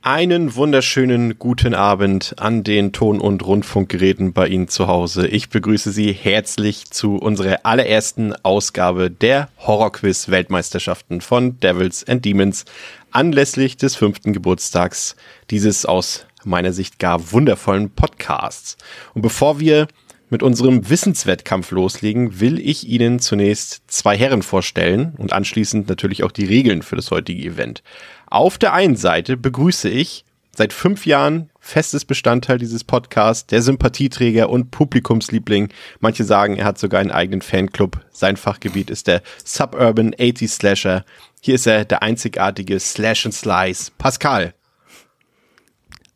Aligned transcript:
Einen 0.00 0.54
wunderschönen 0.54 1.40
guten 1.40 1.74
Abend 1.74 2.36
an 2.38 2.62
den 2.62 2.92
Ton- 2.92 3.20
und 3.20 3.44
Rundfunkgeräten 3.44 4.32
bei 4.32 4.46
Ihnen 4.46 4.68
zu 4.68 4.86
Hause. 4.86 5.26
Ich 5.26 5.48
begrüße 5.48 5.90
Sie 5.90 6.12
herzlich 6.12 6.88
zu 6.88 7.16
unserer 7.16 7.66
allerersten 7.66 8.32
Ausgabe 8.44 9.10
der 9.10 9.48
Horrorquiz 9.58 10.28
Weltmeisterschaften 10.28 11.20
von 11.20 11.58
Devils 11.58 12.06
and 12.06 12.24
Demons 12.24 12.64
anlässlich 13.10 13.76
des 13.76 13.96
fünften 13.96 14.32
Geburtstags 14.32 15.16
dieses 15.50 15.84
aus 15.84 16.26
meiner 16.44 16.72
Sicht 16.72 17.00
gar 17.00 17.32
wundervollen 17.32 17.90
Podcasts. 17.90 18.76
Und 19.14 19.22
bevor 19.22 19.58
wir 19.58 19.88
mit 20.30 20.42
unserem 20.42 20.88
Wissenswettkampf 20.88 21.70
loslegen, 21.70 22.38
will 22.40 22.60
ich 22.60 22.86
Ihnen 22.86 23.18
zunächst 23.18 23.82
zwei 23.88 24.16
Herren 24.16 24.42
vorstellen 24.42 25.14
und 25.16 25.32
anschließend 25.32 25.88
natürlich 25.88 26.22
auch 26.22 26.32
die 26.32 26.44
Regeln 26.44 26.82
für 26.82 26.96
das 26.96 27.10
heutige 27.10 27.42
Event. 27.42 27.82
Auf 28.30 28.58
der 28.58 28.74
einen 28.74 28.96
Seite 28.96 29.38
begrüße 29.38 29.88
ich 29.88 30.24
seit 30.54 30.74
fünf 30.74 31.06
Jahren 31.06 31.50
festes 31.60 32.04
Bestandteil 32.04 32.58
dieses 32.58 32.84
Podcasts, 32.84 33.46
der 33.46 33.62
Sympathieträger 33.62 34.50
und 34.50 34.70
Publikumsliebling. 34.70 35.70
Manche 36.00 36.24
sagen, 36.24 36.56
er 36.56 36.66
hat 36.66 36.78
sogar 36.78 37.00
einen 37.00 37.10
eigenen 37.10 37.40
Fanclub. 37.40 38.04
Sein 38.10 38.36
Fachgebiet 38.36 38.90
ist 38.90 39.06
der 39.06 39.22
Suburban 39.44 40.14
80 40.20 40.50
Slasher. 40.50 41.04
Hier 41.40 41.54
ist 41.54 41.66
er, 41.66 41.86
der 41.86 42.02
einzigartige 42.02 42.78
Slash 42.80 43.24
and 43.24 43.34
Slice, 43.34 43.92
Pascal. 43.96 44.52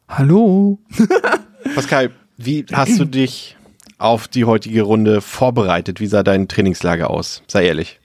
Hallo. 0.09 0.79
Pascal, 1.75 2.11
wie 2.37 2.67
hast 2.73 2.99
du 2.99 3.07
dich 3.07 3.57
auf 3.97 4.29
die 4.29 4.45
heutige 4.45 4.83
Runde 4.83 5.23
vorbereitet? 5.23 6.01
Wie 6.01 6.09
sah 6.09 6.23
dein 6.23 6.49
Trainingslager 6.49 7.09
aus? 7.09 7.43
Sei 7.47 7.65
ehrlich. 7.65 8.02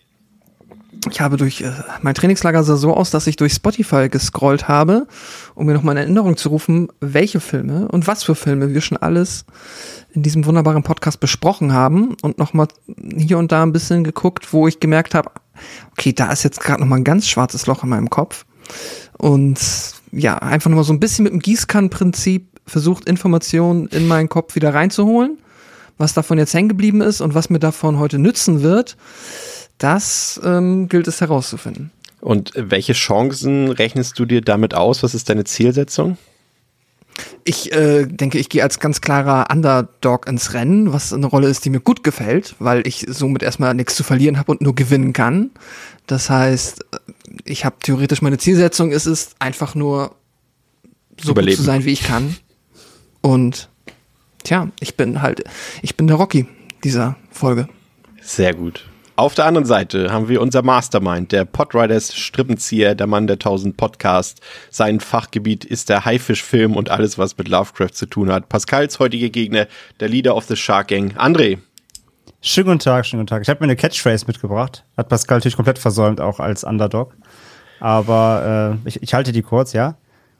Ich 1.09 1.21
habe 1.21 1.37
durch, 1.37 1.61
äh, 1.61 1.71
mein 2.01 2.15
Trainingslager 2.15 2.63
sah 2.63 2.75
so 2.75 2.93
aus, 2.93 3.11
dass 3.11 3.27
ich 3.27 3.35
durch 3.35 3.53
Spotify 3.53 4.09
gescrollt 4.09 4.67
habe, 4.67 5.07
um 5.55 5.65
mir 5.65 5.73
nochmal 5.73 5.95
in 5.95 6.03
Erinnerung 6.03 6.37
zu 6.37 6.49
rufen, 6.49 6.89
welche 6.99 7.39
Filme 7.39 7.87
und 7.87 8.07
was 8.07 8.23
für 8.23 8.35
Filme 8.35 8.73
wir 8.73 8.81
schon 8.81 8.97
alles 8.97 9.45
in 10.13 10.23
diesem 10.23 10.45
wunderbaren 10.45 10.83
Podcast 10.83 11.19
besprochen 11.19 11.73
haben 11.73 12.15
und 12.21 12.37
nochmal 12.37 12.67
hier 13.15 13.37
und 13.37 13.51
da 13.51 13.63
ein 13.63 13.73
bisschen 13.73 14.03
geguckt, 14.03 14.53
wo 14.53 14.67
ich 14.67 14.79
gemerkt 14.79 15.13
habe, 15.13 15.31
okay, 15.91 16.13
da 16.13 16.31
ist 16.31 16.43
jetzt 16.43 16.59
gerade 16.59 16.81
nochmal 16.81 16.99
ein 16.99 17.03
ganz 17.03 17.27
schwarzes 17.27 17.67
Loch 17.67 17.83
in 17.83 17.89
meinem 17.89 18.09
Kopf. 18.09 18.45
Und 19.17 19.59
ja, 20.11 20.37
einfach 20.37 20.69
nochmal 20.69 20.85
so 20.85 20.93
ein 20.93 20.99
bisschen 20.99 21.23
mit 21.23 21.33
dem 21.33 21.39
Gießkannenprinzip 21.39 22.47
versucht, 22.65 23.05
Informationen 23.05 23.87
in 23.87 24.07
meinen 24.07 24.29
Kopf 24.29 24.55
wieder 24.55 24.73
reinzuholen 24.73 25.37
was 25.97 26.13
davon 26.13 26.37
jetzt 26.37 26.53
hängen 26.53 26.69
geblieben 26.69 27.01
ist 27.01 27.21
und 27.21 27.33
was 27.33 27.49
mir 27.49 27.59
davon 27.59 27.99
heute 27.99 28.19
nützen 28.19 28.61
wird, 28.61 28.97
das 29.77 30.39
ähm, 30.43 30.89
gilt 30.89 31.07
es 31.07 31.21
herauszufinden. 31.21 31.91
Und 32.19 32.51
welche 32.55 32.93
Chancen 32.93 33.69
rechnest 33.69 34.17
du 34.17 34.25
dir 34.25 34.41
damit 34.41 34.73
aus? 34.73 35.03
Was 35.03 35.13
ist 35.13 35.29
deine 35.29 35.43
Zielsetzung? 35.43 36.17
Ich 37.43 37.71
äh, 37.71 38.05
denke, 38.05 38.37
ich 38.37 38.49
gehe 38.49 38.61
als 38.61 38.79
ganz 38.79 39.01
klarer 39.01 39.47
Underdog 39.51 40.27
ins 40.27 40.53
Rennen, 40.53 40.93
was 40.93 41.13
eine 41.13 41.25
Rolle 41.25 41.47
ist, 41.47 41.65
die 41.65 41.69
mir 41.69 41.79
gut 41.79 42.03
gefällt, 42.03 42.55
weil 42.59 42.85
ich 42.85 43.05
somit 43.07 43.43
erstmal 43.43 43.73
nichts 43.73 43.95
zu 43.95 44.03
verlieren 44.03 44.37
habe 44.37 44.51
und 44.51 44.61
nur 44.61 44.75
gewinnen 44.75 45.13
kann. 45.13 45.51
Das 46.05 46.29
heißt, 46.29 46.85
ich 47.43 47.65
habe 47.65 47.77
theoretisch 47.81 48.21
meine 48.21 48.37
Zielsetzung, 48.37 48.91
es 48.91 49.05
ist 49.05 49.35
einfach 49.39 49.75
nur 49.75 50.15
so 51.19 51.31
Überleben. 51.31 51.55
gut 51.55 51.57
zu 51.57 51.63
sein, 51.63 51.85
wie 51.85 51.93
ich 51.93 52.03
kann. 52.03 52.35
Und 53.21 53.69
tja, 54.43 54.69
ich 54.79 54.95
bin 54.95 55.21
halt, 55.21 55.43
ich 55.81 55.95
bin 55.97 56.07
der 56.07 56.17
Rocky 56.17 56.47
dieser 56.83 57.15
Folge. 57.31 57.67
Sehr 58.21 58.53
gut. 58.53 58.85
Auf 59.17 59.33
der 59.33 59.45
anderen 59.45 59.65
Seite 59.65 60.11
haben 60.11 60.29
wir 60.29 60.39
unser 60.43 60.61
Mastermind, 60.61 61.31
der 61.31 61.43
Podriders 61.43 62.15
Strippenzieher, 62.15 62.93
der 62.93 63.07
Mann 63.07 63.25
der 63.25 63.39
tausend 63.39 63.75
Podcasts. 63.75 64.39
Sein 64.69 64.99
Fachgebiet 64.99 65.65
ist 65.65 65.89
der 65.89 66.05
Haifischfilm 66.05 66.75
und 66.75 66.91
alles, 66.91 67.17
was 67.17 67.35
mit 67.35 67.47
Lovecraft 67.47 67.93
zu 67.93 68.05
tun 68.05 68.31
hat. 68.31 68.47
Pascals 68.47 68.99
heutige 68.99 69.31
Gegner, 69.31 69.65
der 69.99 70.09
Leader 70.09 70.35
of 70.35 70.43
the 70.43 70.55
Shark 70.55 70.89
Gang, 70.89 71.17
André. 71.17 71.57
Schönen 72.41 72.67
guten 72.67 72.77
Tag, 72.79 73.07
schönen 73.07 73.21
guten 73.21 73.29
Tag. 73.29 73.41
Ich 73.41 73.49
habe 73.49 73.59
mir 73.59 73.63
eine 73.63 73.75
Catchphrase 73.75 74.27
mitgebracht. 74.27 74.85
Hat 74.95 75.09
Pascal 75.09 75.37
natürlich 75.37 75.55
komplett 75.55 75.79
versäumt, 75.79 76.21
auch 76.21 76.39
als 76.39 76.63
Underdog. 76.63 77.15
Aber 77.79 78.77
äh, 78.85 78.87
ich, 78.87 79.01
ich 79.01 79.15
halte 79.15 79.31
die 79.31 79.41
kurz, 79.41 79.73
ja? 79.73 79.95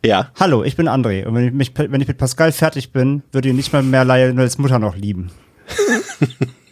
Ja. 0.06 0.30
Hallo, 0.40 0.64
ich 0.64 0.76
bin 0.76 0.88
André. 0.88 1.26
Und 1.26 1.34
wenn 1.34 1.48
ich, 1.48 1.52
mich, 1.52 1.74
wenn 1.76 2.00
ich 2.00 2.08
mit 2.08 2.20
Pascal 2.20 2.52
fertig 2.52 2.92
bin, 2.92 3.24
würde 3.32 3.50
ich 3.50 3.56
nicht 3.56 3.74
mal 3.74 3.82
mehr 3.82 4.06
Lionels 4.06 4.60
Mutter 4.60 4.78
noch 4.78 4.96
lieben. 4.96 5.32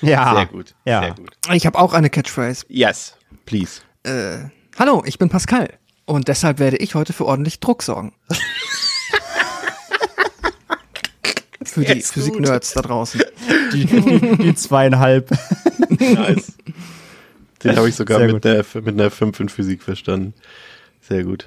ja. 0.00 0.34
Sehr 0.34 0.46
gut. 0.46 0.74
Ja. 0.84 1.00
Sehr 1.02 1.14
gut. 1.14 1.30
Ich 1.52 1.66
habe 1.66 1.78
auch 1.78 1.92
eine 1.92 2.10
Catchphrase. 2.10 2.66
Yes, 2.68 3.16
please. 3.46 3.82
Äh, 4.04 4.48
hallo, 4.78 5.02
ich 5.06 5.18
bin 5.18 5.28
Pascal. 5.28 5.68
Und 6.06 6.28
deshalb 6.28 6.58
werde 6.58 6.76
ich 6.78 6.94
heute 6.94 7.12
für 7.12 7.26
ordentlich 7.26 7.60
Druck 7.60 7.82
sorgen. 7.82 8.12
für 11.64 11.84
die 11.84 12.00
Physik-Nerds 12.00 12.72
da 12.72 12.82
draußen. 12.82 13.22
Die, 13.72 13.84
die, 13.86 14.36
die 14.38 14.54
zweieinhalb. 14.54 15.30
nice. 15.98 16.52
Den 17.62 17.76
habe 17.76 17.88
ich 17.90 17.94
sogar 17.94 18.20
mit, 18.20 18.42
der, 18.42 18.64
mit 18.74 18.88
einer 18.88 19.10
5 19.10 19.38
in 19.40 19.48
Physik 19.50 19.82
verstanden. 19.82 20.32
Sehr 21.02 21.24
gut. 21.24 21.46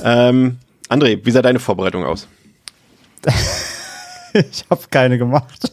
Ähm, 0.00 0.58
André, 0.88 1.18
wie 1.24 1.30
sah 1.32 1.42
deine 1.42 1.58
Vorbereitung 1.58 2.04
aus? 2.04 2.28
ich 4.32 4.64
habe 4.70 4.82
keine 4.90 5.18
gemacht. 5.18 5.72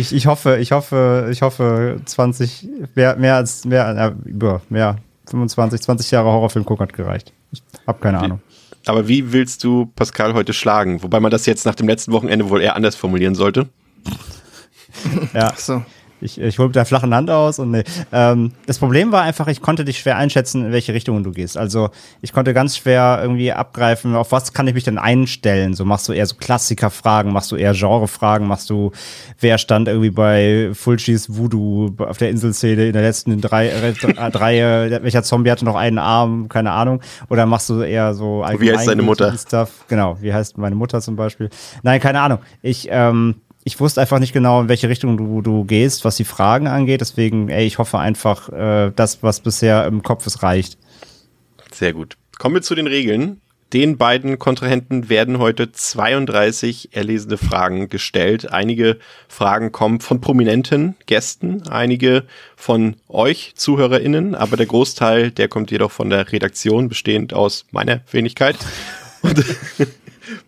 Ich, 0.00 0.14
ich 0.14 0.26
hoffe, 0.26 0.58
ich 0.58 0.72
hoffe, 0.72 1.28
ich 1.30 1.42
hoffe, 1.42 2.00
20, 2.04 2.68
mehr, 2.94 3.16
mehr 3.16 3.36
als, 3.36 3.64
mehr, 3.64 4.16
über, 4.24 4.62
mehr, 4.68 4.96
25, 5.28 5.80
20 5.82 6.10
Jahre 6.10 6.28
Horrorfilm 6.28 6.64
gucken 6.64 6.84
hat 6.86 6.92
gereicht. 6.92 7.32
Ich 7.52 7.62
habe 7.86 8.00
keine 8.00 8.20
wie, 8.20 8.24
Ahnung. 8.24 8.40
Aber 8.86 9.06
wie 9.06 9.32
willst 9.32 9.62
du 9.62 9.86
Pascal 9.94 10.34
heute 10.34 10.52
schlagen? 10.52 11.02
Wobei 11.02 11.20
man 11.20 11.30
das 11.30 11.46
jetzt 11.46 11.66
nach 11.66 11.74
dem 11.74 11.86
letzten 11.86 12.12
Wochenende 12.12 12.48
wohl 12.48 12.62
eher 12.62 12.76
anders 12.76 12.96
formulieren 12.96 13.34
sollte. 13.34 13.68
ja. 15.34 15.52
so. 15.56 15.84
Ich, 16.20 16.40
ich 16.40 16.58
hole 16.58 16.68
mit 16.68 16.76
der 16.76 16.84
flachen 16.84 17.14
Hand 17.14 17.30
aus 17.30 17.58
und 17.58 17.70
nee. 17.70 17.84
Ähm, 18.12 18.52
das 18.66 18.78
Problem 18.78 19.12
war 19.12 19.22
einfach, 19.22 19.48
ich 19.48 19.60
konnte 19.60 19.84
dich 19.84 19.98
schwer 19.98 20.16
einschätzen, 20.16 20.66
in 20.66 20.72
welche 20.72 20.94
Richtung 20.94 21.22
du 21.22 21.32
gehst. 21.32 21.56
Also 21.56 21.90
ich 22.20 22.32
konnte 22.32 22.54
ganz 22.54 22.76
schwer 22.76 23.18
irgendwie 23.22 23.52
abgreifen, 23.52 24.14
auf 24.14 24.32
was 24.32 24.52
kann 24.52 24.66
ich 24.66 24.74
mich 24.74 24.84
denn 24.84 24.98
einstellen? 24.98 25.74
So 25.74 25.84
machst 25.84 26.08
du 26.08 26.12
eher 26.12 26.26
so 26.26 26.36
Klassikerfragen, 26.36 27.32
machst 27.32 27.50
du 27.52 27.56
eher 27.56 27.72
Genrefragen, 27.72 28.46
machst 28.46 28.70
du, 28.70 28.92
wer 29.38 29.58
stand 29.58 29.88
irgendwie 29.88 30.10
bei 30.10 30.70
Fulcis 30.74 31.36
Voodoo 31.36 31.94
auf 31.98 32.18
der 32.18 32.30
Inselszene 32.30 32.86
in 32.86 32.92
der 32.92 33.02
letzten 33.02 33.40
drei, 33.40 33.68
äh, 33.68 33.92
drei 34.30 34.58
äh, 34.58 35.02
welcher 35.02 35.22
Zombie 35.22 35.50
hatte 35.50 35.64
noch 35.64 35.76
einen 35.76 35.98
Arm, 35.98 36.48
keine 36.48 36.72
Ahnung. 36.72 37.00
Oder 37.28 37.46
machst 37.46 37.68
du 37.70 37.80
eher 37.80 38.14
so 38.14 38.42
allgemein 38.42 38.74
Wie 38.74 38.78
heißt 38.78 38.88
deine 38.88 39.02
Mutter? 39.02 39.36
Stuff? 39.36 39.84
Genau, 39.88 40.16
wie 40.20 40.32
heißt 40.32 40.58
meine 40.58 40.76
Mutter 40.76 41.00
zum 41.00 41.16
Beispiel? 41.16 41.50
Nein, 41.82 42.00
keine 42.00 42.20
Ahnung. 42.20 42.38
Ich, 42.62 42.88
ähm, 42.90 43.36
ich 43.64 43.78
wusste 43.80 44.00
einfach 44.00 44.18
nicht 44.18 44.32
genau, 44.32 44.62
in 44.62 44.68
welche 44.68 44.88
Richtung 44.88 45.16
du, 45.16 45.42
du 45.42 45.64
gehst, 45.64 46.04
was 46.04 46.16
die 46.16 46.24
Fragen 46.24 46.66
angeht. 46.66 47.00
Deswegen, 47.00 47.48
ey, 47.48 47.66
ich 47.66 47.78
hoffe 47.78 47.98
einfach, 47.98 48.48
äh, 48.48 48.92
das, 48.94 49.22
was 49.22 49.40
bisher 49.40 49.86
im 49.86 50.02
Kopf 50.02 50.26
ist, 50.26 50.42
reicht. 50.42 50.78
Sehr 51.72 51.92
gut. 51.92 52.16
Kommen 52.38 52.54
wir 52.54 52.62
zu 52.62 52.74
den 52.74 52.86
Regeln. 52.86 53.40
Den 53.72 53.98
beiden 53.98 54.40
Kontrahenten 54.40 55.08
werden 55.08 55.38
heute 55.38 55.70
32 55.70 56.88
erlesene 56.92 57.36
Fragen 57.36 57.88
gestellt. 57.88 58.50
Einige 58.50 58.98
Fragen 59.28 59.70
kommen 59.70 60.00
von 60.00 60.20
prominenten 60.20 60.96
Gästen, 61.06 61.62
einige 61.68 62.24
von 62.56 62.96
euch 63.06 63.52
ZuhörerInnen, 63.54 64.34
aber 64.34 64.56
der 64.56 64.66
Großteil, 64.66 65.30
der 65.30 65.46
kommt 65.46 65.70
jedoch 65.70 65.92
von 65.92 66.10
der 66.10 66.32
Redaktion, 66.32 66.88
bestehend 66.88 67.32
aus 67.32 67.64
meiner 67.70 68.00
Wenigkeit. 68.10 68.56
Und 69.22 69.44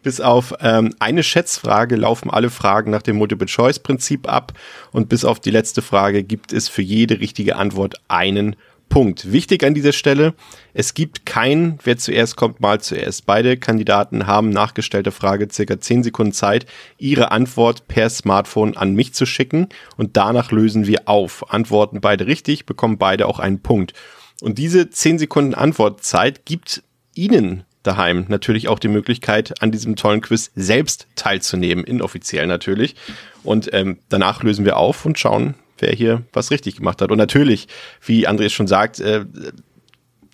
bis 0.02 0.20
auf 0.20 0.54
ähm, 0.60 0.94
eine 0.98 1.22
Schätzfrage 1.22 1.96
laufen 1.96 2.30
alle 2.30 2.50
Fragen 2.50 2.90
nach 2.90 3.02
dem 3.02 3.16
Multiple-Choice-Prinzip 3.16 4.28
ab 4.28 4.52
und 4.92 5.08
bis 5.08 5.24
auf 5.24 5.40
die 5.40 5.50
letzte 5.50 5.82
Frage 5.82 6.22
gibt 6.22 6.52
es 6.52 6.68
für 6.68 6.82
jede 6.82 7.20
richtige 7.20 7.56
Antwort 7.56 7.96
einen 8.08 8.56
Punkt. 8.92 9.32
Wichtig 9.32 9.64
an 9.64 9.72
dieser 9.72 9.94
Stelle, 9.94 10.34
es 10.74 10.92
gibt 10.92 11.24
kein, 11.24 11.78
wer 11.82 11.96
zuerst 11.96 12.36
kommt, 12.36 12.60
mal 12.60 12.78
zuerst. 12.78 13.24
Beide 13.24 13.56
Kandidaten 13.56 14.26
haben 14.26 14.50
nachgestellte 14.50 15.12
Frage 15.12 15.48
circa 15.50 15.80
10 15.80 16.02
Sekunden 16.02 16.34
Zeit, 16.34 16.66
ihre 16.98 17.30
Antwort 17.30 17.88
per 17.88 18.10
Smartphone 18.10 18.76
an 18.76 18.94
mich 18.94 19.14
zu 19.14 19.24
schicken 19.24 19.70
und 19.96 20.18
danach 20.18 20.52
lösen 20.52 20.86
wir 20.86 21.08
auf. 21.08 21.50
Antworten 21.50 22.02
beide 22.02 22.26
richtig, 22.26 22.66
bekommen 22.66 22.98
beide 22.98 23.28
auch 23.28 23.38
einen 23.38 23.62
Punkt. 23.62 23.94
Und 24.42 24.58
diese 24.58 24.90
10 24.90 25.18
Sekunden 25.18 25.54
Antwortzeit 25.54 26.44
gibt 26.44 26.82
Ihnen 27.14 27.64
daheim 27.82 28.26
natürlich 28.28 28.68
auch 28.68 28.78
die 28.78 28.88
Möglichkeit, 28.88 29.60
an 29.62 29.72
diesem 29.72 29.96
tollen 29.96 30.20
Quiz 30.20 30.50
selbst 30.54 31.06
teilzunehmen, 31.16 31.84
inoffiziell 31.84 32.46
natürlich. 32.46 32.94
Und 33.42 33.72
ähm, 33.72 33.98
danach 34.08 34.42
lösen 34.42 34.64
wir 34.64 34.76
auf 34.76 35.04
und 35.04 35.18
schauen, 35.18 35.54
wer 35.78 35.92
hier 35.92 36.22
was 36.32 36.50
richtig 36.50 36.76
gemacht 36.76 37.02
hat. 37.02 37.10
Und 37.10 37.18
natürlich, 37.18 37.68
wie 38.04 38.26
Andreas 38.26 38.52
schon 38.52 38.68
sagt, 38.68 39.00
äh, 39.00 39.24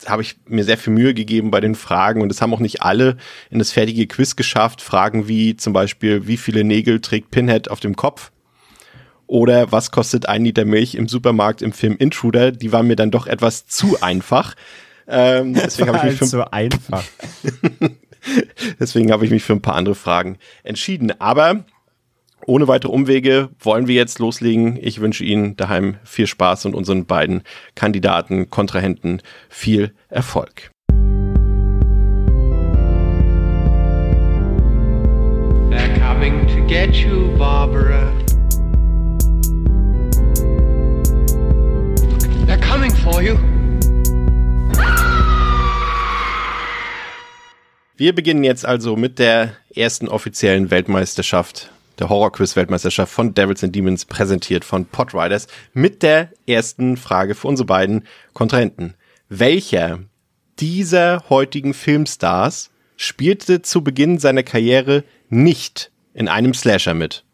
habe 0.06 0.22
ich 0.22 0.36
mir 0.46 0.64
sehr 0.64 0.78
viel 0.78 0.92
Mühe 0.92 1.14
gegeben 1.14 1.50
bei 1.50 1.60
den 1.60 1.74
Fragen 1.74 2.22
und 2.22 2.30
es 2.30 2.40
haben 2.40 2.54
auch 2.54 2.60
nicht 2.60 2.82
alle 2.82 3.16
in 3.50 3.58
das 3.58 3.72
fertige 3.72 4.06
Quiz 4.06 4.36
geschafft. 4.36 4.80
Fragen 4.80 5.26
wie 5.26 5.56
zum 5.56 5.72
Beispiel, 5.72 6.26
wie 6.26 6.36
viele 6.36 6.62
Nägel 6.62 7.00
trägt 7.00 7.30
Pinhead 7.30 7.70
auf 7.70 7.80
dem 7.80 7.96
Kopf? 7.96 8.30
Oder 9.26 9.72
was 9.72 9.90
kostet 9.90 10.26
ein 10.26 10.44
Liter 10.44 10.64
Milch 10.64 10.94
im 10.94 11.08
Supermarkt 11.08 11.60
im 11.62 11.72
Film 11.72 11.96
Intruder? 11.98 12.50
Die 12.52 12.72
waren 12.72 12.86
mir 12.86 12.96
dann 12.96 13.10
doch 13.10 13.26
etwas 13.26 13.66
zu 13.66 14.00
einfach. 14.00 14.54
Ähm, 15.08 15.55
deswegen 15.64 15.88
habe 15.88 15.99
ich 15.99 16.05
mich 16.05 16.19
für 16.19 16.26
so 16.26 16.44
einfach. 16.44 17.05
deswegen 18.81 19.10
habe 19.10 19.25
ich 19.25 19.31
mich 19.31 19.43
für 19.43 19.55
ein 19.55 19.62
paar 19.62 19.75
andere 19.75 19.94
Fragen 19.94 20.38
entschieden. 20.62 21.19
Aber 21.20 21.64
ohne 22.46 22.69
weitere 22.69 22.93
Umwege 22.93 23.50
wollen 23.60 23.88
wir 23.88 23.94
jetzt 23.94 24.19
loslegen. 24.19 24.78
Ich 24.81 25.00
wünsche 25.00 25.25
Ihnen 25.25 25.56
daheim 25.56 25.96
viel 26.05 26.26
Spaß 26.26 26.66
und 26.66 26.75
unseren 26.75 27.06
beiden 27.06 27.43
Kandidaten, 27.75 28.50
Kontrahenten 28.50 29.22
viel 29.49 29.93
Erfolg. 30.08 30.70
They're 35.70 35.99
coming 36.00 36.46
to 36.49 36.66
get 36.66 36.94
you, 36.94 37.37
Barbara. 37.37 38.12
They're 42.46 42.58
coming 42.58 42.90
for 42.90 43.22
you. 43.22 43.57
Wir 47.98 48.14
beginnen 48.14 48.44
jetzt 48.44 48.64
also 48.64 48.94
mit 48.94 49.18
der 49.18 49.54
ersten 49.74 50.06
offiziellen 50.06 50.70
Weltmeisterschaft, 50.70 51.72
der 51.98 52.08
Horror-Quiz-Weltmeisterschaft 52.08 53.12
von 53.12 53.34
Devils 53.34 53.64
and 53.64 53.74
Demons, 53.74 54.04
präsentiert 54.04 54.64
von 54.64 54.84
Podriders, 54.84 55.48
mit 55.72 56.04
der 56.04 56.30
ersten 56.46 56.96
Frage 56.96 57.34
für 57.34 57.48
unsere 57.48 57.66
beiden 57.66 58.04
Kontrahenten. 58.34 58.94
Welcher 59.28 59.98
dieser 60.60 61.28
heutigen 61.28 61.74
Filmstars 61.74 62.70
spielte 62.96 63.62
zu 63.62 63.82
Beginn 63.82 64.20
seiner 64.20 64.44
Karriere 64.44 65.02
nicht 65.28 65.90
in 66.14 66.28
einem 66.28 66.54
Slasher 66.54 66.94
mit? 66.94 67.24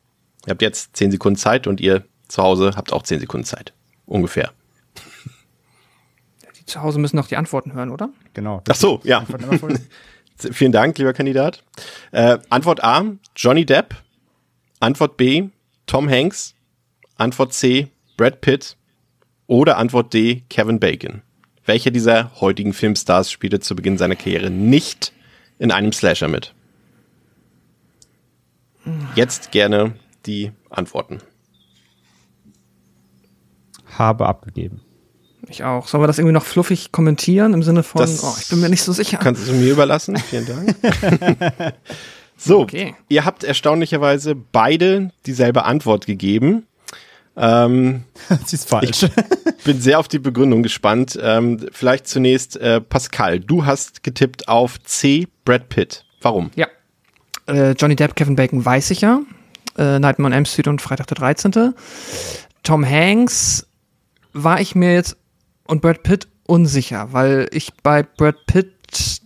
Ihr 0.46 0.52
habt 0.52 0.62
jetzt 0.62 0.96
zehn 0.96 1.10
Sekunden 1.10 1.38
Zeit 1.38 1.66
und 1.66 1.78
ihr 1.78 2.06
zu 2.28 2.42
Hause 2.42 2.72
habt 2.74 2.90
auch 2.94 3.02
zehn 3.02 3.20
Sekunden 3.20 3.44
Zeit. 3.44 3.74
Ungefähr. 4.06 4.50
Die 6.58 6.64
zu 6.64 6.80
Hause 6.80 6.98
müssen 7.00 7.16
noch 7.16 7.28
die 7.28 7.36
Antworten 7.36 7.74
hören, 7.74 7.90
oder? 7.90 8.08
Genau. 8.32 8.62
Ach 8.66 8.74
so, 8.74 9.02
ja. 9.04 9.26
Vielen 10.36 10.72
Dank, 10.72 10.98
lieber 10.98 11.12
Kandidat. 11.12 11.62
Äh, 12.12 12.38
Antwort 12.50 12.82
A, 12.82 13.04
Johnny 13.36 13.64
Depp. 13.64 13.94
Antwort 14.80 15.16
B, 15.16 15.48
Tom 15.86 16.08
Hanks. 16.08 16.54
Antwort 17.16 17.52
C, 17.52 17.88
Brad 18.16 18.40
Pitt. 18.40 18.76
Oder 19.46 19.78
Antwort 19.78 20.12
D, 20.12 20.42
Kevin 20.48 20.80
Bacon. 20.80 21.22
Welcher 21.66 21.90
dieser 21.90 22.40
heutigen 22.40 22.72
Filmstars 22.72 23.30
spielte 23.30 23.60
zu 23.60 23.74
Beginn 23.76 23.96
seiner 23.96 24.16
Karriere 24.16 24.50
nicht 24.50 25.12
in 25.58 25.70
einem 25.70 25.92
Slasher 25.92 26.28
mit? 26.28 26.54
Jetzt 29.14 29.50
gerne 29.50 29.94
die 30.26 30.52
Antworten. 30.68 31.20
Habe 33.96 34.26
abgegeben. 34.26 34.83
Ich 35.48 35.64
auch. 35.64 35.86
Sollen 35.86 36.02
wir 36.02 36.06
das 36.06 36.18
irgendwie 36.18 36.32
noch 36.32 36.44
fluffig 36.44 36.92
kommentieren 36.92 37.54
im 37.54 37.62
Sinne 37.62 37.82
von, 37.82 38.00
das 38.00 38.22
oh, 38.22 38.34
ich 38.40 38.48
bin 38.48 38.60
mir 38.60 38.68
nicht 38.68 38.82
so 38.82 38.92
sicher. 38.92 39.18
Kannst 39.18 39.48
du 39.48 39.52
mir 39.52 39.72
überlassen? 39.72 40.16
Vielen 40.16 40.46
Dank. 40.46 40.74
so, 42.36 42.60
okay. 42.60 42.94
ihr 43.08 43.24
habt 43.24 43.44
erstaunlicherweise 43.44 44.34
beide 44.34 45.10
dieselbe 45.26 45.64
Antwort 45.64 46.06
gegeben. 46.06 46.66
Ähm, 47.36 48.04
Sie 48.46 48.56
ist 48.56 48.68
falsch. 48.68 49.04
Ich 49.58 49.64
bin 49.64 49.80
sehr 49.80 49.98
auf 49.98 50.08
die 50.08 50.18
Begründung 50.18 50.62
gespannt. 50.62 51.18
Ähm, 51.20 51.66
vielleicht 51.72 52.06
zunächst 52.06 52.56
äh, 52.56 52.80
Pascal. 52.80 53.40
Du 53.40 53.64
hast 53.64 54.02
getippt 54.02 54.48
auf 54.48 54.80
C. 54.82 55.26
Brad 55.44 55.68
Pitt. 55.68 56.04
Warum? 56.20 56.50
Ja. 56.54 56.68
Äh, 57.46 57.72
Johnny 57.72 57.96
Depp, 57.96 58.16
Kevin 58.16 58.36
Bacon 58.36 58.64
weiß 58.64 58.90
ich 58.90 59.00
ja. 59.00 59.20
Äh, 59.76 59.98
Nightmare 59.98 60.26
on 60.26 60.32
Elm 60.32 60.44
Street 60.44 60.68
und 60.68 60.80
Freitag 60.80 61.08
der 61.08 61.16
13. 61.16 61.74
Tom 62.62 62.88
Hanks 62.88 63.66
war 64.32 64.60
ich 64.60 64.74
mir 64.74 64.94
jetzt 64.94 65.16
und 65.66 65.82
Brad 65.82 66.02
Pitt 66.02 66.28
unsicher, 66.46 67.12
weil 67.12 67.48
ich 67.52 67.72
bei 67.82 68.02
Brad 68.02 68.46
Pitt 68.46 69.20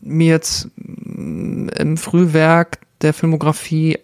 mir 0.00 0.28
jetzt 0.28 0.68
mm, 0.76 1.68
im 1.68 1.96
Frühwerk 1.96 2.80
der 3.02 3.14
Filmografie 3.14 3.98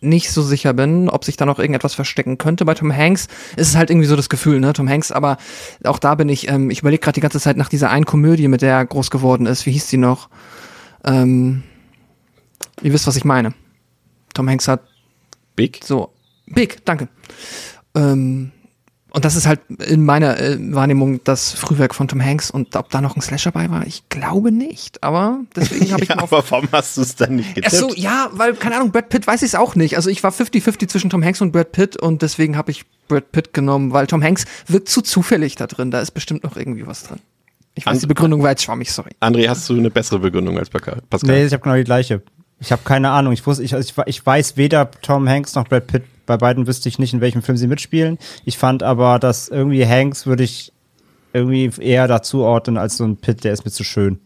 nicht 0.00 0.32
so 0.32 0.42
sicher 0.42 0.72
bin, 0.72 1.08
ob 1.08 1.24
sich 1.24 1.36
da 1.36 1.46
noch 1.46 1.58
irgendetwas 1.60 1.94
verstecken 1.94 2.36
könnte. 2.36 2.64
Bei 2.64 2.74
Tom 2.74 2.94
Hanks 2.94 3.28
ist 3.56 3.68
es 3.68 3.76
halt 3.76 3.88
irgendwie 3.88 4.08
so 4.08 4.16
das 4.16 4.28
Gefühl, 4.28 4.58
ne? 4.58 4.72
Tom 4.72 4.88
Hanks, 4.88 5.12
aber 5.12 5.36
auch 5.84 6.00
da 6.00 6.16
bin 6.16 6.28
ich, 6.28 6.48
ähm, 6.48 6.70
ich 6.70 6.80
überlege 6.80 7.00
gerade 7.00 7.14
die 7.14 7.20
ganze 7.20 7.38
Zeit 7.38 7.56
nach 7.56 7.68
dieser 7.68 7.90
einen 7.90 8.04
Komödie, 8.04 8.48
mit 8.48 8.62
der 8.62 8.74
er 8.74 8.84
groß 8.84 9.10
geworden 9.10 9.46
ist. 9.46 9.64
Wie 9.64 9.72
hieß 9.72 9.86
die 9.88 9.98
noch? 9.98 10.28
Ähm, 11.04 11.62
ihr 12.82 12.92
wisst, 12.92 13.06
was 13.06 13.16
ich 13.16 13.24
meine. 13.24 13.54
Tom 14.34 14.48
Hanks 14.48 14.66
hat 14.66 14.82
Big? 15.54 15.80
So, 15.84 16.12
Big, 16.46 16.84
danke. 16.84 17.08
Ähm, 17.94 18.50
und 19.14 19.26
das 19.26 19.36
ist 19.36 19.46
halt 19.46 19.60
in 19.86 20.04
meiner 20.04 20.40
äh, 20.40 20.56
Wahrnehmung 20.74 21.22
das 21.24 21.52
Frühwerk 21.52 21.94
von 21.94 22.08
Tom 22.08 22.24
Hanks 22.24 22.50
und 22.50 22.74
ob 22.76 22.88
da 22.88 23.02
noch 23.02 23.14
ein 23.14 23.20
Slasher 23.20 23.52
bei 23.52 23.68
war, 23.70 23.86
ich 23.86 24.08
glaube 24.08 24.50
nicht, 24.50 25.02
aber 25.02 25.40
deswegen 25.54 25.92
habe 25.92 26.02
ich 26.02 26.08
ja, 26.08 26.18
aber 26.18 26.42
warum 26.48 26.68
hast 26.72 26.96
du 26.96 27.02
es 27.02 27.14
dann 27.14 27.36
nicht 27.36 27.54
getippt? 27.54 27.74
Ach 27.74 27.78
so, 27.78 27.94
ja, 27.94 28.30
weil 28.32 28.54
keine 28.54 28.76
Ahnung, 28.76 28.90
Brad 28.90 29.10
Pitt 29.10 29.26
weiß 29.26 29.42
ich 29.42 29.48
es 29.48 29.54
auch 29.54 29.74
nicht. 29.74 29.96
Also 29.96 30.08
ich 30.08 30.22
war 30.22 30.30
50-50 30.30 30.88
zwischen 30.88 31.10
Tom 31.10 31.22
Hanks 31.22 31.42
und 31.42 31.52
Brad 31.52 31.72
Pitt 31.72 31.96
und 31.96 32.22
deswegen 32.22 32.56
habe 32.56 32.70
ich 32.70 32.84
Brad 33.06 33.30
Pitt 33.32 33.52
genommen, 33.52 33.92
weil 33.92 34.06
Tom 34.06 34.22
Hanks 34.22 34.46
wirkt 34.66 34.88
zu 34.88 35.02
zufällig 35.02 35.56
da 35.56 35.66
drin, 35.66 35.90
da 35.90 36.00
ist 36.00 36.12
bestimmt 36.12 36.42
noch 36.42 36.56
irgendwie 36.56 36.86
was 36.86 37.02
drin. 37.02 37.18
Ich 37.74 37.86
weiß, 37.86 37.92
And 37.92 38.02
die 38.02 38.06
Begründung 38.06 38.42
war 38.42 38.50
jetzt 38.50 38.62
schwammig, 38.62 38.90
sorry. 38.92 39.10
André, 39.20 39.48
hast 39.48 39.68
du 39.68 39.76
eine 39.76 39.90
bessere 39.90 40.18
Begründung 40.18 40.58
als 40.58 40.70
Pascal? 40.70 41.02
Nee, 41.22 41.44
ich 41.44 41.52
habe 41.52 41.62
genau 41.62 41.76
die 41.76 41.84
gleiche. 41.84 42.22
Ich 42.60 42.70
habe 42.70 42.82
keine 42.84 43.10
Ahnung. 43.10 43.32
Ich 43.32 43.46
wusste, 43.46 43.62
ich, 43.62 43.72
ich, 43.72 43.94
ich 44.06 44.24
weiß 44.24 44.56
weder 44.56 44.90
Tom 45.02 45.28
Hanks 45.28 45.54
noch 45.54 45.66
Brad 45.68 45.86
Pitt 45.86 46.04
bei 46.26 46.36
beiden 46.36 46.66
wüsste 46.66 46.88
ich 46.88 46.98
nicht, 46.98 47.12
in 47.12 47.20
welchem 47.20 47.42
Film 47.42 47.56
sie 47.56 47.66
mitspielen. 47.66 48.18
Ich 48.44 48.58
fand 48.58 48.82
aber, 48.82 49.18
dass 49.18 49.48
irgendwie 49.48 49.86
Hanks 49.86 50.26
würde 50.26 50.44
ich 50.44 50.72
irgendwie 51.32 51.70
eher 51.82 52.08
dazu 52.08 52.42
ordnen 52.42 52.76
als 52.76 52.96
so 52.96 53.04
ein 53.04 53.16
Pitt, 53.16 53.44
der 53.44 53.52
ist 53.52 53.64
mir 53.64 53.70
zu 53.70 53.84
schön. 53.84 54.20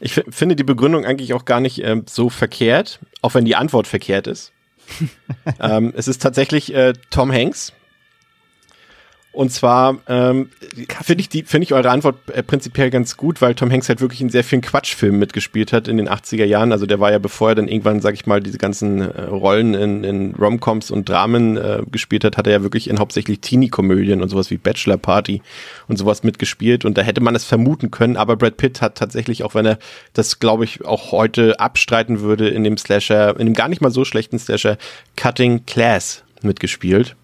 Ich 0.00 0.12
finde 0.12 0.56
die 0.56 0.64
Begründung 0.64 1.06
eigentlich 1.06 1.32
auch 1.32 1.46
gar 1.46 1.60
nicht 1.60 1.82
äh, 1.82 2.02
so 2.06 2.28
verkehrt, 2.28 3.00
auch 3.22 3.34
wenn 3.34 3.46
die 3.46 3.56
Antwort 3.56 3.86
verkehrt 3.86 4.26
ist. 4.26 4.52
ähm, 5.60 5.92
es 5.96 6.06
ist 6.06 6.20
tatsächlich 6.22 6.74
äh, 6.74 6.92
Tom 7.10 7.32
Hanks, 7.32 7.72
und 9.36 9.52
zwar 9.52 9.98
ähm, 10.08 10.48
finde 11.04 11.20
ich, 11.20 11.28
die 11.28 11.42
finde 11.42 11.64
ich 11.64 11.74
eure 11.74 11.90
Antwort 11.90 12.16
äh, 12.32 12.42
prinzipiell 12.42 12.88
ganz 12.88 13.18
gut, 13.18 13.42
weil 13.42 13.54
Tom 13.54 13.70
Hanks 13.70 13.86
halt 13.90 14.00
wirklich 14.00 14.22
in 14.22 14.30
sehr 14.30 14.44
vielen 14.44 14.62
Quatschfilmen 14.62 15.20
mitgespielt 15.20 15.74
hat 15.74 15.88
in 15.88 15.98
den 15.98 16.08
80er 16.08 16.46
Jahren. 16.46 16.72
Also 16.72 16.86
der 16.86 17.00
war 17.00 17.12
ja, 17.12 17.18
bevor 17.18 17.50
er 17.50 17.54
dann 17.54 17.68
irgendwann, 17.68 18.00
sag 18.00 18.14
ich 18.14 18.24
mal, 18.24 18.40
diese 18.40 18.56
ganzen 18.56 19.02
äh, 19.02 19.22
Rollen 19.24 19.74
in, 19.74 20.04
in 20.04 20.34
Romcoms 20.34 20.90
und 20.90 21.06
Dramen 21.06 21.58
äh, 21.58 21.82
gespielt 21.92 22.24
hat, 22.24 22.38
hat 22.38 22.46
er 22.46 22.54
ja 22.54 22.62
wirklich 22.62 22.88
in 22.88 22.98
hauptsächlich 22.98 23.40
Teenie-Komödien 23.40 24.22
und 24.22 24.30
sowas 24.30 24.50
wie 24.50 24.56
Bachelor 24.56 24.96
Party 24.96 25.42
und 25.86 25.98
sowas 25.98 26.22
mitgespielt. 26.22 26.86
Und 26.86 26.96
da 26.96 27.02
hätte 27.02 27.20
man 27.20 27.34
es 27.34 27.44
vermuten 27.44 27.90
können, 27.90 28.16
aber 28.16 28.36
Brad 28.36 28.56
Pitt 28.56 28.80
hat 28.80 28.94
tatsächlich, 28.94 29.44
auch 29.44 29.54
wenn 29.54 29.66
er 29.66 29.78
das, 30.14 30.40
glaube 30.40 30.64
ich, 30.64 30.82
auch 30.86 31.12
heute 31.12 31.60
abstreiten 31.60 32.20
würde, 32.20 32.48
in 32.48 32.64
dem 32.64 32.78
Slasher, 32.78 33.38
in 33.38 33.44
dem 33.44 33.54
gar 33.54 33.68
nicht 33.68 33.82
mal 33.82 33.90
so 33.90 34.06
schlechten 34.06 34.38
Slasher 34.38 34.78
Cutting 35.14 35.66
Class 35.66 36.24
mitgespielt 36.40 37.16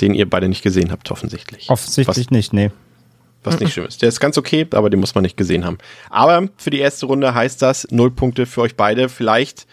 den 0.00 0.14
ihr 0.14 0.28
beide 0.28 0.48
nicht 0.48 0.62
gesehen 0.62 0.90
habt, 0.90 1.10
offensichtlich. 1.10 1.68
Offensichtlich 1.70 2.26
was, 2.26 2.30
nicht, 2.30 2.52
nee. 2.52 2.70
Was 3.42 3.60
nicht 3.60 3.72
schlimm 3.72 3.86
ist. 3.86 4.02
Der 4.02 4.08
ist 4.08 4.20
ganz 4.20 4.38
okay, 4.38 4.66
aber 4.72 4.90
den 4.90 5.00
muss 5.00 5.14
man 5.14 5.22
nicht 5.22 5.36
gesehen 5.36 5.64
haben. 5.64 5.78
Aber 6.08 6.48
für 6.56 6.70
die 6.70 6.78
erste 6.78 7.06
Runde 7.06 7.34
heißt 7.34 7.62
das 7.62 7.86
null 7.90 8.10
Punkte 8.10 8.46
für 8.46 8.62
euch 8.62 8.76
beide. 8.76 9.08
Vielleicht 9.08 9.66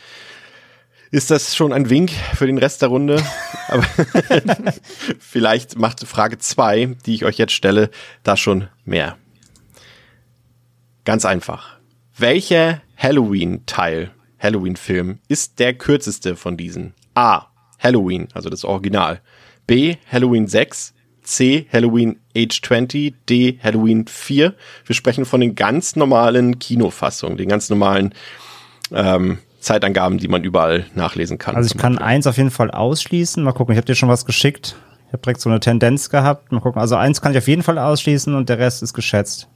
ist 1.12 1.32
das 1.32 1.56
schon 1.56 1.74
ein 1.74 1.90
Wink 1.90 2.12
für 2.36 2.48
den 2.48 2.58
Rest 2.58 2.82
der 2.82 2.90
Runde. 2.90 3.24
aber 3.68 3.84
vielleicht 5.20 5.78
macht 5.78 6.06
Frage 6.06 6.38
zwei, 6.38 6.96
die 7.06 7.16
ich 7.16 7.26
euch 7.26 7.38
jetzt 7.38 7.54
stelle, 7.54 7.90
da 8.24 8.38
schon 8.38 8.68
mehr. 8.86 9.18
Ganz 11.06 11.26
einfach. 11.26 11.78
Welcher 12.18 12.82
Halloween-Teil, 12.98 14.12
Halloween-Film, 14.40 15.20
ist 15.28 15.60
der 15.60 15.74
kürzeste 15.74 16.36
von 16.36 16.58
diesen? 16.58 16.94
A. 17.14 17.48
Halloween, 17.80 18.28
also 18.34 18.50
das 18.50 18.66
Original. 18.66 19.22
B. 19.68 19.98
Halloween 20.12 20.48
6, 20.48 20.94
C. 21.22 21.68
Halloween 21.72 22.20
Age 22.36 22.62
20, 22.62 23.14
D. 23.30 23.60
Halloween 23.62 24.08
4. 24.08 24.54
Wir 24.86 24.96
sprechen 24.96 25.26
von 25.26 25.42
den 25.42 25.56
ganz 25.56 25.96
normalen 25.96 26.58
Kinofassungen, 26.58 27.38
den 27.38 27.50
ganz 27.50 27.70
normalen 27.70 28.14
ähm, 28.92 29.40
Zeitangaben, 29.60 30.18
die 30.18 30.30
man 30.30 30.44
überall 30.44 30.86
nachlesen 30.96 31.38
kann. 31.38 31.56
Also 31.56 31.70
ich 31.74 31.78
kann 31.78 31.98
eins 31.98 32.26
auf 32.26 32.38
jeden 32.38 32.52
Fall 32.52 32.72
ausschließen. 32.72 33.44
Mal 33.44 33.52
gucken, 33.52 33.74
ich 33.74 33.78
habe 33.78 33.86
dir 33.86 33.96
schon 33.96 34.10
was 34.10 34.26
geschickt. 34.26 34.78
Ich 35.08 35.14
habe 35.14 35.22
direkt 35.22 35.42
so 35.42 35.50
eine 35.50 35.60
Tendenz 35.60 36.10
gehabt. 36.10 36.52
Mal 36.52 36.62
gucken. 36.62 36.82
Also 36.82 36.96
eins 36.96 37.22
kann 37.22 37.34
ich 37.34 37.38
auf 37.38 37.48
jeden 37.48 37.64
Fall 37.64 37.78
ausschließen 37.78 38.34
und 38.34 38.50
der 38.50 38.60
Rest 38.60 38.82
ist 38.84 38.94
geschätzt. 38.94 39.50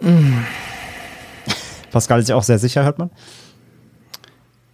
Mm. 0.00 0.38
Pascal 1.90 2.20
ist 2.20 2.28
ja 2.28 2.36
auch 2.36 2.42
sehr 2.42 2.58
sicher, 2.58 2.84
hört 2.84 2.98
man. 2.98 3.10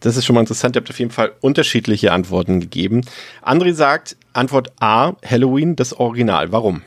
Das 0.03 0.17
ist 0.17 0.25
schon 0.25 0.35
mal 0.35 0.41
interessant. 0.41 0.77
Ihr 0.77 0.81
habt 0.81 0.91
auf 0.91 0.99
jeden 0.99 1.11
Fall 1.11 1.33
unterschiedliche 1.41 2.13
Antworten 2.13 2.61
gegeben. 2.61 3.03
André 3.43 3.73
sagt, 3.73 4.17
Antwort 4.33 4.73
A, 4.81 5.15
Halloween, 5.25 5.77
das 5.77 5.95
Original. 5.95 6.53
Warum? 6.53 6.83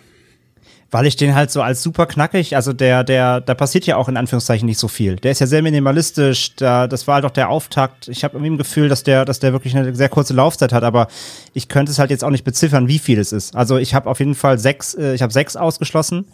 weil 0.95 1.07
ich 1.07 1.17
den 1.17 1.35
halt 1.35 1.51
so 1.51 1.61
als 1.61 1.83
super 1.83 2.05
knackig, 2.05 2.55
also 2.55 2.71
der, 2.71 3.03
der, 3.03 3.41
da 3.41 3.53
passiert 3.53 3.85
ja 3.85 3.97
auch 3.97 4.07
in 4.07 4.15
Anführungszeichen 4.15 4.65
nicht 4.65 4.77
so 4.77 4.87
viel. 4.87 5.17
Der 5.17 5.31
ist 5.31 5.39
ja 5.39 5.45
sehr 5.45 5.61
minimalistisch, 5.61 6.55
da, 6.55 6.87
das 6.87 7.05
war 7.05 7.15
halt 7.15 7.25
auch 7.25 7.31
der 7.31 7.49
Auftakt. 7.49 8.07
Ich 8.07 8.23
habe 8.23 8.35
irgendwie 8.35 8.51
ein 8.51 8.57
Gefühl, 8.57 8.87
dass 8.87 9.03
der, 9.03 9.25
dass 9.25 9.39
der 9.39 9.51
wirklich 9.51 9.75
eine 9.75 9.93
sehr 9.93 10.07
kurze 10.07 10.33
Laufzeit 10.33 10.71
hat, 10.71 10.83
aber 10.83 11.07
ich 11.53 11.67
könnte 11.67 11.91
es 11.91 11.99
halt 11.99 12.11
jetzt 12.11 12.23
auch 12.23 12.29
nicht 12.29 12.45
beziffern, 12.45 12.87
wie 12.87 12.99
viel 12.99 13.19
es 13.19 13.33
ist. 13.33 13.57
Also 13.57 13.77
ich 13.77 13.93
habe 13.93 14.09
auf 14.09 14.19
jeden 14.19 14.35
Fall 14.35 14.57
sechs, 14.57 14.93
äh, 14.93 15.13
ich 15.13 15.21
habe 15.21 15.33
sechs 15.33 15.57
ausgeschlossen, 15.57 16.29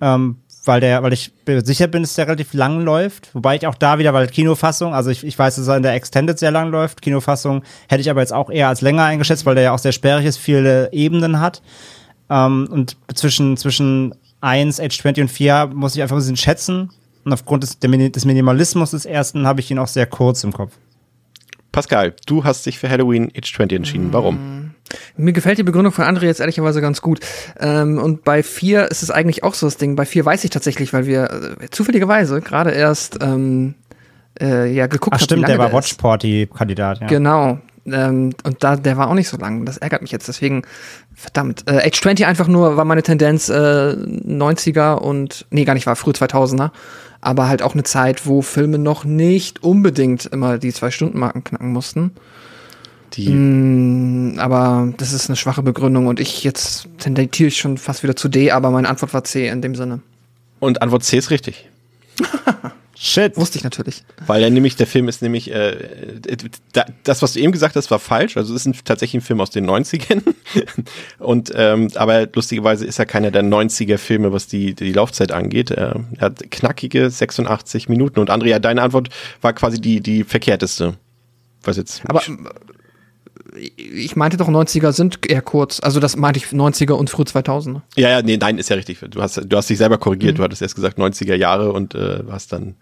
ähm, 0.00 0.36
weil 0.64 0.80
der, 0.80 1.02
weil 1.02 1.12
ich 1.12 1.32
sicher 1.64 1.88
bin, 1.88 2.02
dass 2.02 2.14
der 2.14 2.26
relativ 2.26 2.54
lang 2.54 2.80
läuft. 2.82 3.34
Wobei 3.34 3.56
ich 3.56 3.66
auch 3.66 3.74
da 3.74 3.98
wieder, 3.98 4.14
weil 4.14 4.28
Kinofassung, 4.28 4.94
also 4.94 5.10
ich, 5.10 5.24
ich 5.24 5.38
weiß, 5.38 5.56
dass 5.56 5.68
er 5.68 5.76
in 5.76 5.82
der 5.82 5.94
Extended 5.94 6.38
sehr 6.38 6.50
lang 6.50 6.70
läuft. 6.70 7.02
Kinofassung 7.02 7.62
hätte 7.88 8.00
ich 8.00 8.10
aber 8.10 8.20
jetzt 8.20 8.32
auch 8.32 8.50
eher 8.50 8.68
als 8.68 8.80
länger 8.80 9.04
eingeschätzt, 9.04 9.44
weil 9.44 9.54
der 9.54 9.64
ja 9.64 9.72
auch 9.72 9.78
sehr 9.78 9.92
sperrig 9.92 10.26
ist, 10.26 10.36
viele 10.38 10.92
Ebenen 10.92 11.40
hat. 11.40 11.62
Ähm, 12.30 12.68
und 12.70 12.96
zwischen, 13.14 13.56
zwischen 13.56 14.14
1, 14.40 14.80
Age 14.80 14.96
20 14.96 15.22
und 15.22 15.28
4 15.30 15.70
muss 15.74 15.96
ich 15.96 16.02
einfach 16.02 16.16
ein 16.16 16.20
bisschen 16.20 16.36
schätzen. 16.36 16.90
Und 17.24 17.32
aufgrund 17.32 17.62
des, 17.62 17.78
des 17.78 18.24
Minimalismus 18.24 18.92
des 18.92 19.04
ersten 19.04 19.46
habe 19.46 19.60
ich 19.60 19.70
ihn 19.70 19.78
auch 19.78 19.88
sehr 19.88 20.06
kurz 20.06 20.44
im 20.44 20.52
Kopf. 20.52 20.72
Pascal, 21.70 22.14
du 22.26 22.44
hast 22.44 22.66
dich 22.66 22.78
für 22.78 22.88
Halloween 22.88 23.32
Age 23.36 23.52
20 23.52 23.76
entschieden. 23.76 24.12
Warum? 24.12 24.61
Mir 25.16 25.32
gefällt 25.32 25.58
die 25.58 25.62
Begründung 25.62 25.92
von 25.92 26.04
André 26.04 26.24
jetzt 26.24 26.40
ehrlicherweise 26.40 26.80
ganz 26.80 27.02
gut. 27.02 27.20
Ähm, 27.60 27.98
und 27.98 28.24
bei 28.24 28.42
4 28.42 28.90
ist 28.90 29.02
es 29.02 29.10
eigentlich 29.10 29.44
auch 29.44 29.54
so 29.54 29.66
das 29.66 29.76
Ding. 29.76 29.96
Bei 29.96 30.06
4 30.06 30.24
weiß 30.24 30.44
ich 30.44 30.50
tatsächlich, 30.50 30.92
weil 30.92 31.06
wir 31.06 31.56
äh, 31.60 31.70
zufälligerweise 31.70 32.40
gerade 32.40 32.70
erst 32.70 33.18
ähm, 33.22 33.74
äh, 34.40 34.72
ja 34.72 34.86
geguckt 34.86 35.14
haben. 35.14 35.24
Stimmt, 35.24 35.48
der 35.48 35.58
war 35.58 35.72
Watch 35.72 35.94
Party 35.94 36.48
Kandidat. 36.52 37.00
Ja. 37.00 37.06
Genau, 37.06 37.58
ähm, 37.86 38.30
und 38.44 38.62
da, 38.62 38.76
der 38.76 38.96
war 38.96 39.08
auch 39.08 39.14
nicht 39.14 39.28
so 39.28 39.36
lang. 39.36 39.64
Das 39.64 39.78
ärgert 39.78 40.02
mich 40.02 40.12
jetzt. 40.12 40.28
Deswegen, 40.28 40.62
verdammt. 41.14 41.64
Äh, 41.66 41.86
Age 41.86 42.00
20 42.00 42.26
einfach 42.26 42.48
nur 42.48 42.76
war 42.76 42.84
meine 42.84 43.02
Tendenz 43.02 43.48
äh, 43.48 43.52
90er 43.52 44.94
und, 44.94 45.46
nee, 45.50 45.64
gar 45.64 45.74
nicht, 45.74 45.86
war 45.86 45.96
früh 45.96 46.10
2000er. 46.10 46.70
Aber 47.20 47.48
halt 47.48 47.62
auch 47.62 47.74
eine 47.74 47.84
Zeit, 47.84 48.26
wo 48.26 48.42
Filme 48.42 48.78
noch 48.78 49.04
nicht 49.04 49.62
unbedingt 49.62 50.26
immer 50.26 50.58
die 50.58 50.72
Zwei-Stunden-Marken 50.72 51.44
knacken 51.44 51.72
mussten. 51.72 52.12
Die. 53.14 53.28
Mm, 53.28 54.38
aber 54.38 54.92
das 54.96 55.12
ist 55.12 55.28
eine 55.28 55.36
schwache 55.36 55.62
Begründung 55.62 56.06
und 56.06 56.20
ich 56.20 56.44
jetzt 56.44 56.88
tendiere 56.98 57.48
ich 57.48 57.56
schon 57.56 57.78
fast 57.78 58.02
wieder 58.02 58.16
zu 58.16 58.28
D, 58.28 58.50
aber 58.50 58.70
meine 58.70 58.88
Antwort 58.88 59.12
war 59.14 59.24
C 59.24 59.48
in 59.48 59.62
dem 59.62 59.74
Sinne. 59.74 60.00
Und 60.60 60.80
Antwort 60.80 61.04
C 61.04 61.18
ist 61.18 61.30
richtig. 61.30 61.68
Shit. 63.04 63.36
Wusste 63.36 63.58
ich 63.58 63.64
natürlich. 63.64 64.04
Weil 64.28 64.44
er 64.44 64.50
nämlich, 64.50 64.76
der 64.76 64.86
Film 64.86 65.08
ist 65.08 65.22
nämlich, 65.22 65.50
äh, 65.50 65.76
das, 67.02 67.20
was 67.20 67.32
du 67.32 67.40
eben 67.40 67.50
gesagt 67.50 67.74
hast, 67.74 67.90
war 67.90 67.98
falsch. 67.98 68.36
Also 68.36 68.54
es 68.54 68.60
ist 68.60 68.66
ein, 68.66 68.84
tatsächlich 68.84 69.20
ein 69.20 69.26
Film 69.26 69.40
aus 69.40 69.50
den 69.50 69.68
90ern. 69.68 70.22
Und, 71.18 71.50
ähm, 71.56 71.88
aber 71.96 72.28
lustigerweise 72.32 72.86
ist 72.86 73.00
er 73.00 73.06
keiner 73.06 73.32
der 73.32 73.42
90er 73.42 73.98
Filme, 73.98 74.32
was 74.32 74.46
die, 74.46 74.74
die 74.74 74.92
Laufzeit 74.92 75.32
angeht. 75.32 75.72
Er 75.72 76.04
hat 76.20 76.48
knackige 76.52 77.10
86 77.10 77.88
Minuten. 77.88 78.20
Und 78.20 78.30
Andrea, 78.30 78.60
deine 78.60 78.82
Antwort 78.82 79.08
war 79.40 79.52
quasi 79.52 79.80
die, 79.80 80.00
die 80.00 80.22
verkehrteste. 80.22 80.94
Was 81.64 81.78
jetzt. 81.78 82.02
Aber 82.06 82.22
ich 83.54 84.16
meinte 84.16 84.36
doch 84.36 84.48
90er 84.48 84.92
sind 84.92 85.28
eher 85.28 85.42
kurz. 85.42 85.80
Also 85.80 86.00
das 86.00 86.16
meinte 86.16 86.38
ich 86.38 86.46
90er 86.46 86.92
und 86.92 87.10
früh 87.10 87.24
2000. 87.24 87.76
Ne? 87.76 87.82
Ja, 87.96 88.08
ja, 88.08 88.22
nee, 88.22 88.36
nein, 88.36 88.58
ist 88.58 88.70
ja 88.70 88.76
richtig. 88.76 89.00
Du 89.10 89.20
hast, 89.22 89.40
du 89.44 89.56
hast 89.56 89.68
dich 89.68 89.78
selber 89.78 89.98
korrigiert. 89.98 90.34
Mhm. 90.34 90.36
Du 90.38 90.42
hattest 90.44 90.62
erst 90.62 90.74
gesagt 90.74 90.98
90er 90.98 91.34
Jahre 91.34 91.72
und 91.72 91.94
äh, 91.94 92.20
hast 92.30 92.52
dann 92.52 92.74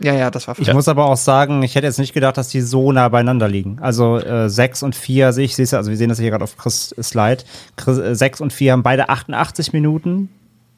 ja, 0.00 0.14
ja, 0.14 0.30
das 0.30 0.46
war 0.46 0.56
Ich 0.58 0.68
ja. 0.68 0.74
muss 0.74 0.86
aber 0.86 1.06
auch 1.06 1.16
sagen, 1.16 1.62
ich 1.62 1.74
hätte 1.74 1.86
jetzt 1.86 1.98
nicht 1.98 2.14
gedacht, 2.14 2.36
dass 2.36 2.48
die 2.48 2.60
so 2.60 2.92
nah 2.92 3.08
beieinander 3.08 3.48
liegen. 3.48 3.78
Also 3.80 4.18
äh, 4.18 4.48
6 4.48 4.84
und 4.84 4.94
4 4.94 5.32
sehe 5.32 5.44
ich, 5.44 5.56
sehe 5.56 5.66
also 5.76 5.90
wir 5.90 5.96
sehen 5.96 6.08
das 6.08 6.20
hier 6.20 6.30
gerade 6.30 6.44
auf 6.44 6.56
Chris 6.56 6.94
Slide. 7.02 7.42
Chris, 7.76 7.98
äh, 7.98 8.14
6 8.14 8.40
und 8.40 8.52
4 8.52 8.72
haben 8.72 8.82
beide 8.84 9.08
88 9.08 9.72
Minuten. 9.72 10.28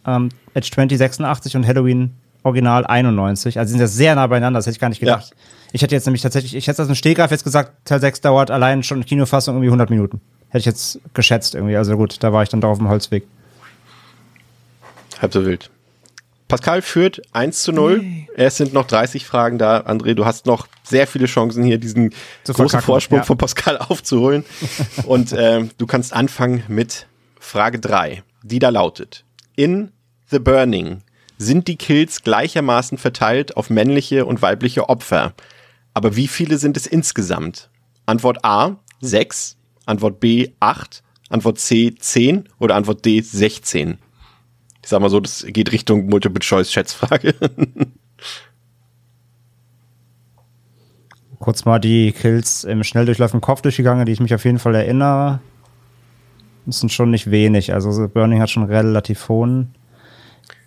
Ähm, 0.06 0.30
Edge 0.54 0.70
20 0.72 0.96
86 0.96 1.56
und 1.56 1.66
Halloween 1.66 2.14
Original 2.42 2.86
91. 2.86 3.58
Also 3.58 3.70
sind 3.70 3.80
ja 3.80 3.86
sehr 3.86 4.14
nah 4.14 4.26
beieinander, 4.26 4.58
das 4.58 4.66
hätte 4.66 4.76
ich 4.76 4.80
gar 4.80 4.88
nicht 4.88 5.00
gedacht. 5.00 5.30
Ja. 5.30 5.36
Ich 5.72 5.82
hätte 5.82 5.94
jetzt 5.94 6.06
nämlich 6.06 6.22
tatsächlich, 6.22 6.56
ich 6.56 6.66
hätte 6.66 6.78
das 6.78 6.88
ein 6.88 6.96
Stehgreif 6.96 7.30
jetzt 7.30 7.44
gesagt, 7.44 7.72
Teil 7.84 8.00
6 8.00 8.22
dauert 8.22 8.50
allein 8.50 8.82
schon 8.82 9.04
Kinofassung 9.04 9.56
irgendwie 9.56 9.68
100 9.68 9.90
Minuten. 9.90 10.20
Hätte 10.48 10.58
ich 10.58 10.66
jetzt 10.66 11.00
geschätzt 11.14 11.54
irgendwie. 11.54 11.76
Also 11.76 11.96
gut, 11.96 12.16
da 12.22 12.32
war 12.32 12.42
ich 12.42 12.48
dann 12.48 12.60
da 12.60 12.68
auf 12.68 12.78
dem 12.78 12.88
Holzweg. 12.88 13.24
Halb 15.20 15.32
so 15.32 15.44
wild. 15.44 15.70
Pascal 16.48 16.82
führt 16.82 17.22
1 17.32 17.62
zu 17.62 17.72
0. 17.72 17.98
Nee. 17.98 18.28
Es 18.34 18.56
sind 18.56 18.72
noch 18.72 18.86
30 18.86 19.24
Fragen 19.24 19.56
da. 19.56 19.78
André, 19.78 20.14
du 20.14 20.24
hast 20.24 20.46
noch 20.46 20.66
sehr 20.82 21.06
viele 21.06 21.26
Chancen 21.26 21.62
hier, 21.62 21.78
diesen 21.78 22.12
zu 22.42 22.52
großen 22.52 22.80
Vorsprung 22.80 23.20
ja. 23.20 23.24
von 23.24 23.38
Pascal 23.38 23.78
aufzuholen. 23.78 24.44
Und 25.06 25.32
äh, 25.32 25.64
du 25.78 25.86
kannst 25.86 26.12
anfangen 26.12 26.64
mit 26.66 27.06
Frage 27.38 27.78
3, 27.78 28.24
die 28.42 28.58
da 28.58 28.70
lautet. 28.70 29.24
In 29.54 29.92
The 30.30 30.40
Burning 30.40 31.02
sind 31.40 31.68
die 31.68 31.76
Kills 31.76 32.22
gleichermaßen 32.22 32.98
verteilt 32.98 33.56
auf 33.56 33.70
männliche 33.70 34.26
und 34.26 34.42
weibliche 34.42 34.90
Opfer. 34.90 35.32
Aber 35.94 36.14
wie 36.14 36.28
viele 36.28 36.58
sind 36.58 36.76
es 36.76 36.86
insgesamt? 36.86 37.70
Antwort 38.04 38.44
A 38.44 38.76
6, 39.00 39.56
Antwort 39.86 40.20
B 40.20 40.50
8, 40.60 41.02
Antwort 41.30 41.58
C 41.58 41.94
10 41.98 42.46
oder 42.58 42.74
Antwort 42.74 43.06
D 43.06 43.22
16? 43.22 43.96
Ich 44.82 44.88
sag 44.90 45.00
mal 45.00 45.08
so, 45.08 45.18
das 45.18 45.46
geht 45.48 45.72
Richtung 45.72 46.08
Multiple-Choice-Schätzfrage. 46.08 47.34
Kurz 51.38 51.64
mal 51.64 51.78
die 51.78 52.12
Kills 52.12 52.64
im 52.64 52.84
Schnelldurchlauf 52.84 53.32
im 53.32 53.40
Kopf 53.40 53.62
durchgegangen, 53.62 54.04
die 54.04 54.12
ich 54.12 54.20
mich 54.20 54.34
auf 54.34 54.44
jeden 54.44 54.58
Fall 54.58 54.74
erinnere. 54.74 55.40
Das 56.66 56.80
sind 56.80 56.92
schon 56.92 57.10
nicht 57.10 57.30
wenig. 57.30 57.72
Also 57.72 58.08
Burning 58.08 58.42
hat 58.42 58.50
schon 58.50 58.64
relativ 58.64 59.26
hohen 59.30 59.74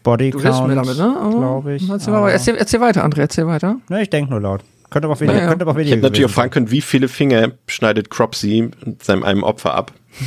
Bodycount, 0.04 0.68
ne? 0.76 1.18
oh, 1.24 1.30
glaube 1.38 1.76
ich. 1.76 1.90
Erzähl, 1.90 2.14
erzähl, 2.14 2.56
erzähl, 2.58 2.82
weiter, 2.82 3.06
André, 3.06 3.22
erzähl 3.22 3.48
weiter. 3.48 3.78
Ne, 3.90 4.04
ich 4.04 4.10
denke 4.10 4.32
nur 4.32 4.42
laut. 4.42 4.62
Könnte 4.90 5.08
aber 5.08 5.16
auch 5.16 5.22
weniger. 5.22 5.40
Ja, 5.40 5.48
Könnte 5.48 5.64
aber 5.64 5.72
auch 5.72 5.76
weniger 5.76 5.96
ich 5.96 5.98
hätte 5.98 6.04
natürlich 6.04 6.30
auch 6.30 6.36
fragen 6.36 6.52
können, 6.52 6.72
wie 6.72 6.82
viele 6.82 7.08
Finger 7.08 7.52
schneidet 7.68 8.10
Cropsy 8.10 8.70
seinem 9.02 9.24
einem 9.24 9.44
Opfer 9.44 9.74
ab? 9.74 9.92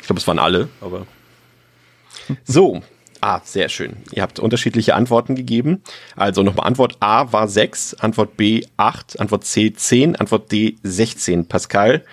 ich 0.00 0.06
glaube, 0.06 0.20
es 0.20 0.26
waren 0.26 0.38
alle, 0.38 0.68
aber 0.80 1.06
so, 2.44 2.82
Ah, 3.20 3.40
sehr 3.42 3.68
schön. 3.68 3.96
Ihr 4.12 4.22
habt 4.22 4.38
unterschiedliche 4.38 4.94
Antworten 4.94 5.34
gegeben. 5.34 5.82
Also 6.16 6.42
nochmal 6.42 6.66
Antwort 6.66 6.98
A 7.00 7.32
war 7.32 7.48
6, 7.48 7.94
Antwort 7.94 8.36
B 8.36 8.62
8, 8.76 9.18
Antwort 9.18 9.44
C 9.44 9.72
10, 9.72 10.16
Antwort 10.16 10.52
D 10.52 10.76
16. 10.82 11.46
Pascal 11.48 12.04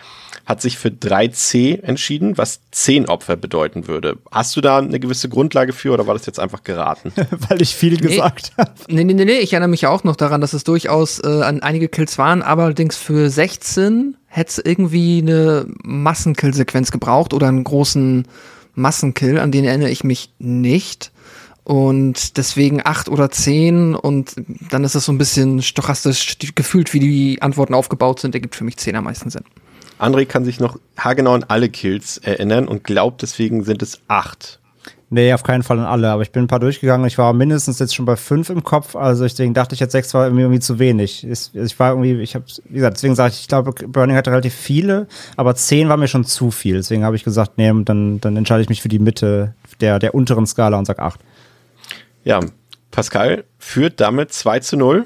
hat 0.45 0.61
sich 0.61 0.77
für 0.77 0.89
3C 0.89 1.81
entschieden, 1.83 2.37
was 2.37 2.59
10 2.71 3.07
Opfer 3.07 3.37
bedeuten 3.37 3.87
würde. 3.87 4.17
Hast 4.31 4.55
du 4.55 4.61
da 4.61 4.79
eine 4.79 4.99
gewisse 4.99 5.29
Grundlage 5.29 5.71
für 5.71 5.93
oder 5.93 6.05
war 6.05 6.15
das 6.15 6.25
jetzt 6.25 6.39
einfach 6.39 6.63
geraten? 6.63 7.13
Weil 7.49 7.61
ich 7.61 7.75
viel 7.75 7.93
nee, 7.93 7.99
gesagt 7.99 8.51
habe. 8.57 8.71
Nee, 8.89 9.05
nee, 9.05 9.13
nee, 9.13 9.25
nee, 9.25 9.39
ich 9.39 9.53
erinnere 9.53 9.69
mich 9.69 9.87
auch 9.87 10.03
noch 10.03 10.17
daran, 10.17 10.41
dass 10.41 10.53
es 10.53 10.63
durchaus 10.63 11.19
äh, 11.23 11.43
an 11.43 11.61
einige 11.61 11.87
Kills 11.87 12.17
waren, 12.17 12.41
aber 12.41 12.63
allerdings 12.63 12.97
für 12.97 13.29
16 13.29 14.17
hätte 14.27 14.49
es 14.49 14.57
irgendwie 14.57 15.19
eine 15.19 15.65
Massenkillsequenz 15.83 16.91
gebraucht 16.91 17.33
oder 17.33 17.47
einen 17.47 17.63
großen 17.63 18.27
Massenkill, 18.75 19.39
an 19.39 19.51
den 19.51 19.63
erinnere 19.63 19.91
ich 19.91 20.03
mich 20.03 20.33
nicht. 20.39 21.11
Und 21.63 22.35
deswegen 22.35 22.81
acht 22.83 23.07
oder 23.07 23.31
zehn 23.31 23.95
und 23.95 24.35
dann 24.69 24.83
ist 24.83 24.95
es 24.95 25.05
so 25.05 25.13
ein 25.13 25.17
bisschen 25.17 25.61
stochastisch 25.61 26.37
gefühlt, 26.55 26.93
wie 26.93 26.99
die 26.99 27.41
Antworten 27.41 27.73
aufgebaut 27.73 28.19
sind, 28.19 28.35
ergibt 28.35 28.55
für 28.55 28.65
mich 28.65 28.75
zehn 28.75 28.97
am 28.97 29.05
meisten 29.05 29.29
Sinn. 29.29 29.45
André 29.99 30.25
kann 30.25 30.45
sich 30.45 30.59
noch 30.59 30.77
haargenau 30.97 31.33
an 31.33 31.45
alle 31.47 31.69
Kills 31.69 32.17
erinnern 32.17 32.67
und 32.67 32.83
glaubt, 32.83 33.21
deswegen 33.21 33.63
sind 33.63 33.81
es 33.81 33.99
acht. 34.07 34.59
Nee, 35.09 35.31
auf 35.31 35.43
keinen 35.43 35.61
Fall 35.61 35.77
an 35.77 35.85
alle, 35.85 36.09
aber 36.09 36.23
ich 36.23 36.31
bin 36.31 36.43
ein 36.43 36.47
paar 36.47 36.59
durchgegangen. 36.59 37.05
Ich 37.05 37.19
war 37.19 37.33
mindestens 37.33 37.77
jetzt 37.77 37.93
schon 37.93 38.05
bei 38.05 38.15
fünf 38.15 38.49
im 38.49 38.63
Kopf, 38.63 38.95
also 38.95 39.23
deswegen 39.23 39.53
dachte 39.53 39.75
ich 39.75 39.79
jetzt 39.79 39.91
sechs 39.91 40.11
war 40.15 40.25
irgendwie 40.27 40.59
zu 40.59 40.79
wenig. 40.79 41.23
Ich 41.23 41.79
war 41.79 41.91
irgendwie, 41.91 42.19
ich 42.19 42.33
habe, 42.33 42.45
wie 42.65 42.75
gesagt, 42.75 42.97
deswegen 42.97 43.13
sage 43.13 43.33
ich, 43.33 43.41
ich 43.41 43.47
glaube, 43.47 43.73
Burning 43.73 44.15
hatte 44.15 44.31
relativ 44.31 44.55
viele, 44.55 45.07
aber 45.37 45.53
zehn 45.53 45.87
war 45.87 45.97
mir 45.97 46.07
schon 46.07 46.25
zu 46.25 46.49
viel. 46.49 46.77
Deswegen 46.77 47.03
habe 47.03 47.15
ich 47.15 47.23
gesagt, 47.23 47.59
nee, 47.59 47.71
dann, 47.83 48.21
dann 48.21 48.37
entscheide 48.37 48.63
ich 48.63 48.69
mich 48.69 48.81
für 48.81 48.89
die 48.89 48.97
Mitte 48.97 49.53
der, 49.81 49.99
der 49.99 50.15
unteren 50.15 50.47
Skala 50.47 50.79
und 50.79 50.85
sag 50.85 50.97
acht. 50.97 51.19
Ja, 52.23 52.39
Pascal 52.89 53.43
führt 53.59 53.99
damit 53.99 54.33
2 54.33 54.59
zu 54.61 54.77
0. 54.77 55.05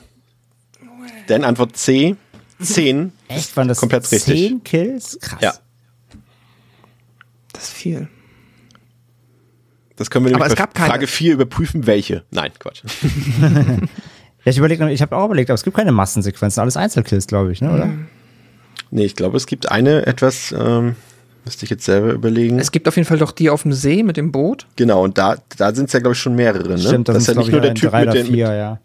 Denn 1.27 1.43
Antwort 1.43 1.75
C, 1.75 2.15
10. 2.59 3.11
Echt? 3.27 3.55
Waren 3.57 3.67
das 3.67 3.79
komplett 3.79 4.05
10 4.05 4.15
richtig. 4.17 4.49
10 4.49 4.63
Kills? 4.63 5.19
Krass. 5.21 5.39
Ja. 5.41 5.53
Das 7.53 7.63
ist 7.63 7.73
viel. 7.73 8.07
Das 9.95 10.11
können 10.11 10.25
wir 10.25 10.31
nämlich 10.31 10.55
bei 10.55 10.85
Frage 10.85 11.07
4 11.07 11.33
überprüfen, 11.33 11.87
welche. 11.87 12.23
Nein, 12.29 12.51
Quatsch. 12.59 12.83
ja, 13.41 13.79
ich 14.45 14.57
überlege, 14.57 14.91
ich 14.91 15.01
habe 15.01 15.15
auch 15.17 15.25
überlegt, 15.25 15.49
aber 15.49 15.55
es 15.55 15.63
gibt 15.63 15.75
keine 15.75 15.91
Massensequenzen, 15.91 16.61
alles 16.61 16.77
Einzelkills, 16.77 17.25
glaube 17.25 17.51
ich, 17.51 17.61
ne, 17.61 17.73
oder? 17.73 17.89
Nee, 18.91 19.05
ich 19.05 19.15
glaube, 19.15 19.37
es 19.37 19.47
gibt 19.47 19.71
eine 19.71 20.05
etwas 20.05 20.53
ähm, 20.57 20.95
Müsste 21.47 21.63
ich 21.63 21.69
jetzt 21.69 21.85
selber 21.85 22.11
überlegen. 22.11 22.59
Es 22.59 22.73
gibt 22.73 22.89
auf 22.89 22.97
jeden 22.97 23.07
Fall 23.07 23.19
doch 23.19 23.31
die 23.31 23.49
auf 23.49 23.61
dem 23.61 23.71
See 23.71 24.03
mit 24.03 24.17
dem 24.17 24.33
Boot. 24.33 24.67
Genau, 24.75 25.01
und 25.01 25.17
da, 25.17 25.37
da 25.55 25.73
sind 25.73 25.85
es 25.85 25.93
ja, 25.93 26.01
glaube 26.01 26.11
ich, 26.11 26.19
schon 26.19 26.35
mehrere. 26.35 26.67
Ne? 26.67 26.77
Stimmt, 26.77 27.07
das, 27.07 27.13
das 27.13 27.23
ist 27.23 27.35
ja 27.35 27.39
nicht 27.39 27.51
nur 27.53 27.61
der 27.61 27.73
Typ 27.73 27.93
mit 27.93 28.13
den, 28.13 28.25
vier, 28.25 28.53
ja. 28.53 28.79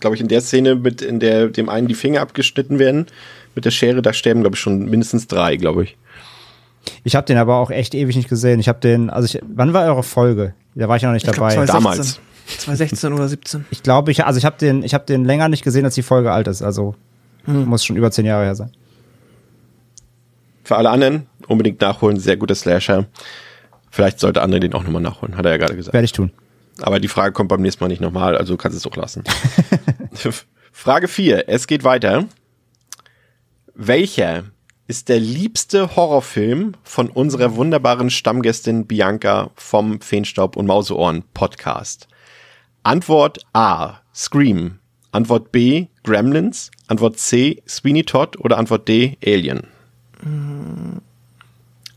Glaube 0.00 0.16
ich, 0.16 0.22
in 0.22 0.28
der 0.28 0.40
Szene, 0.40 0.74
mit, 0.74 1.02
in 1.02 1.20
der 1.20 1.48
dem 1.48 1.68
einen 1.68 1.88
die 1.88 1.94
Finger 1.94 2.20
abgeschnitten 2.20 2.78
werden, 2.78 3.06
mit 3.54 3.64
der 3.64 3.70
Schere, 3.70 4.02
da 4.02 4.12
sterben, 4.12 4.40
glaube 4.40 4.56
ich, 4.56 4.60
schon 4.60 4.86
mindestens 4.86 5.26
drei, 5.26 5.56
glaube 5.56 5.84
ich. 5.84 5.96
Ich 7.02 7.16
habe 7.16 7.26
den 7.26 7.38
aber 7.38 7.56
auch 7.56 7.70
echt 7.70 7.94
ewig 7.94 8.16
nicht 8.16 8.28
gesehen. 8.28 8.60
Ich 8.60 8.68
habe 8.68 8.80
den, 8.80 9.10
also 9.10 9.26
ich, 9.26 9.42
wann 9.46 9.72
war 9.72 9.86
eure 9.86 10.02
Folge? 10.02 10.54
Da 10.74 10.88
war 10.88 10.96
ich 10.96 11.02
noch 11.02 11.12
nicht 11.12 11.26
ich 11.26 11.32
dabei. 11.32 11.54
Glaub, 11.54 11.66
2016. 11.66 11.82
Damals. 11.82 12.20
2016 12.58 13.12
oder 13.12 13.28
17. 13.28 13.64
Ich 13.70 13.82
glaube, 13.82 14.10
ich, 14.10 14.24
also 14.24 14.38
ich 14.38 14.44
habe 14.44 14.56
den, 14.58 14.82
ich 14.82 14.92
habe 14.92 15.04
den 15.06 15.24
länger 15.24 15.48
nicht 15.48 15.64
gesehen, 15.64 15.84
als 15.84 15.94
die 15.94 16.02
Folge 16.02 16.32
alt 16.32 16.46
ist. 16.46 16.62
Also 16.62 16.94
hm. 17.44 17.64
muss 17.66 17.84
schon 17.84 17.96
über 17.96 18.10
zehn 18.10 18.26
Jahre 18.26 18.44
her 18.44 18.54
sein. 18.54 18.70
Für 20.62 20.76
alle 20.76 20.90
anderen 20.90 21.26
unbedingt 21.46 21.80
nachholen, 21.80 22.18
sehr 22.18 22.36
guter 22.36 22.54
Slasher. 22.54 23.06
Vielleicht 23.90 24.18
sollte 24.18 24.42
André 24.42 24.58
den 24.58 24.74
auch 24.74 24.82
nochmal 24.82 25.02
nachholen, 25.02 25.36
hat 25.36 25.44
er 25.44 25.52
ja 25.52 25.58
gerade 25.58 25.76
gesagt. 25.76 25.94
Werde 25.94 26.04
ich 26.04 26.12
tun. 26.12 26.32
Aber 26.80 27.00
die 27.00 27.08
Frage 27.08 27.32
kommt 27.32 27.48
beim 27.48 27.62
nächsten 27.62 27.82
Mal 27.82 27.88
nicht 27.88 28.00
nochmal, 28.00 28.36
also 28.36 28.56
kannst 28.56 28.76
es 28.76 28.82
doch 28.82 28.96
lassen. 28.96 29.24
Frage 30.72 31.08
4. 31.08 31.48
Es 31.48 31.66
geht 31.66 31.84
weiter. 31.84 32.26
Welcher 33.74 34.44
ist 34.86 35.08
der 35.08 35.20
liebste 35.20 35.96
Horrorfilm 35.96 36.74
von 36.82 37.08
unserer 37.08 37.56
wunderbaren 37.56 38.10
Stammgästin 38.10 38.86
Bianca 38.86 39.50
vom 39.54 40.00
Feenstaub 40.00 40.56
und 40.56 40.66
Mauseohren 40.66 41.24
Podcast? 41.32 42.08
Antwort 42.82 43.40
A. 43.52 44.00
Scream. 44.14 44.78
Antwort 45.10 45.52
B. 45.52 45.86
Gremlins. 46.02 46.70
Antwort 46.86 47.18
C. 47.18 47.62
Sweeney 47.66 48.04
Todd. 48.04 48.36
Oder 48.38 48.58
Antwort 48.58 48.88
D. 48.88 49.16
Alien. 49.24 49.68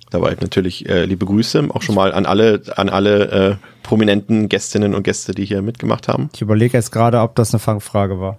Dabei 0.10 0.38
natürlich 0.40 0.88
äh, 0.88 1.06
liebe 1.06 1.26
Grüße 1.26 1.68
auch 1.70 1.82
schon 1.82 1.96
mal 1.96 2.14
an 2.14 2.26
alle, 2.26 2.62
an 2.78 2.88
alle 2.90 3.32
äh, 3.32 3.56
prominenten 3.84 4.48
Gästinnen 4.48 4.96
und 4.96 5.04
Gäste, 5.04 5.34
die 5.34 5.46
hier 5.46 5.62
mitgemacht 5.62 6.08
haben. 6.08 6.30
Ich 6.34 6.42
überlege 6.42 6.78
jetzt 6.78 6.92
gerade, 6.92 7.20
ob 7.20 7.36
das 7.36 7.54
eine 7.54 7.60
Fangfrage 7.60 8.20
war. 8.20 8.38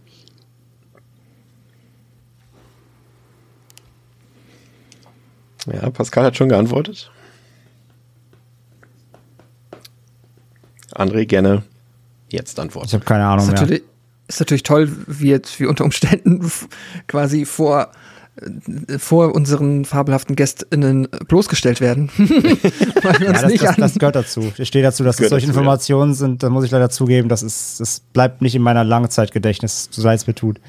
Ja, 5.70 5.90
Pascal 5.90 6.24
hat 6.24 6.36
schon 6.36 6.48
geantwortet. 6.48 7.10
André, 10.94 11.26
gerne 11.26 11.64
jetzt 12.30 12.58
antworten. 12.58 12.88
Ich 12.88 12.94
habe 12.94 13.04
keine 13.04 13.26
Ahnung 13.26 13.52
ist 13.52 13.68
mehr. 13.68 13.80
Ist 14.26 14.40
natürlich 14.40 14.62
toll, 14.62 14.90
wie 15.06 15.28
jetzt 15.28 15.58
wie 15.60 15.66
unter 15.66 15.84
Umständen 15.84 16.50
quasi 17.06 17.44
vor 17.44 17.92
vor 18.98 19.34
unseren 19.34 19.84
fabelhaften 19.84 20.36
GästInnen 20.36 21.08
bloßgestellt 21.26 21.80
werden. 21.80 22.10
ja, 22.18 23.32
das, 23.32 23.54
das, 23.54 23.76
das, 23.76 23.94
gehört 23.94 24.16
dazu. 24.16 24.52
Ich 24.58 24.68
stehe 24.68 24.82
dazu, 24.82 25.04
dass 25.04 25.16
das, 25.16 25.24
das 25.24 25.30
solche 25.30 25.46
dazu, 25.46 25.58
Informationen 25.58 26.12
ja. 26.12 26.16
sind, 26.16 26.42
da 26.42 26.50
muss 26.50 26.64
ich 26.64 26.70
leider 26.70 26.90
zugeben, 26.90 27.28
das, 27.28 27.42
ist, 27.42 27.80
das 27.80 28.00
bleibt 28.12 28.42
nicht 28.42 28.54
in 28.54 28.62
meiner 28.62 28.84
Langzeitgedächtnis, 28.84 29.88
so 29.90 30.02
sei 30.02 30.14
es 30.14 30.26
mir 30.26 30.34
tut. 30.34 30.60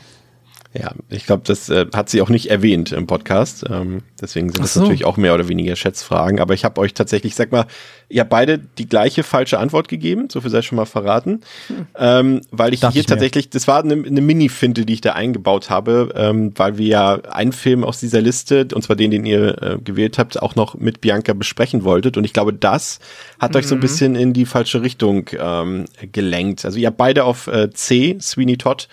Ja, 0.71 0.91
ich 1.09 1.25
glaube, 1.25 1.41
das 1.47 1.67
äh, 1.69 1.87
hat 1.95 2.09
sie 2.11 2.21
auch 2.21 2.29
nicht 2.29 2.51
erwähnt 2.51 2.91
im 2.91 3.07
Podcast. 3.07 3.65
Ähm, 3.67 4.03
deswegen 4.21 4.51
sind 4.51 4.63
das 4.63 4.75
so. 4.75 4.81
natürlich 4.81 5.03
auch 5.03 5.17
mehr 5.17 5.33
oder 5.33 5.47
weniger 5.47 5.75
Schätzfragen. 5.75 6.39
Aber 6.39 6.53
ich 6.53 6.63
habe 6.63 6.79
euch 6.79 6.93
tatsächlich, 6.93 7.33
sag 7.33 7.51
mal, 7.51 7.65
ihr 8.07 8.21
habt 8.21 8.29
beide 8.29 8.59
die 8.59 8.87
gleiche 8.87 9.23
falsche 9.23 9.57
Antwort 9.57 9.87
gegeben, 9.87 10.27
so 10.29 10.41
viel 10.41 10.51
sei 10.51 10.61
schon 10.61 10.75
mal 10.75 10.85
verraten. 10.85 11.41
Hm. 11.67 11.87
Ähm, 11.97 12.41
weil 12.51 12.75
ich 12.75 12.81
Dacht 12.81 12.93
hier 12.93 12.99
ich 12.99 13.07
tatsächlich, 13.07 13.49
das 13.49 13.67
war 13.67 13.83
eine, 13.83 13.93
eine 13.93 14.21
Mini-Finte, 14.21 14.85
die 14.85 14.93
ich 14.93 15.01
da 15.01 15.13
eingebaut 15.13 15.71
habe, 15.71 16.13
ähm, 16.15 16.51
weil 16.55 16.77
wir 16.77 16.87
ja 16.87 17.15
einen 17.31 17.51
Film 17.51 17.83
aus 17.83 17.99
dieser 17.99 18.21
Liste, 18.21 18.67
und 18.71 18.83
zwar 18.83 18.95
den, 18.95 19.09
den 19.09 19.25
ihr 19.25 19.61
äh, 19.63 19.77
gewählt 19.83 20.19
habt, 20.19 20.39
auch 20.39 20.53
noch 20.53 20.75
mit 20.75 21.01
Bianca 21.01 21.33
besprechen 21.33 21.83
wolltet. 21.83 22.15
Und 22.15 22.25
ich 22.25 22.33
glaube, 22.33 22.53
das 22.53 22.99
hat 23.39 23.53
mhm. 23.53 23.57
euch 23.57 23.65
so 23.65 23.73
ein 23.73 23.79
mhm. 23.79 23.81
bisschen 23.81 24.15
in 24.15 24.33
die 24.33 24.45
falsche 24.45 24.83
Richtung 24.83 25.31
ähm, 25.35 25.85
gelenkt. 26.11 26.63
Also 26.63 26.77
ihr 26.77 26.85
habt 26.85 26.97
beide 26.97 27.23
auf 27.23 27.47
äh, 27.47 27.71
C, 27.71 28.19
Sweeney 28.21 28.57
Todd, 28.57 28.87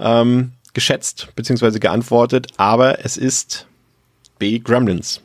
ähm, 0.00 0.50
geschätzt 0.74 1.28
bzw. 1.36 1.78
geantwortet, 1.78 2.48
aber 2.56 3.04
es 3.04 3.16
ist 3.16 3.66
B. 4.38 4.58
Gremlins. 4.58 5.20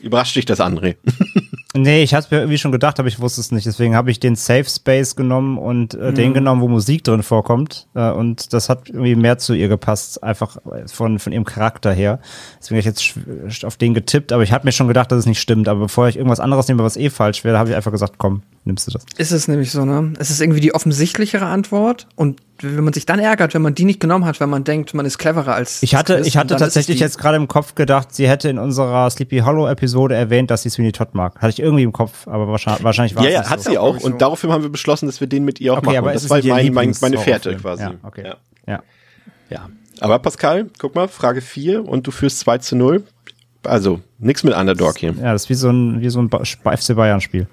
Überrascht 0.00 0.36
dich 0.36 0.44
das, 0.44 0.60
André? 0.60 0.96
Nee, 1.76 2.04
ich 2.04 2.14
hatte 2.14 2.32
mir 2.32 2.40
irgendwie 2.40 2.58
schon 2.58 2.70
gedacht, 2.70 3.00
aber 3.00 3.08
ich 3.08 3.18
wusste 3.18 3.40
es 3.40 3.50
nicht. 3.50 3.66
Deswegen 3.66 3.96
habe 3.96 4.08
ich 4.08 4.20
den 4.20 4.36
Safe 4.36 4.64
Space 4.64 5.16
genommen 5.16 5.58
und 5.58 5.94
äh, 5.94 6.12
mhm. 6.12 6.14
den 6.14 6.32
genommen, 6.32 6.62
wo 6.62 6.68
Musik 6.68 7.02
drin 7.02 7.24
vorkommt. 7.24 7.88
Äh, 7.94 8.12
und 8.12 8.52
das 8.52 8.68
hat 8.68 8.88
irgendwie 8.88 9.16
mehr 9.16 9.38
zu 9.38 9.54
ihr 9.54 9.66
gepasst, 9.66 10.22
einfach 10.22 10.56
von, 10.86 11.18
von 11.18 11.32
ihrem 11.32 11.44
Charakter 11.44 11.92
her. 11.92 12.20
Deswegen 12.60 12.80
habe 12.80 12.88
ich 12.88 13.14
jetzt 13.44 13.64
auf 13.64 13.76
den 13.76 13.92
getippt, 13.92 14.32
aber 14.32 14.44
ich 14.44 14.52
habe 14.52 14.64
mir 14.66 14.72
schon 14.72 14.86
gedacht, 14.86 15.10
dass 15.10 15.18
es 15.18 15.26
nicht 15.26 15.40
stimmt. 15.40 15.66
Aber 15.66 15.80
bevor 15.80 16.06
ich 16.06 16.16
irgendwas 16.16 16.38
anderes 16.38 16.68
nehme, 16.68 16.84
was 16.84 16.96
eh 16.96 17.10
falsch 17.10 17.42
wäre, 17.42 17.58
habe 17.58 17.70
ich 17.70 17.74
einfach 17.74 17.90
gesagt, 17.90 18.18
komm, 18.18 18.42
nimmst 18.64 18.86
du 18.86 18.92
das. 18.92 19.04
Ist 19.16 19.32
es 19.32 19.48
nämlich 19.48 19.72
so, 19.72 19.84
ne? 19.84 20.12
Es 20.20 20.30
ist 20.30 20.40
irgendwie 20.40 20.60
die 20.60 20.76
offensichtlichere 20.76 21.46
Antwort 21.46 22.06
und 22.14 22.40
wenn 22.60 22.84
man 22.84 22.92
sich 22.92 23.04
dann 23.04 23.18
ärgert, 23.18 23.52
wenn 23.54 23.62
man 23.62 23.74
die 23.74 23.84
nicht 23.84 24.00
genommen 24.00 24.24
hat, 24.24 24.38
wenn 24.40 24.48
man 24.48 24.64
denkt, 24.64 24.94
man 24.94 25.04
ist 25.06 25.18
cleverer 25.18 25.54
als. 25.54 25.82
Ich 25.82 25.94
hatte, 25.94 26.20
ich 26.24 26.36
hatte 26.36 26.56
tatsächlich 26.56 27.00
jetzt 27.00 27.18
gerade 27.18 27.36
im 27.36 27.48
Kopf 27.48 27.74
gedacht, 27.74 28.14
sie 28.14 28.28
hätte 28.28 28.48
in 28.48 28.58
unserer 28.58 29.10
Sleepy 29.10 29.40
Hollow 29.40 29.68
Episode 29.68 30.14
erwähnt, 30.14 30.50
dass 30.50 30.62
sie 30.62 30.70
Sweeney 30.70 30.92
Todd 30.92 31.14
mag. 31.14 31.36
Hatte 31.36 31.50
ich 31.50 31.60
irgendwie 31.60 31.82
im 31.82 31.92
Kopf, 31.92 32.28
aber 32.28 32.48
wahrscheinlich, 32.48 32.84
wahrscheinlich 32.84 33.16
war 33.16 33.24
es. 33.24 33.32
Ja, 33.32 33.42
ja, 33.42 33.50
hat 33.50 33.62
so. 33.62 33.70
sie 33.70 33.78
auch. 33.78 34.00
Und 34.00 34.22
daraufhin 34.22 34.52
haben 34.52 34.62
wir 34.62 34.70
beschlossen, 34.70 35.06
dass 35.06 35.20
wir 35.20 35.26
den 35.26 35.44
mit 35.44 35.60
ihr 35.60 35.72
auch 35.72 35.78
okay, 35.78 35.86
machen. 35.86 35.98
Aber 35.98 36.12
das 36.12 36.30
war 36.30 36.40
mein, 36.44 36.72
mein, 36.72 36.94
meine 37.00 37.18
Fährte 37.18 37.56
quasi. 37.56 37.82
Ja, 37.82 37.94
okay. 38.02 38.24
Ja. 38.24 38.36
ja. 38.66 38.82
ja. 39.50 39.68
Aber 40.00 40.18
Pascal, 40.20 40.70
guck 40.78 40.94
mal, 40.94 41.08
Frage 41.08 41.40
4 41.40 41.86
und 41.86 42.06
du 42.06 42.10
führst 42.10 42.40
2 42.40 42.58
zu 42.58 42.76
0. 42.76 43.04
Also, 43.64 44.00
nichts 44.18 44.44
mit 44.44 44.54
Underdog 44.54 44.98
hier. 44.98 45.14
Ja, 45.20 45.32
das 45.32 45.44
ist 45.44 45.50
wie 45.50 45.54
so 45.54 45.70
ein, 45.70 46.00
wie 46.00 46.08
so 46.10 46.20
ein 46.20 46.28
FC 46.28 46.94
Bayern-Spiel. 46.94 47.46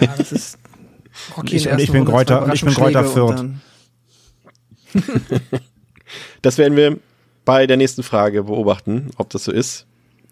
Ja, 0.00 0.08
das 0.16 0.32
ist. 0.32 0.58
Rocky 1.36 1.56
ich, 1.56 1.68
und 1.70 1.78
ich 1.80 1.90
bin 1.90 2.04
Kräuter, 2.04 2.44
und 2.44 2.54
ich 2.54 2.64
bin 2.64 2.72
Kräuter 2.72 3.04
Fürth. 3.04 3.44
das 6.42 6.58
werden 6.58 6.76
wir 6.76 6.98
bei 7.44 7.66
der 7.66 7.76
nächsten 7.76 8.02
Frage 8.02 8.44
beobachten, 8.44 9.10
ob 9.16 9.30
das 9.30 9.44
so 9.44 9.52
ist. 9.52 9.86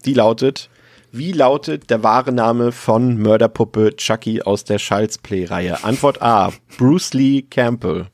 Die 0.05 0.15
lautet: 0.15 0.69
wie 1.13 1.33
lautet 1.33 1.89
der 1.89 2.03
wahre 2.03 2.31
Name 2.31 2.73
von 2.73 3.17
Mörderpuppe 3.17 3.97
Chucky 3.97 4.43
aus 4.43 4.65
der 4.65 4.77
Child's 4.77 5.17
Play-Reihe? 5.17 5.83
Antwort 5.83 6.21
A, 6.21 6.53
Bruce 6.77 7.15
Lee 7.15 7.43
Campbell. 7.43 8.09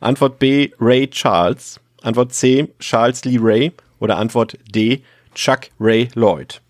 Antwort 0.00 0.38
B, 0.38 0.70
Ray 0.80 1.08
Charles. 1.08 1.78
Antwort 2.02 2.32
C, 2.32 2.72
Charles 2.78 3.24
Lee 3.24 3.38
Ray. 3.38 3.72
Oder 3.98 4.16
Antwort 4.16 4.56
D, 4.72 5.02
Chuck 5.34 5.68
Ray 5.78 6.08
Lloyd. 6.14 6.62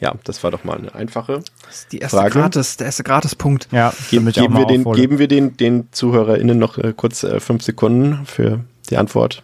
Ja, 0.00 0.14
das 0.24 0.42
war 0.42 0.50
doch 0.50 0.64
mal 0.64 0.76
eine 0.76 0.94
einfache. 0.94 1.42
Das 1.66 1.80
ist 1.80 1.92
die 1.92 1.98
erste 1.98 2.16
Frage. 2.16 2.32
Gratis, 2.32 2.76
der 2.76 2.86
erste 2.86 3.04
Gratispunkt. 3.04 3.68
Ja, 3.70 3.92
Ge 4.10 4.20
geben, 4.20 4.56
wir 4.56 4.66
den, 4.66 4.84
geben 4.84 5.18
wir 5.18 5.28
den, 5.28 5.56
den 5.56 5.88
ZuhörerInnen 5.92 6.58
noch 6.58 6.78
äh, 6.78 6.92
kurz 6.96 7.22
äh, 7.22 7.40
fünf 7.40 7.62
Sekunden 7.62 8.26
für 8.26 8.64
die 8.90 8.96
Antwort. 8.96 9.42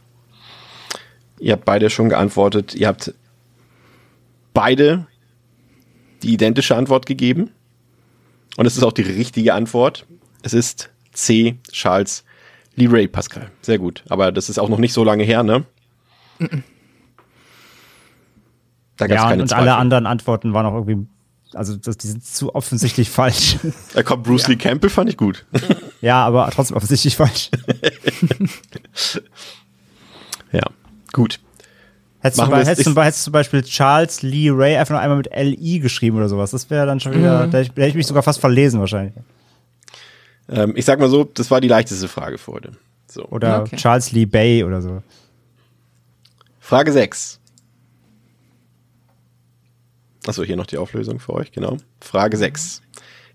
Ihr 1.39 1.53
habt 1.53 1.65
beide 1.65 1.89
schon 1.89 2.09
geantwortet. 2.09 2.75
Ihr 2.75 2.89
habt 2.89 3.15
beide 4.53 5.07
die 6.23 6.33
identische 6.33 6.77
Antwort 6.77 7.07
gegeben. 7.07 7.51
Und 8.57 8.67
es 8.67 8.77
ist 8.77 8.83
auch 8.83 8.93
die 8.93 9.03
richtige 9.03 9.55
Antwort. 9.55 10.07
Es 10.43 10.53
ist 10.53 10.91
C. 11.13 11.59
Charles 11.73 12.25
Lee 12.75 12.89
Ray 12.89 13.09
Pascal. 13.09 13.51
Sehr 13.63 13.79
gut. 13.79 14.05
Aber 14.09 14.33
das 14.33 14.51
ist 14.51 14.59
auch 14.59 14.69
noch 14.69 14.79
nicht 14.79 14.93
so 14.93 15.05
lange 15.05 15.25
her, 15.25 15.43
ne? 15.43 15.65
Da 19.01 19.07
gab's 19.07 19.23
ja, 19.23 19.29
keine 19.31 19.43
und 19.43 19.49
Zweifel. 19.49 19.69
alle 19.69 19.77
anderen 19.77 20.05
Antworten 20.07 20.53
waren 20.53 20.67
auch 20.67 20.75
irgendwie, 20.75 21.07
also 21.55 21.75
das, 21.75 21.97
die 21.97 22.07
sind 22.07 22.23
zu 22.23 22.55
offensichtlich 22.55 23.09
falsch. 23.13 23.57
Da 23.95 24.03
kommt 24.03 24.25
Bruce 24.25 24.43
ja. 24.43 24.49
Lee 24.51 24.57
Campbell, 24.57 24.91
fand 24.91 25.09
ich 25.11 25.17
gut. 25.17 25.47
Ja, 26.03 26.25
aber 26.25 26.49
trotzdem 26.51 26.79
offensichtlich 26.79 27.15
falsch. 27.15 27.51
ja, 30.51 30.63
gut. 31.13 31.39
Hättest, 32.21 32.41
du, 32.41 32.47
bei, 32.49 32.65
hättest, 32.65 32.87
du, 32.87 33.03
hättest 33.03 33.21
du 33.21 33.25
zum 33.25 33.33
Beispiel 33.35 33.63
Charles 33.63 34.23
Lee 34.23 34.49
Ray 34.49 34.79
einfach 34.79 34.95
noch 34.95 35.03
einmal 35.03 35.19
mit 35.19 35.31
L-I 35.31 35.79
geschrieben 35.79 36.17
oder 36.17 36.31
sowas, 36.31 36.53
das 36.53 36.71
wäre 36.71 36.87
dann 36.87 37.01
schon 37.01 37.13
wieder, 37.13 37.47
mhm. 37.47 37.51
da 37.51 37.59
hätte 37.59 37.87
ich 37.87 37.95
mich 37.95 38.07
sogar 38.07 38.23
fast 38.23 38.41
verlesen 38.41 38.81
wahrscheinlich. 38.81 39.13
Ähm, 40.49 40.73
ich 40.75 40.87
sag 40.87 40.99
mal 41.01 41.11
so, 41.11 41.25
das 41.25 41.51
war 41.51 41.61
die 41.61 41.69
leichteste 41.69 42.09
Frage 42.09 42.39
für 42.39 42.53
heute. 42.53 42.73
So. 43.07 43.27
Oder 43.27 43.61
okay. 43.61 43.77
Charles 43.77 44.13
Lee 44.13 44.25
Bay 44.25 44.65
oder 44.65 44.81
so. 44.81 45.03
Frage 46.61 46.93
6. 46.93 47.40
Achso, 50.27 50.43
hier 50.43 50.57
noch 50.57 50.67
die 50.67 50.79
Auflösung 50.79 51.19
für 51.19 51.33
euch, 51.33 51.51
genau. 51.53 51.79
Frage 52.01 52.37
6. 52.37 52.83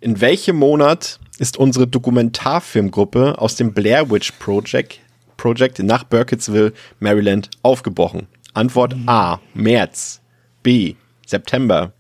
In 0.02 0.22
welchem 0.22 0.58
Monat 0.58 1.20
ist 1.40 1.58
unsere 1.58 1.88
Dokumentarfilmgruppe 1.88 3.40
aus 3.40 3.56
dem 3.56 3.74
Blair 3.74 4.12
Witch 4.12 4.32
Project, 4.34 5.00
Project 5.38 5.80
nach 5.80 6.04
Burkittsville, 6.04 6.74
Maryland 7.00 7.50
aufgebrochen? 7.64 8.28
Antwort 8.54 8.96
A, 9.08 9.40
März. 9.54 10.22
B, 10.62 10.96
September. 11.26 11.94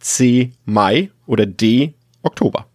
C, 0.00 0.52
Mai. 0.64 1.10
Oder 1.26 1.46
D, 1.46 1.94
Oktober. 2.22 2.66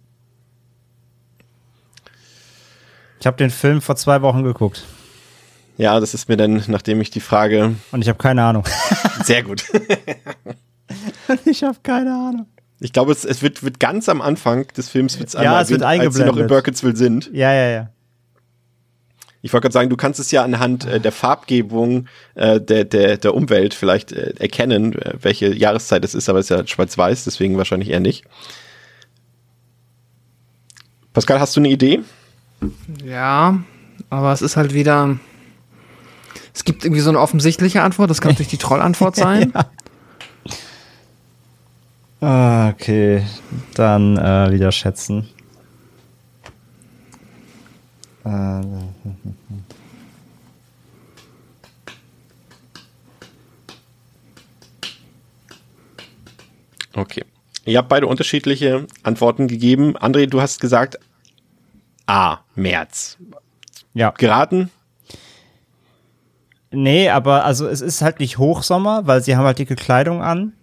Ich 3.19 3.27
habe 3.27 3.37
den 3.37 3.49
Film 3.49 3.81
vor 3.81 3.95
zwei 3.97 4.21
Wochen 4.21 4.43
geguckt. 4.43 4.85
Ja, 5.77 5.99
das 5.99 6.13
ist 6.13 6.29
mir 6.29 6.37
dann, 6.37 6.63
nachdem 6.67 7.01
ich 7.01 7.11
die 7.11 7.19
Frage. 7.19 7.75
Und 7.91 8.01
ich 8.01 8.09
habe 8.09 8.17
keine 8.17 8.43
Ahnung. 8.43 8.63
Sehr 9.23 9.43
gut. 9.43 9.65
ich 11.45 11.63
habe 11.63 11.77
keine 11.83 12.13
Ahnung. 12.13 12.47
Ich 12.79 12.93
glaube, 12.93 13.11
es, 13.11 13.25
es 13.25 13.41
wird, 13.41 13.63
wird 13.63 13.79
ganz 13.79 14.07
am 14.07 14.21
Anfang 14.21 14.67
des 14.67 14.89
Films 14.89 15.17
wird's 15.19 15.33
ja, 15.33 15.39
einmal 15.39 15.63
es 15.63 15.69
wird 15.69 15.81
eingeblendet. 15.81 16.07
als 16.07 16.15
sie 16.15 16.25
noch 16.25 16.37
in 16.37 16.47
Burkittsville 16.47 16.95
sind. 16.95 17.29
Ja, 17.33 17.51
ja, 17.51 17.69
ja. 17.69 17.89
Ich 19.41 19.53
wollte 19.53 19.65
gerade 19.65 19.73
sagen, 19.73 19.89
du 19.89 19.97
kannst 19.97 20.19
es 20.19 20.31
ja 20.31 20.43
anhand 20.43 20.85
äh, 20.85 20.99
der 20.99 21.11
Farbgebung 21.11 22.07
äh, 22.35 22.59
der, 22.59 22.83
der, 22.85 23.17
der 23.17 23.33
Umwelt 23.33 23.73
vielleicht 23.73 24.11
äh, 24.11 24.33
erkennen, 24.39 24.93
äh, 24.93 25.13
welche 25.21 25.53
Jahreszeit 25.53 26.03
es 26.03 26.15
ist, 26.15 26.27
aber 26.29 26.39
es 26.39 26.49
ist 26.49 26.57
ja 26.57 26.67
schwarz-weiß, 26.67 27.23
deswegen 27.23 27.57
wahrscheinlich 27.57 27.89
eher 27.89 27.99
nicht. 27.99 28.25
Pascal, 31.13 31.39
hast 31.39 31.55
du 31.55 31.61
eine 31.61 31.69
Idee? 31.69 32.01
Ja, 33.03 33.59
aber 34.09 34.33
es 34.33 34.41
ist 34.41 34.57
halt 34.57 34.73
wieder. 34.73 35.17
Es 36.53 36.63
gibt 36.63 36.83
irgendwie 36.83 37.01
so 37.01 37.09
eine 37.09 37.19
offensichtliche 37.19 37.83
Antwort, 37.83 38.09
das 38.09 38.21
kann 38.21 38.31
natürlich 38.33 38.49
die 38.49 38.57
Trollantwort 38.57 39.15
sein. 39.15 39.51
ja. 39.55 39.69
Ah, 42.19 42.69
okay, 42.69 43.23
dann 43.75 44.17
äh, 44.17 44.51
wieder 44.51 44.71
schätzen. 44.71 45.29
Äh, 48.25 48.61
okay. 56.95 57.23
Ihr 57.65 57.77
habt 57.77 57.89
beide 57.89 58.07
unterschiedliche 58.07 58.87
Antworten 59.03 59.47
gegeben. 59.47 59.95
André, 59.95 60.25
du 60.25 60.41
hast 60.41 60.59
gesagt 60.59 60.97
A, 62.07 62.39
März. 62.55 63.17
Ja. 63.93 64.09
Geraten? 64.11 64.71
Nee, 66.71 67.09
aber 67.09 67.45
also 67.45 67.67
es 67.67 67.81
ist 67.81 68.01
halt 68.01 68.19
nicht 68.19 68.39
Hochsommer, 68.39 69.05
weil 69.05 69.21
sie 69.21 69.35
haben 69.35 69.45
halt 69.45 69.59
dicke 69.59 69.75
Kleidung 69.75 70.23
an 70.23 70.53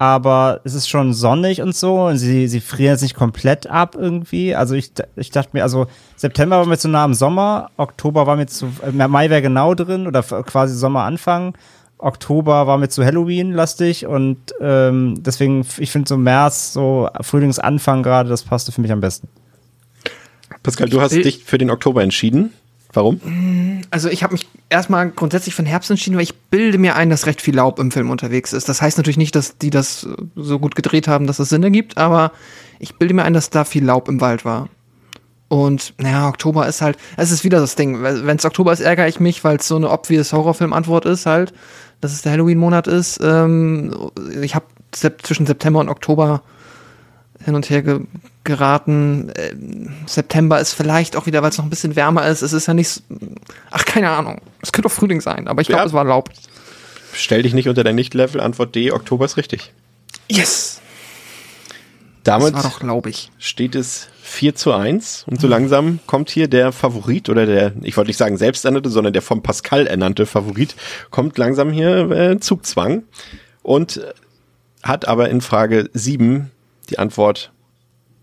aber 0.00 0.62
es 0.64 0.72
ist 0.72 0.88
schon 0.88 1.12
sonnig 1.12 1.60
und 1.60 1.76
so 1.76 2.06
und 2.06 2.16
sie, 2.16 2.48
sie 2.48 2.60
frieren 2.60 2.92
jetzt 2.92 3.02
nicht 3.02 3.14
komplett 3.14 3.66
ab 3.66 3.96
irgendwie. 3.98 4.54
Also 4.54 4.74
ich, 4.74 4.92
ich 5.16 5.30
dachte 5.30 5.50
mir, 5.52 5.62
also 5.62 5.88
September 6.16 6.56
war 6.56 6.64
mir 6.64 6.78
zu 6.78 6.88
nah 6.88 7.04
am 7.04 7.12
Sommer, 7.12 7.70
Oktober 7.76 8.26
war 8.26 8.36
mir 8.36 8.46
zu, 8.46 8.72
äh, 8.82 8.92
Mai 8.92 9.28
wäre 9.28 9.42
genau 9.42 9.74
drin 9.74 10.06
oder 10.06 10.22
quasi 10.22 10.74
Sommeranfang. 10.74 11.54
Oktober 11.98 12.66
war 12.66 12.78
mir 12.78 12.88
zu 12.88 13.04
Halloween-lastig 13.04 14.06
und 14.06 14.38
ähm, 14.62 15.16
deswegen, 15.18 15.66
ich 15.76 15.90
finde 15.90 16.08
so 16.08 16.16
März, 16.16 16.72
so 16.72 17.10
Frühlingsanfang 17.20 18.02
gerade, 18.02 18.30
das 18.30 18.42
passte 18.42 18.72
für 18.72 18.80
mich 18.80 18.92
am 18.92 19.02
besten. 19.02 19.28
Pascal, 20.62 20.88
du 20.88 21.02
hast 21.02 21.12
dich 21.12 21.44
für 21.44 21.58
den 21.58 21.68
Oktober 21.68 22.02
entschieden. 22.02 22.54
Warum? 22.92 23.20
Also 23.90 24.08
ich 24.08 24.22
habe 24.22 24.32
mich 24.32 24.48
erstmal 24.68 25.10
grundsätzlich 25.10 25.54
für 25.54 25.62
den 25.62 25.68
Herbst 25.68 25.90
entschieden, 25.90 26.16
weil 26.16 26.24
ich 26.24 26.34
bilde 26.34 26.78
mir 26.78 26.96
ein, 26.96 27.08
dass 27.10 27.26
recht 27.26 27.40
viel 27.40 27.54
Laub 27.54 27.78
im 27.78 27.90
Film 27.90 28.10
unterwegs 28.10 28.52
ist. 28.52 28.68
Das 28.68 28.82
heißt 28.82 28.96
natürlich 28.96 29.16
nicht, 29.16 29.36
dass 29.36 29.58
die 29.58 29.70
das 29.70 30.08
so 30.34 30.58
gut 30.58 30.74
gedreht 30.74 31.06
haben, 31.06 31.26
dass 31.26 31.38
es 31.38 31.50
Sinn 31.50 31.62
ergibt, 31.62 31.98
aber 31.98 32.32
ich 32.80 32.96
bilde 32.96 33.14
mir 33.14 33.24
ein, 33.24 33.34
dass 33.34 33.50
da 33.50 33.64
viel 33.64 33.84
Laub 33.84 34.08
im 34.08 34.20
Wald 34.20 34.44
war. 34.44 34.68
Und 35.48 35.94
naja, 35.98 36.28
Oktober 36.28 36.66
ist 36.68 36.80
halt, 36.80 36.96
es 37.16 37.30
ist 37.30 37.42
wieder 37.42 37.58
das 37.58 37.74
Ding. 37.74 38.02
Wenn 38.02 38.36
es 38.36 38.44
Oktober 38.44 38.72
ist, 38.72 38.80
ärgere 38.80 39.08
ich 39.08 39.18
mich, 39.18 39.42
weil 39.42 39.56
es 39.56 39.66
so 39.66 39.76
eine 39.76 39.90
obvious 39.90 40.32
Horrorfilm-Antwort 40.32 41.06
ist 41.06 41.26
halt, 41.26 41.52
dass 42.00 42.12
es 42.12 42.22
der 42.22 42.32
Halloween-Monat 42.32 42.86
ist. 42.86 43.18
Ähm, 43.22 43.92
ich 44.42 44.54
habe 44.54 44.66
zwischen 44.92 45.46
September 45.46 45.80
und 45.80 45.88
Oktober 45.88 46.42
hin 47.44 47.54
und 47.54 47.68
her 47.70 47.82
ge 47.82 48.00
geraten. 48.42 49.28
Äh, 49.30 49.54
September 50.06 50.60
ist 50.60 50.72
vielleicht 50.72 51.14
auch 51.16 51.26
wieder, 51.26 51.42
weil 51.42 51.50
es 51.50 51.58
noch 51.58 51.64
ein 51.64 51.70
bisschen 51.70 51.94
wärmer 51.94 52.26
ist. 52.26 52.42
Es 52.42 52.52
ist 52.52 52.66
ja 52.66 52.74
nicht. 52.74 53.02
Ach, 53.70 53.84
keine 53.84 54.10
Ahnung. 54.10 54.40
Es 54.62 54.72
könnte 54.72 54.88
auch 54.88 54.92
Frühling 54.92 55.20
sein, 55.20 55.46
aber 55.46 55.60
ich 55.60 55.68
glaube, 55.68 55.82
ja. 55.82 55.86
es 55.86 55.92
war 55.92 56.04
Laub. 56.04 56.30
Stell 57.12 57.42
dich 57.42 57.54
nicht 57.54 57.68
unter 57.68 57.84
dein 57.84 57.96
Nicht-Level. 57.96 58.40
Antwort 58.40 58.74
D, 58.74 58.92
Oktober 58.92 59.24
ist 59.24 59.36
richtig. 59.36 59.72
Yes! 60.30 60.80
Damit 62.22 62.54
das 62.54 62.64
war 62.64 62.70
doch 62.70 62.82
laubig. 62.82 63.30
steht 63.38 63.74
es 63.74 64.08
4 64.22 64.54
zu 64.54 64.72
1 64.72 65.24
und 65.28 65.40
so 65.40 65.48
langsam 65.48 66.00
kommt 66.06 66.30
hier 66.30 66.48
der 66.48 66.70
Favorit 66.70 67.28
oder 67.30 67.46
der, 67.46 67.72
ich 67.82 67.96
wollte 67.96 68.10
nicht 68.10 68.18
sagen 68.18 68.36
selbsternannte, 68.36 68.90
sondern 68.90 69.12
der 69.12 69.22
vom 69.22 69.42
Pascal 69.42 69.86
ernannte 69.86 70.26
Favorit, 70.26 70.76
kommt 71.10 71.38
langsam 71.38 71.70
hier 71.70 72.10
äh, 72.10 72.38
Zugzwang 72.38 73.04
und 73.62 74.02
hat 74.82 75.08
aber 75.08 75.30
in 75.30 75.40
Frage 75.40 75.88
7 75.94 76.50
die 76.90 76.98
Antwort 76.98 77.52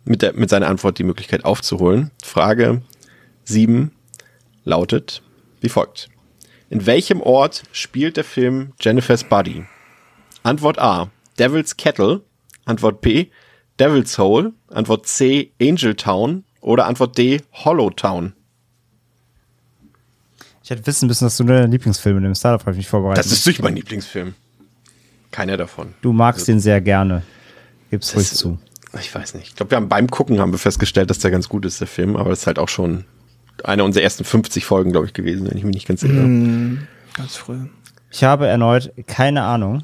mit, 0.06 0.22
der, 0.22 0.34
mit 0.34 0.50
seiner 0.50 0.68
Antwort 0.68 0.98
die 1.00 1.04
Möglichkeit 1.04 1.46
aufzuholen. 1.46 2.12
Frage 2.24 2.82
7 3.46 3.92
lautet 4.64 5.22
wie 5.62 5.70
folgt. 5.70 6.10
In 6.70 6.86
welchem 6.86 7.22
Ort 7.22 7.64
spielt 7.72 8.18
der 8.18 8.24
Film 8.24 8.74
Jennifer's 8.80 9.24
Body? 9.24 9.66
Antwort 10.44 10.80
A. 10.80 11.10
Devil's 11.40 11.78
Kettle. 11.78 12.22
Antwort 12.66 13.02
B. 13.02 13.28
Devil's 13.80 14.18
Hole. 14.18 14.54
Antwort 14.68 15.08
C. 15.08 15.52
Angel 15.62 15.96
Town. 15.96 16.44
Oder 16.62 16.86
Antwort 16.86 17.18
D. 17.18 17.42
Hollow 17.54 17.90
Town. 17.90 18.34
Ich 20.64 20.70
hätte 20.70 20.86
wissen 20.86 21.08
müssen, 21.08 21.24
dass 21.24 21.38
du 21.38 21.46
deinen 21.46 21.72
Lieblingsfilm 21.72 22.18
in 22.18 22.24
dem 22.24 22.36
Startup 22.36 22.76
mich 22.76 22.88
vorbereitet 22.88 23.24
Das 23.24 23.32
ist 23.32 23.48
nicht 23.48 23.62
mein 23.62 23.76
Lieblingsfilm. 23.76 24.36
Keiner 25.32 25.56
davon. 25.56 25.94
Du 26.02 26.12
magst 26.12 26.42
also, 26.42 26.52
den 26.52 26.60
sehr 26.60 26.82
gerne. 26.82 27.24
Gib's 27.90 28.16
ruhig 28.16 28.30
zu 28.30 28.58
ich 29.00 29.14
weiß 29.14 29.34
nicht. 29.36 29.50
Ich 29.50 29.56
glaube, 29.56 29.72
wir 29.72 29.76
haben 29.76 29.90
beim 29.90 30.10
Gucken 30.10 30.40
haben 30.40 30.52
wir 30.52 30.60
festgestellt, 30.60 31.10
dass 31.10 31.20
der 31.20 31.32
ganz 31.32 31.50
gut 31.50 31.66
ist, 31.66 31.80
der 31.80 31.88
Film, 31.88 32.16
aber 32.16 32.32
es 32.32 32.42
ist 32.42 32.48
halt 32.48 32.60
auch 32.60 32.70
schon 32.70 33.06
eine 33.64 33.84
unserer 33.84 34.04
ersten 34.04 34.24
50 34.24 34.66
Folgen, 34.66 34.92
glaube 34.92 35.08
ich, 35.08 35.14
gewesen, 35.14 35.50
wenn 35.50 35.58
ich 35.58 35.64
mich 35.64 35.76
nicht 35.76 35.88
ganz 35.88 36.02
sicher 36.02 36.14
mm, 36.14 36.88
Ganz 37.16 37.36
früh. 37.36 37.58
Ich 38.12 38.24
habe 38.24 38.48
erneut 38.48 38.92
keine 39.08 39.44
Ahnung. 39.44 39.84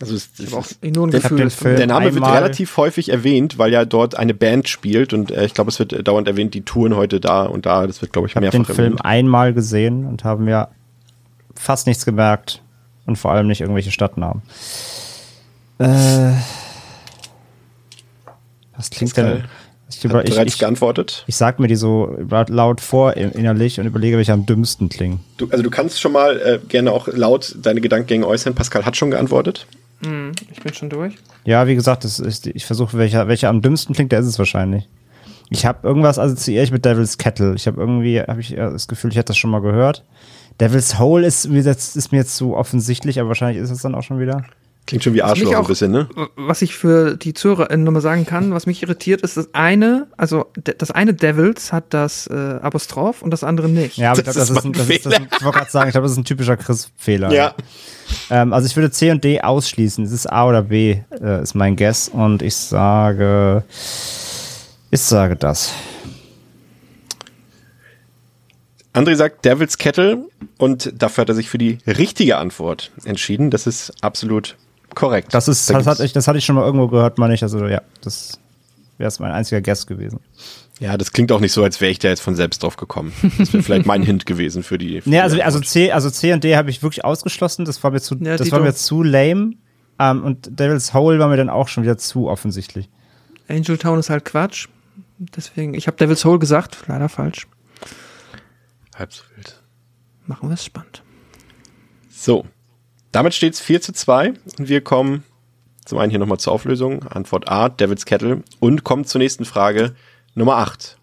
Also 0.00 0.14
es, 0.14 0.30
ich 0.38 0.54
auch 0.54 0.66
nur 0.82 1.08
ein 1.08 1.10
Gefühl, 1.10 1.76
der 1.76 1.86
Name 1.86 2.14
wird 2.14 2.24
relativ 2.24 2.78
häufig 2.78 3.10
erwähnt, 3.10 3.58
weil 3.58 3.70
ja 3.70 3.84
dort 3.84 4.14
eine 4.14 4.32
Band 4.32 4.66
spielt 4.68 5.12
und 5.12 5.30
äh, 5.30 5.44
ich 5.44 5.52
glaube, 5.52 5.70
es 5.70 5.78
wird 5.78 5.92
äh, 5.92 6.02
dauernd 6.02 6.26
erwähnt, 6.26 6.54
die 6.54 6.62
touren 6.62 6.96
heute 6.96 7.20
da 7.20 7.42
und 7.42 7.66
da. 7.66 7.86
Das 7.86 8.00
wird, 8.00 8.14
glaube 8.14 8.26
ich, 8.26 8.34
ich 8.34 8.40
mehrfach 8.40 8.54
erwähnt. 8.54 8.70
Ich 8.70 8.78
habe 8.78 8.82
den 8.82 8.96
Film 8.96 9.02
einmal 9.02 9.52
gesehen 9.52 10.06
und 10.06 10.24
habe 10.24 10.42
mir 10.42 10.68
fast 11.54 11.86
nichts 11.86 12.06
gemerkt 12.06 12.62
und 13.04 13.16
vor 13.16 13.30
allem 13.32 13.46
nicht 13.46 13.60
irgendwelche 13.60 13.90
Stadtnamen. 13.90 14.40
Äh, 15.78 16.32
was 18.80 18.90
klingt 18.90 19.16
denn? 19.16 19.44
Ich, 19.90 20.04
über, 20.04 20.24
ich, 20.24 20.30
bereits 20.30 20.54
ich, 20.54 20.60
geantwortet. 20.60 21.24
Ich 21.26 21.36
sag 21.36 21.58
mir 21.58 21.66
die 21.66 21.76
so 21.76 22.16
laut 22.48 22.80
vor 22.80 23.16
innerlich 23.16 23.80
und 23.80 23.86
überlege, 23.86 24.16
welche 24.16 24.32
am 24.32 24.46
dümmsten 24.46 24.88
klingen. 24.88 25.20
Du, 25.36 25.48
also 25.50 25.62
du 25.62 25.70
kannst 25.70 26.00
schon 26.00 26.12
mal 26.12 26.40
äh, 26.40 26.58
gerne 26.68 26.92
auch 26.92 27.08
laut 27.08 27.56
deine 27.60 27.80
Gedankengänge 27.80 28.26
äußern. 28.26 28.54
Pascal 28.54 28.84
hat 28.86 28.96
schon 28.96 29.10
geantwortet. 29.10 29.66
Hm, 30.04 30.32
ich 30.50 30.62
bin 30.62 30.72
schon 30.72 30.90
durch. 30.90 31.14
Ja, 31.44 31.66
wie 31.66 31.74
gesagt, 31.74 32.04
das 32.04 32.20
ist, 32.20 32.46
ich 32.46 32.64
versuche, 32.64 32.96
welcher, 32.96 33.28
welcher 33.28 33.48
am 33.48 33.62
dümmsten 33.62 33.94
klingt, 33.94 34.12
der 34.12 34.20
ist 34.20 34.26
es 34.26 34.38
wahrscheinlich. 34.38 34.88
Ich 35.50 35.66
habe 35.66 35.86
irgendwas 35.86 36.18
assoziiere 36.18 36.62
ich 36.62 36.70
mit 36.70 36.84
Devil's 36.84 37.18
Kettle. 37.18 37.54
Ich 37.56 37.66
habe 37.66 37.80
irgendwie, 37.80 38.20
habe 38.20 38.40
ich 38.40 38.54
das 38.54 38.86
Gefühl, 38.86 39.10
ich 39.10 39.16
hätte 39.16 39.28
das 39.28 39.36
schon 39.36 39.50
mal 39.50 39.60
gehört. 39.60 40.04
Devil's 40.60 40.98
Hole 40.98 41.26
ist 41.26 41.48
mir 41.48 41.62
jetzt, 41.62 41.96
ist 41.96 42.12
mir 42.12 42.18
jetzt 42.18 42.36
zu 42.36 42.54
offensichtlich, 42.54 43.18
aber 43.18 43.28
wahrscheinlich 43.28 43.60
ist 43.60 43.70
es 43.70 43.82
dann 43.82 43.94
auch 43.94 44.02
schon 44.02 44.20
wieder. 44.20 44.44
Klingt 44.86 45.04
schon 45.04 45.14
wie 45.14 45.22
Arschloch 45.22 45.54
auch, 45.54 45.60
ein 45.60 45.66
bisschen, 45.66 45.92
ne? 45.92 46.08
Was 46.36 46.62
ich 46.62 46.74
für 46.74 47.16
die 47.16 47.32
ZuhörerInnen 47.32 47.84
nochmal 47.84 48.02
sagen 48.02 48.26
kann, 48.26 48.52
was 48.52 48.66
mich 48.66 48.82
irritiert, 48.82 49.20
ist 49.20 49.36
das 49.36 49.50
eine, 49.52 50.08
also 50.16 50.46
das 50.54 50.90
eine 50.90 51.14
Devils 51.14 51.72
hat 51.72 51.94
das 51.94 52.26
äh, 52.26 52.34
Apostroph 52.34 53.22
und 53.22 53.30
das 53.30 53.44
andere 53.44 53.68
nicht. 53.68 53.98
Ja, 53.98 54.10
aber 54.10 54.18
ich 54.18 54.24
glaube, 54.24 54.38
das, 54.38 54.48
das, 54.48 54.58
ist 54.58 54.64
ein, 54.64 54.72
das, 54.72 54.88
ist, 54.88 55.06
das, 55.06 55.14
ich 55.14 55.44
wollte 55.44 55.58
gerade 55.58 55.70
sagen, 55.70 55.88
ich 55.88 55.92
glaube, 55.92 56.06
das 56.06 56.12
ist 56.12 56.18
ein 56.18 56.24
typischer 56.24 56.56
Chris-Fehler. 56.56 57.32
Ja. 57.32 57.54
Ähm, 58.30 58.52
also 58.52 58.66
ich 58.66 58.74
würde 58.74 58.90
C 58.90 59.10
und 59.12 59.22
D 59.22 59.40
ausschließen. 59.40 60.04
Es 60.04 60.12
ist 60.12 60.26
A 60.26 60.48
oder 60.48 60.62
B, 60.62 60.98
äh, 61.20 61.42
ist 61.42 61.54
mein 61.54 61.76
Guess. 61.76 62.08
Und 62.08 62.42
ich 62.42 62.56
sage, 62.56 63.62
ich 64.90 65.00
sage 65.00 65.36
das. 65.36 65.72
André 68.92 69.14
sagt 69.14 69.44
Devil's 69.44 69.78
Kettle 69.78 70.26
und 70.58 70.92
dafür 71.00 71.22
hat 71.22 71.28
er 71.28 71.36
sich 71.36 71.48
für 71.48 71.58
die 71.58 71.78
richtige 71.86 72.38
Antwort 72.38 72.90
entschieden. 73.04 73.50
Das 73.50 73.68
ist 73.68 73.92
absolut 74.00 74.56
Korrekt. 74.94 75.34
Das 75.34 75.48
ist, 75.48 75.70
da 75.70 75.74
das, 75.74 75.86
hatte 75.86 76.04
ich, 76.04 76.12
das 76.12 76.28
hatte 76.28 76.38
ich 76.38 76.44
schon 76.44 76.56
mal 76.56 76.64
irgendwo 76.64 76.88
gehört, 76.88 77.18
meine 77.18 77.34
ich. 77.34 77.42
Also 77.42 77.66
ja, 77.66 77.82
das 78.02 78.38
wäre 78.98 79.12
mein 79.18 79.32
einziger 79.32 79.60
Guest 79.60 79.86
gewesen. 79.86 80.20
Ja, 80.80 80.96
das 80.96 81.12
klingt 81.12 81.30
auch 81.30 81.40
nicht 81.40 81.52
so, 81.52 81.62
als 81.62 81.80
wäre 81.80 81.90
ich 81.90 81.98
da 81.98 82.08
jetzt 82.08 82.22
von 82.22 82.34
selbst 82.34 82.62
drauf 82.62 82.76
gekommen. 82.76 83.12
Das 83.38 83.52
wäre 83.52 83.62
vielleicht 83.62 83.86
mein 83.86 84.02
Hint 84.04 84.24
gewesen 84.24 84.62
für 84.62 84.78
die. 84.78 85.02
Für 85.02 85.10
nee, 85.10 85.20
also, 85.20 85.40
also 85.40 85.60
C, 85.60 85.92
also 85.92 86.08
C 86.10 86.32
und 86.32 86.42
D 86.42 86.56
habe 86.56 86.70
ich 86.70 86.82
wirklich 86.82 87.04
ausgeschlossen. 87.04 87.66
Das 87.66 87.82
war 87.84 87.90
mir 87.90 88.00
zu, 88.00 88.16
ja, 88.16 88.36
das 88.36 88.50
war 88.50 88.60
mir 88.60 88.74
zu 88.74 89.02
lame. 89.02 89.54
Um, 89.98 90.06
ähm, 90.06 90.24
und 90.24 90.58
Devil's 90.58 90.94
Hole 90.94 91.18
war 91.18 91.28
mir 91.28 91.36
dann 91.36 91.50
auch 91.50 91.68
schon 91.68 91.82
wieder 91.82 91.98
zu 91.98 92.28
offensichtlich. 92.28 92.88
Angel 93.48 93.76
Town 93.76 93.98
ist 93.98 94.08
halt 94.08 94.24
Quatsch. 94.24 94.68
Deswegen, 95.18 95.74
ich 95.74 95.86
habe 95.86 95.98
Devil's 95.98 96.24
Hole 96.24 96.38
gesagt, 96.38 96.84
leider 96.86 97.10
falsch. 97.10 97.46
Halb 98.96 99.12
so 99.12 99.22
wild. 99.36 99.62
Machen 100.26 100.48
wir 100.48 100.54
es 100.54 100.64
spannend. 100.64 101.02
So, 102.08 102.46
damit 103.12 103.34
steht 103.34 103.54
es 103.54 103.60
4 103.60 103.80
zu 103.80 103.92
2 103.92 104.34
und 104.58 104.68
wir 104.68 104.80
kommen 104.82 105.24
zum 105.84 105.98
einen 105.98 106.10
hier 106.10 106.20
nochmal 106.20 106.38
zur 106.38 106.52
Auflösung. 106.52 107.02
Antwort 107.04 107.48
A, 107.48 107.68
Davids 107.68 108.04
Kettle. 108.04 108.42
Und 108.60 108.84
kommen 108.84 109.04
zur 109.04 109.18
nächsten 109.18 109.44
Frage, 109.44 109.94
Nummer 110.34 110.56
8. 110.58 110.96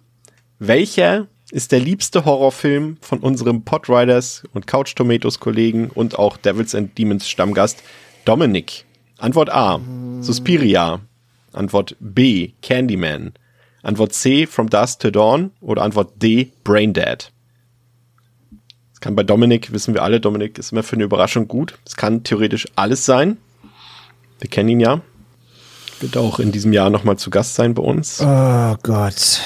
Welcher 0.60 1.28
ist 1.52 1.72
der 1.72 1.80
liebste 1.80 2.26
Horrorfilm 2.26 2.98
von 3.02 3.20
unserem 3.20 3.64
Podriders 3.64 4.44
und 4.54 4.68
Couch 4.68 4.96
Tomatoes 4.96 5.40
Kollegen 5.40 5.90
und 5.90 6.18
auch 6.18 6.38
Devils 6.38 6.76
and 6.76 6.98
Demons 6.98 7.28
Stammgast 7.28 7.84
Dominik? 8.26 8.86
Antwort 9.18 9.50
A, 9.50 9.82
Suspiria. 10.22 11.02
Antwort 11.54 11.96
B, 12.00 12.54
Candyman. 12.62 13.34
Antwort 13.82 14.14
C, 14.14 14.46
From 14.46 14.70
Dusk 14.70 15.00
to 15.00 15.12
Dawn. 15.12 15.52
Oder 15.60 15.82
Antwort 15.82 16.22
D, 16.22 16.52
Braindead. 16.64 17.32
Es 18.98 19.02
kann 19.02 19.16
bei 19.16 19.22
Dominik, 19.22 19.72
wissen 19.74 19.94
wir 19.94 20.02
alle, 20.02 20.20
Dominik 20.20 20.58
ist 20.58 20.72
immer 20.72 20.82
für 20.82 20.96
eine 20.96 21.04
Überraschung 21.04 21.48
gut. 21.48 21.78
Es 21.86 21.96
kann 21.96 22.24
theoretisch 22.24 22.66
alles 22.76 23.06
sein. 23.06 23.38
Wir 24.40 24.50
kennen 24.50 24.70
ihn 24.70 24.80
ja. 24.80 25.02
Wird 26.00 26.18
auch 26.18 26.40
in 26.40 26.52
diesem 26.52 26.74
Jahr 26.74 26.90
nochmal 26.90 27.16
zu 27.16 27.30
Gast 27.30 27.54
sein 27.54 27.76
bei 27.76 27.84
uns. 27.84 28.20
Oh 28.20 28.76
Gott. 28.82 29.42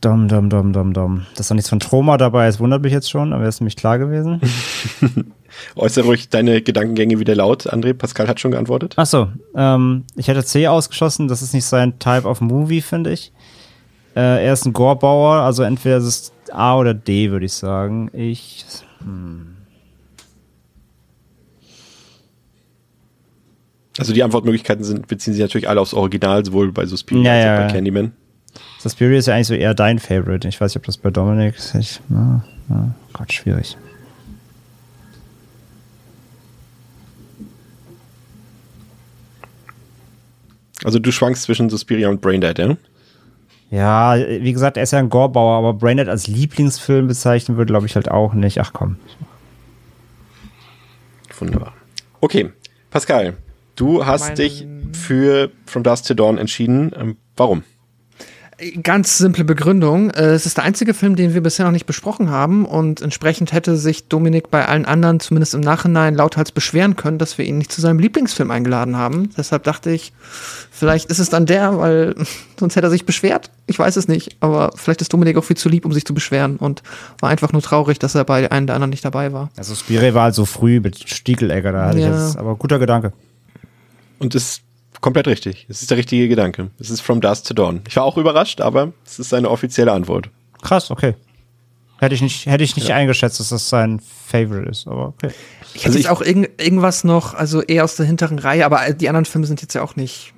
Dom, 0.00 0.26
dom, 0.26 0.50
dom, 0.50 0.72
dom, 0.72 0.92
dom. 0.94 1.26
Dass 1.36 1.46
da 1.46 1.54
nichts 1.54 1.70
von 1.70 1.78
Troma 1.78 2.16
dabei 2.16 2.48
ist, 2.48 2.58
wundert 2.58 2.82
mich 2.82 2.92
jetzt 2.92 3.08
schon, 3.08 3.32
aber 3.32 3.46
ist 3.46 3.60
nämlich 3.60 3.76
klar 3.76 4.00
gewesen. 4.00 4.40
Äußere 5.76 6.06
ruhig 6.06 6.28
deine 6.28 6.60
Gedankengänge 6.60 7.20
wieder 7.20 7.36
laut, 7.36 7.72
André. 7.72 7.92
Pascal 7.94 8.26
hat 8.26 8.40
schon 8.40 8.50
geantwortet. 8.50 8.94
Ach 8.96 9.06
so, 9.06 9.28
ähm, 9.54 10.02
ich 10.16 10.26
hätte 10.26 10.44
C 10.44 10.66
ausgeschlossen. 10.66 11.28
Das 11.28 11.40
ist 11.40 11.54
nicht 11.54 11.66
sein 11.66 12.00
Type 12.00 12.26
of 12.26 12.40
Movie, 12.40 12.80
finde 12.80 13.12
ich. 13.12 13.32
Äh, 14.14 14.44
er 14.44 14.52
ist 14.52 14.66
ein 14.66 14.72
Gorebauer, 14.72 15.42
also 15.42 15.62
entweder 15.62 15.96
ist 15.96 16.04
es 16.04 16.32
A 16.52 16.76
oder 16.76 16.94
D, 16.94 17.30
würde 17.30 17.46
ich 17.46 17.54
sagen. 17.54 18.10
Ich. 18.12 18.64
Hm. 18.98 19.56
Also 23.98 24.12
die 24.12 24.22
Antwortmöglichkeiten 24.22 24.84
sind, 24.84 25.06
beziehen 25.06 25.34
sich 25.34 25.42
natürlich 25.42 25.68
alle 25.68 25.80
aufs 25.80 25.94
Original, 25.94 26.44
sowohl 26.44 26.72
bei 26.72 26.86
Suspiria 26.86 27.36
ja, 27.36 27.52
als 27.52 27.60
auch 27.60 27.66
bei 27.66 27.72
Candyman. 27.74 28.12
Suspiria 28.78 29.18
ist 29.18 29.26
ja 29.26 29.34
eigentlich 29.34 29.46
so 29.46 29.54
eher 29.54 29.74
dein 29.74 29.98
Favorite. 29.98 30.48
Ich 30.48 30.60
weiß 30.60 30.74
nicht, 30.74 30.82
ob 30.82 30.86
das 30.86 30.96
bei 30.96 31.10
Dominic 31.10 31.56
ist. 31.56 32.00
Na, 32.08 32.44
na, 32.68 32.94
Gott, 33.12 33.32
schwierig. 33.32 33.76
Also 40.84 40.98
du 40.98 41.12
schwankst 41.12 41.44
zwischen 41.44 41.70
Suspiria 41.70 42.08
und 42.08 42.20
Braindead, 42.20 42.58
ja? 42.58 42.76
Ja, 43.72 44.16
wie 44.18 44.52
gesagt, 44.52 44.76
er 44.76 44.82
ist 44.82 44.90
ja 44.90 44.98
ein 44.98 45.08
Gorebauer, 45.08 45.56
aber 45.56 45.72
Braindead 45.72 46.06
als 46.06 46.26
Lieblingsfilm 46.26 47.08
bezeichnen 47.08 47.56
würde, 47.56 47.72
glaube 47.72 47.86
ich, 47.86 47.94
halt 47.94 48.10
auch 48.10 48.34
nicht. 48.34 48.60
Ach 48.60 48.74
komm. 48.74 48.96
Wunderbar. 51.38 51.72
Okay, 52.20 52.52
Pascal, 52.90 53.32
du 53.74 54.04
hast 54.04 54.26
mein 54.28 54.34
dich 54.34 54.66
für 54.92 55.50
From 55.64 55.82
Dusk 55.82 56.04
to 56.04 56.12
Dawn 56.12 56.36
entschieden. 56.36 56.92
Ähm, 56.94 57.16
warum? 57.34 57.64
Ganz 58.82 59.18
simple 59.18 59.44
Begründung. 59.44 60.10
Äh, 60.10 60.34
es 60.34 60.46
ist 60.46 60.56
der 60.56 60.64
einzige 60.64 60.94
Film, 60.94 61.16
den 61.16 61.34
wir 61.34 61.40
bisher 61.40 61.64
noch 61.64 61.72
nicht 61.72 61.86
besprochen 61.86 62.30
haben 62.30 62.64
und 62.64 63.00
entsprechend 63.00 63.52
hätte 63.52 63.76
sich 63.76 64.06
Dominik 64.06 64.50
bei 64.50 64.68
allen 64.68 64.84
anderen 64.84 65.18
zumindest 65.18 65.54
im 65.54 65.60
Nachhinein 65.60 66.14
lauthals 66.14 66.52
beschweren 66.52 66.94
können, 66.94 67.18
dass 67.18 67.38
wir 67.38 67.44
ihn 67.44 67.58
nicht 67.58 67.72
zu 67.72 67.80
seinem 67.80 67.98
Lieblingsfilm 67.98 68.52
eingeladen 68.52 68.96
haben. 68.96 69.30
Deshalb 69.36 69.64
dachte 69.64 69.90
ich, 69.90 70.12
vielleicht 70.70 71.10
ist 71.10 71.18
es 71.18 71.28
dann 71.28 71.46
der, 71.46 71.76
weil 71.78 72.14
sonst 72.60 72.76
hätte 72.76 72.86
er 72.86 72.90
sich 72.90 73.04
beschwert. 73.04 73.50
Ich 73.66 73.78
weiß 73.78 73.96
es 73.96 74.06
nicht, 74.06 74.36
aber 74.38 74.70
vielleicht 74.76 75.00
ist 75.00 75.12
Dominik 75.12 75.36
auch 75.38 75.44
viel 75.44 75.56
zu 75.56 75.68
lieb, 75.68 75.84
um 75.84 75.92
sich 75.92 76.04
zu 76.04 76.14
beschweren 76.14 76.56
und 76.56 76.82
war 77.18 77.30
einfach 77.30 77.52
nur 77.52 77.62
traurig, 77.62 77.98
dass 77.98 78.14
er 78.14 78.24
bei 78.24 78.50
einem 78.52 78.66
der 78.68 78.76
anderen 78.76 78.90
nicht 78.90 79.04
dabei 79.04 79.32
war. 79.32 79.50
Also 79.56 79.74
Spire 79.74 80.14
war 80.14 80.24
halt 80.24 80.34
so 80.36 80.44
früh 80.44 80.78
mit 80.78 81.08
Stiegelegger, 81.08 81.72
da 81.72 81.86
hatte 81.86 81.98
ja. 81.98 82.08
ich 82.08 82.14
jetzt, 82.14 82.36
aber 82.38 82.54
guter 82.54 82.78
Gedanke. 82.78 83.12
Und 84.20 84.36
es 84.36 84.60
komplett 85.02 85.26
richtig. 85.26 85.66
Es 85.68 85.82
ist 85.82 85.90
der 85.90 85.98
richtige 85.98 86.28
Gedanke. 86.28 86.70
Es 86.78 86.88
ist 86.88 87.02
From 87.02 87.20
Dusk 87.20 87.44
to 87.44 87.52
Dawn. 87.52 87.82
Ich 87.86 87.96
war 87.96 88.04
auch 88.04 88.16
überrascht, 88.16 88.62
aber 88.62 88.94
es 89.04 89.18
ist 89.18 89.28
seine 89.28 89.50
offizielle 89.50 89.92
Antwort. 89.92 90.30
Krass, 90.62 90.90
okay. 90.90 91.14
Hätte 91.98 92.14
ich 92.14 92.22
nicht, 92.22 92.46
hätte 92.46 92.64
ich 92.64 92.74
nicht 92.74 92.88
ja. 92.88 92.96
eingeschätzt, 92.96 93.38
dass 93.38 93.50
das 93.50 93.68
sein 93.68 94.00
Favorite 94.00 94.68
ist, 94.70 94.88
aber 94.88 95.08
okay. 95.08 95.30
Ich 95.74 95.84
hätte 95.84 95.86
also 95.86 95.98
jetzt 95.98 96.08
auch 96.08 96.22
irg 96.22 96.50
irgendwas 96.58 97.04
noch, 97.04 97.34
also 97.34 97.62
eher 97.62 97.84
aus 97.84 97.96
der 97.96 98.06
hinteren 98.06 98.38
Reihe, 98.38 98.64
aber 98.64 98.92
die 98.92 99.08
anderen 99.08 99.24
Filme 99.24 99.46
sind 99.46 99.60
jetzt 99.60 99.74
ja 99.74 99.82
auch 99.82 99.94
nicht. 99.94 100.32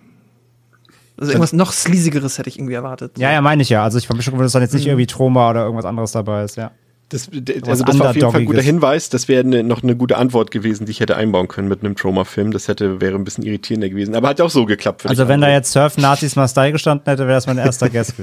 Also 1.16 1.31
irgendwas 1.31 1.53
noch 1.53 1.72
sleasigeres 1.72 2.38
hätte 2.38 2.48
ich 2.48 2.59
irgendwie 2.59 2.74
erwartet. 2.74 3.16
Ja, 3.18 3.31
ja, 3.33 3.40
meine 3.40 3.62
ich 3.62 3.68
ja. 3.68 3.85
Also 3.85 3.98
ich 3.98 4.09
war 4.09 4.16
mir 4.16 4.22
schon 4.22 4.33
gewundert, 4.33 4.46
dass 4.46 4.53
dann 4.53 4.62
jetzt 4.62 4.74
nicht 4.74 4.85
mhm. 4.85 4.90
irgendwie 4.90 5.07
Troma 5.07 5.50
oder 5.50 5.62
irgendwas 5.62 5.85
anderes 5.85 6.12
dabei 6.12 6.42
ist, 6.42 6.57
ja. 6.57 6.72
Das, 7.14 7.31
also 7.68 7.85
das 7.85 7.98
war 8.00 8.11
auf 8.11 8.16
jeden 8.16 8.33
Fall 8.33 8.40
ein 8.40 8.46
guter 8.46 8.61
Hinweis. 8.61 9.09
Das 9.09 9.29
wäre 9.29 9.44
ne, 9.44 9.62
noch 9.62 9.85
eine 9.85 9.94
gute 9.94 10.16
Antwort 10.16 10.50
gewesen, 10.50 10.87
die 10.87 10.90
ich 10.90 10.98
hätte 10.98 11.16
einbauen 11.16 11.46
können 11.46 11.68
mit 11.68 11.85
einem 11.85 11.94
Trauma-Film. 11.94 12.50
Das 12.50 12.66
hätte 12.66 13.00
wäre 13.00 13.14
ein 13.14 13.22
bisschen 13.22 13.44
irritierender 13.44 13.88
gewesen. 13.88 14.16
Aber 14.16 14.31
hat 14.31 14.40
ja 14.40 14.44
auch 14.44 14.50
so 14.50 14.66
geklappt. 14.66 15.07
Also 15.07 15.29
wenn 15.29 15.40
da 15.40 15.48
jetzt 15.48 15.70
Surf-Nazis 15.70 16.35
mal 16.35 16.48
Style 16.48 16.72
gestanden 16.72 17.05
hätte, 17.07 17.29
wäre 17.29 17.37
das 17.37 17.46
mein 17.46 17.59
erster 17.59 17.88
Guest 17.88 18.14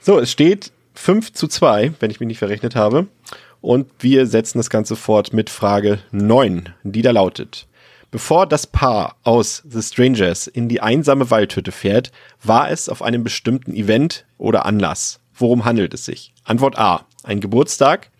so, 0.00 0.20
es 0.20 0.30
steht 0.30 0.70
5 0.94 1.32
zu 1.32 1.48
2, 1.48 1.94
wenn 1.98 2.12
ich 2.12 2.20
mich 2.20 2.28
nicht 2.28 2.38
verrechnet 2.38 2.76
habe. 2.76 3.08
Und 3.60 3.88
wir 3.98 4.28
setzen 4.28 4.58
das 4.58 4.70
Ganze 4.70 4.94
fort 4.94 5.32
mit 5.32 5.50
Frage 5.50 5.98
9, 6.12 6.68
die 6.84 7.02
da 7.02 7.10
lautet. 7.10 7.66
Bevor 8.12 8.46
das 8.46 8.68
Paar 8.68 9.16
aus 9.24 9.64
The 9.68 9.82
Strangers 9.82 10.46
in 10.46 10.68
die 10.68 10.80
einsame 10.80 11.32
Waldhütte 11.32 11.72
fährt, 11.72 12.12
war 12.44 12.70
es 12.70 12.88
auf 12.88 13.02
einem 13.02 13.24
bestimmten 13.24 13.74
Event 13.74 14.24
oder 14.38 14.66
Anlass. 14.66 15.18
Worum 15.40 15.64
handelt 15.64 15.94
es 15.94 16.04
sich? 16.04 16.34
Antwort 16.44 16.78
A, 16.78 17.06
ein 17.24 17.40
Geburtstag. 17.40 18.10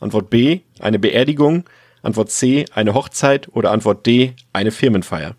Antwort 0.00 0.30
B, 0.30 0.60
eine 0.78 0.98
Beerdigung. 0.98 1.64
Antwort 2.02 2.30
C, 2.30 2.64
eine 2.72 2.94
Hochzeit. 2.94 3.48
Oder 3.52 3.70
Antwort 3.70 4.06
D, 4.06 4.34
eine 4.54 4.70
Firmenfeier. 4.70 5.36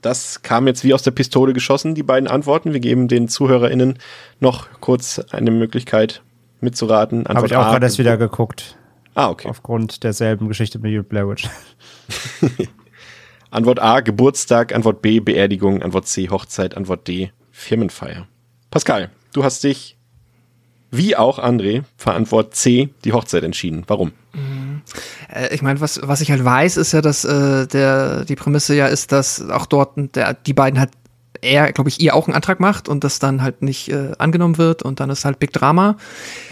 Das 0.00 0.42
kam 0.42 0.66
jetzt 0.66 0.84
wie 0.84 0.94
aus 0.94 1.02
der 1.02 1.10
Pistole 1.10 1.52
geschossen, 1.52 1.94
die 1.94 2.02
beiden 2.02 2.28
Antworten. 2.28 2.72
Wir 2.72 2.80
geben 2.80 3.08
den 3.08 3.28
ZuhörerInnen 3.28 3.98
noch 4.40 4.68
kurz 4.80 5.18
eine 5.30 5.50
Möglichkeit 5.50 6.22
mitzuraten. 6.60 7.26
Habe 7.28 7.46
ich 7.46 7.54
auch 7.54 7.70
gerade 7.70 7.86
erst 7.86 7.98
wieder 7.98 8.16
geguckt. 8.16 8.76
Ah, 9.14 9.28
okay. 9.28 9.48
Aufgrund 9.48 10.02
derselben 10.02 10.48
Geschichte 10.48 10.78
mit 10.78 11.08
Blair 11.08 11.28
Witch. 11.28 11.46
Antwort 13.50 13.80
A, 13.80 14.00
Geburtstag. 14.00 14.74
Antwort 14.74 15.02
B, 15.02 15.20
Beerdigung. 15.20 15.82
Antwort 15.82 16.08
C, 16.08 16.30
Hochzeit. 16.30 16.74
Antwort 16.74 17.06
D, 17.06 17.30
Firmenfeier. 17.50 18.26
Pascal, 18.70 19.10
du 19.34 19.44
hast 19.44 19.62
dich 19.62 19.98
wie 20.92 21.16
auch 21.16 21.38
André 21.38 21.82
verantwortet 21.96 22.54
C 22.54 22.90
die 23.04 23.12
Hochzeit 23.12 23.42
entschieden. 23.42 23.82
Warum? 23.88 24.12
Mhm. 24.34 24.82
Äh, 25.34 25.52
ich 25.54 25.62
meine, 25.62 25.80
was, 25.80 26.00
was 26.02 26.20
ich 26.20 26.30
halt 26.30 26.44
weiß, 26.44 26.76
ist 26.76 26.92
ja, 26.92 27.00
dass 27.00 27.24
äh, 27.24 27.66
der, 27.66 28.24
die 28.24 28.36
Prämisse 28.36 28.76
ja 28.76 28.86
ist, 28.86 29.10
dass 29.10 29.48
auch 29.50 29.66
dort 29.66 29.96
der, 30.14 30.34
die 30.34 30.52
beiden 30.52 30.78
halt 30.78 30.90
er, 31.40 31.72
glaube 31.72 31.90
ich, 31.90 32.00
ihr 32.00 32.14
auch 32.14 32.28
einen 32.28 32.36
Antrag 32.36 32.60
macht 32.60 32.88
und 32.88 33.02
das 33.04 33.18
dann 33.18 33.42
halt 33.42 33.62
nicht 33.62 33.88
äh, 33.88 34.12
angenommen 34.18 34.58
wird 34.58 34.82
und 34.82 35.00
dann 35.00 35.10
ist 35.10 35.24
halt 35.24 35.40
Big 35.40 35.52
Drama. 35.52 35.96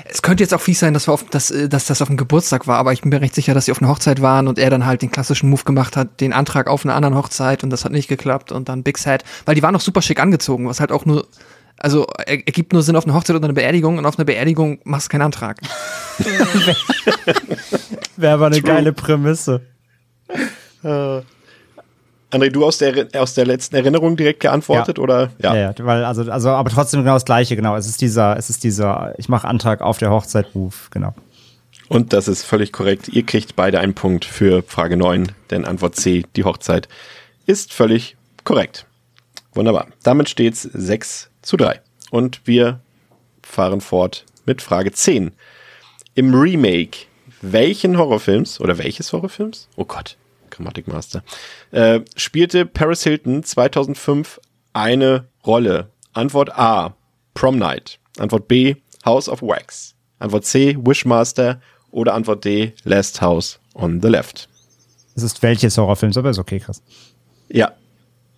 Es 0.05 0.21
könnte 0.21 0.43
jetzt 0.43 0.53
auch 0.53 0.61
fies 0.61 0.81
sein, 0.81 0.95
dass, 0.95 1.07
wir 1.07 1.15
auf, 1.15 1.25
dass, 1.25 1.51
äh, 1.51 1.69
dass 1.69 1.87
das 1.87 2.03
auf 2.03 2.09
dem 2.09 2.17
Geburtstag 2.17 2.67
war, 2.67 2.79
aber 2.79 2.93
ich 2.93 3.03
bin 3.03 3.11
mir 3.11 3.21
recht 3.21 3.35
sicher, 3.35 3.55
dass 3.55 3.67
sie 3.67 3.73
auf 3.73 3.81
einer 3.81 3.91
Hochzeit 3.91 4.21
waren 4.21 4.49
und 4.49 4.59
er 4.59 4.69
dann 4.69 4.87
halt 4.87 5.03
den 5.03 5.13
klassischen 5.13 5.49
Move 5.49 5.63
gemacht 5.63 5.97
hat, 5.97 6.21
den 6.21 6.33
Antrag 6.33 6.67
auf 6.67 6.85
einer 6.85 6.95
anderen 6.95 7.15
Hochzeit 7.15 7.63
und 7.63 7.71
das 7.71 7.85
hat 7.85 7.93
nicht 7.93 8.09
geklappt 8.09 8.51
und 8.51 8.69
dann 8.69 8.83
Big 8.83 8.99
Sad, 8.99 9.23
weil 9.45 9.55
die 9.55 9.63
waren 9.63 9.73
noch 9.73 9.81
super 9.81 10.03
schick 10.03 10.19
angezogen, 10.19 10.67
was 10.67 10.81
halt 10.81 10.91
auch 10.91 11.07
nur 11.07 11.27
also 11.79 12.07
er, 12.19 12.47
ergibt 12.47 12.73
nur 12.73 12.83
Sinn 12.83 12.97
auf 12.97 13.05
eine 13.05 13.15
Hochzeit 13.15 13.37
oder 13.37 13.45
eine 13.45 13.55
Beerdigung 13.55 13.99
und 13.99 14.07
auf 14.07 14.19
eine 14.19 14.25
Beerdigung 14.25 14.81
machst 14.85 15.09
du 15.09 15.13
keinen 15.13 15.23
Antrag. 15.23 15.59
Wäre 18.17 18.35
aber 18.35 18.47
eine 18.47 18.61
True. 18.61 18.71
geile 18.71 18.93
Prämisse. 18.93 19.63
Uh. 20.85 21.23
André, 22.31 22.51
du 22.51 22.65
aus 22.65 22.79
der, 22.79 23.09
aus 23.17 23.35
der 23.35 23.45
letzten 23.45 23.75
Erinnerung 23.75 24.17
direkt 24.17 24.41
geantwortet 24.41 24.99
ja. 24.99 25.03
oder? 25.03 25.31
Ja. 25.43 25.55
ja, 25.55 25.75
ja, 25.77 25.85
weil 25.85 26.05
also 26.05 26.31
also 26.31 26.51
aber 26.51 26.71
trotzdem 26.71 27.01
genau 27.01 27.15
das 27.15 27.25
gleiche, 27.25 27.57
genau. 27.57 27.77
Es 27.77 27.89
ist 27.89 28.01
dieser 28.01 28.37
es 28.37 28.51
ist 28.51 28.63
dieser 28.63 29.15
ich 29.19 29.29
mache 29.29 29.49
Antrag 29.49 29.81
auf 29.81 29.99
der 29.99 30.11
Hochzeit 30.11 30.55
Ruf, 30.55 30.89
genau. 30.91 31.15
Und 31.89 32.13
das 32.13 32.29
ist 32.29 32.45
völlig 32.45 32.73
korrekt. 32.73 33.09
Ihr 33.09 33.27
kriegt 33.27 33.57
beide 33.57 33.81
einen 33.81 33.95
Punkt 33.95 34.25
für 34.25 34.63
Frage 34.63 34.97
9, 34.97 35.33
denn 35.51 35.65
Antwort 35.65 35.97
C, 35.97 36.25
die 36.37 36.45
Hochzeit, 36.45 36.89
ist 37.47 37.73
völlig 37.73 38.17
korrekt. 38.45 38.87
Wunderbar. 39.55 39.89
Damit 40.05 40.29
steht's 40.29 40.63
6 40.63 41.30
zu 41.43 41.57
3. 41.57 41.81
Und 42.11 42.47
wir 42.47 42.81
fahren 43.43 43.81
fort 43.81 44.25
mit 44.47 44.63
Frage 44.63 44.93
10. 44.93 45.33
Im 46.15 46.35
Remake 46.35 47.07
welchen 47.43 47.97
Horrorfilms 47.97 48.61
oder 48.61 48.79
welches 48.79 49.13
Horrorfilms? 49.13 49.69
Oh 49.77 49.85
Gott, 49.85 50.17
Grammatikmaster. 50.51 51.23
Äh, 51.71 52.01
spielte 52.17 52.67
Paris 52.67 53.03
Hilton 53.05 53.43
2005 53.43 54.41
eine 54.73 55.29
Rolle? 55.47 55.91
Antwort 56.13 56.51
A, 56.59 56.95
Prom 57.35 57.59
Night. 57.59 57.99
Antwort 58.19 58.49
B, 58.49 58.77
House 59.05 59.29
of 59.29 59.43
Wax. 59.43 59.95
Antwort 60.19 60.45
C, 60.45 60.77
Wishmaster. 60.81 61.61
Oder 61.93 62.15
Antwort 62.15 62.45
D, 62.45 62.73
Last 62.85 63.21
House 63.21 63.59
on 63.75 64.01
the 64.01 64.09
Left. 64.09 64.49
Es 65.17 65.23
ist 65.23 65.43
welches 65.43 65.77
Horrorfilms, 65.77 66.17
aber 66.17 66.31
ist 66.31 66.39
okay, 66.39 66.61
krass. 66.61 66.83
Ja. 67.49 67.73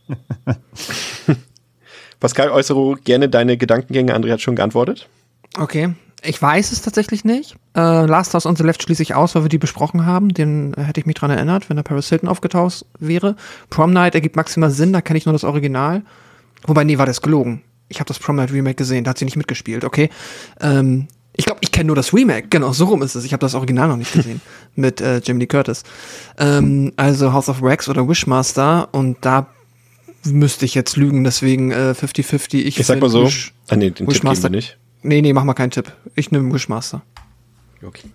Pascal, 2.23 2.51
äußere 2.51 2.95
gerne 3.05 3.29
deine 3.29 3.57
Gedankengänge. 3.57 4.15
André 4.15 4.31
hat 4.31 4.41
schon 4.41 4.55
geantwortet. 4.55 5.09
Okay. 5.59 5.93
Ich 6.25 6.41
weiß 6.41 6.71
es 6.71 6.81
tatsächlich 6.81 7.25
nicht. 7.25 7.57
Äh, 7.77 8.07
Last 8.07 8.33
House 8.35 8.47
on 8.47 8.55
the 8.55 8.63
Left 8.63 8.81
schließe 8.81 9.03
ich 9.03 9.17
aus, 9.17 9.35
weil 9.35 9.43
wir 9.43 9.49
die 9.49 9.59
besprochen 9.59 10.07
haben. 10.07 10.29
Den 10.33 10.73
äh, 10.75 10.83
hätte 10.83 11.01
ich 11.01 11.07
mich 11.07 11.17
dran 11.17 11.33
erinnert, 11.33 11.69
wenn 11.69 11.77
der 11.77 11.83
Paris 11.83 12.09
Hilton 12.11 12.29
aufgetaucht 12.29 12.87
wäre. 13.01 13.35
Prom 13.71 13.93
Night 13.93 14.15
ergibt 14.15 14.37
maximal 14.37 14.71
Sinn, 14.71 14.93
da 14.93 15.01
kenne 15.01 15.19
ich 15.19 15.27
nur 15.27 15.33
das 15.33 15.43
Original. 15.43 16.03
Wobei, 16.65 16.85
nee, 16.85 16.97
war 16.97 17.07
das 17.07 17.23
gelogen. 17.23 17.63
Ich 17.89 17.99
habe 17.99 18.07
das 18.07 18.21
Prom 18.21 18.37
Night 18.37 18.53
Remake 18.53 18.77
gesehen, 18.77 19.03
da 19.03 19.11
hat 19.11 19.19
sie 19.19 19.25
nicht 19.25 19.37
mitgespielt, 19.37 19.83
okay. 19.85 20.09
Ähm, 20.61 21.09
Ich 21.33 21.45
glaube, 21.45 21.59
ich 21.63 21.73
kenne 21.73 21.89
nur 21.89 21.97
das 21.97 22.15
Remake. 22.15 22.47
Genau, 22.51 22.73
so 22.73 22.85
rum 22.85 23.03
ist 23.03 23.17
es. 23.17 23.25
Ich 23.25 23.33
habe 23.33 23.41
das 23.41 23.57
Original 23.57 23.89
noch 23.89 23.97
nicht 23.97 24.13
gesehen 24.13 24.41
mit 24.77 25.01
äh, 25.01 25.21
Jamie 25.25 25.41
Lee 25.41 25.47
Curtis. 25.49 25.83
Ähm, 26.39 26.93
also 26.97 27.33
House 27.33 27.49
of 27.49 27.63
Wax 27.63 27.89
oder 27.89 28.09
Wishmaster 28.09 28.89
und 28.93 29.17
da 29.23 29.49
müsste 30.25 30.65
ich 30.65 30.75
jetzt 30.75 30.97
lügen, 30.97 31.25
deswegen 31.25 31.73
50-50. 31.73 32.55
Äh, 32.55 32.61
ich, 32.61 32.79
ich 32.79 32.87
sag 32.87 33.01
mal 33.01 33.09
so. 33.09 33.25
Wish, 33.25 33.53
ah, 33.69 33.77
nee, 33.77 33.91
den 33.91 34.07
Wishmaster. 34.07 34.49
Tipp 34.49 34.57
nicht. 34.57 34.79
Nee, 35.03 35.21
nee, 35.21 35.33
mach 35.33 35.45
mal 35.45 35.55
keinen 35.55 35.71
Tipp. 35.71 35.93
Ich 36.15 36.31
nehme 36.31 36.53
Wishmaster. 36.53 37.03
Okay. 37.83 38.09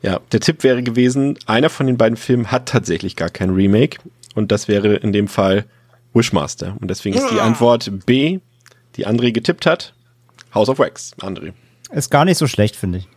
Ja, 0.00 0.20
der 0.32 0.40
Tipp 0.40 0.62
wäre 0.62 0.82
gewesen, 0.82 1.38
einer 1.46 1.70
von 1.70 1.86
den 1.86 1.96
beiden 1.96 2.16
Filmen 2.16 2.50
hat 2.50 2.66
tatsächlich 2.66 3.16
gar 3.16 3.30
kein 3.30 3.50
Remake 3.50 3.98
und 4.34 4.52
das 4.52 4.68
wäre 4.68 4.94
in 4.94 5.12
dem 5.12 5.28
Fall 5.28 5.64
Wishmaster. 6.14 6.76
Und 6.80 6.88
deswegen 6.88 7.16
ist 7.16 7.30
die 7.30 7.40
Antwort 7.40 7.90
B, 8.06 8.38
die 8.96 9.06
André 9.06 9.32
getippt 9.32 9.66
hat, 9.66 9.94
House 10.54 10.68
of 10.68 10.78
Wax, 10.78 11.14
André. 11.20 11.52
Ist 11.90 12.10
gar 12.10 12.24
nicht 12.24 12.38
so 12.38 12.46
schlecht, 12.46 12.76
finde 12.76 12.98
ich. 12.98 13.08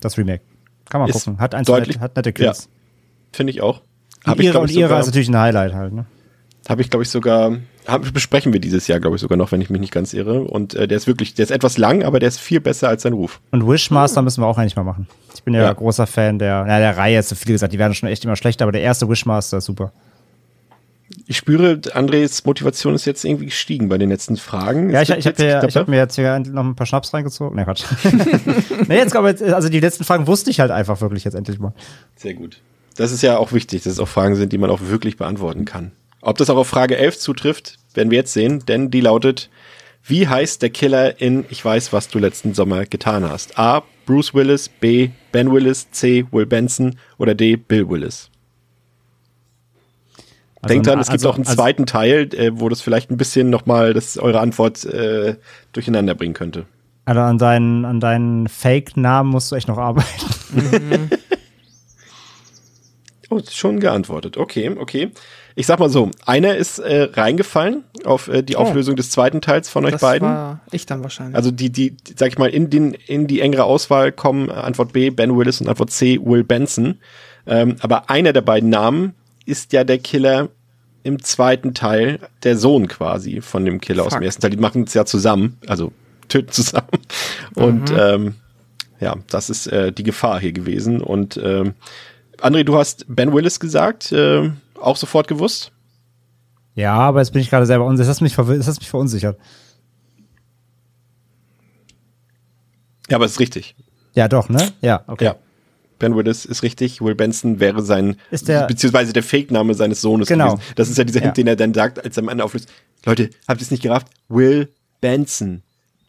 Das 0.00 0.18
Remake. 0.18 0.42
Kann 0.88 1.00
man 1.00 1.10
ist 1.10 1.24
gucken. 1.24 1.40
Hat, 1.40 1.54
eins 1.54 1.66
deutlich, 1.66 1.96
nette, 1.96 2.00
hat 2.00 2.16
nette 2.16 2.32
Kills. 2.32 2.64
Ja, 2.64 2.70
finde 3.32 3.50
ich 3.52 3.62
auch. 3.62 3.82
Hab 4.24 4.40
ihre 4.40 4.58
ich, 4.58 4.62
und 4.62 4.70
ihre 4.70 4.98
ist 4.98 5.06
natürlich 5.06 5.28
ein 5.28 5.38
Highlight 5.38 5.72
halt, 5.72 5.92
ne? 5.92 6.06
Habe 6.68 6.82
ich, 6.82 6.90
glaube 6.90 7.02
ich, 7.02 7.08
sogar, 7.08 7.56
hab, 7.86 8.12
besprechen 8.12 8.52
wir 8.52 8.60
dieses 8.60 8.86
Jahr, 8.88 9.00
glaube 9.00 9.16
ich, 9.16 9.22
sogar 9.22 9.38
noch, 9.38 9.52
wenn 9.52 9.60
ich 9.62 9.70
mich 9.70 9.80
nicht 9.80 9.92
ganz 9.92 10.12
irre. 10.12 10.42
Und 10.42 10.74
äh, 10.74 10.86
der 10.86 10.98
ist 10.98 11.06
wirklich, 11.06 11.32
der 11.32 11.44
ist 11.44 11.50
etwas 11.50 11.78
lang, 11.78 12.02
aber 12.02 12.20
der 12.20 12.28
ist 12.28 12.38
viel 12.38 12.60
besser 12.60 12.88
als 12.88 13.02
sein 13.02 13.14
Ruf. 13.14 13.40
Und 13.52 13.66
Wishmaster 13.66 14.20
müssen 14.20 14.42
wir 14.42 14.46
auch 14.46 14.58
eigentlich 14.58 14.76
mal 14.76 14.84
machen. 14.84 15.08
Ich 15.34 15.42
bin 15.42 15.54
ja, 15.54 15.62
ja. 15.62 15.72
großer 15.72 16.06
Fan 16.06 16.38
der, 16.38 16.64
na, 16.66 16.78
der 16.78 16.98
Reihe, 16.98 17.14
jetzt 17.14 17.30
so 17.30 17.36
viel 17.36 17.52
gesagt, 17.52 17.72
die 17.72 17.78
werden 17.78 17.94
schon 17.94 18.10
echt 18.10 18.22
immer 18.24 18.36
schlechter, 18.36 18.64
aber 18.64 18.72
der 18.72 18.82
erste 18.82 19.08
Wishmaster 19.08 19.58
ist 19.58 19.64
super. 19.64 19.92
Ich 21.26 21.38
spüre, 21.38 21.80
Andres 21.94 22.44
Motivation 22.44 22.94
ist 22.94 23.06
jetzt 23.06 23.24
irgendwie 23.24 23.46
gestiegen 23.46 23.88
bei 23.88 23.96
den 23.96 24.10
letzten 24.10 24.36
Fragen. 24.36 24.90
Ja, 24.90 25.00
ich, 25.00 25.08
ich 25.08 25.26
habe 25.26 25.42
mir, 25.42 25.62
hab 25.62 25.88
mir 25.88 25.96
jetzt 25.96 26.16
hier 26.16 26.38
noch 26.38 26.64
ein 26.64 26.74
paar 26.74 26.86
Schnaps 26.86 27.14
reingezogen. 27.14 27.56
Nee, 27.56 27.64
Quatsch. 27.64 27.84
nee, 28.88 28.96
jetzt 28.96 29.16
also 29.16 29.68
die 29.70 29.80
letzten 29.80 30.04
Fragen 30.04 30.26
wusste 30.26 30.50
ich 30.50 30.60
halt 30.60 30.70
einfach 30.70 31.00
wirklich 31.00 31.24
jetzt 31.24 31.34
endlich 31.34 31.58
mal. 31.58 31.72
Sehr 32.16 32.34
gut. 32.34 32.60
Das 32.96 33.10
ist 33.10 33.22
ja 33.22 33.38
auch 33.38 33.52
wichtig, 33.52 33.84
dass 33.84 33.94
es 33.94 34.00
auch 34.00 34.08
Fragen 34.08 34.36
sind, 34.36 34.52
die 34.52 34.58
man 34.58 34.68
auch 34.68 34.80
wirklich 34.82 35.16
beantworten 35.16 35.64
kann. 35.64 35.92
Ob 36.20 36.38
das 36.38 36.50
auch 36.50 36.56
auf 36.56 36.68
Frage 36.68 36.96
11 36.96 37.18
zutrifft, 37.18 37.78
werden 37.94 38.10
wir 38.10 38.18
jetzt 38.18 38.32
sehen, 38.32 38.64
denn 38.66 38.90
die 38.90 39.00
lautet, 39.00 39.50
wie 40.02 40.26
heißt 40.26 40.62
der 40.62 40.70
Killer 40.70 41.20
in 41.20 41.44
Ich 41.50 41.64
weiß, 41.64 41.92
was 41.92 42.08
du 42.08 42.18
letzten 42.18 42.54
Sommer 42.54 42.86
getan 42.86 43.28
hast? 43.28 43.58
A. 43.58 43.82
Bruce 44.06 44.34
Willis, 44.34 44.68
B. 44.68 45.10
Ben 45.32 45.52
Willis, 45.52 45.90
C. 45.90 46.26
Will 46.30 46.46
Benson 46.46 46.96
oder 47.18 47.34
D. 47.34 47.56
Bill 47.56 47.88
Willis? 47.88 48.30
Also 50.60 50.74
Denkt 50.74 50.86
dran, 50.88 50.98
es 50.98 51.06
gibt 51.06 51.20
also, 51.20 51.30
auch 51.30 51.34
einen 51.36 51.46
also, 51.46 51.56
zweiten 51.56 51.86
Teil, 51.86 52.34
äh, 52.34 52.50
wo 52.52 52.68
das 52.68 52.80
vielleicht 52.80 53.10
ein 53.10 53.16
bisschen 53.16 53.48
nochmal 53.48 53.94
eure 54.18 54.40
Antwort 54.40 54.84
äh, 54.86 55.36
durcheinander 55.72 56.14
bringen 56.14 56.34
könnte. 56.34 56.66
Also 57.04 57.20
an 57.20 57.38
deinen, 57.38 57.84
an 57.84 58.00
deinen 58.00 58.48
Fake-Namen 58.48 59.30
musst 59.30 59.52
du 59.52 59.56
echt 59.56 59.68
noch 59.68 59.78
arbeiten. 59.78 61.10
Oh, 63.30 63.40
schon 63.50 63.78
geantwortet. 63.78 64.38
Okay, 64.38 64.70
okay. 64.70 65.10
Ich 65.58 65.66
sag 65.66 65.80
mal 65.80 65.90
so, 65.90 66.12
einer 66.24 66.54
ist 66.54 66.78
äh, 66.78 67.08
reingefallen 67.14 67.82
auf 68.04 68.28
äh, 68.28 68.44
die 68.44 68.54
oh. 68.54 68.60
Auflösung 68.60 68.94
des 68.94 69.10
zweiten 69.10 69.40
Teils 69.40 69.68
von 69.68 69.84
euch 69.84 69.90
das 69.90 70.00
beiden. 70.00 70.28
War 70.28 70.60
ich 70.70 70.86
dann 70.86 71.02
wahrscheinlich. 71.02 71.34
Also 71.34 71.50
die, 71.50 71.70
die, 71.70 71.96
sag 72.14 72.28
ich 72.28 72.38
mal, 72.38 72.48
in, 72.48 72.70
den, 72.70 72.94
in 72.94 73.26
die 73.26 73.40
engere 73.40 73.64
Auswahl 73.64 74.12
kommen 74.12 74.50
Antwort 74.50 74.92
B, 74.92 75.10
Ben 75.10 75.36
Willis 75.36 75.60
und 75.60 75.68
Antwort 75.68 75.90
C, 75.90 76.20
Will 76.22 76.44
Benson. 76.44 77.00
Ähm, 77.44 77.74
aber 77.80 78.08
einer 78.08 78.32
der 78.32 78.42
beiden 78.42 78.70
Namen 78.70 79.14
ist 79.46 79.72
ja 79.72 79.82
der 79.82 79.98
Killer 79.98 80.48
im 81.02 81.24
zweiten 81.24 81.74
Teil, 81.74 82.20
der 82.44 82.56
Sohn 82.56 82.86
quasi 82.86 83.40
von 83.40 83.64
dem 83.64 83.80
Killer 83.80 84.04
Fuck. 84.04 84.12
aus 84.12 84.18
dem 84.18 84.22
ersten 84.22 84.42
Teil. 84.42 84.50
Die 84.52 84.58
machen 84.58 84.84
es 84.84 84.94
ja 84.94 85.06
zusammen, 85.06 85.58
also 85.66 85.90
töten 86.28 86.52
zusammen. 86.52 86.86
Und 87.56 87.90
mhm. 87.90 87.98
ähm, 87.98 88.34
ja, 89.00 89.16
das 89.28 89.50
ist 89.50 89.66
äh, 89.66 89.90
die 89.90 90.04
Gefahr 90.04 90.38
hier 90.38 90.52
gewesen. 90.52 91.00
Und 91.00 91.36
ähm, 91.42 91.74
André, 92.40 92.62
du 92.62 92.76
hast 92.76 93.06
Ben 93.08 93.32
Willis 93.32 93.58
gesagt. 93.58 94.12
Äh, 94.12 94.52
auch 94.80 94.96
sofort 94.96 95.28
gewusst? 95.28 95.72
Ja, 96.74 96.94
aber 96.94 97.20
jetzt 97.20 97.32
bin 97.32 97.42
ich 97.42 97.50
gerade 97.50 97.66
selber 97.66 97.84
unsicher. 97.84 98.08
Das 98.08 98.16
hat 98.16 98.22
mich, 98.22 98.36
das 98.36 98.68
hat 98.68 98.78
mich 98.78 98.88
verunsichert. 98.88 99.38
Ja, 103.08 103.16
aber 103.16 103.24
es 103.24 103.32
ist 103.32 103.40
richtig. 103.40 103.74
Ja, 104.14 104.28
doch, 104.28 104.48
ne? 104.48 104.72
Ja, 104.80 105.02
okay. 105.06 105.24
Ja. 105.24 105.36
Ben 105.98 106.14
Willis 106.14 106.44
ist 106.44 106.62
richtig. 106.62 107.00
Will 107.00 107.14
Benson 107.14 107.58
wäre 107.58 107.82
sein, 107.82 108.16
ist 108.30 108.48
der, 108.48 108.66
beziehungsweise 108.66 109.12
der 109.12 109.22
Fake-Name 109.22 109.74
seines 109.74 110.00
Sohnes 110.00 110.28
genau. 110.28 110.54
gewesen. 110.54 110.72
Das 110.76 110.88
ist 110.88 110.98
ja 110.98 111.04
dieser 111.04 111.20
Hint, 111.20 111.36
ja. 111.36 111.42
den 111.42 111.46
er 111.48 111.56
dann 111.56 111.74
sagt, 111.74 112.04
als 112.04 112.16
er 112.16 112.22
am 112.22 112.28
Ende 112.28 112.44
auflöst. 112.44 112.68
Leute, 113.04 113.30
habt 113.48 113.60
ihr 113.60 113.64
es 113.64 113.70
nicht 113.70 113.82
gerafft? 113.82 114.08
Will 114.28 114.68
Benson. 115.00 115.62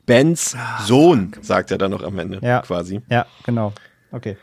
Bens 0.06 0.56
ah, 0.58 0.84
Sohn, 0.84 1.34
sagt 1.42 1.70
er 1.70 1.78
dann 1.78 1.92
noch 1.92 2.02
am 2.02 2.18
Ende, 2.18 2.40
ja. 2.42 2.62
quasi. 2.62 3.02
Ja, 3.10 3.28
genau. 3.44 3.74
Okay. 4.12 4.38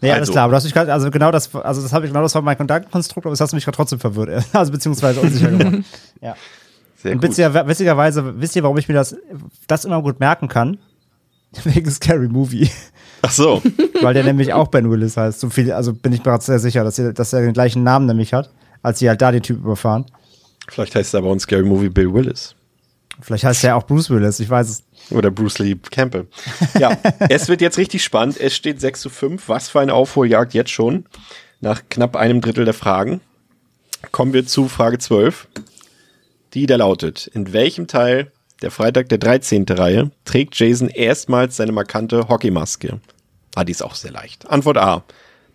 Ja, 0.00 0.10
also. 0.10 0.16
alles 0.16 0.30
klar, 0.30 0.44
aber 0.44 0.50
du 0.52 0.56
hast 0.56 0.64
mich 0.64 0.74
gerade, 0.74 0.92
also 0.92 1.10
genau 1.10 1.30
das, 1.30 1.54
also 1.54 1.82
das 1.82 1.92
habe 1.92 2.06
ich 2.06 2.12
genau 2.12 2.22
das 2.22 2.34
war 2.34 2.42
mein 2.42 2.56
Gedankenkonstrukt, 2.56 3.26
aber 3.26 3.32
das 3.32 3.40
hast 3.40 3.52
du 3.52 3.56
mich 3.56 3.64
gerade 3.64 3.76
trotzdem 3.76 3.98
verwirrt, 3.98 4.44
also 4.52 4.72
beziehungsweise 4.72 5.20
unsicher 5.20 5.50
gemacht. 5.50 5.84
ja. 6.20 6.36
Sehr 6.96 7.12
Und 7.12 7.22
witziger, 7.22 7.66
witzigerweise, 7.66 8.40
wisst 8.40 8.56
ihr, 8.56 8.62
warum 8.62 8.78
ich 8.78 8.88
mir 8.88 8.94
das, 8.94 9.16
das 9.66 9.84
immer 9.84 10.02
gut 10.02 10.20
merken 10.20 10.48
kann? 10.48 10.78
Wegen 11.64 11.90
Scary 11.90 12.28
Movie. 12.28 12.70
Ach 13.22 13.30
so. 13.30 13.62
Weil 14.02 14.14
der 14.14 14.24
nämlich 14.24 14.52
auch 14.52 14.68
Ben 14.68 14.90
Willis 14.90 15.16
heißt. 15.16 15.40
So 15.40 15.50
viel, 15.50 15.72
also 15.72 15.92
bin 15.92 16.12
ich 16.12 16.24
mir 16.24 16.40
sehr 16.40 16.58
sicher, 16.58 16.84
dass 16.84 16.98
er, 16.98 17.12
dass 17.12 17.32
er 17.32 17.40
den 17.40 17.52
gleichen 17.52 17.82
Namen 17.82 18.06
nämlich 18.06 18.32
hat, 18.32 18.50
als 18.82 18.98
sie 18.98 19.08
halt 19.08 19.22
da 19.22 19.32
den 19.32 19.42
Typ 19.42 19.58
überfahren. 19.58 20.06
Vielleicht 20.68 20.94
heißt 20.94 21.14
er 21.14 21.18
aber 21.18 21.28
auch 21.28 21.38
Scary 21.38 21.62
Movie 21.62 21.88
Bill 21.88 22.12
Willis. 22.12 22.54
Vielleicht 23.20 23.44
heißt 23.44 23.64
er 23.64 23.76
auch 23.76 23.84
Bruce 23.84 24.10
Willis, 24.10 24.40
ich 24.40 24.50
weiß 24.50 24.68
es. 24.68 24.84
Oder 25.10 25.30
Bruce 25.30 25.58
Lee 25.58 25.76
Campbell. 25.90 26.26
Ja, 26.78 26.96
es 27.28 27.48
wird 27.48 27.60
jetzt 27.60 27.78
richtig 27.78 28.02
spannend. 28.02 28.38
Es 28.40 28.54
steht 28.54 28.80
6 28.80 29.00
zu 29.00 29.10
5. 29.10 29.48
Was 29.48 29.68
für 29.68 29.80
eine 29.80 29.94
Aufholjagd 29.94 30.54
jetzt 30.54 30.70
schon. 30.70 31.06
Nach 31.60 31.82
knapp 31.88 32.16
einem 32.16 32.40
Drittel 32.40 32.64
der 32.64 32.74
Fragen. 32.74 33.20
Kommen 34.12 34.32
wir 34.32 34.46
zu 34.46 34.68
Frage 34.68 34.98
12. 34.98 35.48
Die 36.54 36.66
da 36.66 36.76
lautet, 36.76 37.26
in 37.28 37.52
welchem 37.52 37.86
Teil 37.86 38.32
der 38.62 38.70
Freitag 38.70 39.08
der 39.08 39.18
13. 39.18 39.64
Reihe 39.68 40.10
trägt 40.24 40.58
Jason 40.58 40.88
erstmals 40.88 41.56
seine 41.56 41.72
markante 41.72 42.28
Hockeymaske? 42.28 43.00
Ah, 43.54 43.64
die 43.64 43.72
ist 43.72 43.82
auch 43.82 43.94
sehr 43.94 44.12
leicht. 44.12 44.48
Antwort 44.48 44.78
A, 44.78 45.04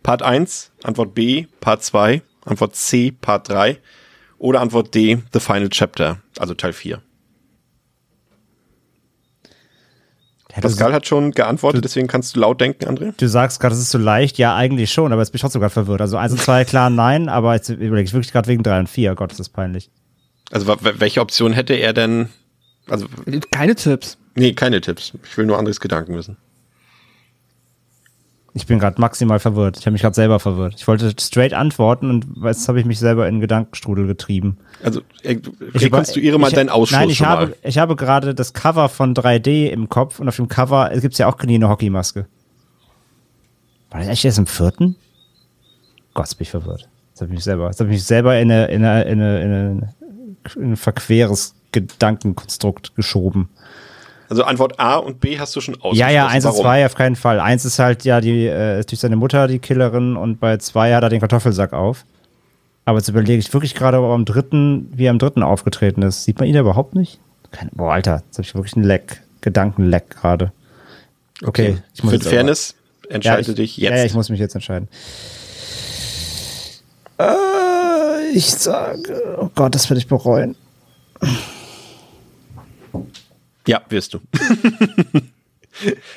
Part 0.03 0.21
1, 0.21 0.71
Antwort 0.83 1.13
B, 1.13 1.45
Part 1.59 1.83
2, 1.83 2.21
Antwort 2.45 2.75
C, 2.75 3.11
Part 3.11 3.49
3 3.49 3.77
oder 4.37 4.61
Antwort 4.61 4.93
D, 4.95 5.19
The 5.33 5.39
Final 5.39 5.69
Chapter, 5.69 6.19
also 6.37 6.53
Teil 6.53 6.73
4. 6.73 7.01
Pascal 10.59 10.93
hat 10.93 11.07
schon 11.07 11.31
geantwortet, 11.31 11.77
du, 11.77 11.81
deswegen 11.81 12.07
kannst 12.07 12.35
du 12.35 12.39
laut 12.41 12.59
denken, 12.59 12.85
André. 12.85 13.13
Du 13.15 13.27
sagst 13.27 13.59
gerade, 13.59 13.73
es 13.73 13.81
ist 13.81 13.91
so 13.91 13.97
leicht. 13.97 14.37
Ja, 14.37 14.55
eigentlich 14.55 14.91
schon, 14.91 15.13
aber 15.13 15.21
jetzt 15.21 15.31
bin 15.31 15.37
ich 15.37 15.41
trotzdem 15.41 15.61
gerade 15.61 15.73
verwirrt. 15.73 16.01
Also 16.01 16.17
eins 16.17 16.33
und 16.33 16.41
zwei, 16.41 16.65
klar, 16.65 16.89
nein, 16.89 17.29
aber 17.29 17.53
jetzt 17.53 17.69
überlege 17.69 18.03
ich 18.03 18.13
wirklich 18.13 18.31
gerade 18.31 18.47
wegen 18.47 18.63
drei 18.63 18.79
und 18.79 18.89
vier. 18.89 19.15
Gott, 19.15 19.31
ist 19.31 19.39
das 19.39 19.49
peinlich. 19.49 19.89
Also 20.51 20.67
welche 20.81 21.21
Option 21.21 21.53
hätte 21.53 21.73
er 21.73 21.93
denn? 21.93 22.27
Also 22.89 23.07
keine 23.51 23.75
Tipps. 23.75 24.17
Nee, 24.35 24.53
keine 24.53 24.81
Tipps. 24.81 25.13
Ich 25.23 25.37
will 25.37 25.45
nur 25.45 25.57
Andres 25.57 25.79
Gedanken 25.79 26.15
wissen. 26.15 26.37
Ich 28.53 28.67
bin 28.67 28.79
gerade 28.79 28.99
maximal 28.99 29.39
verwirrt. 29.39 29.77
Ich 29.77 29.85
habe 29.85 29.93
mich 29.93 30.01
gerade 30.01 30.15
selber 30.15 30.39
verwirrt. 30.39 30.75
Ich 30.75 30.85
wollte 30.87 31.13
straight 31.17 31.53
antworten 31.53 32.09
und 32.09 32.25
jetzt 32.43 32.67
habe 32.67 32.81
ich 32.81 32.85
mich 32.85 32.99
selber 32.99 33.27
in 33.27 33.39
Gedankenstrudel 33.39 34.07
getrieben. 34.07 34.57
Also 34.83 35.01
äh, 35.23 35.37
rekonstruiere 35.73 36.37
mal 36.37 36.49
ich, 36.49 36.53
deinen 36.53 36.69
Ausschluss 36.69 36.99
Nein, 36.99 37.09
ich 37.09 37.23
habe, 37.23 37.55
ich 37.63 37.77
habe 37.77 37.95
gerade 37.95 38.35
das 38.35 38.51
Cover 38.51 38.89
von 38.89 39.15
3D 39.15 39.67
im 39.67 39.87
Kopf 39.87 40.19
und 40.19 40.27
auf 40.27 40.35
dem 40.35 40.49
Cover 40.49 40.89
gibt 40.99 41.13
es 41.13 41.17
ja 41.19 41.27
auch 41.27 41.41
nie 41.43 41.55
eine 41.55 41.69
Hockeymaske. 41.69 42.27
War 43.89 43.99
das 43.99 44.09
echt 44.09 44.25
erst 44.25 44.39
im 44.39 44.47
vierten? 44.47 44.97
Gott, 46.13 46.25
jetzt 46.25 46.35
bin 46.35 46.43
ich 46.43 46.51
verwirrt. 46.51 46.89
Jetzt 47.11 47.21
habe 47.21 47.31
ich 47.31 47.35
mich 47.35 47.43
selber, 47.43 47.67
jetzt 47.67 47.79
habe 47.79 47.89
ich 47.89 47.95
mich 47.95 48.03
selber 48.03 48.37
in, 48.37 48.51
eine, 48.51 48.65
in, 48.67 48.83
eine, 48.83 49.03
in, 49.03 49.21
eine, 49.21 49.93
in 50.55 50.71
ein 50.71 50.77
verqueres 50.77 51.55
Gedankenkonstrukt 51.71 52.95
geschoben. 52.95 53.49
Also 54.31 54.45
Antwort 54.45 54.79
A 54.79 54.95
und 54.95 55.19
B 55.19 55.37
hast 55.39 55.53
du 55.57 55.59
schon 55.59 55.75
ausgeschlossen. 55.75 55.99
Ja, 55.99 56.09
ja, 56.09 56.27
eins 56.27 56.45
und 56.45 56.55
zwei 56.55 56.85
auf 56.85 56.95
keinen 56.95 57.17
Fall. 57.17 57.41
Eins 57.41 57.65
ist 57.65 57.79
halt 57.79 58.05
ja 58.05 58.21
die, 58.21 58.47
äh, 58.47 58.81
durch 58.85 59.01
seine 59.01 59.17
Mutter 59.17 59.49
die 59.49 59.59
Killerin 59.59 60.15
und 60.15 60.39
bei 60.39 60.55
zwei 60.55 60.95
hat 60.95 61.03
er 61.03 61.09
den 61.09 61.19
Kartoffelsack 61.19 61.73
auf. 61.73 62.05
Aber 62.85 62.99
jetzt 62.99 63.09
überlege 63.09 63.39
ich 63.39 63.51
wirklich 63.53 63.75
gerade, 63.75 63.97
ob 63.97 64.05
er 64.05 64.13
am 64.13 64.23
dritten, 64.23 64.89
wie 64.95 65.07
er 65.07 65.11
am 65.11 65.19
dritten 65.19 65.43
aufgetreten 65.43 66.01
ist. 66.01 66.23
Sieht 66.23 66.39
man 66.39 66.47
ihn 66.47 66.55
überhaupt 66.55 66.95
nicht? 66.95 67.19
Keine, 67.51 67.71
boah, 67.73 67.91
Alter, 67.91 68.23
jetzt 68.25 68.37
habe 68.37 68.47
ich 68.47 68.55
wirklich 68.55 68.77
einen 68.77 68.85
Leck, 68.85 69.21
Gedankenleck 69.41 70.09
gerade. 70.11 70.53
Okay, 71.43 71.71
okay, 71.71 71.83
ich 71.93 72.01
muss 72.01 72.13
Für 72.13 72.19
Fairness 72.21 72.75
entscheide 73.09 73.41
ja, 73.41 73.49
ich, 73.49 73.55
dich 73.55 73.75
jetzt. 73.75 73.91
Ja, 73.91 73.97
ja, 73.97 74.05
ich 74.05 74.13
muss 74.13 74.29
mich 74.29 74.39
jetzt 74.39 74.55
entscheiden. 74.55 74.87
Äh, 77.19 78.29
ich 78.33 78.49
sage, 78.49 79.37
oh 79.41 79.49
Gott, 79.53 79.75
das 79.75 79.89
werde 79.89 79.99
ich 79.99 80.07
bereuen. 80.07 80.55
Ja, 83.67 83.81
wirst 83.89 84.13
du. 84.13 84.19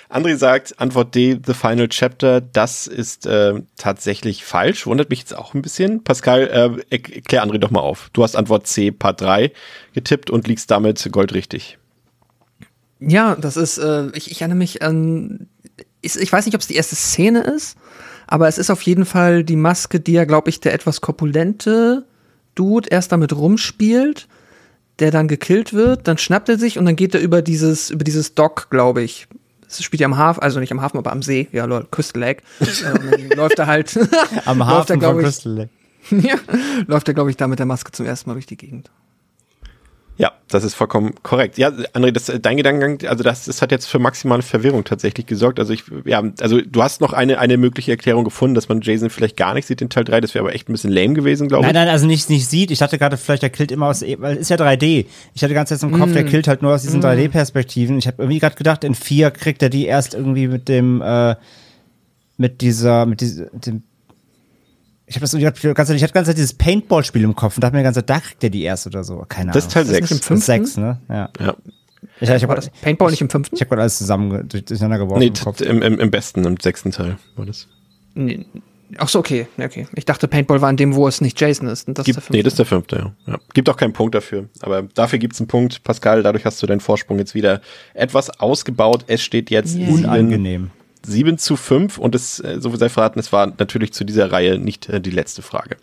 André 0.09 0.37
sagt, 0.37 0.79
Antwort 0.81 1.15
D, 1.15 1.39
The 1.45 1.55
Final 1.55 1.89
Chapter, 1.89 2.41
das 2.41 2.87
ist 2.87 3.27
äh, 3.27 3.63
tatsächlich 3.77 4.45
falsch. 4.45 4.87
Wundert 4.87 5.11
mich 5.11 5.21
jetzt 5.21 5.37
auch 5.37 5.55
ein 5.55 5.63
bisschen. 5.63 6.03
Pascal, 6.03 6.83
äh, 6.91 6.97
erklär 6.97 7.45
André 7.45 7.59
doch 7.59 7.71
mal 7.71 7.81
auf. 7.81 8.11
Du 8.13 8.23
hast 8.23 8.37
Antwort 8.37 8.67
C, 8.67 8.91
Part 8.91 9.21
3 9.21 9.53
getippt 9.93 10.31
und 10.31 10.49
liegst 10.49 10.71
damit 10.71 11.09
goldrichtig. 11.13 11.79
Ja, 13.01 13.37
das 13.37 13.57
ist, 13.57 13.79
äh, 13.79 14.09
ich, 14.15 14.31
ich 14.31 14.41
erinnere 14.41 14.59
mich 14.59 14.83
an, 14.83 15.49
ich, 16.01 16.17
ich 16.17 16.33
weiß 16.33 16.47
nicht, 16.47 16.55
ob 16.55 16.61
es 16.61 16.67
die 16.67 16.77
erste 16.77 16.97
Szene 16.97 17.41
ist, 17.41 17.77
aber 18.27 18.49
es 18.49 18.59
ist 18.59 18.71
auf 18.71 18.83
jeden 18.83 19.05
Fall 19.05 19.45
die 19.45 19.57
Maske, 19.57 20.01
die 20.01 20.13
ja, 20.13 20.25
glaube 20.25 20.51
ich, 20.51 20.61
der 20.61 20.75
etwas 20.75 21.01
korpulente 21.01 22.07
Dude 22.55 22.89
erst 22.91 23.13
damit 23.13 23.35
rumspielt, 23.35 24.29
der 24.99 25.11
dann 25.11 25.29
gekillt 25.29 25.73
wird, 25.73 26.07
dann 26.07 26.19
schnappt 26.19 26.49
er 26.49 26.59
sich 26.59 26.79
und 26.79 26.85
dann 26.85 26.97
geht 26.97 27.15
er 27.15 27.21
über 27.21 27.43
dieses, 27.43 27.91
über 27.91 28.05
dieses 28.05 28.35
Dock, 28.35 28.69
glaube 28.71 29.03
ich. 29.03 29.27
Es 29.67 29.83
spielt 29.83 30.01
ja 30.01 30.07
am 30.07 30.17
Hafen, 30.17 30.41
also 30.41 30.61
nicht 30.61 30.71
am 30.71 30.81
Hafen, 30.81 30.99
aber 30.99 31.11
am 31.11 31.23
See, 31.23 31.49
ja, 31.51 31.65
lol, 31.65 31.87
Crystal 31.91 32.21
Lake. 32.21 32.43
äh, 32.61 33.35
läuft 33.35 33.59
er 33.59 33.67
halt. 33.67 33.99
am 34.45 34.65
Hafen 34.67 35.03
er, 35.03 35.13
von 35.13 35.19
Crystal 35.23 35.53
Lake. 35.53 35.71
ja, 36.11 36.37
läuft 36.87 37.09
er, 37.09 37.15
glaube 37.15 37.31
ich, 37.31 37.37
da 37.37 37.49
mit 37.49 37.59
der 37.59 37.67
Maske 37.67 37.91
zum 37.93 38.07
ersten 38.07 38.31
Mal 38.31 38.35
durch 38.35 38.47
die 38.47 38.57
Gegend. 38.57 38.91
Ja, 40.17 40.33
das 40.49 40.63
ist 40.63 40.75
vollkommen 40.75 41.15
korrekt. 41.25 41.59
Ja, 41.59 41.71
André, 41.93 42.13
das, 42.13 42.33
dein 42.41 42.57
Gedankengang, 42.57 43.09
also 43.09 43.25
das, 43.25 43.47
das 43.47 43.61
hat 43.61 43.73
jetzt 43.73 43.87
für 43.87 43.99
maximale 43.99 44.43
Verwirrung 44.43 44.85
tatsächlich 44.85 45.27
gesorgt. 45.27 45.59
Also 45.59 45.73
ich, 45.73 45.83
ja, 46.05 46.23
also 46.41 46.61
du 46.61 46.83
hast 46.83 47.01
noch 47.01 47.13
eine, 47.13 47.41
eine 47.41 47.57
mögliche 47.57 47.91
Erklärung 47.91 48.23
gefunden, 48.23 48.55
dass 48.55 48.69
man 48.69 48.81
Jason 48.81 49.11
vielleicht 49.11 49.37
gar 49.37 49.55
nicht 49.55 49.67
sieht 49.67 49.83
in 49.83 49.91
Teil 49.91 50.05
3. 50.05 50.21
Das 50.21 50.35
wäre 50.35 50.45
aber 50.45 50.55
echt 50.55 50.69
ein 50.69 50.73
bisschen 50.73 50.93
lame 50.93 51.15
gewesen, 51.15 51.49
glaube 51.49 51.67
ich. 51.67 51.73
Nein, 51.73 51.87
nein, 51.87 51.93
also 51.93 52.07
nicht, 52.07 52.31
nicht 52.31 52.47
sieht. 52.47 52.71
Ich 52.71 52.79
dachte 52.79 52.97
gerade, 52.97 53.17
vielleicht 53.17 53.43
er 53.43 53.51
killt 53.51 53.73
immer 53.73 53.87
aus, 53.87 54.03
weil 54.03 54.37
ist 54.37 54.51
ja 54.51 54.57
3D. 54.57 55.07
Ich 55.35 55.43
hatte 55.43 55.55
ganz 55.55 55.71
jetzt 55.71 55.83
im 55.83 55.91
Kopf, 55.91 56.11
mm. 56.11 56.15
der 56.15 56.25
killt 56.25 56.47
halt 56.47 56.63
nur 56.63 56.75
aus 56.75 56.83
diesen 56.83 57.01
mm. 57.01 57.05
3D-Perspektiven. 57.05 57.99
Ich 57.99 58.07
habe 58.07 58.23
irgendwie 58.23 58.39
gerade 58.39 58.55
gedacht, 58.55 58.85
in 58.85 58.95
4 58.95 59.33
kriegt 59.33 59.63
er 59.63 59.69
die 59.69 59.87
erst 59.87 60.15
irgendwie 60.15 60.47
mit 60.47 60.69
dem, 60.69 61.03
äh, 61.03 61.35
mit 62.37 62.61
dieser, 62.61 63.07
mit 63.07 63.21
diesem, 63.21 63.49
dem 63.53 63.83
ich 65.07 65.17
habe 65.17 65.21
das 65.21 65.33
die 65.33 65.41
ganze 65.41 65.61
Zeit, 65.61 65.97
ich 65.97 66.03
hatte 66.03 66.15
ganze 66.15 66.31
Zeit 66.31 66.39
dieses 66.39 66.55
Paintball-Spiel 66.55 67.25
im 67.25 67.35
Kopf 67.35 67.57
und 67.57 67.65
dachte 67.65 67.75
mir 67.75 67.81
die 67.81 67.85
ganze 67.85 68.01
Zeit, 68.01 68.11
da 68.11 68.21
kriegt 68.21 68.43
er 68.43 68.51
die 68.51 68.63
erste 68.63 68.89
oder 68.89 69.05
so. 69.05 69.25
Keine 69.29 69.53
das 69.53 69.65
Ahnung. 69.75 69.89
Das 69.89 69.99
ist 69.99 70.09
Teil 70.09 70.19
6. 70.19 70.29
Das 70.29 70.39
ist 70.39 70.47
6, 70.47 70.77
ne? 70.79 71.01
Ja. 71.09 71.31
ja. 71.41 71.57
Ich, 72.21 72.31
ich 72.31 72.49
war 72.49 72.57
das 72.57 72.71
Paintball 72.71 73.11
nicht 73.11 73.21
im 73.21 73.29
fünften? 73.29 73.55
Ich 73.55 73.61
habe 73.61 73.71
gerade 73.71 73.83
alles 73.83 73.99
zusammen 73.99 74.49
durcheinander 74.49 74.99
geworfen. 74.99 75.21
Nee, 75.21 75.27
im, 75.27 75.35
Kopf. 75.35 75.61
Im, 75.61 75.83
im, 75.83 75.99
im 75.99 76.11
besten, 76.11 76.45
im 76.45 76.59
sechsten 76.59 76.91
Teil 76.91 77.17
war 77.37 77.45
das. 77.45 77.69
Nee. 78.15 78.47
Ach 78.99 79.09
so, 79.09 79.19
okay. 79.19 79.47
okay. 79.59 79.89
Ich 79.95 80.05
dachte, 80.05 80.29
Paintball 80.29 80.61
war 80.61 80.71
in 80.71 80.77
dem, 80.77 80.95
wo 80.95 81.09
es 81.09 81.21
nicht 81.21 81.41
Jason 81.41 81.69
ist. 81.69 81.89
Und 81.89 81.99
das 81.99 82.07
Gibt, 82.07 82.19
ist 82.19 82.31
nee, 82.31 82.43
das 82.43 82.53
ist 82.53 82.59
der 82.59 82.67
fünfte, 82.67 82.97
ja. 82.97 83.33
ja. 83.33 83.39
Gibt 83.53 83.69
auch 83.69 83.77
keinen 83.77 83.93
Punkt 83.93 84.15
dafür. 84.15 84.49
Aber 84.61 84.83
dafür 84.83 85.19
gibt's 85.19 85.41
einen 85.41 85.49
Punkt. 85.49 85.83
Pascal, 85.83 86.23
dadurch 86.23 86.45
hast 86.45 86.63
du 86.63 86.67
deinen 86.67 86.81
Vorsprung 86.81 87.19
jetzt 87.19 87.35
wieder 87.35 87.61
etwas 87.95 88.39
ausgebaut. 88.41 89.05
Es 89.07 89.23
steht 89.23 89.51
jetzt 89.51 89.77
yeah. 89.77 89.91
unangenehm. 89.91 90.71
7 91.05 91.39
zu 91.39 91.57
5 91.57 91.99
und 91.99 92.15
es, 92.15 92.41
äh, 92.41 92.61
so 92.61 92.71
viel 92.71 92.79
sei 92.79 92.89
verraten, 92.89 93.19
es 93.19 93.33
war 93.33 93.53
natürlich 93.59 93.93
zu 93.93 94.05
dieser 94.05 94.33
Reihe 94.33 94.59
nicht 94.59 94.89
äh, 94.89 95.01
die 95.01 95.11
letzte 95.11 95.43
Frage. 95.43 95.77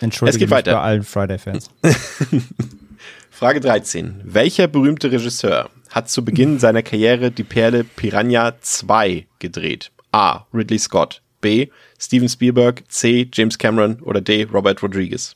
Entschuldigung, 0.00 0.34
es 0.34 0.38
geht 0.38 0.50
weiter. 0.50 0.74
bei 0.74 0.80
allen 0.80 1.02
Friday-Fans. 1.02 1.70
Frage 3.30 3.60
13. 3.60 4.20
Welcher 4.24 4.68
berühmte 4.68 5.10
Regisseur 5.10 5.68
hat 5.90 6.08
zu 6.08 6.24
Beginn 6.24 6.58
seiner 6.60 6.82
Karriere 6.82 7.30
die 7.30 7.44
Perle 7.44 7.84
Piranha 7.84 8.54
2 8.60 9.26
gedreht? 9.38 9.90
A. 10.12 10.46
Ridley 10.54 10.78
Scott. 10.78 11.20
B. 11.40 11.68
Steven 11.98 12.28
Spielberg. 12.28 12.84
C. 12.88 13.28
James 13.32 13.58
Cameron. 13.58 14.00
Oder 14.02 14.20
D. 14.20 14.44
Robert 14.44 14.82
Rodriguez. 14.82 15.34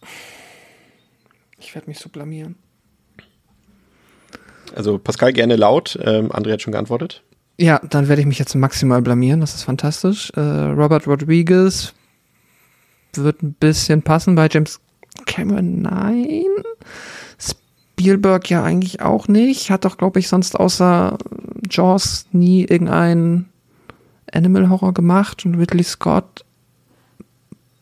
Ich 1.59 1.74
werde 1.74 1.89
mich 1.89 1.99
so 1.99 2.09
blamieren. 2.09 2.55
Also 4.74 4.99
Pascal 4.99 5.32
gerne 5.32 5.57
laut. 5.57 5.99
Ähm, 6.01 6.30
André 6.30 6.53
hat 6.53 6.62
schon 6.62 6.72
geantwortet. 6.72 7.22
Ja, 7.61 7.81
dann 7.91 8.09
werde 8.09 8.23
ich 8.23 8.29
mich 8.29 8.39
jetzt 8.39 8.55
maximal 8.55 9.03
blamieren. 9.03 9.41
Das 9.41 9.55
ist 9.55 9.65
fantastisch. 9.65 10.31
Äh, 10.37 10.41
Robert 10.41 11.07
Rodriguez 11.07 11.93
wird 13.15 13.43
ein 13.43 13.55
bisschen 13.55 14.03
passen 14.03 14.37
bei 14.37 14.49
James 14.51 14.81
Cameron. 15.27 15.83
Nein. 15.83 16.45
Spielberg 17.99 18.49
ja 18.49 18.63
eigentlich 18.63 19.01
auch 19.03 19.27
nicht. 19.27 19.71
Hat 19.71 19.85
doch, 19.85 19.99
glaube 19.99 20.21
ich, 20.21 20.29
sonst 20.29 20.59
außer 20.59 21.19
Jaws 21.69 22.27
nie 22.31 22.63
irgendein 22.65 23.47
Animal 24.33 24.69
Horror 24.69 24.95
gemacht. 24.95 25.45
Und 25.45 25.57
Ridley 25.57 25.83
Scott 25.83 26.45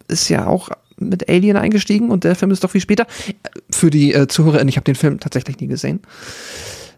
ist 0.09 0.31
ja 0.31 0.47
auch 0.47 0.71
mit 0.99 1.29
Alien 1.29 1.59
eingestiegen 1.59 2.11
und 2.11 2.25
der 2.25 2.35
Film 2.35 2.51
ist 2.51 2.65
doch 2.65 2.71
viel 2.71 2.81
später. 2.81 3.07
Für 3.69 3.91
die 3.91 4.15
äh, 4.15 4.27
Zuhörer, 4.27 4.67
ich 4.67 4.77
habe 4.77 4.85
den 4.85 4.95
Film 4.95 5.21
tatsächlich 5.21 5.61
nie 5.61 5.67
gesehen. 5.67 6.01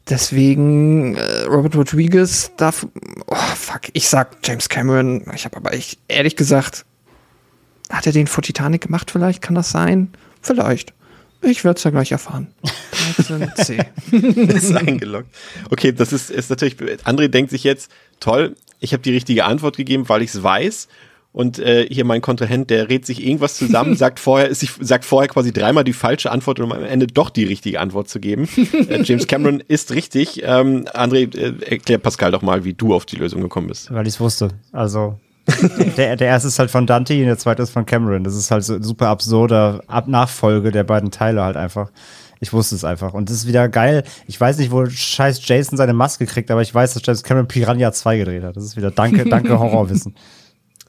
Deswegen 0.09 1.17
äh, 1.17 1.43
Robert 1.43 1.77
Rodriguez 1.77 2.53
darf. 2.57 2.87
Oh, 3.27 3.35
fuck, 3.35 3.83
ich 3.93 4.09
sag 4.09 4.37
James 4.45 4.69
Cameron. 4.69 5.25
Ich 5.35 5.45
habe 5.45 5.57
aber 5.57 5.75
ich, 5.75 5.99
ehrlich 6.09 6.35
gesagt, 6.35 6.87
hat 7.91 8.07
er 8.07 8.13
den 8.13 8.27
vor 8.27 8.43
Titanic 8.43 8.83
gemacht? 8.83 9.11
Vielleicht 9.11 9.43
kann 9.43 9.55
das 9.55 9.71
sein? 9.71 10.11
Vielleicht. 10.41 10.95
Ich 11.43 11.63
werde 11.65 11.79
es 11.79 11.85
ja 11.85 11.91
gleich 11.91 12.11
erfahren. 12.11 12.49
13C. 13.19 13.85
ist 14.55 14.75
eingeloggt. 14.75 15.29
Okay, 15.71 15.93
das 15.93 16.13
ist, 16.13 16.31
ist 16.31 16.51
natürlich. 16.51 16.77
André 17.05 17.29
denkt 17.29 17.51
sich 17.51 17.63
jetzt, 17.63 17.91
toll, 18.19 18.57
ich 18.81 18.93
habe 18.93 19.03
die 19.03 19.13
richtige 19.13 19.45
Antwort 19.45 19.77
gegeben, 19.77 20.09
weil 20.09 20.23
ich 20.23 20.31
es 20.31 20.43
weiß 20.43 20.89
und 21.39 21.61
äh, 21.61 21.87
hier 21.89 22.05
mein 22.05 22.21
Kontrahent, 22.21 22.69
der 22.69 22.89
rät 22.89 23.07
sich 23.07 23.25
irgendwas 23.25 23.55
zusammen, 23.57 23.95
sagt 23.97 24.19
vorher, 24.19 24.53
sich, 24.53 24.73
sagt 24.81 25.05
vorher 25.05 25.29
quasi 25.29 25.53
dreimal 25.53 25.85
die 25.85 25.93
falsche 25.93 26.33
Antwort, 26.33 26.59
um 26.59 26.73
am 26.73 26.83
Ende 26.83 27.07
doch 27.07 27.31
die 27.31 27.45
richtige 27.45 27.79
Antwort 27.79 28.09
zu 28.09 28.19
geben. 28.19 28.49
äh, 28.89 29.01
James 29.05 29.29
Cameron 29.29 29.61
ist 29.69 29.93
richtig. 29.93 30.43
Ähm, 30.43 30.87
André, 30.93 31.33
äh, 31.39 31.55
erklär 31.65 31.99
Pascal 31.99 32.33
doch 32.33 32.43
mal, 32.43 32.65
wie 32.65 32.75
du 32.75 32.93
auf 32.93 33.07
die 33.07 33.15
Lösung 33.15 33.41
gekommen 33.41 33.69
bist. 33.69 33.95
Weil 33.95 34.09
ich 34.09 34.15
es 34.15 34.21
wusste. 34.21 34.49
Also 34.73 35.21
der, 35.97 36.17
der 36.17 36.27
erste 36.27 36.49
ist 36.49 36.59
halt 36.59 36.73
von 36.73 36.89
Dante 36.89 37.15
und 37.15 37.27
der 37.27 37.39
zweite 37.39 37.63
ist 37.63 37.71
von 37.71 37.87
Cameron. 37.87 38.25
Das 38.25 38.35
ist 38.35 38.51
halt 38.51 38.65
so 38.65 38.83
super 38.83 39.07
absurder 39.07 39.85
Ab 39.87 40.09
Nachfolge 40.09 40.73
der 40.73 40.83
beiden 40.83 41.13
Teile 41.13 41.45
halt 41.45 41.57
einfach. 41.57 41.93
Ich 42.41 42.53
wusste 42.53 42.75
es 42.75 42.83
einfach. 42.83 43.15
Und 43.15 43.31
das 43.31 43.37
ist 43.37 43.47
wieder 43.47 43.69
geil. 43.69 44.03
Ich 44.27 44.41
weiß 44.41 44.59
nicht, 44.59 44.73
wo 44.73 44.87
scheiß 44.87 45.47
Jason 45.47 45.77
seine 45.77 45.93
Maske 45.93 46.27
kriegt, 46.27 46.51
aber 46.51 46.63
ich 46.63 46.75
weiß, 46.75 46.95
dass 46.95 47.03
James 47.07 47.23
Cameron 47.23 47.47
Piranha 47.47 47.93
2 47.93 48.19
gedreht 48.19 48.43
hat. 48.43 48.57
Das 48.57 48.65
ist 48.65 48.77
wieder 48.77 48.91
danke, 48.91 49.25
danke 49.25 49.57
Horrorwissen. 49.61 50.17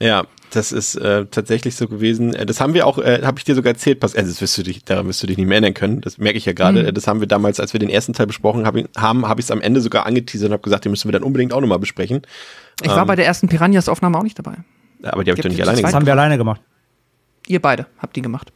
Ja, 0.00 0.24
das 0.50 0.72
ist 0.72 0.96
äh, 0.96 1.26
tatsächlich 1.26 1.76
so 1.76 1.86
gewesen. 1.86 2.34
Äh, 2.34 2.46
das 2.46 2.60
haben 2.60 2.74
wir 2.74 2.86
auch, 2.86 2.98
äh, 2.98 3.20
habe 3.22 3.38
ich 3.38 3.44
dir 3.44 3.54
sogar 3.54 3.72
erzählt, 3.72 4.00
Pascal, 4.00 4.22
also 4.22 4.32
das 4.32 4.40
wirst 4.40 4.58
du 4.58 4.62
dich, 4.62 4.84
daran 4.84 5.06
wirst 5.06 5.22
du 5.22 5.26
dich 5.26 5.36
nicht 5.36 5.46
mehr 5.46 5.56
erinnern 5.56 5.74
können. 5.74 6.00
Das 6.00 6.18
merke 6.18 6.38
ich 6.38 6.46
ja 6.46 6.52
gerade. 6.52 6.84
Mhm. 6.84 6.94
Das 6.94 7.06
haben 7.06 7.20
wir 7.20 7.28
damals, 7.28 7.60
als 7.60 7.72
wir 7.72 7.80
den 7.80 7.90
ersten 7.90 8.12
Teil 8.12 8.26
besprochen 8.26 8.66
hab, 8.66 8.74
haben, 8.96 9.28
habe 9.28 9.40
ich 9.40 9.46
es 9.46 9.50
am 9.50 9.60
Ende 9.60 9.80
sogar 9.80 10.06
angeteasert 10.06 10.48
und 10.48 10.52
habe 10.54 10.62
gesagt, 10.62 10.84
den 10.84 10.90
müssen 10.90 11.08
wir 11.08 11.12
dann 11.12 11.22
unbedingt 11.22 11.52
auch 11.52 11.60
nochmal 11.60 11.78
besprechen. 11.78 12.22
Ich 12.82 12.88
war 12.88 13.02
ähm, 13.02 13.06
bei 13.06 13.16
der 13.16 13.26
ersten 13.26 13.48
Piranhas-Aufnahme 13.48 14.18
auch 14.18 14.22
nicht 14.22 14.38
dabei. 14.38 14.56
Aber 15.02 15.22
die 15.22 15.30
habe 15.30 15.38
ich 15.38 15.42
doch 15.42 15.50
nicht 15.50 15.62
alleine 15.62 15.76
gemacht. 15.78 15.92
Das 15.92 15.94
haben 15.94 16.06
wir 16.06 16.12
alleine 16.12 16.38
gemacht. 16.38 16.60
Ihr 17.46 17.60
beide 17.60 17.86
habt 17.98 18.16
die 18.16 18.22
gemacht. 18.22 18.52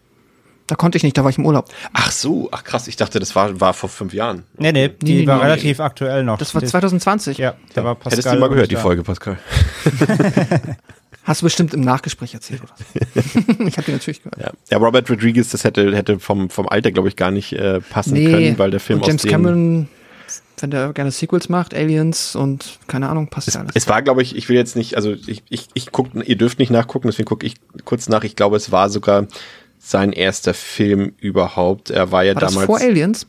Da 0.67 0.77
konnte 0.77 0.97
ich 0.97 1.05
nicht, 1.05 1.17
da 1.19 1.23
war 1.25 1.31
ich 1.31 1.37
im 1.37 1.45
Urlaub. 1.45 1.69
Ach 1.93 2.11
so, 2.11 2.49
ach 2.51 2.65
krass, 2.65 2.89
ich 2.89 2.97
dachte, 2.97 3.21
das 3.21 3.37
war, 3.37 3.61
war 3.61 3.75
vor 3.75 3.91
fünf 3.91 4.15
Jahren. 4.15 4.45
Nee, 4.57 4.73
nee, 4.73 4.89
die 4.89 5.21
nee, 5.21 5.27
war 5.27 5.37
nee, 5.37 5.45
relativ 5.45 5.79
nee. 5.79 5.85
aktuell 5.85 6.25
noch. 6.25 6.39
Das 6.39 6.55
war 6.55 6.65
2020. 6.65 7.37
Ja, 7.37 7.55
da 7.75 7.85
war 7.85 7.95
Pascal. 7.97 8.13
Hättest 8.13 8.35
du 8.35 8.39
mal 8.39 8.49
gehört, 8.49 8.71
die 8.71 8.77
Folge, 8.77 9.03
Pascal. 9.03 9.39
Hast 11.25 11.41
du 11.41 11.47
bestimmt 11.47 11.73
im 11.73 11.81
Nachgespräch 11.81 12.35
erzählt, 12.35 12.61
oder? 12.63 12.75
ich 13.67 13.79
habe 13.79 13.87
die 13.87 13.93
natürlich 13.93 14.23
gehört. 14.23 14.39
Ja. 14.39 14.53
ja, 14.71 14.79
Robert 14.79 15.09
Rodriguez, 15.11 15.49
das 15.49 15.65
hätte, 15.65 15.97
hätte 15.97 16.21
vom, 16.21 16.51
vom 16.51 16.69
Alter, 16.69 16.93
glaube 16.93 17.09
ich, 17.09 17.17
gar 17.17 17.31
nicht 17.31 17.55
äh, 17.55 17.81
passen 17.81 18.13
nee. 18.13 18.27
können, 18.27 18.59
weil 18.59 18.71
der 18.71 18.81
Film 18.81 19.01
und 19.01 19.07
James 19.07 19.25
aus 19.25 19.31
Cameron, 19.31 19.89
wenn 20.61 20.71
der 20.71 20.93
gerne 20.93 21.11
Sequels 21.11 21.49
macht, 21.49 21.75
Aliens 21.75 22.37
und 22.37 22.79
keine 22.89 23.09
Ahnung, 23.09 23.29
passt 23.29 23.49
es, 23.49 23.55
ja 23.55 23.61
alles. 23.61 23.73
Es 23.75 23.89
war, 23.89 24.03
glaube 24.03 24.21
ich, 24.21 24.37
ich 24.37 24.51
will 24.51 24.57
jetzt 24.57 24.77
nicht, 24.77 24.97
also 24.97 25.13
ich, 25.13 25.43
ich, 25.49 25.69
ich 25.73 25.93
guck, 25.93 26.09
ihr 26.15 26.37
dürft 26.37 26.59
nicht 26.59 26.71
nachgucken, 26.71 27.09
deswegen 27.09 27.27
gucke 27.27 27.47
ich 27.47 27.55
kurz 27.87 28.11
nach. 28.11 28.23
Ich 28.25 28.37
glaube, 28.37 28.59
es 28.59 28.71
war 28.71 28.91
sogar 28.91 29.27
sein 29.79 30.13
erster 30.13 30.53
Film 30.53 31.15
überhaupt. 31.21 31.89
Er 31.89 32.13
war 32.13 32.23
ja 32.23 32.35
war 32.35 32.41
damals. 32.41 32.57
Das 32.57 32.67
vor 32.67 32.81
Aliens? 32.81 33.27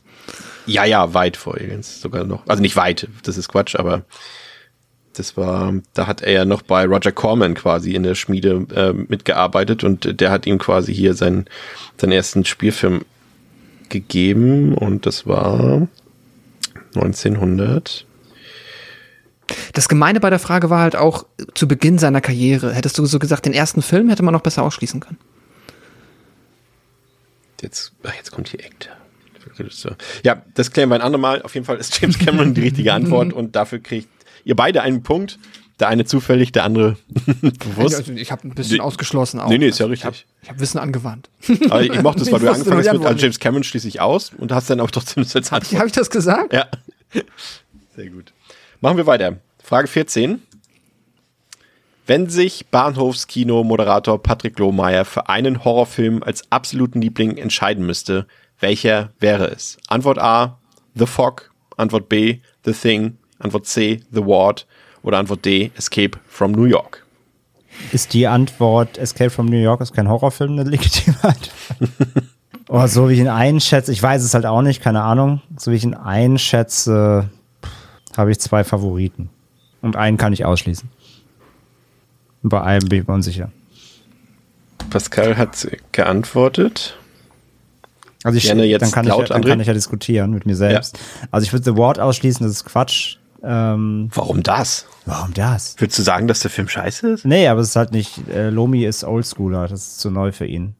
Ja, 0.65 0.83
ja, 0.83 1.13
weit 1.13 1.37
vor 1.37 1.55
Aliens 1.55 2.01
sogar 2.01 2.25
noch. 2.25 2.45
Also 2.45 2.61
nicht 2.61 2.75
weit, 2.75 3.07
das 3.23 3.37
ist 3.37 3.47
Quatsch, 3.47 3.75
aber 3.75 4.03
das 5.15 5.37
war, 5.37 5.73
da 5.93 6.07
hat 6.07 6.21
er 6.21 6.31
ja 6.31 6.45
noch 6.45 6.61
bei 6.61 6.85
Roger 6.85 7.11
Corman 7.11 7.53
quasi 7.53 7.93
in 7.93 8.03
der 8.03 8.15
Schmiede 8.15 8.65
äh, 8.73 8.93
mitgearbeitet 8.93 9.83
und 9.83 10.19
der 10.19 10.31
hat 10.31 10.45
ihm 10.45 10.57
quasi 10.57 10.93
hier 10.93 11.13
seinen, 11.13 11.45
seinen 11.97 12.11
ersten 12.11 12.45
Spielfilm 12.45 13.03
gegeben 13.89 14.73
und 14.75 15.05
das 15.05 15.25
war 15.27 15.87
1900. 16.95 18.05
Das 19.73 19.89
Gemeine 19.89 20.19
bei 20.19 20.29
der 20.29 20.39
Frage 20.39 20.69
war 20.69 20.81
halt 20.81 20.95
auch 20.95 21.25
zu 21.53 21.67
Beginn 21.67 21.99
seiner 21.99 22.21
Karriere. 22.21 22.73
Hättest 22.73 22.97
du 22.97 23.05
so 23.05 23.19
gesagt, 23.19 23.45
den 23.45 23.53
ersten 23.53 23.81
Film 23.81 24.09
hätte 24.09 24.23
man 24.23 24.33
noch 24.33 24.41
besser 24.41 24.63
ausschließen 24.63 24.99
können. 24.99 25.17
Jetzt, 27.61 27.93
ach, 28.03 28.13
jetzt 28.15 28.31
kommt 28.31 28.49
hier 28.49 28.63
Act. 28.63 28.89
Ja, 30.23 30.41
das 30.53 30.71
klären 30.71 30.89
wir 30.89 30.95
ein 30.95 31.01
andermal. 31.01 31.41
Auf 31.41 31.53
jeden 31.53 31.65
Fall 31.65 31.77
ist 31.77 31.99
James 32.01 32.19
Cameron 32.19 32.53
die 32.53 32.61
richtige 32.61 32.93
Antwort 32.93 33.31
und 33.33 33.55
dafür 33.55 33.79
kriegt 33.79 34.09
ihr 34.45 34.55
beide 34.55 34.81
einen 34.81 35.03
Punkt. 35.03 35.37
Der 35.77 35.89
eine 35.89 36.05
zufällig, 36.05 36.53
der 36.53 36.63
andere 36.63 36.95
bewusst. 37.41 37.95
Also 37.95 38.13
ich 38.13 38.31
habe 38.31 38.47
ein 38.47 38.55
bisschen 38.55 38.77
nee, 38.77 38.81
ausgeschlossen 38.81 39.41
auch. 39.41 39.49
Nee, 39.49 39.57
nee, 39.57 39.67
ist 39.67 39.79
ja 39.79 39.87
richtig. 39.87 40.25
Ich 40.41 40.47
habe 40.47 40.55
hab 40.55 40.61
Wissen 40.61 40.77
angewandt. 40.77 41.29
Aber 41.69 41.83
ich 41.83 42.01
mochte 42.01 42.21
es, 42.21 42.31
weil 42.31 42.39
du 42.39 42.49
angefangen 42.49 42.77
hast 42.77 42.93
mit 42.93 43.05
also 43.05 43.19
James 43.19 43.39
Cameron 43.39 43.65
schließe 43.65 43.85
ich 43.85 43.99
aus 43.99 44.31
und 44.37 44.53
hast 44.53 44.69
dann 44.69 44.79
auch 44.79 44.89
trotzdem 44.89 45.23
das 45.23 45.35
als 45.35 45.51
Antwort. 45.51 45.77
Habe 45.77 45.87
ich 45.87 45.93
das 45.93 46.09
gesagt? 46.09 46.53
Ja. 46.53 46.67
Sehr 47.93 48.09
gut. 48.09 48.31
Machen 48.79 48.95
wir 48.95 49.05
weiter. 49.05 49.37
Frage 49.61 49.89
14. 49.89 50.41
Wenn 52.07 52.29
sich 52.29 52.67
Bahnhofskino-Moderator 52.67 54.21
Patrick 54.21 54.59
Lohmeier 54.59 55.05
für 55.05 55.27
einen 55.27 55.65
Horrorfilm 55.65 56.23
als 56.23 56.49
absoluten 56.51 57.01
Liebling 57.01 57.35
entscheiden 57.37 57.85
müsste, 57.85 58.27
welcher 58.59 59.11
wäre 59.19 59.47
es? 59.47 59.77
Antwort 59.87 60.19
A, 60.19 60.59
The 60.93 61.07
Fog. 61.07 61.51
Antwort 61.77 62.07
B, 62.07 62.39
The 62.63 62.73
Thing. 62.73 63.17
Antwort 63.39 63.65
C, 63.65 64.01
The 64.11 64.25
Ward. 64.25 64.65
Oder 65.03 65.19
Antwort 65.19 65.45
D, 65.45 65.71
Escape 65.77 66.17
from 66.27 66.51
New 66.51 66.63
York. 66.63 67.05
Ist 67.91 68.13
die 68.13 68.25
Antwort 68.25 68.97
Escape 68.97 69.29
from 69.29 69.45
New 69.45 69.61
York 69.61 69.81
ist 69.81 69.93
kein 69.93 70.09
Horrorfilm 70.09 70.53
eine 70.53 70.63
legitime 70.69 71.17
Antwort? 71.21 71.51
oh, 72.69 72.87
so 72.87 73.07
wie 73.07 73.13
ich 73.13 73.19
ihn 73.19 73.27
einschätze, 73.27 73.91
ich 73.91 74.01
weiß 74.01 74.23
es 74.23 74.33
halt 74.33 74.45
auch 74.45 74.61
nicht, 74.61 74.81
keine 74.81 75.03
Ahnung. 75.03 75.41
So 75.57 75.71
wie 75.71 75.75
ich 75.75 75.83
ihn 75.83 75.93
einschätze, 75.93 77.29
habe 78.17 78.31
ich 78.31 78.39
zwei 78.39 78.63
Favoriten. 78.63 79.29
Und 79.81 79.95
einen 79.95 80.17
kann 80.17 80.33
ich 80.33 80.45
ausschließen. 80.45 80.89
Bei 82.41 82.61
einem 82.61 82.87
bin 82.87 83.01
ich 83.01 83.07
mir 83.07 83.13
unsicher. 83.13 83.51
Pascal 84.89 85.37
hat 85.37 85.67
geantwortet. 85.91 86.97
Also 88.23 88.37
ich, 88.37 88.45
Gerne 88.45 88.65
jetzt 88.65 88.81
dann, 88.81 88.91
kann 88.91 89.05
laut, 89.05 89.23
ich, 89.23 89.29
dann 89.29 89.43
kann 89.43 89.59
ich 89.59 89.67
ja 89.67 89.73
diskutieren 89.73 90.31
mit 90.31 90.47
mir 90.47 90.55
selbst. 90.55 90.97
Ja. 90.97 91.27
Also 91.31 91.45
ich 91.45 91.53
würde 91.53 91.65
The 91.65 91.77
Ward 91.77 91.99
ausschließen, 91.99 92.45
das 92.45 92.55
ist 92.55 92.65
Quatsch. 92.65 93.17
Ähm, 93.47 94.09
warum 94.11 94.41
das? 94.41 94.87
Warum 95.05 95.31
das? 95.35 95.75
Würdest 95.77 95.99
du 95.99 96.03
sagen, 96.03 96.27
dass 96.27 96.39
der 96.39 96.49
Film 96.49 96.67
scheiße 96.67 97.07
ist? 97.09 97.25
Nee, 97.25 97.47
aber 97.47 97.61
es 97.61 97.69
ist 97.69 97.75
halt 97.75 97.91
nicht, 97.91 98.27
äh, 98.27 98.49
Lomi 98.49 98.85
ist 98.85 99.03
Oldschooler, 99.03 99.67
das 99.67 99.81
ist 99.81 99.99
zu 99.99 100.09
neu 100.09 100.31
für 100.31 100.47
ihn. 100.47 100.75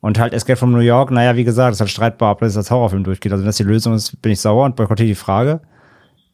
Und 0.00 0.18
halt 0.18 0.32
Escape 0.32 0.56
from 0.56 0.72
New 0.72 0.80
York, 0.80 1.12
naja, 1.12 1.36
wie 1.36 1.44
gesagt, 1.44 1.74
ist 1.74 1.80
halt 1.80 1.90
streitbar, 1.90 2.32
ob 2.32 2.40
das 2.40 2.56
als 2.56 2.72
Horrorfilm 2.72 3.04
durchgeht. 3.04 3.30
Also 3.30 3.42
wenn 3.42 3.48
das 3.48 3.56
die 3.56 3.62
Lösung 3.62 3.94
ist, 3.94 4.20
bin 4.20 4.32
ich 4.32 4.40
sauer 4.40 4.64
und 4.64 4.74
boykottiere 4.74 5.08
die 5.08 5.14
Frage. 5.14 5.60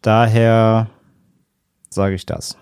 Daher 0.00 0.88
sage 1.90 2.14
ich 2.14 2.24
das. 2.24 2.56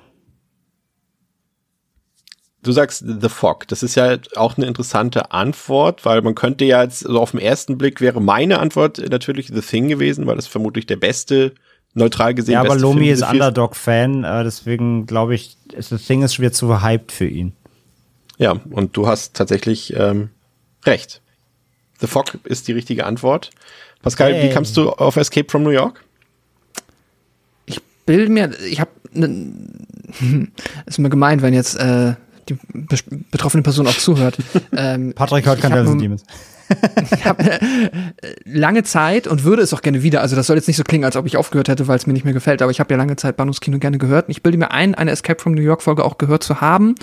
Du 2.63 2.73
sagst 2.73 3.05
The 3.07 3.29
Fog. 3.29 3.69
Das 3.69 3.83
ist 3.83 3.95
ja 3.95 4.19
auch 4.35 4.57
eine 4.57 4.67
interessante 4.67 5.31
Antwort, 5.33 6.05
weil 6.05 6.23
man 6.23 6.35
könnte 6.35 6.65
ja 6.65 6.83
jetzt, 6.83 7.07
also 7.07 7.21
auf 7.21 7.31
den 7.31 7.41
ersten 7.41 7.79
Blick 7.79 8.01
wäre 8.01 8.21
meine 8.21 8.59
Antwort 8.59 8.99
natürlich 9.11 9.47
The 9.47 9.63
Thing 9.63 9.89
gewesen, 9.89 10.27
weil 10.27 10.37
das 10.37 10.47
vermutlich 10.47 10.87
der 10.87 10.97
beste, 10.97 11.55
neutral 11.95 12.35
gesehen 12.35 12.55
Ja, 12.55 12.61
aber 12.61 12.77
Lomi 12.77 13.05
Film 13.05 13.15
ist 13.15 13.23
Underdog-Fan, 13.23 14.25
äh, 14.25 14.45
deswegen 14.45 15.07
glaube 15.07 15.35
ich, 15.35 15.57
The 15.77 15.97
Thing 15.97 16.23
ist 16.23 16.39
wieder 16.39 16.53
zu 16.53 16.83
hyped 16.83 17.13
für 17.13 17.27
ihn. 17.27 17.53
Ja, 18.39 18.53
und 18.71 18.97
du 18.97 19.07
hast 19.07 19.35
tatsächlich 19.35 19.95
ähm, 19.97 20.31
recht. 20.85 21.21
The 22.01 22.07
Fog 22.07 22.39
ist 22.45 22.69
die 22.69 22.73
richtige 22.73 23.05
Antwort. 23.05 23.51
Pascal, 24.03 24.33
hey. 24.33 24.49
wie 24.49 24.53
kamst 24.53 24.77
du 24.77 24.91
auf 24.91 25.17
Escape 25.17 25.51
from 25.51 25.63
New 25.63 25.71
York? 25.71 26.03
Ich 27.67 27.81
bilde 28.07 28.33
mir, 28.33 28.51
ich 28.63 28.81
habe, 28.81 28.91
ne, 29.13 29.53
ist 30.87 30.99
mir 30.99 31.11
gemeint, 31.11 31.43
wenn 31.43 31.53
jetzt 31.53 31.77
äh, 31.77 32.15
die 32.49 32.59
betroffene 33.31 33.63
Person 33.63 33.87
auch 33.87 33.97
zuhört. 33.97 34.39
Ähm, 34.73 35.13
Patrick 35.15 35.47
hört 35.47 35.61
kein 35.61 35.73
Dungeons 35.73 36.01
Demons. 36.01 36.25
Ich 37.13 37.25
habe 37.25 37.51
äh, 37.51 37.61
lange 38.45 38.83
Zeit 38.83 39.27
und 39.27 39.45
würde 39.45 39.63
es 39.63 39.73
auch 39.73 39.83
gerne 39.83 40.03
wieder, 40.03 40.21
also 40.21 40.37
das 40.37 40.47
soll 40.47 40.57
jetzt 40.57 40.69
nicht 40.69 40.77
so 40.77 40.85
klingen, 40.85 41.05
als 41.05 41.17
ob 41.17 41.27
ich 41.27 41.37
aufgehört 41.37 41.69
hätte, 41.69 41.89
weil 41.89 41.97
es 41.97 42.07
mir 42.07 42.13
nicht 42.13 42.25
mehr 42.25 42.35
gefällt, 42.35 42.63
aber 42.63 42.71
ich 42.71 42.81
habe 42.81 42.93
ja 42.93 42.99
lange 42.99 43.17
Zeit 43.17 43.37
Bahnhofskino 43.37 43.79
gerne 43.79 43.99
gehört. 43.99 44.29
Und 44.29 44.33
ich 44.33 44.43
bilde 44.43 44.59
mir 44.59 44.71
ein, 44.71 44.95
eine 44.95 45.11
Escape 45.11 45.41
from 45.41 45.53
New 45.53 45.63
York 45.63 45.83
Folge 45.83 46.05
auch 46.05 46.19
gehört 46.19 46.43
zu 46.43 46.61
haben 46.61 46.95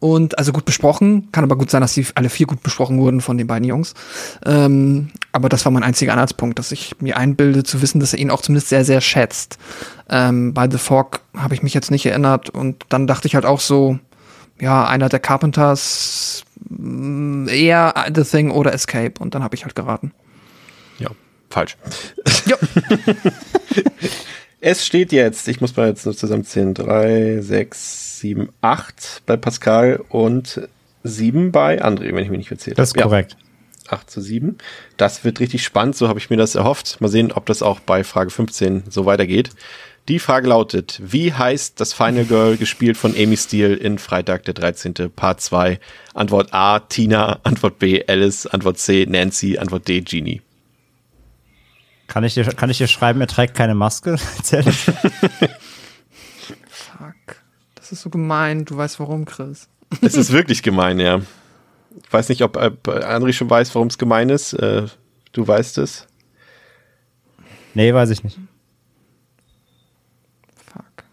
und 0.00 0.38
also 0.38 0.52
gut 0.52 0.64
besprochen. 0.64 1.28
Kann 1.32 1.44
aber 1.44 1.56
gut 1.56 1.70
sein, 1.70 1.80
dass 1.80 1.94
die 1.94 2.06
alle 2.14 2.28
vier 2.28 2.46
gut 2.46 2.62
besprochen 2.62 2.98
wurden 2.98 3.20
von 3.20 3.38
den 3.38 3.46
beiden 3.46 3.68
Jungs. 3.68 3.94
Ähm, 4.44 5.10
aber 5.32 5.48
das 5.48 5.64
war 5.64 5.72
mein 5.72 5.82
einziger 5.82 6.12
Anhaltspunkt, 6.12 6.58
dass 6.58 6.72
ich 6.72 6.96
mir 7.00 7.16
einbilde 7.16 7.62
zu 7.62 7.82
wissen, 7.82 8.00
dass 8.00 8.12
er 8.12 8.18
ihn 8.18 8.30
auch 8.30 8.42
zumindest 8.42 8.68
sehr, 8.68 8.84
sehr 8.84 9.00
schätzt. 9.00 9.58
Ähm, 10.08 10.54
bei 10.54 10.68
The 10.70 10.78
Fog 10.78 11.20
habe 11.36 11.54
ich 11.54 11.62
mich 11.62 11.74
jetzt 11.74 11.90
nicht 11.90 12.06
erinnert 12.06 12.50
und 12.50 12.84
dann 12.88 13.06
dachte 13.06 13.28
ich 13.28 13.34
halt 13.34 13.46
auch 13.46 13.60
so, 13.60 13.98
ja, 14.60 14.86
einer 14.86 15.08
der 15.08 15.20
Carpenters 15.20 16.44
eher 17.48 17.94
The 18.14 18.24
Thing 18.24 18.50
oder 18.50 18.72
Escape 18.72 19.14
und 19.18 19.34
dann 19.34 19.42
habe 19.42 19.54
ich 19.54 19.64
halt 19.64 19.74
geraten. 19.74 20.12
Ja, 20.98 21.10
falsch. 21.50 21.76
Ja. 22.46 22.56
es 24.60 24.86
steht 24.86 25.12
jetzt, 25.12 25.48
ich 25.48 25.60
muss 25.60 25.76
mal 25.76 25.88
jetzt 25.88 26.04
nur 26.04 26.16
zusammenzählen, 26.16 26.74
drei, 26.74 27.40
sechs, 27.40 28.20
sieben, 28.20 28.50
acht 28.60 29.22
bei 29.26 29.36
Pascal 29.36 30.02
und 30.08 30.68
sieben 31.02 31.52
bei 31.52 31.82
André, 31.82 32.14
wenn 32.14 32.24
ich 32.24 32.30
mich 32.30 32.38
nicht 32.38 32.48
verzählt 32.48 32.76
habe. 32.76 32.82
Das 32.82 32.90
ist 32.90 32.96
ja. 32.96 33.02
korrekt. 33.02 33.36
8 33.88 34.10
zu 34.10 34.20
7. 34.20 34.58
Das 34.96 35.24
wird 35.24 35.40
richtig 35.40 35.64
spannend, 35.64 35.96
so 35.96 36.08
habe 36.08 36.18
ich 36.18 36.30
mir 36.30 36.36
das 36.36 36.54
erhofft. 36.54 37.00
Mal 37.00 37.08
sehen, 37.08 37.32
ob 37.32 37.46
das 37.46 37.62
auch 37.62 37.80
bei 37.80 38.04
Frage 38.04 38.30
15 38.30 38.84
so 38.88 39.06
weitergeht. 39.06 39.50
Die 40.08 40.18
Frage 40.18 40.48
lautet, 40.48 41.00
wie 41.00 41.32
heißt 41.32 41.78
das 41.78 41.92
Final 41.92 42.24
Girl 42.24 42.56
gespielt 42.56 42.96
von 42.96 43.14
Amy 43.16 43.36
Steele 43.36 43.74
in 43.74 43.98
Freitag 43.98 44.42
der 44.44 44.54
13. 44.54 44.94
Part 45.14 45.40
2? 45.40 45.78
Antwort 46.12 46.52
A, 46.52 46.80
Tina, 46.80 47.38
Antwort 47.44 47.78
B, 47.78 48.04
Alice, 48.08 48.46
Antwort 48.46 48.78
C, 48.78 49.06
Nancy, 49.08 49.58
Antwort 49.58 49.86
D, 49.86 50.00
Genie. 50.00 50.42
Kann 52.08 52.24
ich 52.24 52.34
dir, 52.34 52.44
kann 52.44 52.68
ich 52.68 52.78
dir 52.78 52.88
schreiben, 52.88 53.20
er 53.20 53.28
trägt 53.28 53.54
keine 53.54 53.76
Maske? 53.76 54.18
Fuck. 56.68 57.14
Das 57.76 57.92
ist 57.92 58.02
so 58.02 58.10
gemein. 58.10 58.64
Du 58.64 58.76
weißt 58.76 58.98
warum, 58.98 59.24
Chris. 59.24 59.68
Es 60.00 60.14
ist 60.14 60.32
wirklich 60.32 60.64
gemein, 60.64 60.98
ja. 60.98 61.20
Ich 62.04 62.12
weiß 62.12 62.28
nicht, 62.28 62.42
ob 62.42 62.56
äh, 62.56 62.72
André 62.86 63.32
schon 63.32 63.48
weiß, 63.48 63.72
warum 63.76 63.86
es 63.86 63.98
gemein 63.98 64.30
ist. 64.30 64.52
Äh, 64.54 64.86
du 65.32 65.46
weißt 65.46 65.78
es. 65.78 66.08
Nee, 67.74 67.94
weiß 67.94 68.10
ich 68.10 68.24
nicht. 68.24 68.38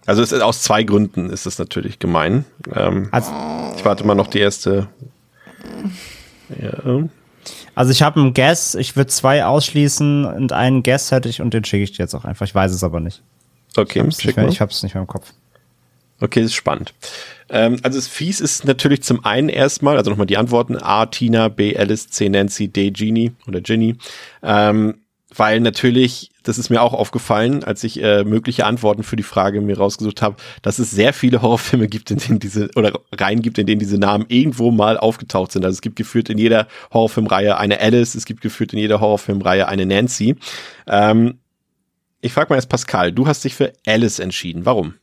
Also 0.10 0.24
es 0.24 0.32
ist, 0.32 0.42
aus 0.42 0.64
zwei 0.64 0.82
Gründen 0.82 1.30
ist 1.30 1.46
es 1.46 1.60
natürlich 1.60 2.00
gemein. 2.00 2.44
Ähm, 2.74 3.10
also, 3.12 3.32
ich 3.78 3.86
warte 3.86 4.04
mal 4.08 4.16
noch 4.16 4.26
die 4.26 4.40
erste. 4.40 4.88
Ja. 6.60 7.04
Also 7.76 7.92
ich 7.92 8.02
habe 8.02 8.20
einen 8.20 8.34
Guess, 8.34 8.74
ich 8.74 8.96
würde 8.96 9.12
zwei 9.12 9.46
ausschließen 9.46 10.26
und 10.26 10.52
einen 10.52 10.82
Guess 10.82 11.12
hätte 11.12 11.30
ich 11.30 11.42
und 11.42 11.54
den 11.54 11.64
schicke 11.64 11.84
ich 11.84 11.92
dir 11.92 12.00
jetzt 12.00 12.16
auch 12.16 12.26
einfach. 12.26 12.48
Ich 12.48 12.56
weiß 12.56 12.72
es 12.72 12.84
aber 12.84 13.00
nicht. 13.00 13.22
Okay, 13.78 14.00
ich 14.00 14.60
habe 14.60 14.72
es 14.72 14.82
nicht, 14.82 14.96
mehr 14.96 15.02
im 15.04 15.08
Kopf. 15.08 15.32
Okay, 16.20 16.42
das 16.42 16.48
ist 16.48 16.56
spannend. 16.56 16.96
Ähm, 17.50 17.78
also 17.84 18.00
es 18.00 18.08
fies 18.08 18.42
ist 18.42 18.66
natürlich 18.66 19.04
zum 19.04 19.24
einen 19.24 19.48
erstmal, 19.48 19.96
also 19.96 20.10
nochmal 20.10 20.26
die 20.26 20.38
Antworten 20.38 20.76
A, 20.76 21.06
Tina, 21.06 21.50
B, 21.50 21.78
Alice, 21.78 22.08
C, 22.10 22.30
Nancy, 22.30 22.68
D, 22.68 22.90
Genie 22.90 23.34
oder 23.48 23.62
Ginny. 23.62 23.96
Ähm, 24.42 25.02
weil 25.36 25.60
natürlich, 25.60 26.32
das 26.50 26.58
ist 26.58 26.70
mir 26.70 26.82
auch 26.82 26.94
aufgefallen, 26.94 27.64
als 27.64 27.84
ich 27.84 28.02
äh, 28.04 28.24
mögliche 28.24 28.66
Antworten 28.66 29.04
für 29.04 29.16
die 29.16 29.24
Frage 29.24 29.62
mir 29.62 29.78
rausgesucht 29.78 30.22
habe, 30.22 30.36
dass 30.62 30.80
es 30.80 30.92
sehr 30.92 31.14
viele 31.14 31.42
Horrorfilme 31.42 31.88
gibt, 31.88 32.12
in 32.12 32.18
denen 32.18 32.40
diese, 32.40 32.70
oder 32.76 32.92
Reihen 33.14 33.42
gibt, 33.42 33.58
in 33.58 33.68
denen 33.68 33.80
diese 33.80 33.98
Namen 33.98 34.26
irgendwo 34.28 34.72
mal 34.72 34.98
aufgetaucht 34.98 35.52
sind. 35.52 35.64
Also 35.64 35.76
es 35.76 35.82
gibt 35.82 35.96
geführt 35.96 36.30
in 36.30 36.38
jeder 36.38 36.68
Horrorfilmreihe 36.92 37.58
eine 37.58 37.80
Alice, 37.80 38.16
es 38.16 38.26
gibt 38.26 38.42
geführt 38.42 38.74
in 38.74 38.80
jeder 38.80 39.00
Horrorfilmreihe 39.00 39.68
eine 39.68 39.86
Nancy. 39.86 40.36
Ähm, 40.88 41.40
ich 42.22 42.34
frage 42.34 42.50
mal 42.50 42.58
jetzt 42.58 42.70
Pascal, 42.70 43.12
du 43.12 43.28
hast 43.28 43.44
dich 43.46 43.54
für 43.54 43.72
Alice 43.86 44.20
entschieden. 44.20 44.66
Warum? 44.66 44.96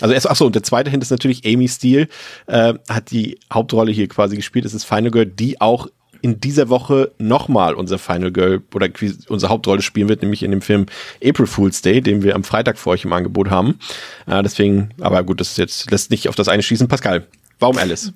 Also 0.00 0.14
erst, 0.14 0.28
ach 0.28 0.36
so, 0.36 0.46
und 0.46 0.54
der 0.54 0.62
zweite 0.62 0.90
Hint 0.90 1.02
ist 1.02 1.10
natürlich 1.10 1.46
Amy 1.46 1.68
Steele, 1.68 2.08
äh, 2.46 2.74
hat 2.88 3.10
die 3.10 3.38
Hauptrolle 3.52 3.92
hier 3.92 4.08
quasi 4.08 4.36
gespielt. 4.36 4.64
Es 4.64 4.74
ist 4.74 4.84
Final 4.84 5.10
Girl, 5.10 5.26
die 5.26 5.60
auch 5.60 5.88
in 6.28 6.40
dieser 6.40 6.68
Woche 6.68 7.12
nochmal 7.18 7.74
unser 7.74 7.98
Final 7.98 8.30
Girl 8.30 8.62
oder 8.74 8.88
unsere 9.28 9.50
Hauptrolle 9.50 9.82
spielen 9.82 10.08
wird, 10.08 10.22
nämlich 10.22 10.42
in 10.42 10.50
dem 10.50 10.60
Film 10.60 10.86
April 11.24 11.46
Fool's 11.46 11.82
Day, 11.82 12.00
den 12.00 12.22
wir 12.22 12.34
am 12.34 12.44
Freitag 12.44 12.78
für 12.78 12.90
euch 12.90 13.04
im 13.04 13.12
Angebot 13.12 13.50
haben. 13.50 13.78
Äh, 14.26 14.42
deswegen, 14.42 14.90
aber 15.00 15.22
gut, 15.24 15.40
das 15.40 15.52
ist 15.52 15.58
jetzt 15.58 15.90
lässt 15.90 16.10
nicht 16.10 16.28
auf 16.28 16.34
das 16.34 16.48
eine 16.48 16.62
schließen. 16.62 16.88
Pascal, 16.88 17.26
warum 17.58 17.78
Alice? 17.78 18.12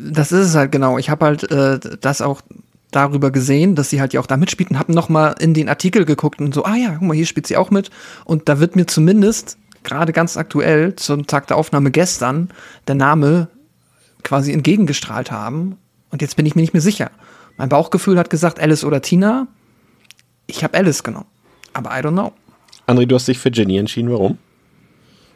Das 0.00 0.30
ist 0.30 0.48
es 0.48 0.54
halt 0.54 0.70
genau. 0.72 0.98
Ich 0.98 1.10
habe 1.10 1.24
halt 1.24 1.50
äh, 1.50 1.80
das 2.00 2.20
auch 2.20 2.42
darüber 2.92 3.30
gesehen, 3.30 3.74
dass 3.74 3.90
sie 3.90 4.00
halt 4.00 4.12
ja 4.12 4.20
auch 4.20 4.26
da 4.26 4.36
mitspielt 4.36 4.70
und 4.70 4.78
habe 4.78 4.92
nochmal 4.92 5.34
in 5.40 5.54
den 5.54 5.68
Artikel 5.68 6.04
geguckt 6.04 6.40
und 6.40 6.54
so, 6.54 6.64
ah 6.64 6.76
ja, 6.76 6.90
guck 6.92 7.02
mal, 7.02 7.14
hier 7.14 7.26
spielt 7.26 7.46
sie 7.46 7.56
auch 7.56 7.70
mit. 7.70 7.90
Und 8.24 8.48
da 8.48 8.60
wird 8.60 8.76
mir 8.76 8.86
zumindest 8.86 9.58
gerade 9.82 10.12
ganz 10.12 10.36
aktuell 10.36 10.94
zum 10.94 11.26
Tag 11.26 11.48
der 11.48 11.56
Aufnahme 11.56 11.90
gestern 11.90 12.50
der 12.86 12.94
Name 12.94 13.48
quasi 14.22 14.52
entgegengestrahlt 14.52 15.32
haben. 15.32 15.78
Und 16.10 16.22
jetzt 16.22 16.36
bin 16.36 16.46
ich 16.46 16.54
mir 16.54 16.62
nicht 16.62 16.74
mehr 16.74 16.82
sicher. 16.82 17.10
Mein 17.56 17.68
Bauchgefühl 17.68 18.18
hat 18.18 18.30
gesagt 18.30 18.60
Alice 18.60 18.84
oder 18.84 19.02
Tina. 19.02 19.46
Ich 20.46 20.64
habe 20.64 20.76
Alice 20.76 21.02
genommen. 21.02 21.26
Aber 21.72 21.90
I 21.90 22.02
don't 22.02 22.12
know. 22.12 22.32
André, 22.86 23.06
du 23.06 23.14
hast 23.14 23.28
dich 23.28 23.38
für 23.38 23.50
Jenny 23.52 23.78
entschieden. 23.78 24.10
Warum? 24.10 24.38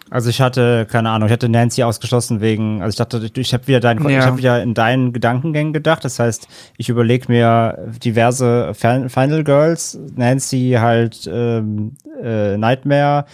Also 0.09 0.31
ich 0.31 0.41
hatte, 0.41 0.87
keine 0.89 1.11
Ahnung, 1.11 1.27
ich 1.27 1.33
hatte 1.33 1.49
Nancy 1.49 1.83
ausgeschlossen 1.83 2.41
wegen, 2.41 2.81
also 2.81 2.91
ich 2.91 2.97
dachte, 2.97 3.29
ich 3.41 3.53
habe 3.53 3.67
wieder, 3.67 3.81
dein, 3.81 4.01
ja. 4.09 4.21
ich 4.21 4.25
hab 4.25 4.37
wieder 4.37 4.63
in 4.63 4.73
deinen 4.73 5.13
Gedankengängen 5.13 5.73
gedacht. 5.73 6.05
Das 6.05 6.21
heißt, 6.21 6.47
ich 6.77 6.89
überlege 6.89 7.27
mir 7.29 7.93
diverse 8.05 8.73
Final 8.75 9.43
Girls, 9.43 9.99
Nancy 10.15 10.77
halt 10.79 11.29
ähm, 11.33 11.97
äh, 12.23 12.57
Nightmare, 12.57 13.25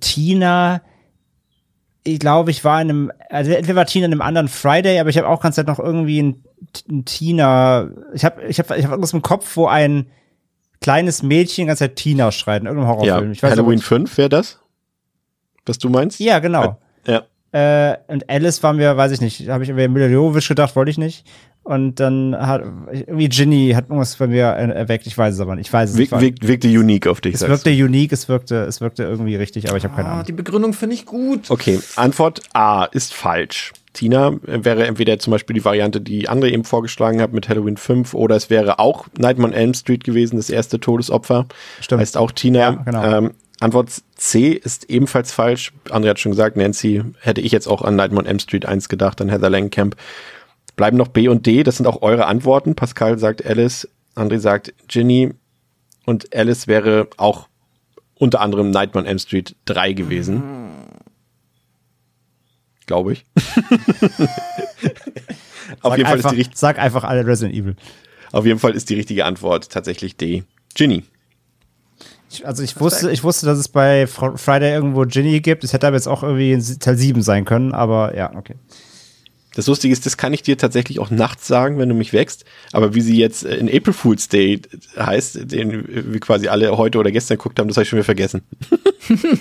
Tina, 0.00 0.80
ich 2.14 2.18
glaube, 2.18 2.50
ich 2.50 2.64
war 2.64 2.80
in 2.80 2.90
einem, 2.90 3.12
also 3.30 3.52
entweder 3.52 3.76
war 3.76 3.86
Tina 3.86 4.06
in 4.06 4.12
einem 4.12 4.22
anderen 4.22 4.48
Friday, 4.48 4.98
aber 4.98 5.10
ich 5.10 5.18
habe 5.18 5.28
auch 5.28 5.40
ganz 5.40 5.56
Zeit 5.56 5.66
noch 5.66 5.78
irgendwie 5.78 6.22
ein, 6.22 6.44
ein 6.90 7.04
Tina, 7.04 7.90
ich 8.14 8.24
habe 8.24 8.42
ich 8.46 8.58
hab, 8.58 8.70
ich 8.76 8.84
hab 8.84 8.90
irgendwas 8.90 9.12
im 9.12 9.22
Kopf, 9.22 9.56
wo 9.56 9.66
ein 9.66 10.06
kleines 10.80 11.22
Mädchen 11.22 11.66
ganz 11.66 11.80
Zeit 11.80 11.96
Tina 11.96 12.32
schreit 12.32 12.62
in 12.62 12.66
irgendeinem 12.66 12.90
Horrorfilm. 12.90 13.26
Ja, 13.26 13.32
ich 13.32 13.42
weiß 13.42 13.52
Halloween 13.52 13.76
nicht, 13.76 13.84
5 13.84 14.18
wäre 14.18 14.28
das? 14.28 14.58
Was 15.66 15.78
du 15.78 15.88
meinst? 15.88 16.18
Ja, 16.20 16.38
genau. 16.38 16.78
Ja. 17.06 17.24
Äh, 17.50 17.96
und 18.08 18.28
Alice 18.28 18.62
war 18.62 18.72
mir, 18.72 18.96
weiß 18.96 19.12
ich 19.12 19.20
nicht, 19.20 19.48
habe 19.48 19.64
ich 19.64 19.72
mir 19.72 19.88
Miljovic 19.88 20.46
gedacht, 20.46 20.76
wollte 20.76 20.90
ich 20.90 20.98
nicht. 20.98 21.26
Und 21.68 22.00
dann 22.00 22.34
hat 22.34 22.62
irgendwie 22.88 23.28
Ginny 23.28 23.72
hat 23.74 23.90
irgendwas 23.90 24.16
bei 24.16 24.26
mir 24.26 24.44
erweckt, 24.44 25.06
ich 25.06 25.18
weiß 25.18 25.34
es 25.34 25.40
aber 25.40 25.54
nicht. 25.54 25.66
Ich 25.66 25.72
weiß 25.74 25.90
es 25.90 25.96
nicht. 25.96 26.10
Wirk, 26.18 26.36
wirkte 26.40 26.66
unique 26.66 27.06
auf 27.06 27.20
dich. 27.20 27.34
Es 27.34 27.46
wirkte 27.46 27.76
du. 27.76 27.84
unique, 27.84 28.10
es 28.10 28.26
wirkte, 28.26 28.64
es 28.64 28.80
wirkte 28.80 29.02
irgendwie 29.02 29.36
richtig, 29.36 29.68
aber 29.68 29.76
ich 29.76 29.84
habe 29.84 29.94
keine 29.94 30.08
ah, 30.08 30.12
Ahnung. 30.12 30.24
Die 30.24 30.32
Begründung 30.32 30.72
finde 30.72 30.94
ich 30.94 31.04
gut. 31.04 31.50
Okay, 31.50 31.78
Antwort 31.96 32.40
A 32.54 32.84
ist 32.84 33.12
falsch. 33.12 33.74
Tina 33.92 34.32
wäre 34.44 34.86
entweder 34.86 35.18
zum 35.18 35.32
Beispiel 35.32 35.52
die 35.52 35.64
Variante, 35.66 36.00
die 36.00 36.30
andere 36.30 36.50
eben 36.50 36.64
vorgeschlagen 36.64 37.20
hat 37.20 37.34
mit 37.34 37.50
Halloween 37.50 37.76
5 37.76 38.14
oder 38.14 38.34
es 38.34 38.48
wäre 38.48 38.78
auch 38.78 39.06
Nightmare 39.18 39.52
on 39.52 39.54
Elm 39.54 39.74
Street 39.74 40.04
gewesen, 40.04 40.36
das 40.36 40.48
erste 40.48 40.80
Todesopfer. 40.80 41.44
Stimmt. 41.82 42.00
Heißt 42.00 42.16
auch 42.16 42.32
Tina. 42.32 42.58
Ja, 42.58 42.70
genau. 42.70 43.04
ähm, 43.04 43.30
Antwort 43.60 43.90
C 44.14 44.52
ist 44.52 44.88
ebenfalls 44.88 45.32
falsch. 45.32 45.74
André 45.90 46.08
hat 46.08 46.18
schon 46.18 46.32
gesagt, 46.32 46.56
Nancy 46.56 47.02
hätte 47.20 47.42
ich 47.42 47.52
jetzt 47.52 47.66
auch 47.66 47.82
an 47.82 47.94
Nightmare 47.94 48.24
on 48.24 48.26
Elm 48.26 48.38
Street 48.38 48.64
1 48.64 48.88
gedacht, 48.88 49.20
an 49.20 49.28
Heather 49.28 49.50
Langenkamp. 49.50 49.96
Bleiben 50.78 50.96
noch 50.96 51.08
B 51.08 51.28
und 51.28 51.44
D, 51.44 51.62
das 51.62 51.76
sind 51.76 51.86
auch 51.86 52.00
eure 52.00 52.24
Antworten. 52.24 52.74
Pascal 52.74 53.18
sagt 53.18 53.44
Alice, 53.44 53.86
André 54.14 54.38
sagt 54.38 54.72
Ginny 54.88 55.34
und 56.06 56.34
Alice 56.34 56.66
wäre 56.66 57.08
auch 57.18 57.48
unter 58.14 58.40
anderem 58.40 58.70
Nightmare 58.70 59.04
on 59.04 59.06
Elm 59.06 59.18
Street 59.18 59.54
3 59.66 59.92
gewesen. 59.92 60.36
Mhm 60.36 60.68
glaube 62.88 63.12
ich. 63.12 63.24
Auf 65.82 65.96
jeden 65.96 66.08
Fall 66.08 66.16
einfach, 66.16 66.30
ist 66.30 66.30
die 66.32 66.36
richtige. 66.38 66.58
Sag 66.58 66.80
einfach 66.80 67.04
alle 67.04 67.24
Resident 67.24 67.54
Evil. 67.56 67.76
Auf 68.32 68.44
jeden 68.44 68.58
Fall 68.58 68.72
ist 68.72 68.90
die 68.90 68.94
richtige 68.94 69.24
Antwort 69.24 69.70
tatsächlich 69.70 70.16
D. 70.16 70.42
Ginny. 70.74 71.04
Ich, 72.30 72.44
also 72.46 72.62
ich 72.64 72.78
wusste, 72.80 73.10
ich 73.10 73.22
wusste, 73.22 73.46
dass 73.46 73.58
es 73.58 73.68
bei 73.68 74.06
Friday 74.06 74.72
irgendwo 74.72 75.04
Ginny 75.04 75.40
gibt. 75.40 75.64
Es 75.64 75.72
hätte 75.72 75.86
aber 75.86 75.96
jetzt 75.96 76.08
auch 76.08 76.22
irgendwie 76.22 76.58
Teil 76.78 76.96
7 76.96 77.22
sein 77.22 77.44
können, 77.44 77.72
aber 77.72 78.16
ja, 78.16 78.34
okay. 78.34 78.56
Das 79.58 79.66
Lustige 79.66 79.92
ist, 79.92 80.06
das 80.06 80.16
kann 80.16 80.32
ich 80.32 80.42
dir 80.42 80.56
tatsächlich 80.56 81.00
auch 81.00 81.10
nachts 81.10 81.48
sagen, 81.48 81.80
wenn 81.80 81.88
du 81.88 81.94
mich 81.96 82.12
wächst. 82.12 82.44
Aber 82.70 82.94
wie 82.94 83.00
sie 83.00 83.18
jetzt 83.18 83.42
in 83.42 83.68
April 83.68 83.92
Fool's 83.92 84.28
Day 84.28 84.62
heißt, 84.96 85.50
den 85.50 86.12
wir 86.12 86.20
quasi 86.20 86.46
alle 86.46 86.78
heute 86.78 86.96
oder 86.98 87.10
gestern 87.10 87.38
geguckt 87.38 87.58
haben, 87.58 87.66
das 87.66 87.76
habe 87.76 87.82
ich 87.82 87.88
schon 87.88 87.96
wieder 87.96 88.04
vergessen. 88.04 88.42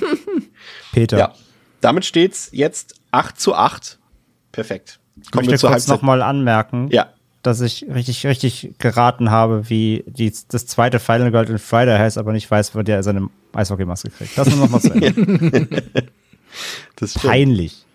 Peter. 0.91 1.19
Ja. 1.19 1.33
Damit 1.81 2.03
steht's 2.03 2.49
jetzt 2.51 2.95
8 3.11 3.39
zu 3.39 3.53
8. 3.53 3.99
Perfekt. 4.51 4.97
Kommen 5.29 5.43
ich 5.43 5.51
möchte 5.51 5.67
kurz 5.67 5.85
nochmal 5.85 6.23
anmerken, 6.23 6.87
ja. 6.89 7.13
dass 7.43 7.61
ich 7.61 7.85
richtig, 7.87 8.25
richtig 8.25 8.73
geraten 8.79 9.29
habe, 9.29 9.69
wie 9.69 10.03
die, 10.07 10.33
das 10.49 10.65
zweite 10.65 10.97
Final 10.97 11.29
Girl 11.29 11.59
Friday 11.59 11.95
heißt, 11.95 12.17
aber 12.17 12.33
nicht 12.33 12.49
weiß, 12.49 12.73
wo 12.73 12.81
der 12.81 13.03
seine 13.03 13.29
Eishockeymaske 13.53 14.09
kriegt. 14.09 14.35
Das 14.35 14.49
nur 14.49 14.57
nochmal 14.57 14.81
zu 14.81 14.93
Ende. 14.93 15.67
das 16.95 17.13
Peinlich. 17.13 17.85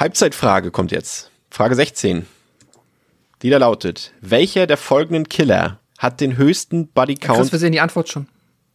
Halbzeitfrage 0.00 0.70
kommt 0.70 0.92
jetzt. 0.92 1.30
Frage 1.50 1.74
16. 1.74 2.24
Die 3.42 3.50
da 3.50 3.58
lautet: 3.58 4.12
Welcher 4.22 4.66
der 4.66 4.78
folgenden 4.78 5.28
Killer 5.28 5.78
hat 5.98 6.22
den 6.22 6.38
höchsten 6.38 6.88
Bodycount? 6.88 7.38
Chris, 7.38 7.52
wir 7.52 7.58
sehen 7.58 7.72
die 7.72 7.80
Antwort 7.80 8.08
schon. 8.08 8.26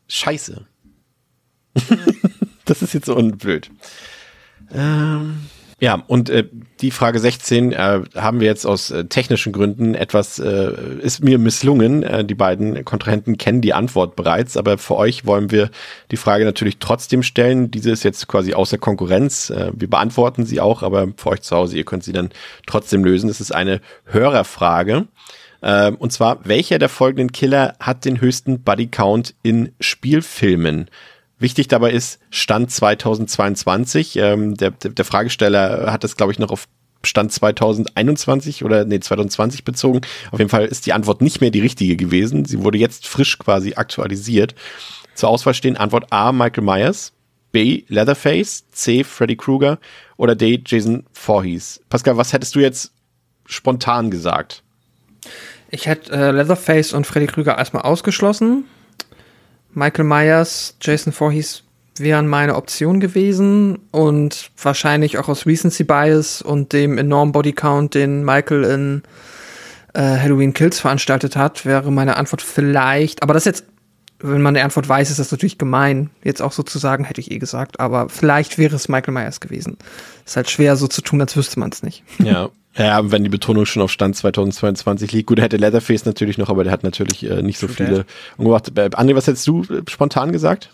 Scheiße. 0.08 0.68
das 2.66 2.84
ist 2.84 2.94
jetzt 2.94 3.08
so 3.08 3.16
unblöd. 3.16 3.72
Ähm, 4.72 5.48
ja, 5.86 6.02
und 6.08 6.32
äh, 6.32 6.46
die 6.82 6.90
Frage 6.90 7.20
16 7.20 7.72
äh, 7.72 8.02
haben 8.16 8.40
wir 8.40 8.48
jetzt 8.48 8.66
aus 8.66 8.90
äh, 8.90 9.06
technischen 9.06 9.54
Gründen 9.54 9.94
etwas, 9.94 10.40
äh, 10.40 10.72
ist 11.00 11.24
mir 11.24 11.38
misslungen. 11.38 12.02
Äh, 12.02 12.26
die 12.26 12.34
beiden 12.34 12.84
Kontrahenten 12.84 13.38
kennen 13.38 13.62
die 13.62 13.76
Antwort 13.76 14.16
bereits, 14.16 14.58
aber 14.58 14.80
für 14.80 14.96
euch 14.96 15.28
wollen 15.28 15.52
wir 15.52 15.70
die 16.10 16.18
Frage 16.18 16.44
natürlich 16.44 16.80
trotzdem 16.80 17.22
stellen. 17.22 17.70
Diese 17.70 17.92
ist 17.92 18.02
jetzt 18.04 18.28
quasi 18.28 18.56
außer 18.56 18.80
Konkurrenz. 18.80 19.52
Äh, 19.52 19.74
wir 19.76 19.88
beantworten 19.88 20.44
sie 20.44 20.60
auch, 20.60 20.82
aber 20.82 21.10
für 21.18 21.30
euch 21.30 21.44
zu 21.44 21.56
Hause, 21.56 21.78
ihr 21.78 21.86
könnt 21.86 22.04
sie 22.04 22.14
dann 22.14 22.32
trotzdem 22.66 23.06
lösen. 23.06 23.30
Es 23.30 23.40
ist 23.40 23.54
eine 23.54 23.80
Hörerfrage. 24.06 25.06
Äh, 25.62 25.92
und 25.92 26.14
zwar, 26.14 26.40
welcher 26.48 26.80
der 26.80 26.90
folgenden 26.90 27.32
Killer 27.32 27.76
hat 27.80 28.06
den 28.06 28.22
höchsten 28.22 28.64
Bodycount 28.64 29.36
in 29.44 29.72
Spielfilmen? 29.80 30.90
Wichtig 31.46 31.68
dabei 31.68 31.92
ist 31.92 32.18
Stand 32.32 32.72
2022. 32.72 34.16
Ähm, 34.16 34.56
der, 34.56 34.72
der 34.72 35.06
Fragesteller 35.06 35.92
hat 35.92 36.04
das, 36.04 36.18
glaube 36.18 36.32
ich, 36.32 36.40
noch 36.40 36.50
auf 36.50 36.68
Stand 37.04 37.32
2021 37.32 38.66
oder 38.66 38.84
nee, 38.84 39.00
2020 39.00 39.64
bezogen. 39.64 40.02
Auf 40.32 40.40
jeden 40.40 40.50
Fall 40.50 40.66
ist 40.66 40.88
die 40.88 40.94
Antwort 40.94 41.22
nicht 41.22 41.42
mehr 41.42 41.52
die 41.52 41.60
richtige 41.60 41.98
gewesen. 41.98 42.46
Sie 42.46 42.64
wurde 42.64 42.80
jetzt 42.80 43.08
frisch 43.08 43.38
quasi 43.38 43.76
aktualisiert. 43.76 44.56
Zur 45.14 45.30
Auswahl 45.30 45.54
stehen 45.54 45.78
Antwort 45.78 46.12
A, 46.12 46.32
Michael 46.32 46.64
Myers, 46.64 47.14
B, 47.52 47.84
Leatherface, 47.90 48.66
C, 48.72 49.04
Freddy 49.04 49.36
Krueger 49.36 49.78
oder 50.18 50.34
D, 50.34 50.64
Jason 50.66 51.06
Voorhees. 51.14 51.80
Pascal, 51.90 52.18
was 52.18 52.34
hättest 52.34 52.56
du 52.56 52.60
jetzt 52.60 52.92
spontan 53.46 54.10
gesagt? 54.10 54.64
Ich 55.70 55.86
hätte 55.86 56.12
äh, 56.12 56.32
Leatherface 56.32 56.94
und 56.94 57.06
Freddy 57.06 57.28
Krueger 57.28 57.56
erstmal 57.56 57.84
ausgeschlossen. 57.84 58.66
Michael 59.76 60.06
Myers, 60.06 60.76
Jason 60.82 61.14
Voorhees 61.14 61.64
wären 61.98 62.28
meine 62.28 62.56
Option 62.56 63.00
gewesen 63.00 63.80
und 63.92 64.52
wahrscheinlich 64.62 65.18
auch 65.18 65.30
aus 65.30 65.46
Recency 65.46 65.84
Bias 65.84 66.42
und 66.42 66.74
dem 66.74 66.98
enormen 66.98 67.32
Bodycount, 67.32 67.94
den 67.94 68.24
Michael 68.24 68.64
in 68.64 69.04
äh, 69.94 70.02
Halloween 70.02 70.54
Kills 70.54 70.80
veranstaltet 70.80 71.36
hat, 71.36 71.66
wäre 71.66 71.92
meine 71.92 72.18
Antwort 72.18 72.42
vielleicht, 72.42 73.24
aber 73.24 73.34
das 73.34 73.46
jetzt, 73.46 73.66
wenn 74.20 74.42
man 74.42 74.56
die 74.56 74.62
Antwort 74.62 74.90
weiß, 74.90 75.10
ist 75.10 75.20
das 75.20 75.32
natürlich 75.32 75.58
gemein, 75.58 76.10
jetzt 76.24 76.42
auch 76.42 76.52
sozusagen, 76.52 77.06
hätte 77.06 77.22
ich 77.22 77.32
eh 77.32 77.40
gesagt, 77.40 77.80
aber 77.80 78.10
vielleicht 78.10 78.58
wäre 78.58 78.76
es 78.76 78.90
Michael 78.90 79.14
Myers 79.14 79.40
gewesen. 79.40 79.78
Ist 80.26 80.36
halt 80.36 80.50
schwer 80.50 80.76
so 80.76 80.88
zu 80.88 81.02
tun, 81.02 81.22
als 81.22 81.36
wüsste 81.38 81.60
man 81.60 81.70
es 81.72 81.84
nicht. 81.84 82.04
Ja. 82.20 82.50
Ja, 82.78 83.10
wenn 83.10 83.24
die 83.24 83.30
Betonung 83.30 83.66
schon 83.66 83.82
auf 83.82 83.92
Stand 83.92 84.18
2022 84.18 85.12
liegt. 85.14 85.28
Gut, 85.28 85.40
er 85.40 85.46
hätte 85.46 85.58
Leatherface 85.58 86.06
natürlich 86.06 86.38
noch, 86.38 86.50
aber 86.50 86.64
der 86.66 86.74
hat 86.74 86.84
natürlich 86.84 87.30
äh, 87.30 87.42
nicht 87.42 87.58
so 87.58 87.68
viele 87.68 88.06
umgebracht. 88.38 88.72
Äh, 88.78 88.90
André, 88.94 89.16
was 89.16 89.28
hättest 89.28 89.48
du 89.48 89.64
äh, 89.64 89.82
spontan 89.90 90.34
gesagt? 90.34 90.70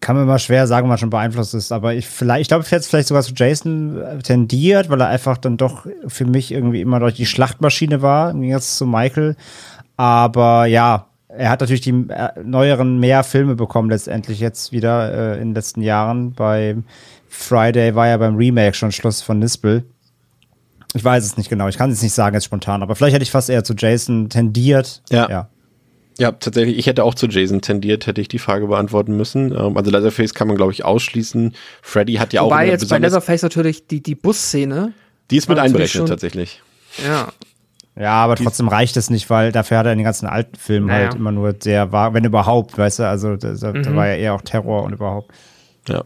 Kann 0.00 0.16
man 0.16 0.26
mal 0.26 0.38
schwer 0.38 0.66
sagen, 0.66 0.88
was 0.88 1.00
schon 1.00 1.10
beeinflusst 1.10 1.54
ist, 1.54 1.72
aber 1.72 1.94
ich 1.94 2.06
vielleicht, 2.06 2.42
ich 2.42 2.48
glaube, 2.48 2.64
ich 2.64 2.70
hätte 2.70 2.88
vielleicht 2.88 3.08
sogar 3.08 3.22
zu 3.22 3.34
Jason 3.34 4.00
äh, 4.00 4.18
tendiert, 4.18 4.88
weil 4.88 5.00
er 5.00 5.08
einfach 5.08 5.36
dann 5.36 5.58
doch 5.58 5.86
für 6.06 6.24
mich 6.24 6.52
irgendwie 6.52 6.80
immer 6.80 7.00
durch 7.00 7.14
die 7.14 7.26
Schlachtmaschine 7.26 8.00
war, 8.00 8.30
im 8.30 8.40
Gegensatz 8.40 8.78
zu 8.78 8.86
Michael. 8.86 9.36
Aber 9.96 10.64
ja, 10.64 11.06
er 11.28 11.50
hat 11.50 11.60
natürlich 11.60 11.82
die 11.82 12.06
neueren 12.42 12.98
mehr 12.98 13.24
Filme 13.24 13.56
bekommen, 13.56 13.90
letztendlich 13.90 14.40
jetzt 14.40 14.72
wieder 14.72 15.12
äh, 15.12 15.34
in 15.34 15.48
den 15.48 15.54
letzten 15.54 15.82
Jahren. 15.82 16.32
Bei 16.32 16.76
Friday 17.28 17.94
war 17.94 18.08
ja 18.08 18.16
beim 18.16 18.36
Remake 18.36 18.74
schon 18.74 18.92
Schluss 18.92 19.20
von 19.20 19.38
Nispel. 19.38 19.84
Ich 20.94 21.04
weiß 21.04 21.24
es 21.24 21.36
nicht 21.36 21.50
genau. 21.50 21.68
Ich 21.68 21.76
kann 21.76 21.90
es 21.90 22.02
nicht 22.02 22.14
sagen 22.14 22.34
jetzt 22.34 22.44
spontan, 22.44 22.82
aber 22.82 22.94
vielleicht 22.94 23.14
hätte 23.14 23.24
ich 23.24 23.30
fast 23.30 23.50
eher 23.50 23.64
zu 23.64 23.74
Jason 23.76 24.28
tendiert. 24.28 25.02
Ja. 25.10 25.28
ja. 25.28 25.48
Ja, 26.16 26.30
tatsächlich. 26.30 26.78
Ich 26.78 26.86
hätte 26.86 27.02
auch 27.02 27.14
zu 27.14 27.26
Jason 27.26 27.60
tendiert, 27.60 28.06
hätte 28.06 28.20
ich 28.20 28.28
die 28.28 28.38
Frage 28.38 28.68
beantworten 28.68 29.16
müssen. 29.16 29.50
Ähm, 29.52 29.76
also 29.76 29.90
Leatherface 29.90 30.32
kann 30.32 30.46
man, 30.46 30.56
glaube 30.56 30.70
ich, 30.70 30.84
ausschließen. 30.84 31.54
Freddy 31.82 32.14
hat 32.14 32.32
ja 32.32 32.42
Wobei 32.42 32.54
auch. 32.54 32.60
Wobei 32.60 32.68
jetzt 32.68 32.88
bei 32.88 32.98
Leatherface 32.98 33.42
natürlich 33.42 33.88
die, 33.88 34.00
die 34.00 34.14
Busszene. 34.14 34.92
Die 35.32 35.36
ist 35.36 35.48
mit 35.48 35.58
einberechnet, 35.58 36.06
tatsächlich. 36.06 36.62
Ja. 37.04 37.32
Ja, 37.96 38.12
aber 38.12 38.34
trotzdem 38.36 38.68
reicht 38.68 38.96
es 38.96 39.08
nicht, 39.08 39.30
weil 39.30 39.52
dafür 39.52 39.78
hat 39.78 39.86
er 39.86 39.92
in 39.92 39.98
den 39.98 40.04
ganzen 40.04 40.26
alten 40.26 40.56
Filmen 40.56 40.88
naja. 40.88 41.06
halt 41.06 41.14
immer 41.14 41.30
nur 41.30 41.52
der 41.52 41.92
war, 41.92 42.12
wenn 42.12 42.24
überhaupt, 42.24 42.76
weißt 42.76 43.00
du, 43.00 43.08
also 43.08 43.36
da, 43.36 43.52
da 43.54 43.72
mhm. 43.72 43.94
war 43.94 44.08
ja 44.08 44.14
eher 44.14 44.34
auch 44.34 44.42
Terror 44.42 44.82
und 44.82 44.92
überhaupt. 44.92 45.32
Ja. 45.88 46.02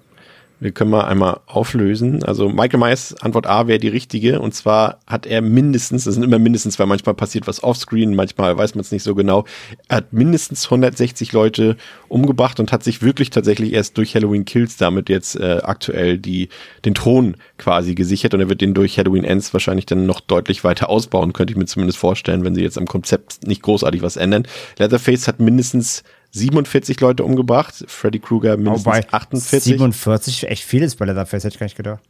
Wir 0.60 0.72
können 0.72 0.90
mal 0.90 1.04
einmal 1.04 1.40
auflösen. 1.46 2.24
Also 2.24 2.48
Michael 2.48 2.80
Myers 2.80 3.14
Antwort 3.20 3.46
A 3.46 3.68
wäre 3.68 3.78
die 3.78 3.88
richtige. 3.88 4.40
Und 4.40 4.54
zwar 4.54 4.98
hat 5.06 5.24
er 5.24 5.40
mindestens, 5.40 6.04
das 6.04 6.14
sind 6.14 6.24
immer 6.24 6.40
mindestens, 6.40 6.78
weil 6.80 6.86
manchmal 6.86 7.14
passiert 7.14 7.46
was 7.46 7.62
offscreen, 7.62 8.16
manchmal 8.16 8.58
weiß 8.58 8.74
man 8.74 8.80
es 8.80 8.90
nicht 8.90 9.04
so 9.04 9.14
genau. 9.14 9.44
Er 9.86 9.98
hat 9.98 10.12
mindestens 10.12 10.64
160 10.64 11.32
Leute 11.32 11.76
umgebracht 12.08 12.58
und 12.58 12.72
hat 12.72 12.82
sich 12.82 13.02
wirklich 13.02 13.30
tatsächlich 13.30 13.72
erst 13.72 13.96
durch 13.98 14.16
Halloween 14.16 14.44
Kills 14.44 14.76
damit 14.76 15.08
jetzt 15.08 15.36
äh, 15.36 15.60
aktuell 15.62 16.18
die, 16.18 16.48
den 16.84 16.94
Thron 16.94 17.36
quasi 17.56 17.94
gesichert. 17.94 18.34
Und 18.34 18.40
er 18.40 18.48
wird 18.48 18.60
den 18.60 18.74
durch 18.74 18.98
Halloween 18.98 19.24
Ends 19.24 19.52
wahrscheinlich 19.52 19.86
dann 19.86 20.06
noch 20.06 20.20
deutlich 20.20 20.64
weiter 20.64 20.88
ausbauen, 20.88 21.32
könnte 21.32 21.52
ich 21.52 21.56
mir 21.56 21.66
zumindest 21.66 21.98
vorstellen, 21.98 22.44
wenn 22.44 22.56
sie 22.56 22.62
jetzt 22.62 22.78
am 22.78 22.86
Konzept 22.86 23.46
nicht 23.46 23.62
großartig 23.62 24.02
was 24.02 24.16
ändern. 24.16 24.46
Leatherface 24.78 25.28
hat 25.28 25.38
mindestens 25.38 26.02
47 26.38 27.00
Leute 27.00 27.24
umgebracht, 27.24 27.84
Freddy 27.88 28.18
Krueger 28.18 28.56
mindestens 28.56 28.86
Wobei 28.86 29.08
48. 29.10 29.62
47 29.62 30.48
echt 30.48 30.64
viel 30.64 30.82
ist 30.82 30.96
bei 30.96 31.04
Leatherface, 31.04 31.44
hätte 31.44 31.54
ich 31.54 31.58
gar 31.60 31.66
nicht 31.66 31.76
gedacht. 31.76 32.02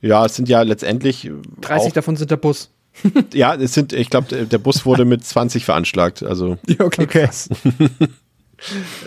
Ja, 0.00 0.24
es 0.24 0.36
sind 0.36 0.48
ja 0.48 0.62
letztendlich 0.62 1.30
30 1.60 1.92
davon 1.92 2.16
sind 2.16 2.30
der 2.30 2.36
Bus. 2.36 2.70
ja, 3.34 3.54
es 3.54 3.74
sind, 3.74 3.92
ich 3.92 4.10
glaube, 4.10 4.46
der 4.46 4.58
Bus 4.58 4.84
wurde 4.84 5.04
mit 5.04 5.24
20 5.24 5.64
veranschlagt. 5.64 6.22
Also. 6.22 6.58
Ja, 6.66 6.84
okay, 6.84 7.02
okay. 7.02 7.28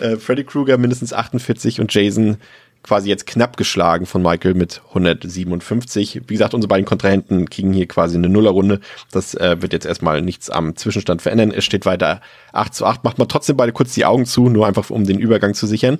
äh, 0.00 0.16
Freddy 0.16 0.44
Krueger 0.44 0.78
mindestens 0.78 1.12
48 1.12 1.80
und 1.80 1.92
Jason 1.92 2.36
quasi 2.84 3.08
jetzt 3.08 3.26
knapp 3.26 3.56
geschlagen 3.56 4.06
von 4.06 4.22
Michael 4.22 4.54
mit 4.54 4.82
157. 4.90 6.22
Wie 6.28 6.34
gesagt, 6.34 6.54
unsere 6.54 6.68
beiden 6.68 6.84
Kontrahenten 6.84 7.50
kriegen 7.50 7.72
hier 7.72 7.88
quasi 7.88 8.16
eine 8.16 8.28
Nullerrunde. 8.28 8.78
Das 9.10 9.34
äh, 9.34 9.60
wird 9.60 9.72
jetzt 9.72 9.86
erstmal 9.86 10.22
nichts 10.22 10.50
am 10.50 10.76
Zwischenstand 10.76 11.22
verändern. 11.22 11.50
Es 11.50 11.64
steht 11.64 11.86
weiter 11.86 12.20
8 12.52 12.72
zu 12.72 12.86
8. 12.86 13.02
Macht 13.02 13.18
man 13.18 13.26
trotzdem 13.26 13.56
beide 13.56 13.72
kurz 13.72 13.94
die 13.94 14.04
Augen 14.04 14.26
zu, 14.26 14.48
nur 14.48 14.66
einfach 14.66 14.90
um 14.90 15.04
den 15.04 15.18
Übergang 15.18 15.54
zu 15.54 15.66
sichern. 15.66 15.98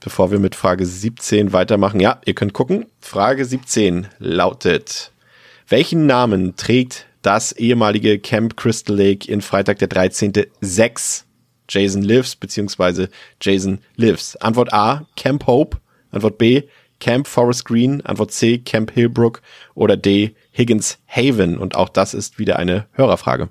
Bevor 0.00 0.30
wir 0.30 0.38
mit 0.38 0.54
Frage 0.54 0.86
17 0.86 1.52
weitermachen. 1.52 2.00
Ja, 2.00 2.20
ihr 2.24 2.34
könnt 2.34 2.54
gucken. 2.54 2.86
Frage 3.00 3.44
17 3.44 4.08
lautet, 4.18 5.12
Welchen 5.68 6.06
Namen 6.06 6.56
trägt 6.56 7.04
das 7.20 7.52
ehemalige 7.52 8.18
Camp 8.18 8.56
Crystal 8.56 8.96
Lake 8.96 9.30
in 9.30 9.42
Freitag 9.42 9.78
der 9.80 9.88
13. 9.88 10.32
6? 10.62 11.26
Jason 11.68 12.02
Lives 12.02 12.36
beziehungsweise 12.36 13.08
Jason 13.40 13.80
Lives. 13.96 14.36
Antwort 14.36 14.72
A, 14.72 15.06
Camp 15.16 15.46
Hope. 15.46 15.78
Antwort 16.10 16.38
B, 16.38 16.62
Camp 17.00 17.26
Forest 17.26 17.64
Green. 17.64 18.00
Antwort 18.04 18.32
C, 18.32 18.58
Camp 18.58 18.90
Hillbrook. 18.90 19.42
Oder 19.74 19.96
D, 19.96 20.34
Higgins 20.56 20.98
Haven. 21.06 21.58
Und 21.58 21.74
auch 21.74 21.88
das 21.88 22.14
ist 22.14 22.38
wieder 22.38 22.58
eine 22.58 22.86
Hörerfrage. 22.92 23.50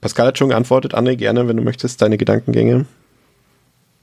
Pascal 0.00 0.26
hat 0.28 0.38
schon 0.38 0.48
geantwortet. 0.48 0.94
Anne, 0.94 1.16
gerne, 1.16 1.46
wenn 1.48 1.56
du 1.56 1.62
möchtest, 1.62 2.00
deine 2.00 2.16
Gedankengänge. 2.16 2.86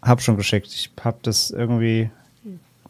Hab 0.02 0.22
schon 0.22 0.38
geschickt. 0.38 0.68
Ich 0.68 0.92
hab 1.04 1.24
das 1.24 1.50
irgendwie, 1.50 2.10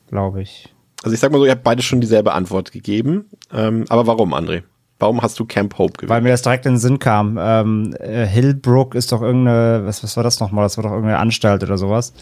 glaube 0.09 0.41
ich. 0.41 0.73
Also 1.03 1.13
ich 1.13 1.19
sag 1.19 1.31
mal 1.31 1.37
so, 1.37 1.45
ihr 1.45 1.51
habt 1.51 1.63
beide 1.63 1.81
schon 1.81 2.01
dieselbe 2.01 2.33
Antwort 2.33 2.71
gegeben. 2.71 3.25
Ähm, 3.53 3.85
aber 3.87 4.07
warum, 4.07 4.33
André? 4.33 4.63
Warum 4.99 5.21
hast 5.21 5.39
du 5.39 5.45
Camp 5.45 5.77
Hope 5.77 5.93
gewählt? 5.93 6.09
Weil 6.09 6.21
mir 6.21 6.29
das 6.29 6.41
direkt 6.41 6.65
in 6.65 6.73
den 6.73 6.79
Sinn 6.79 6.99
kam. 6.99 7.37
Ähm, 7.39 7.95
äh, 7.99 8.25
Hillbrook 8.25 8.95
ist 8.95 9.11
doch 9.11 9.21
irgendeine, 9.21 9.85
was, 9.85 10.03
was 10.03 10.17
war 10.17 10.23
das 10.23 10.39
nochmal? 10.39 10.65
Das 10.65 10.77
war 10.77 10.83
doch 10.83 10.91
irgendeine 10.91 11.19
Anstalt 11.19 11.63
oder 11.63 11.77
sowas. 11.77 12.13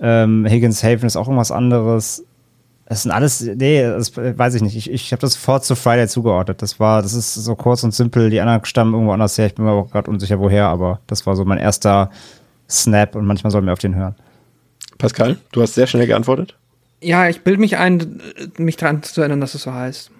Ähm, 0.00 0.46
Higgins 0.48 0.82
Haven 0.84 1.06
ist 1.06 1.16
auch 1.16 1.26
irgendwas 1.26 1.50
anderes. 1.50 2.24
Das 2.86 3.02
sind 3.02 3.12
alles, 3.12 3.40
nee, 3.40 3.82
das 3.82 4.16
weiß 4.16 4.54
ich 4.54 4.62
nicht. 4.62 4.76
Ich, 4.76 4.90
ich 4.90 5.12
habe 5.12 5.20
das 5.20 5.32
sofort 5.32 5.64
zu 5.64 5.74
Friday 5.74 6.06
zugeordnet. 6.06 6.62
Das 6.62 6.78
war, 6.78 7.02
das 7.02 7.14
ist 7.14 7.34
so 7.34 7.56
kurz 7.56 7.82
und 7.82 7.94
simpel. 7.94 8.30
Die 8.30 8.40
anderen 8.40 8.64
stammen 8.64 8.92
irgendwo 8.92 9.12
anders 9.12 9.36
her. 9.38 9.46
Ich 9.46 9.54
bin 9.54 9.64
mir 9.64 9.72
auch 9.72 9.90
gerade 9.90 10.10
unsicher, 10.10 10.38
woher, 10.38 10.66
aber 10.66 11.00
das 11.06 11.26
war 11.26 11.34
so 11.34 11.44
mein 11.44 11.58
erster 11.58 12.10
Snap 12.68 13.16
und 13.16 13.26
manchmal 13.26 13.50
soll 13.50 13.62
mir 13.62 13.72
auf 13.72 13.78
den 13.78 13.94
hören. 13.94 14.14
Pascal, 14.98 15.38
du 15.52 15.62
hast 15.62 15.74
sehr 15.74 15.86
schnell 15.86 16.06
geantwortet. 16.06 16.56
Ja, 17.00 17.28
ich 17.28 17.42
bilde 17.42 17.60
mich 17.60 17.76
ein, 17.76 18.20
mich 18.56 18.76
daran 18.76 19.02
zu 19.02 19.20
erinnern, 19.20 19.40
dass 19.40 19.54
es 19.54 19.62
so 19.62 19.72
heißt. 19.72 20.10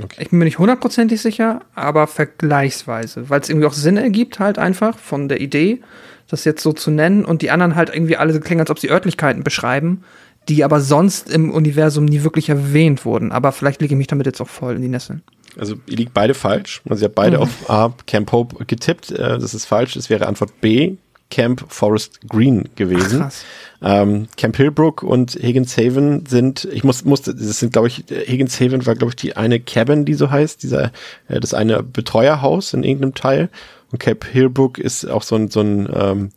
Okay. 0.00 0.22
Ich 0.22 0.30
bin 0.30 0.38
mir 0.38 0.46
nicht 0.46 0.58
hundertprozentig 0.58 1.20
sicher, 1.20 1.60
aber 1.74 2.06
vergleichsweise, 2.06 3.28
weil 3.28 3.40
es 3.40 3.48
irgendwie 3.48 3.66
auch 3.66 3.74
Sinn 3.74 3.96
ergibt, 3.96 4.38
halt 4.38 4.58
einfach 4.58 4.98
von 4.98 5.28
der 5.28 5.40
Idee, 5.40 5.82
das 6.28 6.44
jetzt 6.44 6.62
so 6.62 6.72
zu 6.72 6.90
nennen 6.90 7.24
und 7.24 7.42
die 7.42 7.50
anderen 7.50 7.76
halt 7.76 7.94
irgendwie 7.94 8.16
alle 8.16 8.38
klingen, 8.40 8.60
als 8.60 8.70
ob 8.70 8.78
sie 8.78 8.90
Örtlichkeiten 8.90 9.44
beschreiben, 9.44 10.02
die 10.48 10.64
aber 10.64 10.80
sonst 10.80 11.30
im 11.30 11.50
Universum 11.50 12.06
nie 12.06 12.22
wirklich 12.22 12.48
erwähnt 12.48 13.04
wurden. 13.04 13.32
Aber 13.32 13.52
vielleicht 13.52 13.80
lege 13.80 13.94
ich 13.94 13.98
mich 13.98 14.06
damit 14.06 14.26
jetzt 14.26 14.40
auch 14.40 14.48
voll 14.48 14.76
in 14.76 14.82
die 14.82 14.88
Nesseln. 14.88 15.22
Also 15.58 15.76
ihr 15.86 15.96
liegt 15.96 16.14
beide 16.14 16.34
falsch. 16.34 16.80
Also 16.88 17.04
ihr 17.04 17.08
habt 17.08 17.14
beide 17.14 17.36
mhm. 17.36 17.42
auf 17.42 17.70
A, 17.70 17.94
Camp 18.06 18.32
Hope 18.32 18.64
getippt. 18.64 19.12
Äh, 19.12 19.38
das 19.38 19.54
ist 19.54 19.66
falsch. 19.66 19.96
Es 19.96 20.08
wäre 20.08 20.26
Antwort 20.26 20.60
B, 20.60 20.96
Camp 21.32 21.64
Forest 21.68 22.20
Green 22.28 22.68
gewesen. 22.76 23.22
Ach, 23.22 23.32
ähm, 23.80 24.28
Camp 24.36 24.54
Hillbrook 24.54 25.02
und 25.02 25.32
Higgins 25.32 25.78
Haven 25.78 26.26
sind, 26.26 26.68
ich 26.70 26.84
muss, 26.84 27.06
musste, 27.06 27.34
das 27.34 27.58
sind, 27.58 27.72
glaube 27.72 27.88
ich, 27.88 28.04
Higgins 28.10 28.60
Haven 28.60 28.84
war, 28.84 28.94
glaube 28.94 29.12
ich, 29.12 29.16
die 29.16 29.34
eine 29.34 29.58
Cabin, 29.58 30.04
die 30.04 30.12
so 30.12 30.30
heißt, 30.30 30.62
dieser, 30.62 30.92
äh, 31.28 31.40
das 31.40 31.54
eine 31.54 31.82
Betreuerhaus 31.82 32.74
in 32.74 32.84
irgendeinem 32.84 33.14
Teil. 33.14 33.48
Und 33.90 33.98
Camp 33.98 34.26
Hillbrook 34.26 34.76
ist 34.76 35.06
auch 35.06 35.22
so 35.22 35.36
ein, 35.36 35.48
so 35.48 35.62
ein, 35.62 35.88
ähm, 35.94 36.30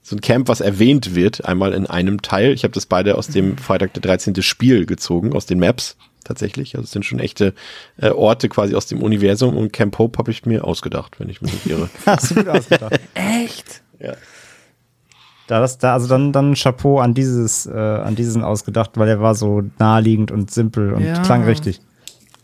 so 0.00 0.14
ein 0.14 0.20
Camp, 0.20 0.46
was 0.46 0.60
erwähnt 0.60 1.16
wird, 1.16 1.44
einmal 1.44 1.72
in 1.72 1.86
einem 1.86 2.22
Teil. 2.22 2.52
Ich 2.52 2.62
habe 2.62 2.72
das 2.72 2.86
beide 2.86 3.16
aus 3.16 3.26
dem 3.26 3.58
Freitag 3.58 3.94
der 3.94 4.02
13. 4.02 4.40
Spiel 4.42 4.86
gezogen, 4.86 5.32
aus 5.32 5.46
den 5.46 5.58
Maps 5.58 5.96
tatsächlich. 6.22 6.76
Also 6.76 6.84
es 6.84 6.92
sind 6.92 7.04
schon 7.04 7.18
echte 7.18 7.52
äh, 7.96 8.10
Orte 8.10 8.48
quasi 8.48 8.76
aus 8.76 8.86
dem 8.86 9.02
Universum 9.02 9.56
und 9.56 9.72
Camp 9.72 9.98
Hope 9.98 10.18
habe 10.18 10.30
ich 10.30 10.46
mir 10.46 10.64
ausgedacht, 10.64 11.18
wenn 11.18 11.28
ich 11.28 11.42
mich 11.42 11.52
nicht 11.52 11.66
irre. 11.66 11.90
Hast 12.06 12.30
du 12.30 12.36
gut 12.36 12.48
ausgedacht. 12.48 13.00
Echt? 13.14 13.82
Ja. 13.98 14.14
Da, 15.46 15.60
das, 15.60 15.78
da, 15.78 15.92
also 15.92 16.08
dann, 16.08 16.32
dann 16.32 16.54
Chapeau 16.54 16.98
an 16.98 17.14
dieses, 17.14 17.66
äh, 17.66 17.72
an 17.72 18.16
diesen 18.16 18.42
ausgedacht, 18.42 18.92
weil 18.94 19.08
er 19.08 19.20
war 19.20 19.34
so 19.34 19.62
naheliegend 19.78 20.30
und 20.30 20.50
simpel 20.50 20.92
und 20.92 21.04
ja. 21.04 21.22
klang 21.22 21.44
richtig. 21.44 21.80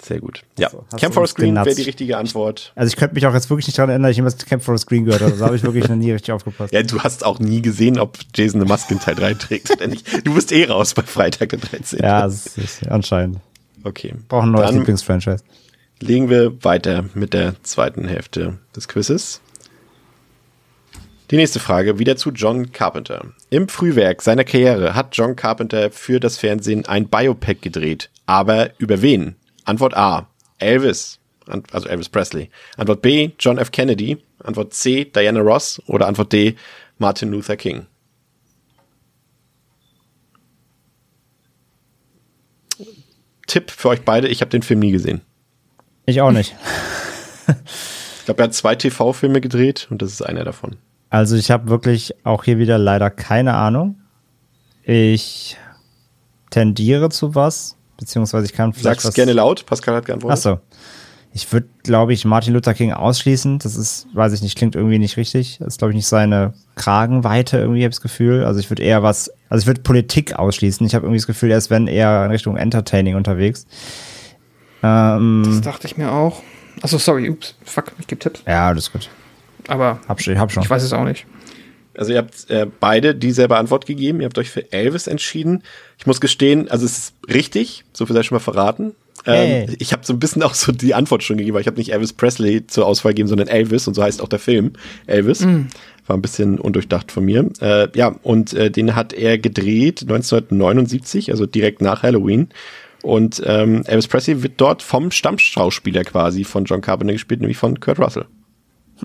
Sehr 0.02 0.18
gut. 0.18 0.42
Ja, 0.58 0.68
so, 0.68 0.84
Camp 0.96 1.14
Forest 1.14 1.36
Green 1.36 1.54
wäre 1.54 1.74
die 1.76 1.82
richtige 1.82 2.16
Antwort. 2.16 2.72
Also 2.74 2.88
ich 2.88 2.96
könnte 2.96 3.14
mich 3.14 3.24
auch 3.24 3.34
jetzt 3.34 3.48
wirklich 3.50 3.68
nicht 3.68 3.78
daran 3.78 3.90
erinnern, 3.90 4.04
dass 4.04 4.10
ich 4.10 4.16
jemals 4.16 4.36
Camp 4.36 4.64
Forest 4.64 4.88
Green 4.88 5.04
gehört 5.04 5.22
habe. 5.22 5.32
Da 5.36 5.44
habe 5.44 5.54
ich 5.54 5.62
wirklich 5.62 5.88
noch 5.88 5.94
nie 5.94 6.10
richtig 6.10 6.32
aufgepasst. 6.32 6.72
Ja, 6.82 6.82
du 6.82 7.00
hast 7.00 7.24
auch 7.24 7.38
nie 7.38 7.62
gesehen, 7.62 8.00
ob 8.00 8.18
Jason 8.34 8.60
eine 8.60 8.68
Maske 8.68 8.94
in 8.94 9.00
Teil 9.00 9.14
3 9.14 9.34
trägt 9.34 9.70
oder 9.70 9.86
nicht. 9.86 10.26
Du 10.26 10.34
bist 10.34 10.50
eh 10.50 10.64
raus 10.64 10.94
bei 10.94 11.02
Freitag 11.02 11.50
der 11.50 11.60
13. 11.60 12.00
Ja, 12.00 12.22
das 12.22 12.56
ist 12.56 12.88
anscheinend. 12.88 13.38
Okay. 13.84 14.14
Brauchen 14.28 14.48
ein 14.48 14.52
neues 14.52 14.72
Lieblingsfranchise. 14.72 15.44
Legen 16.00 16.28
wir 16.28 16.64
weiter 16.64 17.04
mit 17.14 17.32
der 17.32 17.54
zweiten 17.62 18.08
Hälfte 18.08 18.58
des 18.74 18.88
Quizzes. 18.88 19.40
Die 21.32 21.38
nächste 21.38 21.60
Frage 21.60 21.98
wieder 21.98 22.16
zu 22.16 22.28
John 22.28 22.72
Carpenter. 22.72 23.32
Im 23.48 23.66
Frühwerk 23.66 24.20
seiner 24.20 24.44
Karriere 24.44 24.94
hat 24.94 25.16
John 25.16 25.34
Carpenter 25.34 25.90
für 25.90 26.20
das 26.20 26.36
Fernsehen 26.36 26.84
ein 26.84 27.08
Biopic 27.08 27.62
gedreht. 27.62 28.10
Aber 28.26 28.72
über 28.76 29.00
wen? 29.00 29.36
Antwort 29.64 29.96
A. 29.96 30.28
Elvis. 30.58 31.20
Also 31.46 31.88
Elvis 31.88 32.10
Presley. 32.10 32.50
Antwort 32.76 33.00
B. 33.00 33.30
John 33.38 33.56
F. 33.56 33.70
Kennedy. 33.70 34.22
Antwort 34.44 34.74
C. 34.74 35.06
Diana 35.06 35.40
Ross. 35.40 35.80
Oder 35.86 36.06
Antwort 36.06 36.34
D. 36.34 36.54
Martin 36.98 37.30
Luther 37.30 37.56
King. 37.56 37.86
Tipp 43.46 43.70
für 43.70 43.88
euch 43.88 44.02
beide, 44.04 44.28
ich 44.28 44.42
habe 44.42 44.50
den 44.50 44.62
Film 44.62 44.80
nie 44.80 44.92
gesehen. 44.92 45.22
Ich 46.04 46.20
auch 46.20 46.30
nicht. 46.30 46.54
ich 47.48 48.24
glaube, 48.26 48.42
er 48.42 48.44
hat 48.44 48.54
zwei 48.54 48.74
TV-Filme 48.74 49.40
gedreht 49.40 49.86
und 49.88 50.02
das 50.02 50.12
ist 50.12 50.20
einer 50.20 50.44
davon. 50.44 50.76
Also 51.12 51.36
ich 51.36 51.50
habe 51.50 51.68
wirklich 51.68 52.14
auch 52.24 52.42
hier 52.42 52.56
wieder 52.56 52.78
leider 52.78 53.10
keine 53.10 53.52
Ahnung. 53.52 53.96
Ich 54.82 55.58
tendiere 56.48 57.10
zu 57.10 57.34
was, 57.34 57.76
beziehungsweise 57.98 58.46
ich 58.46 58.54
kann 58.54 58.72
vielleicht. 58.72 59.02
Sag's 59.02 59.08
was 59.08 59.14
gerne 59.14 59.34
laut, 59.34 59.66
Pascal 59.66 59.94
hat 59.94 60.06
geantwortet. 60.06 60.38
Achso. 60.38 60.60
Ich 61.34 61.52
würde, 61.52 61.68
glaube 61.82 62.14
ich, 62.14 62.24
Martin 62.24 62.54
Luther 62.54 62.72
King 62.72 62.94
ausschließen. 62.94 63.58
Das 63.58 63.76
ist, 63.76 64.06
weiß 64.14 64.32
ich 64.32 64.40
nicht, 64.40 64.56
klingt 64.56 64.74
irgendwie 64.74 64.98
nicht 64.98 65.18
richtig. 65.18 65.58
Das 65.58 65.68
ist, 65.74 65.78
glaube 65.78 65.92
ich, 65.92 65.96
nicht 65.96 66.06
seine 66.06 66.54
Kragenweite, 66.76 67.58
irgendwie, 67.58 67.82
habe 67.82 67.90
ich 67.90 67.96
das 67.96 68.00
Gefühl. 68.00 68.44
Also 68.46 68.58
ich 68.60 68.70
würde 68.70 68.82
eher 68.82 69.02
was, 69.02 69.30
also 69.50 69.60
ich 69.60 69.66
würde 69.66 69.82
Politik 69.82 70.38
ausschließen. 70.38 70.86
Ich 70.86 70.94
habe 70.94 71.04
irgendwie 71.04 71.18
das 71.18 71.26
Gefühl, 71.26 71.50
er 71.50 71.58
ist, 71.58 71.68
wenn 71.68 71.88
eher 71.88 72.24
in 72.24 72.30
Richtung 72.30 72.56
Entertaining 72.56 73.16
unterwegs. 73.16 73.66
Ähm, 74.82 75.42
das 75.44 75.60
dachte 75.60 75.86
ich 75.86 75.98
mir 75.98 76.10
auch. 76.10 76.42
Achso, 76.80 76.96
sorry, 76.96 77.28
ups, 77.28 77.54
fuck, 77.64 77.92
ich 77.98 78.06
gebe 78.06 78.18
Tipps. 78.18 78.42
Ja, 78.46 78.68
alles 78.68 78.90
gut. 78.90 79.10
Aber 79.68 80.00
hab 80.08 80.20
schon, 80.20 80.38
hab 80.38 80.52
schon. 80.52 80.62
ich 80.62 80.70
weiß 80.70 80.82
es 80.82 80.92
auch 80.92 81.04
nicht. 81.04 81.26
Also 81.96 82.12
ihr 82.12 82.18
habt 82.18 82.48
äh, 82.50 82.66
beide 82.80 83.14
dieselbe 83.14 83.56
Antwort 83.56 83.86
gegeben. 83.86 84.20
Ihr 84.20 84.26
habt 84.26 84.38
euch 84.38 84.50
für 84.50 84.72
Elvis 84.72 85.06
entschieden. 85.06 85.62
Ich 85.98 86.06
muss 86.06 86.20
gestehen, 86.20 86.70
also 86.70 86.86
es 86.86 86.98
ist 86.98 87.14
richtig, 87.28 87.84
so 87.92 88.06
viel 88.06 88.14
sei 88.16 88.22
schon 88.22 88.36
mal 88.36 88.40
verraten. 88.40 88.94
Ähm, 89.26 89.66
hey. 89.66 89.76
Ich 89.78 89.92
habe 89.92 90.04
so 90.04 90.12
ein 90.12 90.18
bisschen 90.18 90.42
auch 90.42 90.54
so 90.54 90.72
die 90.72 90.94
Antwort 90.94 91.22
schon 91.22 91.36
gegeben, 91.36 91.54
weil 91.54 91.60
ich 91.60 91.66
habe 91.66 91.76
nicht 91.76 91.92
Elvis 91.92 92.12
Presley 92.12 92.66
zur 92.66 92.86
Auswahl 92.86 93.12
gegeben, 93.12 93.28
sondern 93.28 93.48
Elvis 93.48 93.86
und 93.86 93.94
so 93.94 94.02
heißt 94.02 94.22
auch 94.22 94.28
der 94.28 94.38
Film 94.38 94.72
Elvis. 95.06 95.40
Mm. 95.40 95.66
War 96.06 96.16
ein 96.16 96.22
bisschen 96.22 96.58
undurchdacht 96.58 97.12
von 97.12 97.24
mir. 97.24 97.48
Äh, 97.60 97.88
ja, 97.96 98.16
und 98.22 98.54
äh, 98.54 98.70
den 98.70 98.96
hat 98.96 99.12
er 99.12 99.38
gedreht 99.38 100.02
1979, 100.02 101.30
also 101.30 101.46
direkt 101.46 101.80
nach 101.80 102.02
Halloween. 102.02 102.48
Und 103.02 103.42
ähm, 103.44 103.82
Elvis 103.86 104.08
Presley 104.08 104.42
wird 104.42 104.54
dort 104.56 104.82
vom 104.82 105.10
Stammschauspieler 105.10 106.04
quasi 106.04 106.44
von 106.44 106.64
John 106.64 106.80
Carpenter 106.80 107.12
gespielt, 107.12 107.40
nämlich 107.40 107.58
von 107.58 107.78
Kurt 107.80 107.98
Russell. 107.98 108.26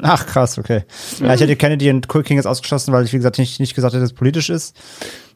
Ach 0.01 0.25
krass, 0.25 0.57
okay. 0.57 0.83
Ja, 1.19 1.33
ich 1.33 1.41
hätte 1.41 1.55
Kennedy 1.55 1.89
und 1.89 2.13
Cool 2.13 2.23
King 2.23 2.37
jetzt 2.37 2.45
ausgeschlossen, 2.45 2.93
weil 2.93 3.05
ich, 3.05 3.13
wie 3.13 3.17
gesagt, 3.17 3.37
nicht, 3.37 3.59
nicht 3.59 3.75
gesagt 3.75 3.93
hätte, 3.93 4.01
dass 4.01 4.11
es 4.11 4.17
politisch 4.17 4.49
ist. 4.49 4.75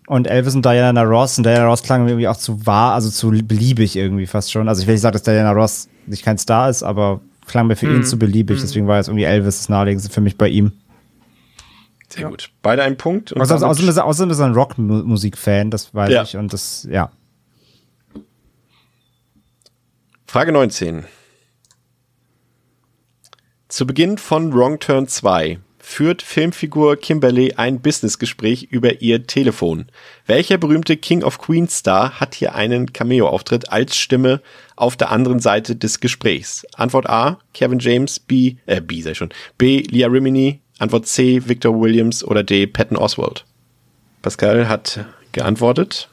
Und 0.07 0.27
Elvis 0.27 0.55
und 0.55 0.65
Diana 0.65 1.03
Ross. 1.03 1.37
Und 1.37 1.45
Diana 1.45 1.65
Ross 1.65 1.83
klang 1.83 2.07
irgendwie 2.07 2.27
auch 2.27 2.37
zu 2.37 2.65
wahr, 2.65 2.93
also 2.93 3.09
zu 3.09 3.29
beliebig 3.29 3.95
irgendwie 3.95 4.27
fast 4.27 4.51
schon. 4.51 4.67
Also 4.67 4.81
ich 4.81 4.87
will 4.87 4.95
nicht 4.95 5.01
sagen, 5.01 5.13
dass 5.13 5.23
Diana 5.23 5.51
Ross 5.51 5.87
nicht 6.05 6.23
kein 6.23 6.37
Star 6.37 6.69
ist, 6.69 6.83
aber 6.83 7.21
klang 7.45 7.67
mir 7.67 7.75
für 7.75 7.87
mm. 7.87 7.91
ihn 7.91 7.97
mhm. 7.97 8.03
zu 8.03 8.19
beliebig. 8.19 8.57
Mm. 8.57 8.61
Deswegen 8.61 8.87
war 8.87 8.97
jetzt 8.97 9.07
irgendwie 9.07 9.23
Elvis 9.23 9.59
das 9.59 9.69
naheliegendste 9.69 10.11
für 10.11 10.21
mich 10.21 10.37
bei 10.37 10.49
ihm. 10.49 10.73
Sehr 12.09 12.23
ja. 12.23 12.29
gut. 12.29 12.49
Beide 12.61 12.83
einen 12.83 12.97
Punkt. 12.97 13.31
Und 13.31 13.41
außerdem, 13.41 13.63
außerdem, 13.63 13.89
ist 13.89 13.97
er, 13.97 14.05
außerdem 14.05 14.31
ist 14.31 14.39
er 14.39 14.45
ein 14.47 14.53
Rockmusik-Fan, 14.53 15.71
das 15.71 15.93
weiß 15.93 16.09
ja. 16.09 16.23
ich. 16.23 16.35
Und 16.35 16.51
das, 16.51 16.87
ja. 16.89 17.11
Frage 20.27 20.51
19. 20.51 21.05
Zu 23.71 23.87
Beginn 23.87 24.17
von 24.17 24.53
Wrong 24.53 24.79
Turn 24.79 25.07
2 25.07 25.57
führt 25.79 26.21
Filmfigur 26.21 26.97
Kimberly 26.97 27.53
ein 27.53 27.79
Businessgespräch 27.79 28.63
über 28.63 29.01
ihr 29.01 29.27
Telefon. 29.27 29.85
Welcher 30.25 30.57
berühmte 30.57 30.97
King 30.97 31.23
of 31.23 31.37
Queens 31.37 31.77
Star 31.77 32.19
hat 32.19 32.35
hier 32.35 32.53
einen 32.53 32.91
Cameo-Auftritt 32.91 33.71
als 33.71 33.95
Stimme 33.95 34.41
auf 34.75 34.97
der 34.97 35.09
anderen 35.09 35.39
Seite 35.39 35.77
des 35.77 36.01
Gesprächs? 36.01 36.67
Antwort 36.75 37.09
A, 37.09 37.39
Kevin 37.53 37.79
James, 37.79 38.19
B, 38.19 38.57
äh, 38.65 38.81
B 38.81 39.01
sei 39.01 39.13
schon, 39.13 39.29
B, 39.57 39.83
Leah 39.89 40.09
Rimini, 40.09 40.59
Antwort 40.77 41.07
C, 41.07 41.41
Victor 41.47 41.79
Williams 41.79 42.25
oder 42.25 42.43
D, 42.43 42.67
Patton 42.67 42.97
Oswald. 42.97 43.45
Pascal 44.21 44.67
hat 44.67 45.05
geantwortet. 45.31 46.09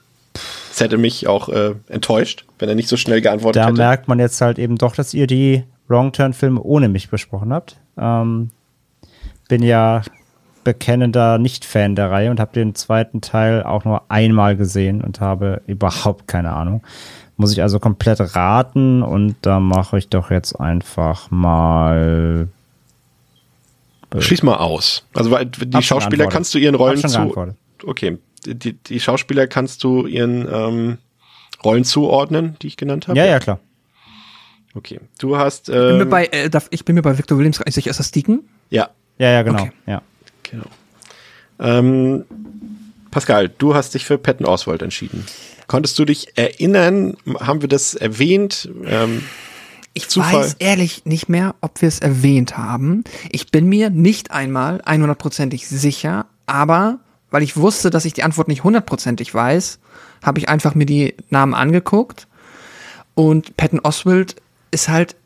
Das 0.68 0.78
hätte 0.78 0.96
mich 0.96 1.26
auch 1.26 1.48
äh, 1.48 1.74
enttäuscht, 1.88 2.44
wenn 2.60 2.68
er 2.68 2.76
nicht 2.76 2.88
so 2.88 2.96
schnell 2.96 3.20
geantwortet 3.20 3.62
da 3.62 3.66
hätte. 3.66 3.78
Da 3.78 3.88
merkt 3.88 4.06
man 4.06 4.20
jetzt 4.20 4.40
halt 4.40 4.60
eben 4.60 4.78
doch, 4.78 4.94
dass 4.94 5.12
ihr 5.12 5.26
die 5.26 5.64
Wrong 5.88 6.12
Turn 6.12 6.32
Filme 6.32 6.62
ohne 6.62 6.88
mich 6.88 7.10
besprochen 7.10 7.52
habt. 7.52 7.78
Ähm, 7.96 8.50
bin 9.48 9.62
ja 9.62 10.02
bekennender 10.64 11.38
Nicht-Fan 11.38 11.96
der 11.96 12.10
Reihe 12.10 12.30
und 12.30 12.40
habe 12.40 12.52
den 12.52 12.74
zweiten 12.74 13.22
Teil 13.22 13.62
auch 13.62 13.84
nur 13.84 14.02
einmal 14.10 14.56
gesehen 14.56 15.00
und 15.00 15.20
habe 15.20 15.62
überhaupt 15.66 16.28
keine 16.28 16.52
Ahnung. 16.52 16.82
Muss 17.38 17.52
ich 17.52 17.62
also 17.62 17.78
komplett 17.78 18.20
raten 18.34 19.02
und 19.02 19.36
da 19.42 19.60
mache 19.60 19.96
ich 19.96 20.08
doch 20.08 20.30
jetzt 20.30 20.60
einfach 20.60 21.30
mal. 21.30 22.48
Äh, 24.14 24.20
Schieß 24.20 24.42
mal 24.42 24.56
aus. 24.56 25.06
Also 25.14 25.30
weil 25.30 25.46
die 25.46 25.82
Schauspieler 25.82 26.26
kannst 26.26 26.52
du 26.54 26.58
ihren 26.58 26.74
Rollen 26.74 26.98
zu. 26.98 27.54
Okay. 27.86 28.18
Die, 28.44 28.74
die 28.74 29.00
Schauspieler 29.00 29.46
kannst 29.46 29.84
du 29.84 30.06
ihren 30.06 30.46
ähm, 30.52 30.98
Rollen 31.64 31.84
zuordnen, 31.84 32.56
die 32.60 32.66
ich 32.66 32.76
genannt 32.76 33.08
habe? 33.08 33.18
Ja, 33.18 33.24
ja, 33.24 33.38
klar. 33.38 33.58
Okay. 34.74 35.00
Du 35.18 35.36
hast. 35.36 35.68
Ähm, 35.68 35.74
ich, 35.74 35.80
bin 35.80 35.96
mir 35.96 36.02
ähm, 36.02 36.10
bei, 36.10 36.24
äh, 36.26 36.50
ich 36.70 36.84
bin 36.84 36.94
mir 36.94 37.02
bei 37.02 37.16
Victor 37.16 37.38
Williams 37.38 37.60
nicht 37.60 37.74
sicher. 37.74 37.90
Ist 37.90 38.00
das 38.00 38.10
Deacon? 38.10 38.40
Ja. 38.70 38.90
Ja, 39.18 39.30
ja, 39.30 39.42
genau. 39.42 39.62
Okay. 39.62 39.72
Ja. 39.86 40.02
Genau. 40.44 40.66
Ähm, 41.58 42.24
Pascal, 43.10 43.48
du 43.48 43.74
hast 43.74 43.94
dich 43.94 44.04
für 44.04 44.18
Patton 44.18 44.46
Oswald 44.46 44.82
entschieden. 44.82 45.24
Konntest 45.66 45.98
du 45.98 46.04
dich 46.04 46.38
erinnern? 46.38 47.16
Haben 47.40 47.62
wir 47.62 47.68
das 47.68 47.94
erwähnt? 47.94 48.70
Ähm, 48.84 49.22
ich 49.94 50.08
Zufall? 50.08 50.34
weiß 50.34 50.56
ehrlich 50.60 51.04
nicht 51.04 51.28
mehr, 51.28 51.56
ob 51.60 51.82
wir 51.82 51.88
es 51.88 51.98
erwähnt 51.98 52.56
haben. 52.56 53.04
Ich 53.30 53.50
bin 53.50 53.68
mir 53.68 53.90
nicht 53.90 54.30
einmal 54.30 54.80
100%ig 54.82 55.66
sicher, 55.66 56.26
aber 56.46 57.00
weil 57.30 57.42
ich 57.42 57.56
wusste, 57.56 57.90
dass 57.90 58.04
ich 58.04 58.12
die 58.12 58.22
Antwort 58.22 58.48
nicht 58.48 58.64
hundertprozentig 58.64 59.34
weiß, 59.34 59.80
habe 60.22 60.38
ich 60.38 60.48
einfach 60.48 60.74
mir 60.74 60.86
die 60.86 61.14
Namen 61.30 61.54
angeguckt. 61.54 62.26
Und 63.14 63.56
Patton 63.56 63.80
Oswald 63.80 64.36
ist 64.70 64.88
halt 64.88 65.16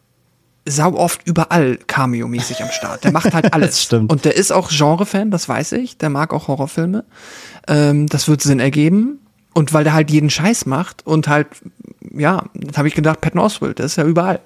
sau 0.64 0.94
oft 0.94 1.26
überall 1.26 1.78
Cameo-mäßig 1.86 2.62
am 2.62 2.70
Start. 2.70 3.04
Der 3.04 3.12
macht 3.12 3.34
halt 3.34 3.52
alles. 3.54 3.82
Stimmt. 3.82 4.12
Und 4.12 4.24
der 4.24 4.36
ist 4.36 4.52
auch 4.52 4.70
Genre-Fan, 4.70 5.30
das 5.30 5.48
weiß 5.48 5.72
ich. 5.72 5.98
Der 5.98 6.10
mag 6.10 6.32
auch 6.32 6.48
Horrorfilme. 6.48 7.04
Ähm, 7.68 8.06
das 8.06 8.28
wird 8.28 8.42
Sinn 8.42 8.60
ergeben. 8.60 9.18
Und 9.54 9.74
weil 9.74 9.84
der 9.84 9.92
halt 9.92 10.10
jeden 10.10 10.30
Scheiß 10.30 10.64
macht 10.66 11.06
und 11.06 11.28
halt, 11.28 11.48
ja, 12.14 12.44
habe 12.74 12.88
ich 12.88 12.94
gedacht, 12.94 13.20
Patton 13.20 13.40
Oswald, 13.40 13.78
der 13.78 13.86
ist 13.86 13.96
ja 13.96 14.04
überall. 14.04 14.40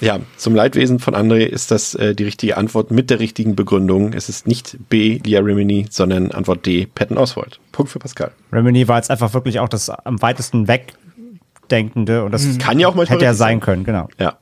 Ja, 0.00 0.20
zum 0.36 0.54
Leidwesen 0.54 0.98
von 0.98 1.14
André 1.14 1.44
ist 1.44 1.70
das 1.70 1.94
äh, 1.94 2.14
die 2.14 2.24
richtige 2.24 2.56
Antwort 2.56 2.90
mit 2.90 3.10
der 3.10 3.20
richtigen 3.20 3.54
Begründung. 3.54 4.12
Es 4.12 4.28
ist 4.28 4.46
nicht 4.46 4.76
B, 4.88 5.20
Lia 5.24 5.40
Rimini, 5.40 5.86
sondern 5.90 6.32
Antwort 6.32 6.66
D, 6.66 6.86
Patton 6.94 7.18
Oswald. 7.18 7.60
Punkt 7.72 7.92
für 7.92 7.98
Pascal. 7.98 8.32
Rimini 8.52 8.88
war 8.88 8.96
jetzt 8.96 9.10
einfach 9.10 9.34
wirklich 9.34 9.60
auch 9.60 9.68
das 9.68 9.90
am 9.90 10.20
weitesten 10.20 10.68
wegdenkende 11.64 12.24
und 12.24 12.32
das 12.32 12.44
mhm. 12.44 12.58
kann 12.58 12.78
ja 12.78 12.88
auch 12.88 12.94
mal 12.94 13.06
hätte 13.06 13.24
er 13.24 13.34
sein 13.34 13.60
können, 13.60 13.84
genau. 13.84 14.08
Ja. 14.18 14.38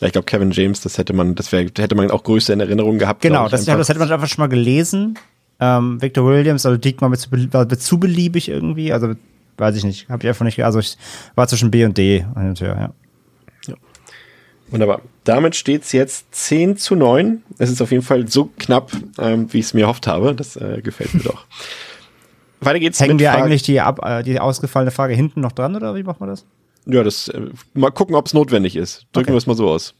Ich 0.00 0.12
glaube, 0.12 0.24
Kevin 0.24 0.50
James, 0.50 0.80
das 0.80 0.98
hätte 0.98 1.12
man, 1.12 1.36
das 1.36 1.52
wäre, 1.52 1.64
hätte 1.78 1.94
man 1.94 2.10
auch 2.10 2.24
größer 2.24 2.52
in 2.52 2.60
Erinnerung 2.60 2.98
gehabt. 2.98 3.22
Genau, 3.22 3.48
das, 3.48 3.64
das, 3.64 3.88
hätte 3.88 4.00
man 4.00 4.10
einfach 4.10 4.26
schon 4.26 4.42
mal 4.42 4.48
gelesen. 4.48 5.16
Ähm, 5.60 6.02
Victor 6.02 6.26
Williams, 6.26 6.66
also 6.66 6.76
Diekmann 6.76 7.12
mit 7.12 7.20
zu, 7.20 7.28
mit 7.30 7.82
zu 7.82 8.00
beliebig 8.00 8.48
irgendwie, 8.48 8.92
also 8.92 9.14
weiß 9.58 9.76
ich 9.76 9.84
nicht, 9.84 10.08
habe 10.08 10.24
ich 10.24 10.28
einfach 10.28 10.44
nicht, 10.44 10.64
also 10.64 10.80
ich 10.80 10.96
war 11.36 11.46
zwischen 11.46 11.70
B 11.70 11.84
und 11.84 11.96
D 11.96 12.24
hin 12.34 12.48
und 12.48 12.60
her, 12.60 12.76
ja. 12.80 12.92
Wunderbar. 14.72 15.02
Damit 15.24 15.54
steht 15.54 15.82
es 15.82 15.92
jetzt 15.92 16.34
10 16.34 16.78
zu 16.78 16.96
9. 16.96 17.42
Es 17.58 17.70
ist 17.70 17.82
auf 17.82 17.90
jeden 17.90 18.02
Fall 18.02 18.26
so 18.26 18.50
knapp, 18.58 18.90
ähm, 19.18 19.52
wie 19.52 19.58
ich 19.58 19.66
es 19.66 19.74
mir 19.74 19.82
erhofft 19.82 20.06
habe. 20.06 20.34
Das 20.34 20.56
äh, 20.56 20.80
gefällt 20.82 21.12
mir 21.12 21.24
doch. 21.24 21.44
Weiter 22.64 22.80
geht's 22.80 23.00
Hängen 23.00 23.18
wir 23.18 23.30
Frage 23.30 23.44
eigentlich 23.44 23.62
die, 23.62 23.80
ab, 23.80 24.00
äh, 24.04 24.22
die 24.22 24.38
ausgefallene 24.38 24.90
Frage 24.90 25.14
hinten 25.14 25.40
noch 25.40 25.52
dran 25.52 25.76
oder 25.76 25.94
wie 25.94 26.02
machen 26.02 26.20
wir 26.20 26.26
das? 26.28 26.44
Ja, 26.86 27.02
das 27.02 27.28
äh, 27.28 27.40
mal 27.74 27.90
gucken, 27.90 28.14
ob 28.14 28.26
es 28.26 28.34
notwendig 28.34 28.76
ist. 28.76 29.06
Drücken 29.12 29.26
okay. 29.26 29.32
wir 29.32 29.38
es 29.38 29.46
mal 29.46 29.56
so 29.56 29.68
aus. 29.68 29.94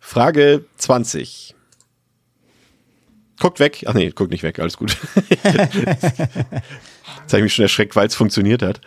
Frage 0.00 0.64
20. 0.76 1.54
Guckt 3.40 3.58
weg. 3.60 3.84
Ach 3.86 3.94
nee, 3.94 4.10
guckt 4.10 4.30
nicht 4.30 4.42
weg, 4.42 4.58
alles 4.58 4.76
gut. 4.76 4.96
Jetzt 5.28 5.42
habe 7.32 7.38
ich 7.38 7.42
mich 7.42 7.54
schon 7.54 7.64
erschreckt, 7.64 7.96
weil 7.96 8.06
es 8.06 8.14
funktioniert 8.14 8.62
hat. 8.62 8.80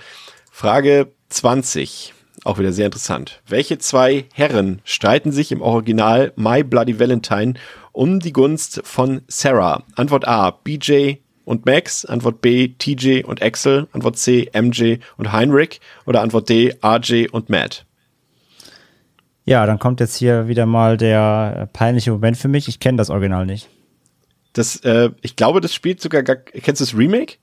Frage 0.51 1.11
20. 1.29 2.13
Auch 2.43 2.59
wieder 2.59 2.71
sehr 2.71 2.85
interessant. 2.85 3.41
Welche 3.47 3.77
zwei 3.77 4.25
Herren 4.33 4.81
streiten 4.85 5.31
sich 5.31 5.51
im 5.51 5.61
Original 5.61 6.31
My 6.35 6.63
Bloody 6.63 6.99
Valentine 6.99 7.55
um 7.91 8.19
die 8.19 8.31
Gunst 8.31 8.81
von 8.83 9.21
Sarah? 9.27 9.83
Antwort 9.95 10.27
A, 10.27 10.51
BJ 10.51 11.15
und 11.47 11.65
Max. 11.65 12.03
Antwort 12.03 12.41
B, 12.41 12.73
TJ 12.77 13.23
und 13.23 13.41
Axel. 13.41 13.87
Antwort 13.93 14.17
C, 14.17 14.51
MJ 14.53 14.97
und 15.15 15.31
Heinrich. 15.31 15.79
Oder 16.05 16.21
Antwort 16.21 16.49
D, 16.49 16.75
RJ 16.83 17.29
und 17.31 17.49
Matt. 17.49 17.85
Ja, 19.45 19.65
dann 19.65 19.79
kommt 19.79 20.01
jetzt 20.01 20.17
hier 20.17 20.49
wieder 20.49 20.65
mal 20.65 20.97
der 20.97 21.69
peinliche 21.71 22.11
Moment 22.11 22.35
für 22.35 22.49
mich. 22.49 22.67
Ich 22.67 22.81
kenne 22.81 22.97
das 22.97 23.09
Original 23.09 23.45
nicht. 23.45 23.69
Das, 24.51 24.75
äh, 24.83 25.11
ich 25.21 25.37
glaube, 25.37 25.61
das 25.61 25.73
spielt 25.73 26.01
sogar 26.01 26.21
gar. 26.21 26.35
Kennst 26.35 26.81
du 26.81 26.85
das 26.85 26.93
Remake? 26.93 27.35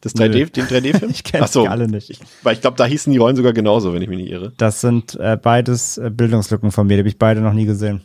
Das 0.00 0.14
3D, 0.14 0.50
den 0.52 0.64
3D-Film? 0.64 1.10
ich 1.14 1.24
kenne 1.24 1.46
so, 1.46 1.62
die 1.62 1.68
alle 1.68 1.88
nicht. 1.88 2.08
Ich, 2.08 2.20
weil 2.42 2.54
ich 2.54 2.62
glaube, 2.62 2.78
da 2.78 2.86
hießen 2.86 3.12
die 3.12 3.18
Rollen 3.18 3.36
sogar 3.36 3.52
genauso, 3.52 3.92
wenn 3.92 4.00
ich 4.00 4.08
mich 4.08 4.18
nicht 4.18 4.30
irre. 4.30 4.54
Das 4.56 4.80
sind 4.80 5.14
äh, 5.16 5.36
beides 5.36 5.98
äh, 5.98 6.10
Bildungslücken 6.10 6.72
von 6.72 6.86
mir, 6.86 6.94
die 6.94 7.00
habe 7.00 7.08
ich 7.08 7.18
beide 7.18 7.42
noch 7.42 7.52
nie 7.52 7.66
gesehen. 7.66 8.02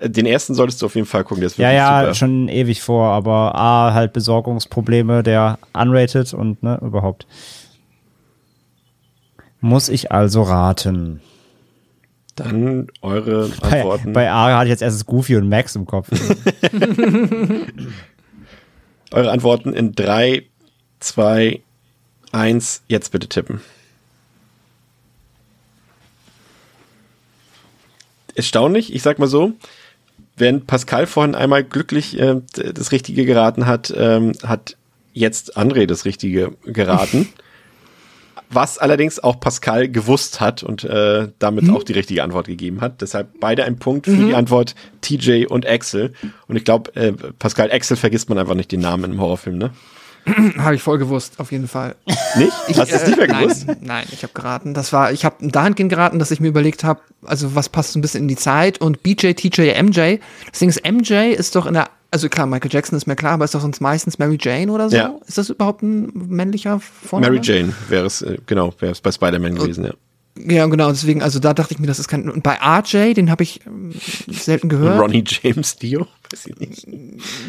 Den 0.00 0.26
ersten 0.26 0.54
solltest 0.54 0.80
du 0.80 0.86
auf 0.86 0.94
jeden 0.94 1.08
Fall 1.08 1.24
gucken, 1.24 1.40
der 1.40 1.48
ist 1.48 1.58
Ja, 1.58 1.72
ja, 1.72 2.00
super. 2.02 2.14
schon 2.14 2.48
ewig 2.48 2.82
vor, 2.82 3.10
aber 3.10 3.56
A, 3.56 3.92
halt 3.94 4.12
Besorgungsprobleme, 4.12 5.24
der 5.24 5.58
unrated 5.72 6.32
und 6.34 6.62
ne, 6.62 6.78
überhaupt. 6.82 7.26
Muss 9.60 9.88
ich 9.88 10.12
also 10.12 10.42
raten. 10.42 11.20
Dann 12.36 12.86
eure 13.02 13.50
Antworten. 13.60 14.12
Bei, 14.12 14.26
bei 14.26 14.30
A 14.30 14.56
hatte 14.58 14.66
ich 14.66 14.70
jetzt 14.70 14.82
erst 14.82 15.04
Goofy 15.06 15.34
und 15.34 15.48
Max 15.48 15.74
im 15.74 15.84
Kopf. 15.86 16.08
eure 19.10 19.32
Antworten 19.32 19.72
in 19.72 19.96
drei, 19.96 20.44
zwei, 21.00 21.60
eins, 22.30 22.82
jetzt 22.86 23.10
bitte 23.10 23.28
tippen. 23.28 23.60
Erstaunlich, 28.36 28.94
ich 28.94 29.02
sag 29.02 29.18
mal 29.18 29.26
so, 29.26 29.54
während 30.38 30.66
Pascal 30.66 31.06
vorhin 31.06 31.34
einmal 31.34 31.64
glücklich 31.64 32.18
äh, 32.18 32.40
das 32.54 32.92
Richtige 32.92 33.24
geraten 33.24 33.66
hat, 33.66 33.92
ähm, 33.96 34.32
hat 34.44 34.76
jetzt 35.12 35.56
André 35.56 35.86
das 35.86 36.04
Richtige 36.04 36.52
geraten. 36.64 37.28
was 38.50 38.78
allerdings 38.78 39.22
auch 39.22 39.40
Pascal 39.40 39.88
gewusst 39.88 40.40
hat 40.40 40.62
und 40.62 40.84
äh, 40.84 41.28
damit 41.38 41.64
mhm. 41.64 41.76
auch 41.76 41.82
die 41.82 41.92
richtige 41.92 42.22
Antwort 42.22 42.46
gegeben 42.46 42.80
hat. 42.80 43.02
Deshalb 43.02 43.40
beide 43.40 43.64
ein 43.64 43.78
Punkt 43.78 44.06
für 44.06 44.12
mhm. 44.12 44.28
die 44.28 44.34
Antwort 44.34 44.74
TJ 45.02 45.46
und 45.46 45.66
Axel. 45.66 46.14
Und 46.46 46.56
ich 46.56 46.64
glaube, 46.64 46.94
äh, 46.96 47.12
Pascal 47.12 47.70
Axel 47.70 47.96
vergisst 47.96 48.28
man 48.28 48.38
einfach 48.38 48.54
nicht 48.54 48.72
den 48.72 48.80
Namen 48.80 49.12
im 49.12 49.20
Horrorfilm, 49.20 49.58
ne? 49.58 49.70
habe 50.58 50.74
ich 50.74 50.82
voll 50.82 50.98
gewusst, 50.98 51.34
auf 51.38 51.52
jeden 51.52 51.68
Fall. 51.68 51.94
Nicht? 52.36 52.52
Ich, 52.68 52.78
Hast 52.78 52.90
du 52.90 52.96
es 52.96 53.06
nicht 53.06 53.16
mehr 53.16 53.26
gewusst? 53.26 53.66
Nein, 53.66 53.78
nein 53.80 54.06
ich 54.12 54.22
habe 54.22 54.32
geraten. 54.32 54.74
Das 54.74 54.92
war, 54.92 55.12
ich 55.12 55.24
habe 55.24 55.36
dahingehend 55.48 55.90
geraten, 55.90 56.18
dass 56.18 56.30
ich 56.30 56.40
mir 56.40 56.48
überlegt 56.48 56.84
habe, 56.84 57.00
also 57.24 57.54
was 57.54 57.68
passt 57.68 57.92
so 57.92 57.98
ein 57.98 58.02
bisschen 58.02 58.22
in 58.22 58.28
die 58.28 58.36
Zeit 58.36 58.80
und 58.80 59.02
BJ, 59.02 59.32
TJ, 59.32 59.80
MJ. 59.82 60.18
Das 60.50 60.58
Ding 60.58 60.68
ist, 60.68 60.82
MJ 60.84 61.32
ist 61.32 61.56
doch 61.56 61.66
in 61.66 61.74
der, 61.74 61.90
also 62.10 62.28
klar, 62.28 62.46
Michael 62.46 62.70
Jackson 62.72 62.96
ist 62.96 63.06
mir 63.06 63.16
klar, 63.16 63.32
aber 63.32 63.44
ist 63.44 63.54
doch 63.54 63.60
sonst 63.60 63.80
meistens 63.80 64.18
Mary 64.18 64.38
Jane 64.40 64.70
oder 64.72 64.88
so? 64.90 64.96
Ja. 64.96 65.14
Ist 65.26 65.38
das 65.38 65.50
überhaupt 65.50 65.82
ein 65.82 66.10
männlicher 66.14 66.80
Vorname? 66.80 67.34
Mary 67.34 67.44
Jane 67.44 67.74
wäre 67.88 68.06
es, 68.06 68.22
äh, 68.22 68.38
genau, 68.46 68.72
wäre 68.78 68.92
es 68.92 69.00
bei 69.00 69.12
Spider-Man 69.12 69.56
gewesen, 69.56 69.84
ja. 69.84 69.92
Ja, 70.46 70.66
genau, 70.66 70.90
deswegen, 70.90 71.22
also 71.22 71.40
da 71.40 71.52
dachte 71.52 71.74
ich 71.74 71.80
mir, 71.80 71.86
das 71.86 71.98
ist 71.98 72.08
kein. 72.08 72.30
Und 72.30 72.42
bei 72.42 72.58
RJ, 72.60 73.14
den 73.14 73.30
habe 73.30 73.42
ich 73.42 73.60
ähm, 73.66 73.92
selten 74.28 74.68
gehört. 74.68 75.00
Ronnie 75.00 75.24
James 75.26 75.76
Dio? 75.76 76.06
Weiß 76.30 76.46
ich 76.46 76.56
nicht. 76.58 76.86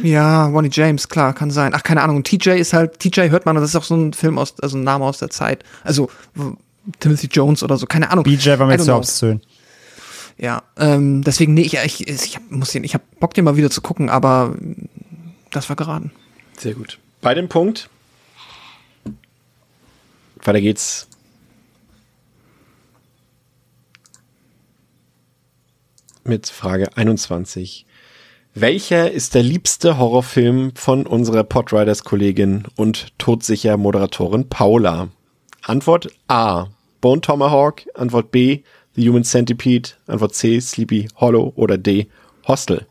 Ja, 0.04 0.46
Ronnie 0.46 0.70
James, 0.72 1.10
klar, 1.10 1.34
kann 1.34 1.52
sein. 1.52 1.74
Ach, 1.76 1.84
keine 1.84 2.02
Ahnung. 2.02 2.18
Und 2.18 2.28
TJ 2.28 2.52
ist 2.52 2.74
halt, 2.74 3.00
TJ 3.00 3.30
hört 3.30 3.46
man, 3.46 3.56
das 3.56 3.66
ist 3.66 3.76
auch 3.76 3.84
so 3.84 3.96
ein 3.96 4.14
Film 4.14 4.38
aus, 4.38 4.58
also 4.62 4.78
ein 4.78 4.84
Name 4.84 5.04
aus 5.04 5.18
der 5.18 5.30
Zeit. 5.30 5.64
Also 5.84 6.10
Timothy 7.00 7.28
Jones 7.28 7.62
oder 7.62 7.78
so, 7.78 7.86
keine 7.86 8.10
Ahnung. 8.10 8.24
BJ 8.24 8.58
war 8.58 8.68
mir 8.68 8.80
zu 8.80 8.96
obszön. 8.96 9.42
Ja, 10.38 10.64
ähm, 10.78 11.22
deswegen, 11.24 11.54
nee, 11.54 11.64
ich, 11.64 11.76
ich, 11.76 12.08
ich 12.08 12.36
hab, 12.36 12.50
muss 12.50 12.72
den, 12.72 12.86
ich 12.86 12.94
hab 12.94 13.02
Bock, 13.20 13.34
den 13.34 13.44
mal 13.44 13.58
wieder 13.58 13.70
zu 13.70 13.82
gucken, 13.82 14.10
aber 14.10 14.56
das 15.52 15.68
war 15.68 15.76
geraten. 15.76 16.12
Sehr 16.58 16.76
gut. 16.76 16.98
Bei 17.20 17.34
dem 17.34 17.50
Punkt, 17.50 17.90
weiter 20.44 20.62
geht's 20.62 21.08
mit 26.24 26.48
Frage 26.48 26.96
21. 26.96 27.86
Welcher 28.62 29.10
ist 29.10 29.36
der 29.36 29.43
liebste 29.43 29.97
Horrorfilm 29.97 30.74
von 30.76 31.07
unserer 31.07 31.45
Podriders-Kollegin 31.45 32.66
und 32.76 33.18
todsicher 33.18 33.78
Moderatorin 33.78 34.49
Paula? 34.49 35.07
Antwort 35.62 36.10
A. 36.28 36.66
Bone 36.99 37.22
Tomahawk. 37.22 37.84
Antwort 37.93 38.32
B. 38.32 38.64
The 38.95 39.07
Human 39.07 39.24
Centipede. 39.24 39.91
Antwort 40.07 40.36
C. 40.36 40.60
Sleepy 40.60 41.07
Hollow. 41.16 41.53
Oder 41.55 41.78
D. 41.78 42.10
Hostel. 42.49 42.86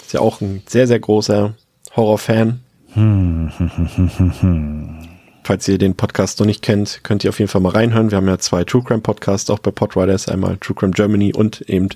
Ist 0.00 0.14
ja 0.14 0.18
auch 0.18 0.40
ein 0.40 0.64
sehr, 0.66 0.88
sehr 0.88 0.98
großer 0.98 1.54
Horrorfan. 1.94 2.64
Hm, 2.94 3.52
Falls 5.46 5.68
ihr 5.68 5.78
den 5.78 5.94
Podcast 5.94 6.40
noch 6.40 6.46
nicht 6.46 6.60
kennt, 6.60 7.04
könnt 7.04 7.22
ihr 7.22 7.30
auf 7.30 7.38
jeden 7.38 7.48
Fall 7.48 7.60
mal 7.60 7.68
reinhören. 7.68 8.10
Wir 8.10 8.16
haben 8.16 8.26
ja 8.26 8.36
zwei 8.36 8.64
True 8.64 8.82
Crime 8.82 9.00
Podcasts, 9.00 9.48
auch 9.48 9.60
bei 9.60 9.70
Podriders, 9.70 10.28
einmal 10.28 10.56
True 10.56 10.74
Crime 10.74 10.90
Germany 10.90 11.32
und 11.32 11.60
eben 11.70 11.88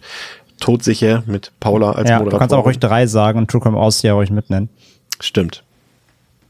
Todsicher 0.60 1.24
mit 1.26 1.52
Paula 1.60 1.92
als 1.92 2.08
ja, 2.08 2.18
Moderatorin. 2.18 2.30
Du 2.30 2.38
kannst 2.38 2.54
auch 2.54 2.64
ruhig 2.64 2.78
drei 2.78 3.06
sagen 3.06 3.38
und 3.38 3.50
True 3.50 3.60
Crime 3.60 3.76
Austria 3.78 4.12
ruhig 4.12 4.30
mitnennen. 4.30 4.68
Stimmt. 5.18 5.64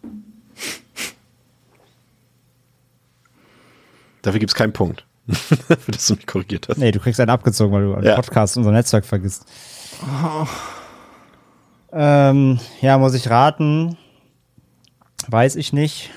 Dafür 4.22 4.40
gibt 4.40 4.50
es 4.50 4.54
keinen 4.54 4.72
Punkt. 4.72 5.06
Für 5.28 5.92
das 5.92 6.06
du 6.06 6.14
mich 6.14 6.26
korrigiert 6.26 6.68
hast. 6.68 6.78
Nee, 6.78 6.90
du 6.92 7.00
kriegst 7.00 7.20
einen 7.20 7.30
abgezogen, 7.30 7.72
weil 7.72 7.84
du 7.84 7.94
am 7.94 8.02
ja. 8.02 8.16
Podcast 8.16 8.56
unser 8.56 8.72
Netzwerk 8.72 9.04
vergisst. 9.04 9.46
Oh. 10.02 10.46
Ähm, 11.92 12.58
ja, 12.80 12.98
muss 12.98 13.14
ich 13.14 13.30
raten. 13.30 13.96
Weiß 15.28 15.56
ich 15.56 15.72
nicht. 15.72 16.10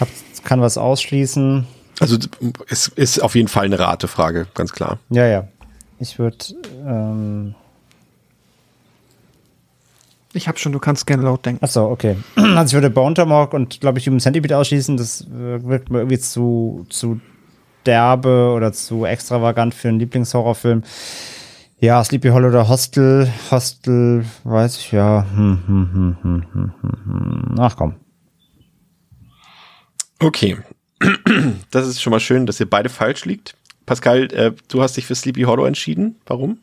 Hab, 0.00 0.08
kann 0.42 0.60
was 0.60 0.78
ausschließen. 0.78 1.66
Also 2.00 2.18
es 2.68 2.88
ist 2.88 3.22
auf 3.22 3.34
jeden 3.34 3.48
Fall 3.48 3.64
eine 3.66 3.78
Ratefrage, 3.78 4.46
ganz 4.54 4.72
klar. 4.72 4.98
Ja, 5.10 5.26
ja. 5.26 5.48
Ich 5.98 6.18
würde. 6.18 6.38
Ähm 6.86 7.54
ich 10.32 10.48
habe 10.48 10.58
schon, 10.58 10.72
du 10.72 10.80
kannst 10.80 11.06
gerne 11.06 11.22
laut 11.22 11.46
denken. 11.46 11.64
Achso, 11.64 11.90
okay. 11.90 12.16
Also 12.36 12.76
ich 12.76 12.82
würde 12.82 12.90
Bone 12.90 13.14
Tomahawk 13.14 13.54
und 13.54 13.80
glaube 13.80 13.98
ich 13.98 14.06
Human 14.06 14.20
Centipede 14.20 14.56
ausschließen. 14.58 14.96
Das 14.96 15.26
wirkt 15.30 15.90
mir 15.90 15.98
irgendwie 15.98 16.18
zu, 16.18 16.86
zu 16.88 17.20
derbe 17.86 18.52
oder 18.54 18.72
zu 18.72 19.04
extravagant 19.04 19.74
für 19.74 19.88
einen 19.88 20.00
Lieblingshorrorfilm. 20.00 20.82
Ja, 21.80 22.02
Sleepy 22.02 22.28
Hollow 22.28 22.48
oder 22.48 22.68
Hostel. 22.68 23.30
Hostel, 23.50 24.24
weiß 24.44 24.78
ich 24.78 24.92
ja. 24.92 25.26
Hm, 25.34 25.58
hm, 25.66 26.16
hm, 26.22 27.54
Ach 27.58 27.76
komm. 27.76 27.94
Okay. 30.18 30.56
Das 31.70 31.86
ist 31.86 32.00
schon 32.00 32.12
mal 32.12 32.20
schön, 32.20 32.46
dass 32.46 32.60
ihr 32.60 32.70
beide 32.70 32.88
falsch 32.88 33.24
liegt. 33.24 33.56
Pascal, 33.86 34.32
äh, 34.32 34.52
du 34.68 34.82
hast 34.82 34.96
dich 34.96 35.06
für 35.06 35.14
Sleepy 35.14 35.42
Hollow 35.42 35.64
entschieden. 35.64 36.16
Warum? 36.26 36.58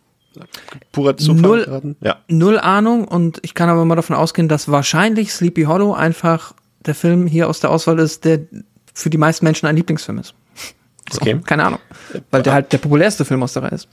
Purer 0.91 1.17
Zufall 1.17 1.41
null, 1.41 1.95
ja. 1.99 2.17
null 2.29 2.57
Ahnung 2.57 3.05
und 3.05 3.39
ich 3.41 3.53
kann 3.53 3.67
aber 3.67 3.83
mal 3.83 3.95
davon 3.95 4.15
ausgehen, 4.15 4.47
dass 4.47 4.69
wahrscheinlich 4.69 5.33
Sleepy 5.33 5.63
Hollow 5.63 5.93
einfach 5.93 6.53
der 6.85 6.95
Film 6.95 7.27
hier 7.27 7.49
aus 7.49 7.59
der 7.59 7.69
Auswahl 7.69 7.99
ist, 7.99 8.23
der 8.23 8.39
für 8.93 9.09
die 9.09 9.17
meisten 9.17 9.43
Menschen 9.45 9.67
ein 9.67 9.75
Lieblingsfilm 9.75 10.19
ist. 10.19 10.33
So, 11.11 11.19
okay. 11.19 11.41
Keine 11.45 11.65
Ahnung. 11.65 11.79
Weil 12.29 12.41
der 12.41 12.53
halt 12.53 12.71
der 12.71 12.77
populärste 12.77 13.25
Film 13.25 13.43
aus 13.43 13.51
der 13.51 13.63
Reihe 13.63 13.71
ist. 13.71 13.89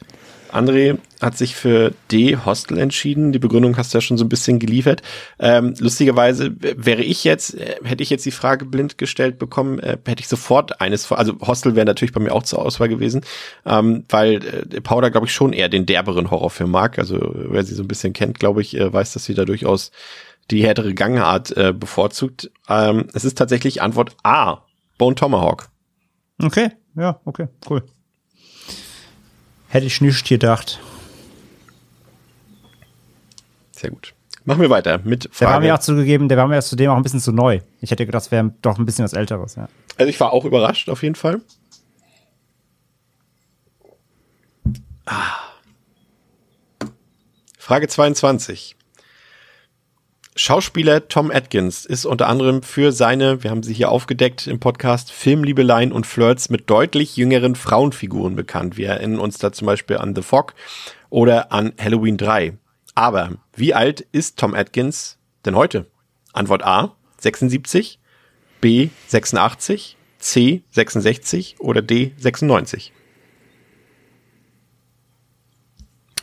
André 0.53 0.99
hat 1.21 1.37
sich 1.37 1.57
für 1.57 1.93
D 2.11 2.37
Hostel 2.37 2.79
entschieden. 2.79 3.33
Die 3.33 3.39
Begründung 3.39 3.77
hast 3.77 3.93
du 3.93 3.99
ja 3.99 4.03
schon 4.03 4.19
so 4.19 4.25
ein 4.25 4.29
bisschen 4.29 4.59
geliefert. 4.59 5.03
Ähm, 5.39 5.75
lustigerweise 5.79 6.55
wäre 6.59 7.03
ich 7.03 7.25
jetzt, 7.25 7.55
äh, 7.55 7.77
hätte 7.85 8.03
ich 8.03 8.11
jetzt 8.11 8.25
die 8.27 8.31
Frage 8.31 8.65
blind 8.65 8.99
gestellt 8.99 9.39
bekommen, 9.39 9.79
äh, 9.79 9.99
hätte 10.07 10.21
ich 10.21 10.29
sofort 10.29 10.81
eines, 10.81 11.11
also 11.13 11.35
Hostel 11.41 11.77
wäre 11.77 11.87
natürlich 11.87 12.13
bei 12.13 12.21
mir 12.21 12.33
auch 12.33 12.43
zur 12.43 12.65
Auswahl 12.65 12.89
gewesen, 12.89 13.23
ähm, 13.67 14.05
weil 14.09 14.37
äh, 14.73 14.81
Powder, 14.81 15.11
glaube 15.11 15.27
ich, 15.27 15.33
schon 15.33 15.53
eher 15.53 15.69
den 15.69 15.87
derberen 15.87 16.31
Horrorfilm 16.31 16.71
mag. 16.71 16.99
Also 16.99 17.19
wer 17.35 17.65
sie 17.65 17.75
so 17.75 17.83
ein 17.83 17.89
bisschen 17.89 18.13
kennt, 18.13 18.39
glaube 18.39 18.61
ich, 18.61 18.77
äh, 18.77 18.93
weiß, 18.93 19.13
dass 19.13 19.25
sie 19.25 19.35
da 19.35 19.45
durchaus 19.45 19.91
die 20.51 20.65
härtere 20.65 20.95
Gangart 20.95 21.57
äh, 21.57 21.73
bevorzugt. 21.73 22.51
Ähm, 22.69 23.09
es 23.13 23.25
ist 23.25 23.37
tatsächlich 23.37 23.83
Antwort 23.83 24.17
A, 24.23 24.63
Bone 24.97 25.15
Tomahawk. 25.15 25.69
Okay, 26.43 26.71
ja, 26.97 27.21
okay, 27.25 27.49
cool. 27.69 27.83
Hätte 29.69 29.87
ich 29.87 30.01
nicht 30.01 30.27
gedacht. 30.27 30.81
Sehr 33.73 33.91
gut. 33.91 34.15
Machen 34.45 34.63
wir 34.63 34.71
weiter 34.71 34.99
mit 35.05 35.25
Frage. 35.25 35.39
Der 35.41 35.49
war 35.49 35.61
mir 35.61 35.75
auch 35.75 35.81
zugegeben, 35.81 36.29
der 36.29 36.39
war 36.39 36.49
mir 36.49 36.63
zudem 36.63 36.91
auch 36.91 36.97
ein 36.97 37.03
bisschen 37.03 37.21
zu 37.21 37.33
neu. 37.33 37.61
Ich 37.83 37.91
hätte 37.91 38.07
gedacht, 38.07 38.25
das 38.25 38.31
wäre 38.31 38.53
doch 38.63 38.79
ein 38.79 38.87
bisschen 38.87 39.05
was 39.05 39.13
Älteres, 39.13 39.57
ja. 39.57 39.69
Also 39.99 40.09
ich 40.09 40.19
war 40.21 40.33
auch 40.33 40.47
überrascht, 40.47 40.89
auf 40.89 41.03
jeden 41.03 41.17
Fall. 41.17 41.43
Ah. 45.05 45.37
Frage 47.59 47.89
22. 47.89 48.78
Schauspieler 50.41 51.09
Tom 51.09 51.33
Atkins 51.33 51.85
ist 51.85 52.07
unter 52.07 52.29
anderem 52.29 52.63
für 52.63 52.93
seine, 52.93 53.43
wir 53.43 53.51
haben 53.51 53.65
sie 53.65 53.75
hier 53.75 53.91
aufgedeckt 53.91 54.47
im 54.47 54.61
Podcast, 54.61 55.11
Filmliebeleien 55.11 55.91
und 55.91 56.07
Flirts 56.07 56.49
mit 56.49 56.71
deutlich 56.71 57.17
jüngeren 57.17 57.57
Frauenfiguren 57.57 58.37
bekannt. 58.37 58.77
Wir 58.77 58.91
erinnern 58.91 59.19
uns 59.19 59.39
da 59.39 59.51
zum 59.51 59.67
Beispiel 59.67 59.97
an 59.97 60.15
The 60.15 60.23
Fog 60.23 60.55
oder 61.11 61.51
an 61.51 61.73
Halloween 61.77 62.19
3. 62.19 62.57
Aber 62.95 63.33
wie 63.57 63.75
alt 63.75 64.07
ist 64.13 64.39
Tom 64.39 64.55
Atkins 64.55 65.19
denn 65.45 65.57
heute? 65.57 65.87
Antwort 66.33 66.63
A, 66.63 66.95
76, 67.19 67.99
B, 68.61 68.91
86, 69.09 69.97
C, 70.21 70.63
66 70.71 71.57
oder 71.59 71.83
D, 71.83 72.13
96? 72.17 72.93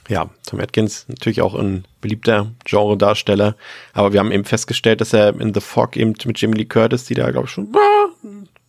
Ja, 0.07 0.29
Tom 0.45 0.59
Atkins 0.59 1.05
natürlich 1.07 1.41
auch 1.41 1.55
ein 1.55 1.85
beliebter 2.01 2.51
Genre-Darsteller, 2.65 3.55
aber 3.93 4.13
wir 4.13 4.19
haben 4.19 4.31
eben 4.31 4.45
festgestellt, 4.45 5.01
dass 5.01 5.13
er 5.13 5.39
in 5.39 5.53
The 5.53 5.61
Fog 5.61 5.97
eben 5.97 6.13
mit 6.25 6.39
Jimmy 6.39 6.57
Lee 6.57 6.65
Curtis, 6.65 7.05
die 7.05 7.15
da 7.15 7.31
glaube 7.31 7.47
ich 7.47 7.51
schon 7.51 7.75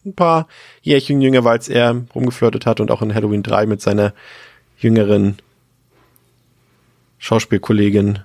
ein 0.04 0.14
paar 0.14 0.48
Jährchen 0.82 1.20
jünger 1.20 1.44
war, 1.44 1.52
als 1.52 1.68
er 1.68 2.04
rumgeflirtet 2.14 2.64
hat 2.64 2.80
und 2.80 2.90
auch 2.90 3.02
in 3.02 3.14
Halloween 3.14 3.42
3 3.42 3.66
mit 3.66 3.82
seiner 3.82 4.14
jüngeren 4.78 5.36
Schauspielkollegin, 7.18 8.20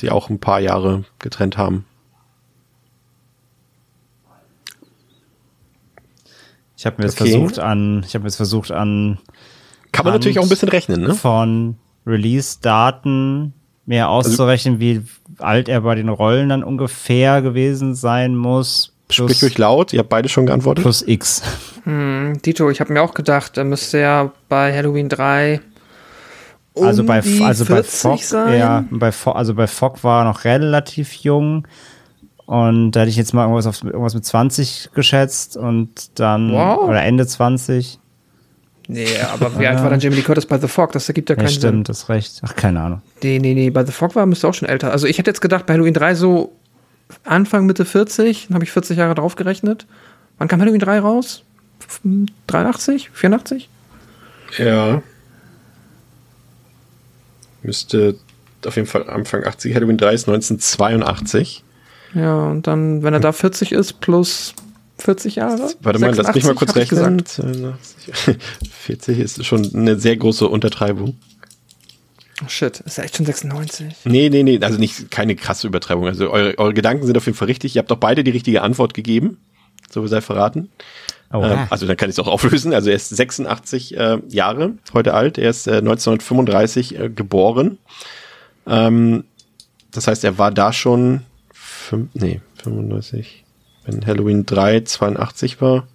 die 0.00 0.10
auch 0.10 0.30
ein 0.30 0.40
paar 0.40 0.60
Jahre 0.60 1.04
getrennt 1.18 1.56
haben. 1.56 1.84
Ich 6.76 6.86
habe 6.86 6.96
mir 6.98 7.08
jetzt 7.08 7.20
okay. 7.20 7.30
versucht 7.30 7.58
an, 7.58 8.02
ich 8.06 8.14
habe 8.14 8.22
mir 8.22 8.28
jetzt 8.28 8.36
versucht 8.36 8.70
an 8.70 9.18
kann 9.92 10.04
man 10.04 10.14
natürlich 10.14 10.38
auch 10.38 10.44
ein 10.44 10.48
bisschen 10.48 10.68
rechnen, 10.68 11.02
ne? 11.02 11.14
Von 11.14 11.76
Release-Daten 12.06 13.52
mehr 13.86 14.08
also 14.08 14.30
auszurechnen, 14.30 14.74
also, 14.74 14.80
wie 14.80 15.02
alt 15.38 15.68
er 15.68 15.82
bei 15.82 15.94
den 15.94 16.08
Rollen 16.08 16.48
dann 16.48 16.62
ungefähr 16.62 17.42
gewesen 17.42 17.94
sein 17.94 18.36
muss. 18.36 18.94
Plus, 19.08 19.36
Sprich 19.36 19.52
euch 19.52 19.58
laut, 19.58 19.92
ihr 19.92 20.00
habt 20.00 20.08
beide 20.08 20.28
schon 20.28 20.46
geantwortet. 20.46 20.84
Plus 20.84 21.02
X. 21.06 21.42
Hm, 21.84 22.40
Dito, 22.44 22.70
ich 22.70 22.80
habe 22.80 22.92
mir 22.92 23.02
auch 23.02 23.14
gedacht, 23.14 23.58
er 23.58 23.64
müsste 23.64 23.98
ja 23.98 24.32
bei 24.48 24.74
Halloween 24.74 25.08
3 25.08 25.60
um 26.72 26.86
also 26.86 27.04
bei 27.04 27.22
also 27.42 27.64
bei 27.64 27.82
Fog, 27.82 28.22
sein. 28.22 28.58
Ja, 28.58 28.84
bei 28.90 29.12
also 29.26 29.54
bei 29.54 29.66
Fog 29.66 30.04
war 30.04 30.22
er 30.22 30.24
noch 30.24 30.44
relativ 30.44 31.12
jung 31.14 31.66
und 32.46 32.92
da 32.92 33.00
hätte 33.00 33.10
ich 33.10 33.16
jetzt 33.16 33.32
mal 33.32 33.42
irgendwas 33.42 33.68
auf 33.68 33.84
irgendwas 33.84 34.14
mit 34.14 34.24
20 34.24 34.90
geschätzt 34.92 35.56
und 35.56 36.18
dann 36.18 36.52
wow. 36.52 36.88
oder 36.88 37.02
Ende 37.02 37.24
20. 37.24 37.99
Nee, 38.92 39.06
aber 39.32 39.56
wie 39.60 39.68
alt 39.68 39.80
war 39.82 39.88
dann 39.88 40.00
Jamie 40.00 40.16
Lee 40.16 40.22
Curtis 40.22 40.46
bei 40.46 40.58
The 40.58 40.66
Fog? 40.66 40.90
Das 40.92 41.08
ergibt 41.08 41.30
ja 41.30 41.36
keinen 41.36 41.46
ja, 41.46 41.52
stimmt, 41.52 41.62
Sinn. 41.62 41.84
das 41.84 42.08
recht. 42.08 42.40
Ach, 42.42 42.56
keine 42.56 42.80
Ahnung. 42.80 43.02
Nee, 43.22 43.38
nee, 43.38 43.54
nee, 43.54 43.70
bei 43.70 43.84
The 43.84 43.92
Fog 43.92 44.16
war 44.16 44.26
müsste 44.26 44.48
auch 44.48 44.54
schon 44.54 44.68
älter. 44.68 44.90
Also 44.90 45.06
ich 45.06 45.18
hätte 45.18 45.30
jetzt 45.30 45.40
gedacht, 45.40 45.66
bei 45.66 45.74
Halloween 45.74 45.94
3 45.94 46.16
so 46.16 46.52
Anfang, 47.22 47.66
Mitte 47.66 47.84
40, 47.84 48.48
dann 48.48 48.54
habe 48.54 48.64
ich 48.64 48.72
40 48.72 48.98
Jahre 48.98 49.14
draufgerechnet. 49.14 49.86
Wann 50.38 50.48
kam 50.48 50.60
Halloween 50.60 50.80
3 50.80 50.98
raus? 50.98 51.44
83? 52.48 53.10
84? 53.12 53.68
Ja. 54.58 55.02
Müsste 57.62 58.16
auf 58.66 58.74
jeden 58.74 58.88
Fall 58.88 59.08
Anfang 59.08 59.44
80. 59.44 59.74
Halloween 59.74 59.98
3 59.98 60.14
ist 60.14 60.28
1982. 60.28 61.62
Ja, 62.14 62.46
und 62.46 62.66
dann, 62.66 63.04
wenn 63.04 63.14
er 63.14 63.20
da 63.20 63.30
40 63.32 63.70
ist, 63.70 64.00
plus 64.00 64.54
40 65.00 65.36
Jahre? 65.36 65.70
Warte 65.80 65.98
mal, 65.98 66.14
lass 66.14 66.34
mich 66.34 66.44
mal 66.44 66.54
kurz 66.54 66.74
rechnen. 66.76 67.22
40 68.70 69.18
ist 69.18 69.44
schon 69.44 69.74
eine 69.74 69.98
sehr 69.98 70.16
große 70.16 70.48
Untertreibung. 70.48 71.16
Oh 72.42 72.48
shit, 72.48 72.80
ist 72.80 72.96
ja 72.96 73.04
echt 73.04 73.16
schon 73.16 73.26
96. 73.26 73.96
Nee, 74.04 74.30
nee, 74.30 74.42
nee, 74.42 74.58
also 74.62 74.78
nicht 74.78 75.10
keine 75.10 75.36
krasse 75.36 75.66
Übertreibung. 75.66 76.06
Also 76.06 76.30
eure, 76.30 76.56
eure 76.58 76.72
Gedanken 76.72 77.06
sind 77.06 77.16
auf 77.16 77.26
jeden 77.26 77.36
Fall 77.36 77.48
richtig. 77.48 77.76
Ihr 77.76 77.80
habt 77.80 77.90
doch 77.90 77.98
beide 77.98 78.24
die 78.24 78.30
richtige 78.30 78.62
Antwort 78.62 78.94
gegeben. 78.94 79.38
So 79.90 80.06
sei 80.06 80.20
verraten. 80.20 80.70
Oh, 81.32 81.42
äh, 81.42 81.66
also 81.68 81.86
dann 81.86 81.96
kann 81.96 82.08
ich 82.08 82.14
es 82.14 82.18
auch 82.18 82.28
auflösen. 82.28 82.72
Also 82.72 82.90
er 82.90 82.96
ist 82.96 83.10
86 83.10 83.96
äh, 83.96 84.18
Jahre 84.28 84.74
heute 84.94 85.14
alt. 85.14 85.38
Er 85.38 85.50
ist 85.50 85.66
äh, 85.66 85.76
1935 85.76 86.98
äh, 86.98 87.10
geboren. 87.10 87.78
Ähm, 88.66 89.24
das 89.90 90.06
heißt, 90.06 90.24
er 90.24 90.38
war 90.38 90.50
da 90.50 90.72
schon 90.72 91.22
fünf, 91.52 92.10
nee, 92.14 92.40
35. 92.62 93.44
Wenn 93.90 94.06
Halloween 94.06 94.46
3 94.46 94.80
82 94.80 95.60
war. 95.60 95.86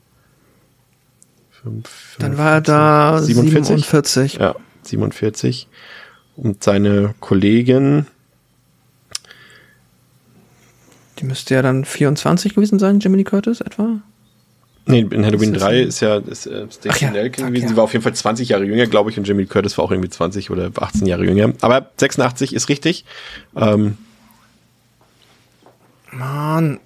5, 1.63 2.17
Dann 2.19 2.37
war 2.37 2.53
er 2.53 2.61
da 2.61 3.21
47. 3.21 3.85
47. 3.85 4.33
Ja, 4.35 4.55
47. 4.83 5.67
Und 6.35 6.63
seine 6.63 7.15
Kollegin. 7.19 8.07
Die 11.19 11.25
müsste 11.25 11.55
ja 11.55 11.61
dann 11.61 11.85
24 11.85 12.55
gewesen 12.55 12.77
sein, 12.77 12.99
Jiminy 12.99 13.23
Curtis 13.23 13.61
etwa? 13.61 14.01
Nee, 14.87 14.99
in 14.99 15.25
Halloween 15.25 15.53
3 15.53 15.79
ist 15.79 16.01
ja 16.01 16.17
ist, 16.17 16.45
äh, 16.45 16.67
Stacey 16.69 17.05
ja, 17.05 17.11
Nelkin 17.11 17.47
gewesen. 17.47 17.63
Ja. 17.63 17.69
Sie 17.69 17.77
war 17.77 17.85
auf 17.85 17.93
jeden 17.93 18.03
Fall 18.03 18.13
20 18.13 18.49
Jahre 18.49 18.65
jünger, 18.65 18.85
glaube 18.85 19.09
ich, 19.09 19.17
und 19.17 19.27
Jimmy 19.27 19.45
Curtis 19.45 19.77
war 19.77 19.85
auch 19.85 19.91
irgendwie 19.91 20.09
20 20.09 20.51
oder 20.51 20.69
18 20.75 21.07
Jahre 21.07 21.25
jünger. 21.25 21.53
Aber 21.61 21.89
86 21.97 22.53
ist 22.53 22.69
richtig. 22.69 23.05
Ähm, 23.55 23.97
Mann, 26.11 26.79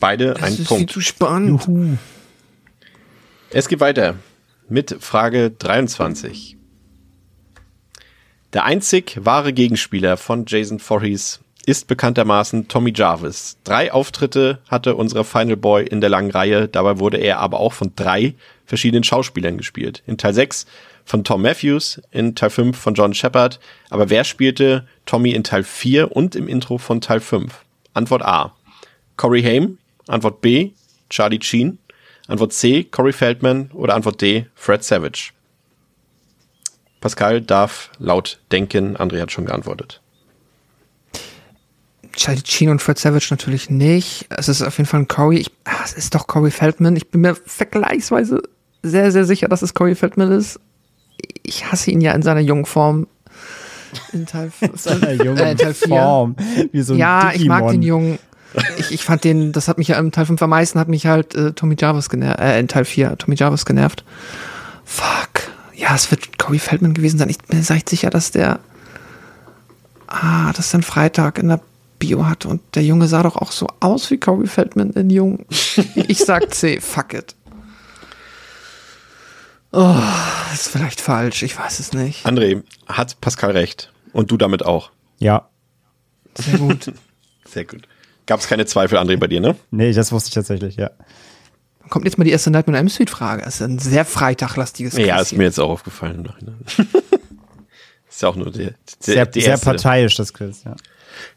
Beide 0.00 0.34
das 0.34 0.42
ein 0.42 0.52
ist 0.54 0.66
Punkt. 0.66 0.92
Viel 0.92 0.94
zu 0.94 1.00
spannend. 1.00 1.66
Juhu. 1.66 1.96
Es 3.50 3.68
geht 3.68 3.80
weiter 3.80 4.16
mit 4.68 4.96
Frage 5.00 5.50
23. 5.50 6.56
Der 8.52 8.64
einzig 8.64 9.18
wahre 9.20 9.52
Gegenspieler 9.52 10.16
von 10.16 10.44
Jason 10.46 10.78
Voorhees 10.78 11.40
ist 11.66 11.86
bekanntermaßen 11.86 12.68
Tommy 12.68 12.92
Jarvis. 12.94 13.56
Drei 13.64 13.92
Auftritte 13.92 14.60
hatte 14.68 14.96
unser 14.96 15.24
Final 15.24 15.56
Boy 15.56 15.84
in 15.84 16.00
der 16.00 16.10
langen 16.10 16.30
Reihe, 16.30 16.68
dabei 16.68 16.98
wurde 16.98 17.16
er 17.16 17.38
aber 17.38 17.58
auch 17.58 17.72
von 17.72 17.92
drei 17.96 18.34
verschiedenen 18.66 19.04
Schauspielern 19.04 19.56
gespielt. 19.56 20.02
In 20.06 20.18
Teil 20.18 20.34
6 20.34 20.66
von 21.04 21.24
Tom 21.24 21.42
Matthews, 21.42 22.00
in 22.10 22.34
Teil 22.34 22.50
5 22.50 22.76
von 22.76 22.94
John 22.94 23.14
Shepard, 23.14 23.60
aber 23.90 24.10
wer 24.10 24.24
spielte 24.24 24.86
Tommy 25.06 25.30
in 25.30 25.44
Teil 25.44 25.64
4 25.64 26.12
und 26.12 26.36
im 26.36 26.48
Intro 26.48 26.78
von 26.78 27.00
Teil 27.00 27.20
5? 27.20 27.64
Antwort 27.92 28.22
A. 28.22 28.54
Corey 29.16 29.42
Haim, 29.42 29.78
Antwort 30.08 30.40
B. 30.40 30.72
Charlie 31.10 31.40
Sheen, 31.42 31.78
Antwort 32.26 32.52
C. 32.52 32.84
Corey 32.84 33.12
Feldman 33.12 33.70
oder 33.72 33.94
Antwort 33.94 34.20
D. 34.20 34.46
Fred 34.54 34.82
Savage. 34.82 35.32
Pascal 37.00 37.42
darf 37.42 37.90
laut 37.98 38.40
denken, 38.50 38.96
André 38.96 39.20
hat 39.20 39.30
schon 39.30 39.44
geantwortet. 39.44 40.00
Charlie 42.16 42.42
Sheen 42.46 42.70
und 42.70 42.80
Fred 42.80 42.98
Savage 42.98 43.28
natürlich 43.30 43.70
nicht. 43.70 44.26
Es 44.30 44.48
ist 44.48 44.62
auf 44.62 44.78
jeden 44.78 44.88
Fall 44.88 45.00
ein 45.00 45.08
Corey. 45.08 45.38
Ich, 45.38 45.50
ah, 45.64 45.82
es 45.84 45.92
ist 45.92 46.14
doch 46.14 46.26
Corey 46.26 46.50
Feldman. 46.50 46.96
Ich 46.96 47.08
bin 47.10 47.20
mir 47.20 47.34
vergleichsweise 47.34 48.42
sehr, 48.82 49.12
sehr 49.12 49.24
sicher, 49.24 49.48
dass 49.48 49.62
es 49.62 49.74
Corey 49.74 49.94
Feldman 49.94 50.32
ist. 50.32 50.60
Ich 51.42 51.70
hasse 51.70 51.90
ihn 51.90 52.00
ja 52.00 52.12
in 52.12 52.22
seiner 52.22 52.40
jungen 52.40 52.66
Form. 52.66 53.06
In 54.12 54.26
Teil, 54.26 54.52
in 54.60 54.76
seiner 54.76 55.12
jungen 55.12 55.38
äh, 55.38 55.54
Teil 55.56 55.74
4. 55.74 55.88
Form. 55.88 56.36
Wie 56.72 56.82
so 56.82 56.94
ein 56.94 56.98
ja, 56.98 57.30
Digimon. 57.30 57.42
ich 57.42 57.48
mag 57.48 57.70
den 57.70 57.82
Jungen. 57.82 58.18
Ich, 58.78 58.92
ich 58.92 59.04
fand 59.04 59.24
den, 59.24 59.52
das 59.52 59.68
hat 59.68 59.78
mich 59.78 59.88
ja 59.88 59.98
im 59.98 60.12
Teil 60.12 60.26
5 60.26 60.40
am 60.42 60.50
meisten, 60.50 60.78
hat 60.78 60.88
mich 60.88 61.06
halt 61.06 61.34
äh, 61.34 61.52
Tommy 61.52 61.76
Jarvis 61.78 62.08
genervt, 62.08 62.40
äh, 62.40 62.58
in 62.58 62.68
Teil 62.68 62.84
4, 62.84 63.18
Tommy 63.18 63.36
Jarvis 63.36 63.64
genervt. 63.64 64.04
Fuck. 64.84 65.50
Ja, 65.74 65.94
es 65.94 66.10
wird 66.10 66.38
Corey 66.38 66.58
Feldman 66.58 66.94
gewesen 66.94 67.18
sein. 67.18 67.28
Ich 67.30 67.38
bin 67.38 67.58
mir 67.58 67.70
echt 67.70 67.88
sicher, 67.88 68.10
dass 68.10 68.30
der, 68.30 68.60
ah, 70.06 70.52
dass 70.52 70.72
er 70.72 70.74
einen 70.74 70.82
Freitag 70.84 71.38
in 71.38 71.48
der 71.48 71.60
Bio 71.98 72.26
hatte 72.26 72.48
und 72.48 72.60
der 72.74 72.84
Junge 72.84 73.08
sah 73.08 73.22
doch 73.22 73.36
auch 73.36 73.50
so 73.50 73.66
aus 73.80 74.10
wie 74.10 74.18
Corey 74.18 74.46
Feldman 74.46 74.90
in 74.90 75.10
Jung. 75.10 75.46
Ich 75.94 76.18
sag 76.18 76.54
C, 76.54 76.80
fuck 76.80 77.14
it. 77.14 77.34
Oh, 79.72 79.96
ist 80.52 80.68
vielleicht 80.68 81.00
falsch, 81.00 81.42
ich 81.42 81.58
weiß 81.58 81.80
es 81.80 81.92
nicht. 81.92 82.24
André, 82.26 82.62
hat 82.86 83.20
Pascal 83.20 83.50
recht. 83.50 83.92
Und 84.12 84.30
du 84.30 84.36
damit 84.36 84.64
auch. 84.64 84.90
Ja. 85.18 85.48
Sehr 86.38 86.58
gut. 86.58 86.92
Sehr 87.44 87.64
gut. 87.64 87.88
Gab 88.26 88.40
es 88.40 88.48
keine 88.48 88.64
Zweifel, 88.66 88.98
André, 88.98 89.16
bei 89.16 89.26
dir, 89.26 89.40
ne? 89.40 89.56
Nee, 89.70 89.92
das 89.92 90.12
wusste 90.12 90.28
ich 90.28 90.34
tatsächlich, 90.34 90.76
ja. 90.76 90.90
Kommt 91.90 92.06
jetzt 92.06 92.16
mal 92.16 92.24
die 92.24 92.30
erste 92.30 92.50
Nightmare 92.50 92.78
M 92.78 92.88
Suite 92.88 93.10
Frage. 93.10 93.42
Das 93.42 93.56
ist 93.56 93.62
ein 93.62 93.78
sehr 93.78 94.04
freitaglastiges 94.04 94.94
Quiz 94.94 95.06
Ja, 95.06 95.20
ist 95.20 95.36
mir 95.36 95.44
jetzt 95.44 95.60
auch 95.60 95.68
aufgefallen. 95.68 96.26
ist 98.08 98.22
ja 98.22 98.28
auch 98.28 98.36
nur 98.36 98.50
der, 98.50 98.74
der 99.06 99.28
sehr, 99.28 99.28
sehr 99.32 99.58
parteiisch, 99.58 100.14
das 100.16 100.32
Quiz, 100.32 100.64
ja. 100.64 100.74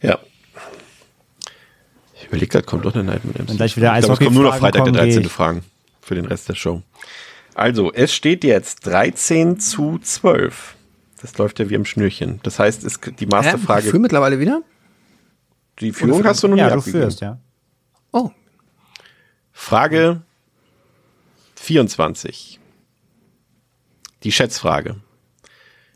Ja. 0.02 0.20
Ich 2.16 2.28
überlege 2.28 2.48
gerade, 2.48 2.66
kommt 2.66 2.86
doch 2.86 2.96
eine 2.96 3.04
Nightmare 3.04 3.40
M 3.40 3.48
Suite. 3.48 3.58
gleich 3.58 3.78
wieder 3.78 3.94
ich 3.98 4.06
glaube, 4.06 4.14
es 4.14 4.20
kommt 4.20 4.36
nur 4.36 4.44
noch 4.46 4.58
Freitag 4.58 4.86
der 4.86 4.94
13. 4.94 5.26
Fragen 5.26 5.64
für 6.02 6.16
den 6.16 6.26
Rest 6.26 6.48
der 6.48 6.56
Show. 6.56 6.82
Also, 7.54 7.92
es 7.92 8.14
steht 8.14 8.44
jetzt 8.44 8.86
13 8.88 9.60
zu 9.60 10.00
12. 10.00 10.76
Das 11.22 11.38
läuft 11.38 11.60
ja 11.60 11.70
wie 11.70 11.76
am 11.76 11.86
Schnürchen. 11.86 12.40
Das 12.44 12.60
heißt, 12.60 12.84
es, 12.84 13.00
die 13.20 13.26
Masterfrage. 13.26 13.90
Für 13.90 14.00
mittlerweile 14.00 14.40
wieder? 14.40 14.62
Die 15.80 15.92
Führung 15.92 16.24
hast 16.24 16.44
du 16.44 16.48
noch 16.48 16.58
ja, 16.58 16.66
nicht 16.66 16.76
du 16.76 16.80
abgegeben. 16.80 17.04
Führst, 17.04 17.22
ja. 17.22 17.40
Oh. 18.12 18.32
Frage 19.52 20.22
24. 21.56 22.60
Die 24.24 24.32
Schätzfrage. 24.32 24.96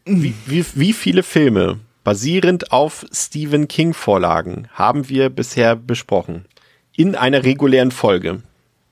Wie, 0.05 0.33
wie, 0.45 0.65
wie 0.75 0.93
viele 0.93 1.23
Filme 1.23 1.79
basierend 2.03 2.71
auf 2.71 3.05
Stephen 3.11 3.67
King 3.67 3.93
Vorlagen 3.93 4.67
haben 4.73 5.09
wir 5.09 5.29
bisher 5.29 5.75
besprochen? 5.75 6.45
In 6.95 7.15
einer 7.15 7.43
regulären 7.43 7.91
Folge. 7.91 8.43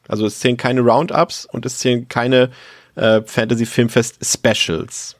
Also 0.07 0.25
es 0.25 0.39
zählen 0.39 0.57
keine 0.57 0.81
Roundups 0.81 1.45
und 1.45 1.65
es 1.65 1.77
zählen 1.77 2.07
keine 2.07 2.49
äh, 2.95 3.21
Fantasy 3.21 3.65
Filmfest 3.65 4.25
Specials. 4.25 5.15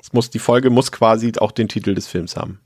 Es 0.00 0.12
muss, 0.12 0.30
die 0.30 0.38
Folge 0.38 0.70
muss 0.70 0.90
quasi 0.90 1.32
auch 1.38 1.52
den 1.52 1.68
Titel 1.68 1.94
des 1.94 2.08
Films 2.08 2.36
haben. 2.36 2.60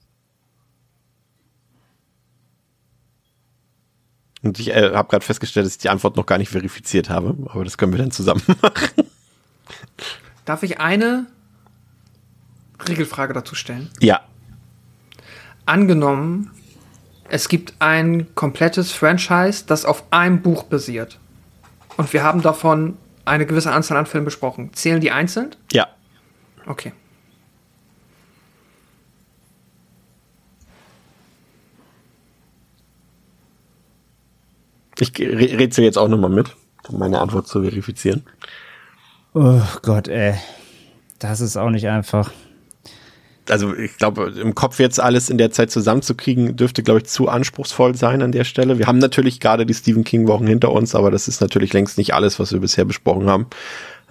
Und 4.42 4.58
ich 4.58 4.70
äh, 4.70 4.92
habe 4.94 5.08
gerade 5.08 5.24
festgestellt, 5.24 5.66
dass 5.66 5.72
ich 5.74 5.78
die 5.78 5.88
Antwort 5.88 6.16
noch 6.16 6.26
gar 6.26 6.38
nicht 6.38 6.50
verifiziert 6.50 7.10
habe, 7.10 7.36
aber 7.50 7.64
das 7.64 7.76
können 7.76 7.92
wir 7.92 7.98
dann 7.98 8.10
zusammen 8.10 8.42
machen. 8.62 9.04
Darf 10.44 10.62
ich 10.62 10.80
eine 10.80 11.26
Regelfrage 12.88 13.34
dazu 13.34 13.54
stellen? 13.54 13.90
Ja. 14.00 14.20
Angenommen, 15.66 16.50
es 17.28 17.48
gibt 17.48 17.74
ein 17.78 18.34
komplettes 18.34 18.92
Franchise, 18.92 19.64
das 19.66 19.84
auf 19.84 20.04
einem 20.10 20.40
Buch 20.40 20.62
basiert. 20.62 21.18
Und 21.96 22.12
wir 22.12 22.22
haben 22.22 22.40
davon 22.42 22.96
eine 23.24 23.44
gewisse 23.44 23.72
Anzahl 23.72 23.98
an 23.98 24.06
Filmen 24.06 24.24
besprochen. 24.24 24.72
Zählen 24.72 25.00
die 25.00 25.10
einzeln? 25.10 25.54
Ja. 25.72 25.88
Okay. 26.66 26.92
Ich 35.00 35.18
rätsel 35.18 35.84
jetzt 35.84 35.98
auch 35.98 36.08
nochmal 36.08 36.30
mit, 36.30 36.54
um 36.88 36.98
meine 36.98 37.20
Antwort 37.20 37.46
zu 37.46 37.62
verifizieren. 37.62 38.24
Oh 39.34 39.60
Gott, 39.82 40.08
ey. 40.08 40.34
Das 41.18 41.40
ist 41.40 41.56
auch 41.56 41.70
nicht 41.70 41.88
einfach. 41.88 42.32
Also 43.48 43.74
ich 43.74 43.96
glaube, 43.96 44.34
im 44.40 44.54
Kopf 44.54 44.78
jetzt 44.78 45.00
alles 45.00 45.30
in 45.30 45.38
der 45.38 45.50
Zeit 45.50 45.70
zusammenzukriegen, 45.70 46.56
dürfte, 46.56 46.82
glaube 46.82 47.00
ich, 47.00 47.06
zu 47.06 47.28
anspruchsvoll 47.28 47.94
sein 47.94 48.22
an 48.22 48.32
der 48.32 48.44
Stelle. 48.44 48.78
Wir 48.78 48.86
haben 48.86 48.98
natürlich 48.98 49.40
gerade 49.40 49.64
die 49.64 49.74
Stephen 49.74 50.04
King-Wochen 50.04 50.46
hinter 50.46 50.70
uns, 50.72 50.94
aber 50.94 51.10
das 51.10 51.28
ist 51.28 51.40
natürlich 51.40 51.72
längst 51.72 51.98
nicht 51.98 52.14
alles, 52.14 52.38
was 52.38 52.52
wir 52.52 52.60
bisher 52.60 52.84
besprochen 52.84 53.28
haben. 53.28 53.46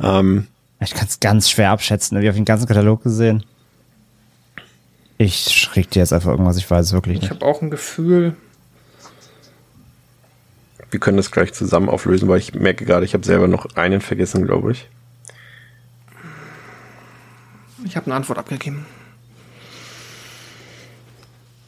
Ähm, 0.01 0.47
ich 0.79 0.93
kann 0.93 1.07
es 1.07 1.19
ganz 1.19 1.49
schwer 1.49 1.71
abschätzen. 1.71 2.19
Ich 2.19 2.27
habe 2.27 2.35
den 2.35 2.45
ganzen 2.45 2.67
Katalog 2.67 3.03
gesehen. 3.03 3.43
Ich 5.17 5.49
schräg 5.49 5.89
dir 5.91 5.99
jetzt 5.99 6.13
einfach 6.13 6.31
irgendwas, 6.31 6.57
ich 6.57 6.69
weiß 6.69 6.87
es 6.87 6.93
wirklich 6.93 7.21
nicht. 7.21 7.25
Ich 7.25 7.29
habe 7.31 7.45
auch 7.45 7.61
ein 7.61 7.71
Gefühl, 7.71 8.35
wir 10.91 10.99
können 10.99 11.17
das 11.17 11.31
gleich 11.31 11.53
zusammen 11.53 11.89
auflösen, 11.89 12.27
weil 12.29 12.39
ich 12.39 12.53
merke 12.53 12.85
gerade, 12.85 13.05
ich 13.05 13.13
habe 13.13 13.25
selber 13.25 13.47
noch 13.47 13.65
einen 13.75 14.01
vergessen, 14.01 14.45
glaube 14.45 14.71
ich. 14.71 14.87
Ich 17.85 17.95
habe 17.95 18.07
eine 18.07 18.15
Antwort 18.15 18.39
abgegeben. 18.39 18.85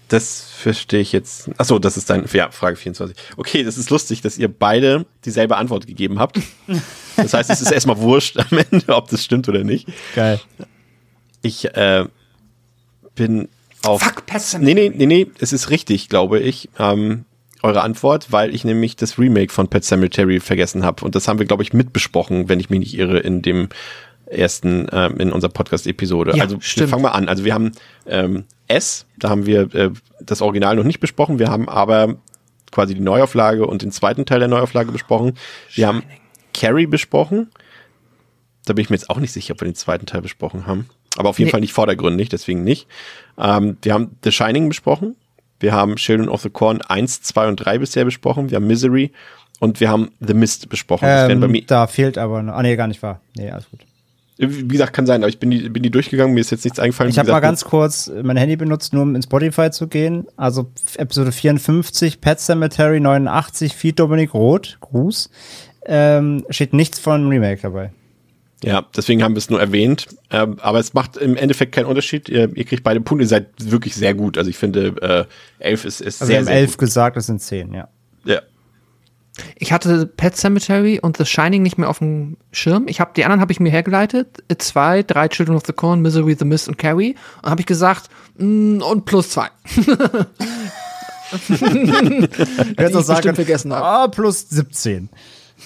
Das 0.10 0.50
verstehe 0.50 1.02
ich 1.02 1.12
jetzt. 1.12 1.52
Achso, 1.60 1.78
das 1.78 1.96
ist 1.96 2.10
dein, 2.10 2.26
ja, 2.34 2.50
Frage 2.50 2.76
24. 2.76 3.16
Okay, 3.38 3.64
das 3.64 3.78
ist 3.78 3.92
lustig, 3.92 4.22
dass 4.22 4.40
ihr 4.40 4.48
beide 4.48 5.06
dieselbe 5.24 5.56
Antwort 5.56 5.88
gegeben 5.88 6.20
habt. 6.20 6.40
Das 7.16 7.34
heißt, 7.34 7.50
es 7.50 7.60
ist 7.60 7.72
erstmal 7.72 7.98
wurscht 7.98 8.38
am 8.38 8.60
Ende, 8.72 8.96
ob 8.96 9.10
das 9.10 9.26
stimmt 9.26 9.50
oder 9.50 9.66
nicht. 9.66 9.90
Geil. 10.16 10.40
Ich 11.42 11.66
äh, 11.66 12.06
bin 13.14 13.50
auf. 13.84 14.02
Fuck, 14.02 14.26
Pessimist. 14.26 14.66
Nee, 14.66 14.74
nee, 14.74 14.94
nee, 14.96 15.06
nee, 15.06 15.28
es 15.38 15.52
ist 15.52 15.70
richtig, 15.70 16.08
glaube 16.08 16.40
ich. 16.40 16.70
Ähm, 16.80 17.26
eure 17.62 17.82
Antwort, 17.82 18.32
weil 18.32 18.54
ich 18.54 18.64
nämlich 18.64 18.96
das 18.96 19.18
Remake 19.18 19.52
von 19.52 19.68
Pet 19.68 19.84
Cemetery 19.84 20.40
vergessen 20.40 20.84
habe. 20.84 21.04
Und 21.04 21.16
das 21.16 21.28
haben 21.28 21.40
wir, 21.40 21.46
glaube 21.46 21.64
ich, 21.64 21.74
mitbesprochen, 21.74 22.50
wenn 22.50 22.60
ich 22.60 22.70
mich 22.70 22.80
nicht 22.80 22.98
irre, 22.98 23.20
in 23.20 23.42
dem 23.42 23.70
ersten, 24.26 24.88
ähm, 24.92 25.18
in 25.20 25.32
unserer 25.32 25.52
Podcast-Episode. 25.52 26.36
Ja, 26.36 26.44
also 26.44 26.58
stimmt. 26.60 26.88
wir 26.88 26.88
fangen 26.90 27.04
mal 27.04 27.12
an. 27.12 27.28
Also 27.28 27.44
wir 27.46 27.54
haben 27.54 27.72
ähm, 28.06 28.46
S, 28.68 29.06
da 29.18 29.30
haben 29.30 29.46
wir 29.46 29.74
äh, 29.74 29.92
das 30.22 30.42
Original 30.42 30.76
noch 30.76 30.84
nicht 30.84 31.00
besprochen. 31.00 31.40
Wir 31.40 31.50
haben 31.50 31.68
aber 31.68 32.16
quasi 32.72 32.94
die 32.94 33.02
Neuauflage 33.02 33.66
und 33.66 33.82
den 33.82 33.92
zweiten 33.92 34.26
Teil 34.26 34.40
der 34.40 34.48
Neuauflage 34.48 34.92
besprochen. 34.92 35.34
Wir 35.74 35.88
haben 35.88 36.04
Carrie 36.54 36.86
besprochen. 36.86 37.50
Da 38.66 38.74
bin 38.74 38.84
ich 38.84 38.90
mir 38.90 38.96
jetzt 38.96 39.10
auch 39.10 39.20
nicht 39.20 39.32
sicher, 39.32 39.54
ob 39.54 39.62
wir 39.62 39.68
den 39.68 39.76
zweiten 39.76 40.06
Teil 40.06 40.22
besprochen 40.22 40.68
haben. 40.68 40.88
Aber 41.18 41.30
auf 41.30 41.40
jeden 41.40 41.48
nee. 41.48 41.52
Fall 41.52 41.62
nicht 41.62 41.74
vordergründig, 41.74 42.30
deswegen 42.30 42.64
nicht. 42.64 42.88
Ähm, 43.38 43.78
wir 43.82 43.94
haben 43.94 44.18
The 44.24 44.32
Shining 44.32 44.70
besprochen. 44.70 45.16
Wir 45.60 45.74
haben 45.74 45.96
Children 45.96 46.30
of 46.30 46.42
the 46.42 46.50
Corn 46.50 46.82
1, 46.82 47.22
2 47.22 47.48
und 47.48 47.56
3 47.58 47.80
bisher 47.80 48.06
besprochen. 48.06 48.50
Wir 48.50 48.58
haben 48.58 48.68
Misery 48.68 49.12
und 49.60 49.80
wir 49.80 49.90
haben 49.90 50.12
The 50.20 50.34
Mist 50.34 50.70
besprochen. 50.70 51.08
Ähm, 51.10 51.64
da 51.68 51.88
fehlt 51.88 52.18
aber 52.18 52.42
noch. 52.42 52.54
Ah, 52.54 52.64
nee, 52.64 52.76
gar 52.76 52.88
nicht 52.88 53.04
wahr. 53.04 53.20
Nee, 53.36 53.52
alles 53.52 53.70
gut. 53.70 53.82
Wie 54.42 54.70
gesagt, 54.70 54.94
kann 54.94 55.06
sein, 55.06 55.22
aber 55.22 55.28
ich 55.28 55.38
bin 55.38 55.52
die, 55.52 55.68
bin 55.68 55.84
die 55.84 55.90
durchgegangen, 55.90 56.34
mir 56.34 56.40
ist 56.40 56.50
jetzt 56.50 56.64
nichts 56.64 56.80
eingefallen. 56.80 57.10
Ich 57.10 57.20
habe 57.20 57.30
mal 57.30 57.42
ganz 57.42 57.66
kurz 57.66 58.10
mein 58.24 58.38
Handy 58.38 58.56
benutzt, 58.56 58.94
nur 58.94 59.04
um 59.04 59.14
in 59.14 59.22
Spotify 59.22 59.70
zu 59.70 59.88
gehen. 59.88 60.28
Also 60.38 60.72
Episode 60.96 61.34
54, 61.34 62.22
Pet 62.22 62.40
Cemetery 62.40 63.02
89, 63.02 63.76
Feed 63.76 64.00
Dominik 64.00 64.34
Roth, 64.34 64.78
Gruß. 64.80 65.30
Ähm, 65.86 66.46
steht 66.50 66.72
nichts 66.72 67.00
von 67.00 67.28
Remake 67.28 67.62
dabei. 67.62 67.92
Ja, 68.64 68.86
deswegen 68.96 69.24
haben 69.24 69.36
wir 69.36 69.40
es 69.40 69.50
nur 69.50 69.60
erwähnt. 69.60 70.08
Ähm, 70.32 70.58
aber 70.60 70.80
es 70.80 70.94
macht 70.94 71.18
im 71.18 71.38
Endeffekt 71.38 71.74
keinen 71.74 71.86
Unterschied. 71.86 72.28
Ihr, 72.28 72.56
ihr 72.56 72.66
kriegt 72.66 72.84
beide 72.84 73.00
Punkte, 73.00 73.24
ihr 73.24 73.30
seid 73.30 73.48
wirklich 73.60 73.96
sehr 73.96 74.14
gut. 74.14 74.38
Also 74.38 74.50
ich 74.50 74.58
finde, 74.58 74.96
äh, 75.02 75.26
elf 75.64 75.86
ist, 75.86 76.02
ist 76.02 76.22
also 76.22 76.26
sehr, 76.26 76.36
wir 76.36 76.38
haben 76.40 76.46
sehr 76.46 76.56
elf 76.56 76.72
gut. 76.72 76.80
gesagt, 76.80 77.18
das 77.18 77.28
sind 77.28 77.42
zehn, 77.42 77.74
ja. 77.74 77.88
Ja. 78.26 78.42
Ich 79.56 79.72
hatte 79.72 80.06
Pet 80.06 80.36
Cemetery 80.36 81.00
und 81.02 81.16
The 81.16 81.26
Shining 81.26 81.64
nicht 81.64 81.78
mehr 81.78 81.90
auf 81.90 82.00
dem 82.00 82.36
Schirm. 82.52 82.90
Ich 82.90 83.00
habe 83.00 83.12
die 83.16 83.24
anderen 83.24 83.40
habe 83.40 83.54
ich 83.54 83.62
mir 83.62 83.70
hergeleitet. 83.70 84.44
Zwei, 84.58 85.04
drei 85.04 85.30
Children 85.30 85.56
of 85.56 85.64
the 85.66 85.72
Corn, 85.72 86.02
Misery, 86.02 86.36
The 86.38 86.44
Mist 86.44 86.68
und 86.68 86.78
Carrie. 86.78 87.16
Und 87.42 87.50
habe 87.50 87.62
ich 87.62 87.68
gesagt, 87.68 88.10
mm, 88.38 88.82
und 88.82 89.06
plus 89.06 89.30
zwei. 89.30 89.48
Jetzt 92.78 92.96
auch 92.96 93.04
sagen, 93.04 93.36
vergessen 93.36 93.74
habe. 93.74 93.86
Ah, 93.86 94.08
plus 94.08 94.50
17. 94.50 95.10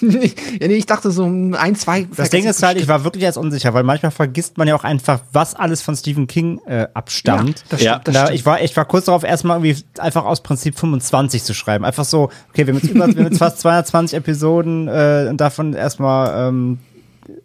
ja, 0.00 0.68
nee, 0.68 0.74
ich 0.74 0.86
dachte 0.86 1.10
so 1.10 1.24
ein, 1.24 1.76
zwei. 1.76 2.06
Das 2.16 2.30
Ding 2.30 2.44
ist 2.44 2.62
halt, 2.62 2.78
ich 2.78 2.88
war 2.88 3.04
wirklich 3.04 3.22
jetzt 3.22 3.36
unsicher, 3.36 3.74
weil 3.74 3.84
manchmal 3.84 4.10
vergisst 4.10 4.58
man 4.58 4.66
ja 4.66 4.74
auch 4.74 4.84
einfach, 4.84 5.20
was 5.32 5.54
alles 5.54 5.82
von 5.82 5.96
Stephen 5.96 6.26
King 6.26 6.60
äh, 6.66 6.88
abstammt. 6.94 7.60
Ja, 7.60 7.66
das 7.68 7.82
ja. 7.82 7.92
Stimmt, 7.92 8.08
das 8.08 8.14
da, 8.14 8.30
ich 8.30 8.44
war, 8.44 8.62
ich 8.62 8.76
war 8.76 8.84
kurz 8.84 9.06
darauf, 9.06 9.24
erstmal 9.24 9.64
irgendwie 9.64 9.84
einfach 9.98 10.24
aus 10.24 10.42
Prinzip 10.42 10.78
25 10.78 11.44
zu 11.44 11.54
schreiben. 11.54 11.84
Einfach 11.84 12.04
so, 12.04 12.30
okay, 12.50 12.66
wir 12.66 12.74
haben 12.74 12.80
jetzt, 12.82 12.90
über, 12.90 13.06
wir 13.06 13.16
haben 13.16 13.30
jetzt 13.30 13.38
fast 13.38 13.60
220 13.60 14.16
Episoden 14.18 14.88
äh, 14.88 15.26
und 15.30 15.40
davon 15.40 15.74
erstmal 15.74 16.48
ähm, 16.48 16.78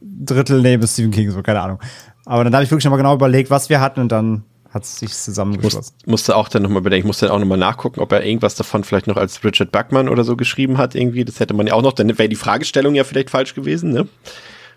Drittel 0.01 0.61
neben 0.61 0.85
Stephen 0.87 1.11
King, 1.11 1.31
so 1.31 1.41
keine 1.41 1.61
Ahnung. 1.61 1.79
Aber 2.25 2.43
dann 2.43 2.53
habe 2.53 2.63
ich 2.63 2.71
wirklich 2.71 2.85
nochmal 2.85 2.99
genau 2.99 3.15
überlegt, 3.15 3.49
was 3.49 3.69
wir 3.69 3.79
hatten 3.81 4.01
und 4.01 4.11
dann 4.11 4.43
hat 4.71 4.83
es 4.83 4.99
sich 4.99 5.13
zusammengeschlossen. 5.13 5.95
Muss, 6.05 6.07
musste 6.07 6.35
auch 6.35 6.47
dann 6.47 6.63
nochmal 6.63 6.81
bedenken, 6.81 7.05
ich 7.05 7.07
musste 7.07 7.25
dann 7.25 7.35
auch 7.35 7.39
nochmal 7.39 7.57
nachgucken, 7.57 7.99
ob 7.99 8.11
er 8.11 8.23
irgendwas 8.23 8.55
davon 8.55 8.83
vielleicht 8.83 9.07
noch 9.07 9.17
als 9.17 9.43
Richard 9.43 9.71
Buckman 9.71 10.09
oder 10.09 10.23
so 10.23 10.35
geschrieben 10.35 10.77
hat 10.77 10.95
irgendwie. 10.95 11.25
Das 11.25 11.39
hätte 11.39 11.53
man 11.53 11.67
ja 11.67 11.73
auch 11.73 11.81
noch, 11.81 11.93
dann 11.93 12.07
wäre 12.17 12.29
die 12.29 12.35
Fragestellung 12.35 12.95
ja 12.95 13.03
vielleicht 13.03 13.29
falsch 13.29 13.55
gewesen, 13.55 13.91
ne? 13.91 14.07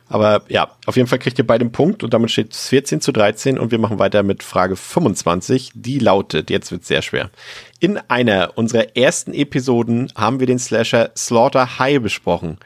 Aber 0.08 0.42
ja, 0.48 0.76
auf 0.84 0.96
jeden 0.96 1.08
Fall 1.08 1.18
kriegt 1.18 1.38
ihr 1.38 1.46
beide 1.46 1.62
einen 1.62 1.72
Punkt 1.72 2.04
und 2.04 2.12
damit 2.12 2.30
steht 2.30 2.52
es 2.52 2.68
14 2.68 3.00
zu 3.00 3.12
13 3.12 3.58
und 3.58 3.70
wir 3.70 3.78
machen 3.78 3.98
weiter 3.98 4.22
mit 4.22 4.42
Frage 4.42 4.76
25. 4.76 5.70
Die 5.74 5.98
lautet, 5.98 6.50
jetzt 6.50 6.70
wird 6.70 6.84
sehr 6.84 7.00
schwer. 7.00 7.30
In 7.80 7.96
einer 7.96 8.52
unserer 8.56 8.94
ersten 8.94 9.32
Episoden 9.32 10.12
haben 10.14 10.38
wir 10.38 10.46
den 10.46 10.58
Slasher 10.58 11.12
Slaughter 11.16 11.78
High 11.78 12.02
besprochen. 12.02 12.58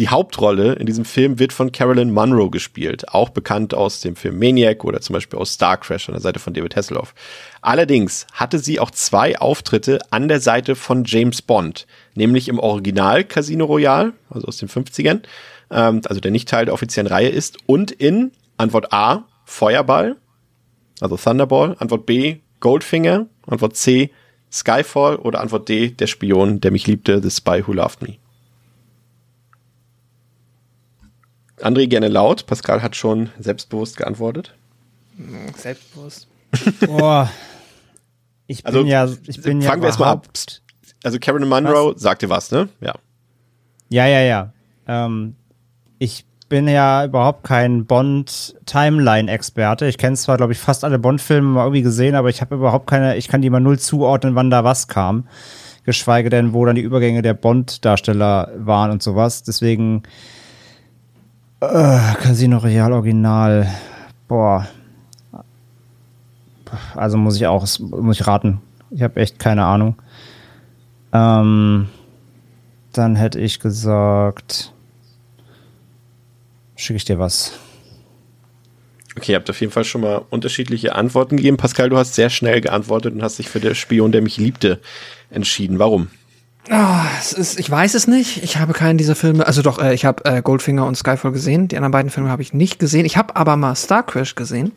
Die 0.00 0.08
Hauptrolle 0.08 0.76
in 0.76 0.86
diesem 0.86 1.04
Film 1.04 1.38
wird 1.38 1.52
von 1.52 1.72
Carolyn 1.72 2.10
Munro 2.10 2.48
gespielt, 2.48 3.10
auch 3.10 3.28
bekannt 3.28 3.74
aus 3.74 4.00
dem 4.00 4.16
Film 4.16 4.38
Maniac 4.38 4.82
oder 4.82 5.02
zum 5.02 5.12
Beispiel 5.12 5.38
aus 5.38 5.52
Star 5.52 5.76
Crash 5.76 6.08
an 6.08 6.14
der 6.14 6.22
Seite 6.22 6.38
von 6.38 6.54
David 6.54 6.74
Hasselhoff. 6.74 7.14
Allerdings 7.60 8.26
hatte 8.32 8.58
sie 8.58 8.80
auch 8.80 8.90
zwei 8.92 9.38
Auftritte 9.38 9.98
an 10.08 10.28
der 10.28 10.40
Seite 10.40 10.74
von 10.74 11.04
James 11.04 11.42
Bond, 11.42 11.86
nämlich 12.14 12.48
im 12.48 12.58
Original 12.58 13.24
Casino 13.24 13.66
Royale, 13.66 14.14
also 14.30 14.46
aus 14.46 14.56
den 14.56 14.70
50ern, 14.70 15.20
ähm, 15.70 16.00
also 16.06 16.18
der 16.18 16.30
nicht 16.30 16.48
Teil 16.48 16.64
der 16.64 16.72
offiziellen 16.72 17.06
Reihe 17.06 17.28
ist, 17.28 17.58
und 17.66 17.90
in 17.90 18.32
Antwort 18.56 18.94
A 18.94 19.26
Feuerball, 19.44 20.16
also 21.02 21.18
Thunderball, 21.18 21.76
Antwort 21.78 22.06
B 22.06 22.36
Goldfinger, 22.60 23.26
Antwort 23.46 23.76
C 23.76 24.10
Skyfall 24.50 25.16
oder 25.16 25.42
Antwort 25.42 25.68
D 25.68 25.90
der 25.90 26.06
Spion, 26.06 26.62
der 26.62 26.70
mich 26.70 26.86
liebte, 26.86 27.22
The 27.22 27.30
Spy 27.30 27.64
Who 27.66 27.74
Loved 27.74 28.00
Me. 28.00 28.19
André 31.62 31.88
gerne 31.88 32.08
laut. 32.08 32.46
Pascal 32.46 32.82
hat 32.82 32.96
schon 32.96 33.30
selbstbewusst 33.38 33.96
geantwortet. 33.96 34.54
Selbstbewusst. 35.56 36.28
Boah. 36.86 37.30
Ich 38.46 38.64
bin 38.64 38.74
also, 38.74 38.86
ja, 38.86 39.08
ich 39.26 39.42
bin 39.42 39.62
fangen 39.62 39.62
ja 39.62 39.82
wir 39.82 39.88
erstmal 39.88 40.10
ab. 40.10 40.28
Also 41.04 41.18
Karen 41.18 41.48
Monroe 41.48 41.94
was? 41.94 42.02
sagt 42.02 42.22
dir 42.22 42.28
was, 42.28 42.50
ne? 42.50 42.68
Ja. 42.80 42.94
Ja, 43.88 44.06
ja, 44.06 44.20
ja. 44.20 44.52
Ähm, 44.86 45.36
ich 45.98 46.26
bin 46.48 46.66
ja 46.66 47.04
überhaupt 47.04 47.44
kein 47.44 47.86
Bond-Timeline-Experte. 47.86 49.86
Ich 49.86 49.98
kenne 49.98 50.16
zwar, 50.16 50.36
glaube 50.36 50.52
ich, 50.52 50.58
fast 50.58 50.84
alle 50.84 50.98
Bond-Filme 50.98 51.48
mal 51.48 51.62
irgendwie 51.62 51.82
gesehen, 51.82 52.16
aber 52.16 52.28
ich 52.28 52.40
habe 52.40 52.56
überhaupt 52.56 52.88
keine, 52.88 53.16
ich 53.16 53.28
kann 53.28 53.40
die 53.40 53.50
mal 53.50 53.60
null 53.60 53.78
zuordnen, 53.78 54.34
wann 54.34 54.50
da 54.50 54.64
was 54.64 54.88
kam. 54.88 55.28
Geschweige 55.84 56.28
denn, 56.28 56.52
wo 56.52 56.66
dann 56.66 56.74
die 56.74 56.82
Übergänge 56.82 57.22
der 57.22 57.34
Bond-Darsteller 57.34 58.50
waren 58.56 58.90
und 58.90 59.02
sowas. 59.02 59.44
Deswegen 59.44 60.02
äh, 61.60 62.14
Casino 62.22 62.58
Real 62.58 62.92
Original. 62.92 63.68
Boah. 64.28 64.68
Also 66.94 67.16
muss 67.16 67.36
ich 67.36 67.46
auch, 67.46 67.66
muss 67.80 68.20
ich 68.20 68.26
raten. 68.26 68.60
Ich 68.90 69.02
habe 69.02 69.20
echt 69.20 69.38
keine 69.38 69.64
Ahnung. 69.64 69.96
Ähm, 71.12 71.88
dann 72.92 73.16
hätte 73.16 73.40
ich 73.40 73.60
gesagt, 73.60 74.72
schicke 76.76 76.96
ich 76.96 77.04
dir 77.04 77.18
was. 77.18 77.58
Okay, 79.16 79.32
ihr 79.32 79.36
habt 79.36 79.50
auf 79.50 79.60
jeden 79.60 79.72
Fall 79.72 79.84
schon 79.84 80.02
mal 80.02 80.22
unterschiedliche 80.30 80.94
Antworten 80.94 81.36
gegeben. 81.36 81.56
Pascal, 81.56 81.88
du 81.88 81.96
hast 81.96 82.14
sehr 82.14 82.30
schnell 82.30 82.60
geantwortet 82.60 83.12
und 83.12 83.22
hast 83.22 83.38
dich 83.38 83.48
für 83.48 83.60
den 83.60 83.74
Spion, 83.74 84.12
der 84.12 84.22
mich 84.22 84.36
liebte, 84.36 84.80
entschieden. 85.30 85.78
Warum? 85.78 86.08
Oh, 86.72 87.00
es 87.18 87.32
ist, 87.32 87.58
ich 87.58 87.68
weiß 87.68 87.94
es 87.94 88.06
nicht. 88.06 88.44
Ich 88.44 88.58
habe 88.58 88.74
keinen 88.74 88.96
dieser 88.96 89.16
Filme, 89.16 89.44
also 89.44 89.60
doch, 89.60 89.80
äh, 89.80 89.92
ich 89.92 90.04
habe 90.04 90.24
äh, 90.24 90.40
Goldfinger 90.40 90.86
und 90.86 90.94
Skyfall 90.94 91.32
gesehen. 91.32 91.66
Die 91.66 91.76
anderen 91.76 91.90
beiden 91.90 92.12
Filme 92.12 92.30
habe 92.30 92.42
ich 92.42 92.54
nicht 92.54 92.78
gesehen. 92.78 93.04
Ich 93.06 93.16
habe 93.16 93.34
aber 93.34 93.56
mal 93.56 93.74
Star 93.74 94.04
Crash 94.04 94.36
gesehen. 94.36 94.70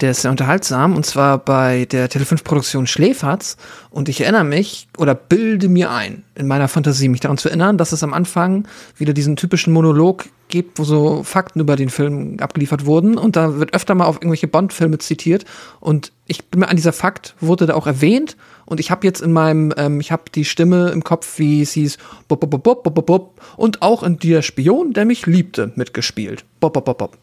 Der 0.00 0.10
ist 0.10 0.22
sehr 0.22 0.32
unterhaltsam 0.32 0.96
und 0.96 1.06
zwar 1.06 1.38
bei 1.38 1.84
der 1.84 2.10
Tele5-Produktion 2.10 2.88
Schläferz. 2.88 3.56
Und 3.90 4.08
ich 4.08 4.20
erinnere 4.20 4.42
mich 4.42 4.88
oder 4.96 5.14
bilde 5.14 5.68
mir 5.68 5.92
ein, 5.92 6.24
in 6.34 6.48
meiner 6.48 6.66
Fantasie, 6.66 7.08
mich 7.08 7.20
daran 7.20 7.38
zu 7.38 7.50
erinnern, 7.50 7.78
dass 7.78 7.92
es 7.92 8.02
am 8.02 8.14
Anfang 8.14 8.66
wieder 8.96 9.12
diesen 9.12 9.36
typischen 9.36 9.72
Monolog 9.72 10.24
gibt, 10.48 10.80
wo 10.80 10.84
so 10.84 11.22
Fakten 11.22 11.60
über 11.60 11.76
den 11.76 11.88
Film 11.88 12.38
abgeliefert 12.40 12.84
wurden. 12.84 13.16
Und 13.16 13.36
da 13.36 13.60
wird 13.60 13.74
öfter 13.74 13.94
mal 13.94 14.06
auf 14.06 14.16
irgendwelche 14.16 14.48
Bond-Filme 14.48 14.98
zitiert. 14.98 15.44
Und 15.78 16.10
ich 16.28 16.44
bin 16.46 16.60
mir 16.60 16.68
an 16.68 16.76
dieser 16.76 16.92
Fakt 16.92 17.34
wurde 17.40 17.66
da 17.66 17.74
auch 17.74 17.86
erwähnt 17.86 18.36
und 18.66 18.78
ich 18.78 18.90
habe 18.90 19.06
jetzt 19.06 19.20
in 19.20 19.32
meinem, 19.32 19.72
ähm, 19.76 19.98
ich 19.98 20.12
habe 20.12 20.24
die 20.32 20.44
Stimme 20.44 20.90
im 20.90 21.02
Kopf, 21.02 21.38
wie 21.38 21.62
es 21.62 21.72
hieß, 21.72 21.96
bop, 22.28 22.40
bop, 22.40 22.62
bop, 22.62 22.84
bop, 22.84 23.06
bop, 23.06 23.40
und 23.56 23.82
auch 23.82 24.02
in 24.02 24.18
Der 24.18 24.42
Spion, 24.42 24.92
der 24.92 25.06
mich 25.06 25.26
liebte, 25.26 25.72
mitgespielt. 25.74 26.44
Bop, 26.60 26.74
bop, 26.74 26.84
bop, 26.84 26.98
bop. 26.98 27.18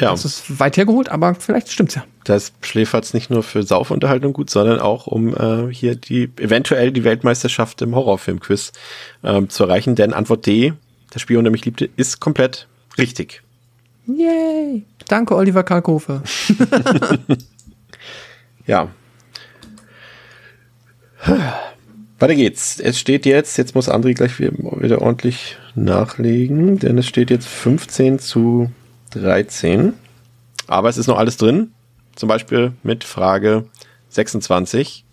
Ja. 0.00 0.10
Das 0.10 0.24
ist 0.24 0.60
weit 0.60 0.76
hergeholt, 0.76 1.08
aber 1.08 1.34
vielleicht 1.34 1.70
stimmt's 1.70 1.94
ja. 1.94 2.04
Das 2.24 2.52
Schläferz 2.60 3.14
nicht 3.14 3.30
nur 3.30 3.42
für 3.42 3.62
Saufunterhaltung 3.62 4.32
gut, 4.32 4.50
sondern 4.50 4.80
auch 4.80 5.06
um 5.06 5.34
äh, 5.34 5.72
hier 5.72 5.96
die 5.96 6.30
eventuell 6.36 6.92
die 6.92 7.04
Weltmeisterschaft 7.04 7.82
im 7.82 7.94
Horrorfilmquiz 7.94 8.72
ähm, 9.24 9.48
zu 9.48 9.64
erreichen. 9.64 9.96
Denn 9.96 10.12
Antwort 10.12 10.46
D, 10.46 10.72
der 11.14 11.18
Spion, 11.18 11.44
der 11.44 11.50
mich 11.50 11.64
liebte, 11.64 11.88
ist 11.96 12.20
komplett 12.20 12.68
richtig. 12.96 13.42
Yay! 14.06 14.84
Danke, 15.08 15.34
Oliver 15.34 15.64
Kalkofe. 15.64 16.22
ja, 18.68 18.88
weiter 22.18 22.34
geht's. 22.34 22.80
Es 22.80 22.98
steht 22.98 23.26
jetzt, 23.26 23.56
jetzt 23.58 23.74
muss 23.74 23.88
André 23.88 24.14
gleich 24.14 24.40
wieder 24.40 25.02
ordentlich 25.02 25.56
nachlegen, 25.74 26.78
denn 26.78 26.98
es 26.98 27.06
steht 27.06 27.30
jetzt 27.30 27.46
15 27.46 28.18
zu 28.18 28.70
13. 29.10 29.94
Aber 30.66 30.88
es 30.88 30.98
ist 30.98 31.06
noch 31.06 31.18
alles 31.18 31.36
drin. 31.36 31.72
Zum 32.16 32.28
Beispiel 32.28 32.72
mit 32.82 33.04
Frage 33.04 33.66
26. 34.08 35.04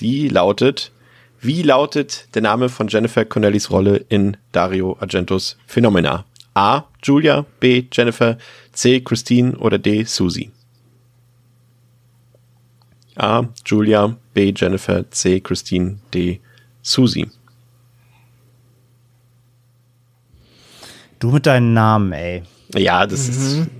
Die 0.00 0.28
lautet, 0.28 0.92
wie 1.40 1.62
lautet 1.62 2.28
der 2.34 2.42
Name 2.42 2.68
von 2.68 2.88
Jennifer 2.88 3.24
Connellys 3.24 3.70
Rolle 3.70 4.04
in 4.08 4.36
Dario 4.52 4.96
Argentos 5.00 5.56
Phenomena? 5.66 6.26
A. 6.54 6.84
Julia, 7.02 7.46
B. 7.60 7.84
Jennifer, 7.90 8.36
C. 8.72 9.00
Christine 9.00 9.56
oder 9.56 9.78
D. 9.78 10.04
Susie? 10.04 10.50
A. 13.16 13.44
Julia, 13.64 14.16
B. 14.34 14.52
Jennifer, 14.56 15.10
C. 15.10 15.40
Christine, 15.40 15.98
D. 16.14 16.40
Susie. 16.82 17.28
Du 21.18 21.30
mit 21.30 21.46
deinen 21.46 21.74
Namen, 21.74 22.12
ey. 22.12 22.42
Ja, 22.74 23.06
das 23.06 23.28
mhm. 23.28 23.34
ist. 23.34 23.70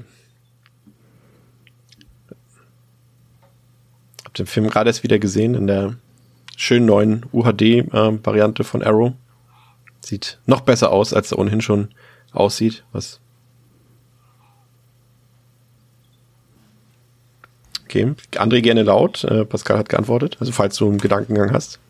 Hab 4.24 4.34
den 4.34 4.46
Film 4.46 4.68
gerade 4.68 4.90
erst 4.90 5.02
wieder 5.02 5.18
gesehen 5.18 5.54
in 5.54 5.66
der 5.66 5.96
schönen 6.56 6.86
neuen 6.86 7.26
UHD-Variante 7.32 8.62
äh, 8.62 8.66
von 8.66 8.82
Arrow. 8.82 9.14
Sieht 10.00 10.38
noch 10.46 10.60
besser 10.60 10.90
aus, 10.92 11.14
als 11.14 11.32
er 11.32 11.38
ohnehin 11.38 11.62
schon 11.62 11.88
aussieht, 12.32 12.84
was 12.92 13.20
Okay. 17.90 18.14
André 18.36 18.62
gerne 18.62 18.84
laut. 18.84 19.24
Äh, 19.24 19.44
Pascal 19.44 19.76
hat 19.76 19.88
geantwortet. 19.88 20.36
Also 20.38 20.52
falls 20.52 20.76
du 20.76 20.86
einen 20.86 20.98
Gedankengang 20.98 21.52
hast. 21.52 21.80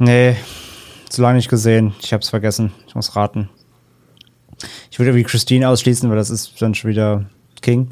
Nee, 0.00 0.34
zu 1.08 1.22
lange 1.22 1.36
nicht 1.36 1.48
gesehen. 1.48 1.94
Ich 2.02 2.12
habe 2.12 2.20
es 2.20 2.30
vergessen. 2.30 2.72
Ich 2.88 2.96
muss 2.96 3.14
raten. 3.14 3.48
Ich 4.90 4.98
würde 4.98 5.14
wie 5.14 5.22
Christine 5.22 5.68
ausschließen, 5.68 6.10
weil 6.10 6.16
das 6.16 6.30
ist 6.30 6.60
dann 6.60 6.74
schon 6.74 6.90
wieder 6.90 7.26
King. 7.62 7.88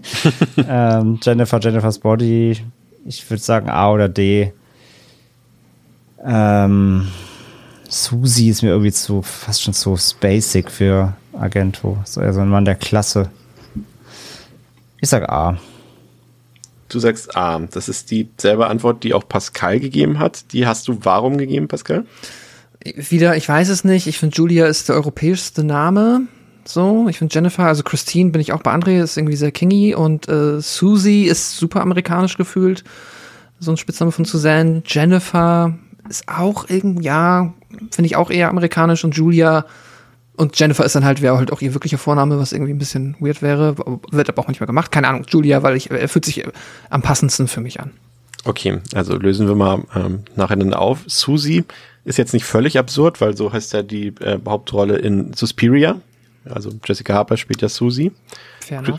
ähm, 0.56 1.20
Jennifer, 1.22 1.60
Jennifer's 1.60 1.98
Body. 1.98 2.56
Ich 3.04 3.28
würde 3.28 3.42
sagen 3.42 3.68
A 3.68 3.92
oder 3.92 4.08
D. 4.08 4.54
Ähm, 6.24 7.08
Susi 7.90 8.48
ist 8.48 8.62
mir 8.62 8.70
irgendwie 8.70 8.92
zu 8.92 9.20
fast 9.20 9.62
schon 9.64 9.74
zu 9.74 9.98
basic 10.18 10.70
für 10.70 11.14
Agento. 11.34 11.98
So 12.04 12.22
eher 12.22 12.32
so 12.32 12.40
ein 12.40 12.48
Mann 12.48 12.64
der 12.64 12.76
Klasse. 12.76 13.28
Ich 15.00 15.08
sag 15.08 15.28
A. 15.28 15.58
Du 16.88 16.98
sagst 16.98 17.36
A. 17.36 17.58
Das 17.58 17.88
ist 17.88 18.10
dieselbe 18.10 18.66
Antwort, 18.66 19.04
die 19.04 19.14
auch 19.14 19.26
Pascal 19.26 19.80
gegeben 19.80 20.18
hat. 20.18 20.52
Die 20.52 20.66
hast 20.66 20.88
du 20.88 20.98
warum 21.02 21.38
gegeben, 21.38 21.68
Pascal? 21.68 22.04
Wieder, 22.84 23.36
ich 23.36 23.48
weiß 23.48 23.68
es 23.68 23.84
nicht. 23.84 24.06
Ich 24.06 24.18
finde, 24.18 24.36
Julia 24.36 24.66
ist 24.66 24.88
der 24.88 24.96
europäischste 24.96 25.64
Name. 25.64 26.22
So, 26.64 27.08
ich 27.08 27.18
finde 27.18 27.34
Jennifer, 27.34 27.64
also 27.64 27.82
Christine 27.82 28.30
bin 28.30 28.40
ich 28.40 28.52
auch 28.52 28.62
bei 28.62 28.72
André, 28.72 29.02
ist 29.02 29.16
irgendwie 29.16 29.36
sehr 29.36 29.50
kingy 29.50 29.94
und 29.94 30.28
äh, 30.28 30.60
Susie 30.60 31.24
ist 31.24 31.56
super 31.56 31.80
amerikanisch 31.80 32.36
gefühlt. 32.36 32.84
So 33.58 33.70
ein 33.70 33.76
Spitzname 33.76 34.12
von 34.12 34.24
Suzanne. 34.24 34.82
Jennifer 34.86 35.74
ist 36.08 36.28
auch 36.28 36.68
irgendwie, 36.68 37.04
ja, 37.04 37.52
finde 37.90 38.06
ich 38.06 38.16
auch 38.16 38.30
eher 38.30 38.48
amerikanisch 38.48 39.04
und 39.04 39.16
Julia 39.16 39.64
und 40.40 40.58
Jennifer 40.58 40.86
ist 40.86 40.94
dann 40.94 41.04
halt, 41.04 41.20
wäre 41.20 41.36
halt 41.36 41.52
auch 41.52 41.60
ihr 41.60 41.74
wirklicher 41.74 41.98
Vorname, 41.98 42.38
was 42.38 42.52
irgendwie 42.52 42.72
ein 42.72 42.78
bisschen 42.78 43.14
weird 43.20 43.42
wäre, 43.42 43.76
wird 44.10 44.30
aber 44.30 44.42
auch 44.42 44.48
nicht 44.48 44.58
mehr 44.58 44.66
gemacht. 44.66 44.90
Keine 44.90 45.08
Ahnung, 45.08 45.26
Julia, 45.28 45.62
weil 45.62 45.76
ich, 45.76 45.90
er 45.90 46.08
fühlt 46.08 46.24
sich 46.24 46.42
am 46.88 47.02
passendsten 47.02 47.46
für 47.46 47.60
mich 47.60 47.78
an. 47.78 47.90
Okay, 48.44 48.78
also 48.94 49.18
lösen 49.18 49.48
wir 49.48 49.54
mal 49.54 49.82
ähm, 49.94 50.20
nacheinander 50.36 50.80
auf. 50.80 51.00
Susie 51.06 51.64
ist 52.06 52.16
jetzt 52.16 52.32
nicht 52.32 52.46
völlig 52.46 52.78
absurd, 52.78 53.20
weil 53.20 53.36
so 53.36 53.52
heißt 53.52 53.74
ja 53.74 53.82
die 53.82 54.14
äh, 54.20 54.38
Hauptrolle 54.46 54.96
in 54.96 55.34
Suspiria. 55.34 56.00
Also 56.46 56.70
Jessica 56.86 57.12
Harper 57.12 57.36
spielt 57.36 57.60
ja 57.60 57.68
Susie. 57.68 58.12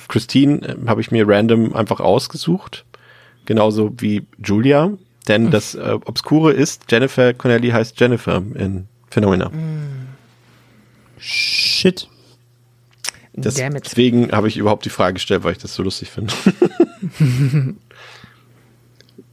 Christine 0.09 0.61
äh, 0.61 0.75
habe 0.85 1.01
ich 1.01 1.09
mir 1.09 1.27
random 1.27 1.73
einfach 1.73 2.01
ausgesucht. 2.01 2.85
Genauso 3.45 3.91
wie 3.97 4.27
Julia. 4.37 4.91
Denn 5.27 5.45
hm. 5.45 5.51
das 5.51 5.73
äh, 5.73 5.97
Obskure 6.05 6.53
ist, 6.53 6.83
Jennifer 6.91 7.33
Connelly 7.33 7.69
heißt 7.69 7.99
Jennifer 7.99 8.43
in 8.53 8.85
Phenomena. 9.09 9.51
Hm. 9.51 10.10
Shit. 11.21 12.07
Das, 13.33 13.55
deswegen 13.55 14.31
habe 14.31 14.49
ich 14.49 14.57
überhaupt 14.57 14.83
die 14.83 14.89
Frage 14.89 15.13
gestellt, 15.13 15.43
weil 15.43 15.53
ich 15.53 15.57
das 15.57 15.73
so 15.73 15.83
lustig 15.83 16.09
finde. 16.09 16.33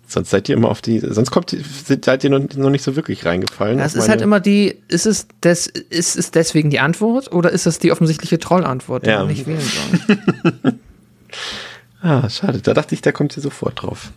sonst 0.06 0.30
seid 0.30 0.48
ihr 0.48 0.56
immer 0.56 0.68
auf 0.68 0.80
die, 0.80 1.00
sonst 1.00 1.30
kommt, 1.30 1.56
seid 2.04 2.22
ihr 2.22 2.30
noch, 2.30 2.40
noch 2.54 2.70
nicht 2.70 2.84
so 2.84 2.94
wirklich 2.94 3.24
reingefallen. 3.24 3.78
Das 3.78 3.94
ist 3.94 4.08
halt 4.08 4.20
immer 4.20 4.38
die, 4.38 4.76
ist 4.88 5.06
es, 5.06 5.26
des, 5.42 5.66
ist 5.66 6.16
es 6.16 6.30
deswegen 6.30 6.70
die 6.70 6.78
Antwort 6.78 7.32
oder 7.32 7.50
ist 7.50 7.66
es 7.66 7.80
die 7.80 7.90
offensichtliche 7.90 8.38
Trollantwort, 8.38 9.04
die 9.04 9.10
ja. 9.10 9.18
man 9.18 9.28
nicht 9.28 9.46
wählen 9.46 9.60
soll? 9.60 10.74
ah, 12.02 12.28
schade. 12.30 12.60
Da 12.60 12.74
dachte 12.74 12.94
ich, 12.94 13.02
da 13.02 13.10
kommt 13.10 13.36
ihr 13.36 13.42
sofort 13.42 13.82
drauf. 13.82 14.12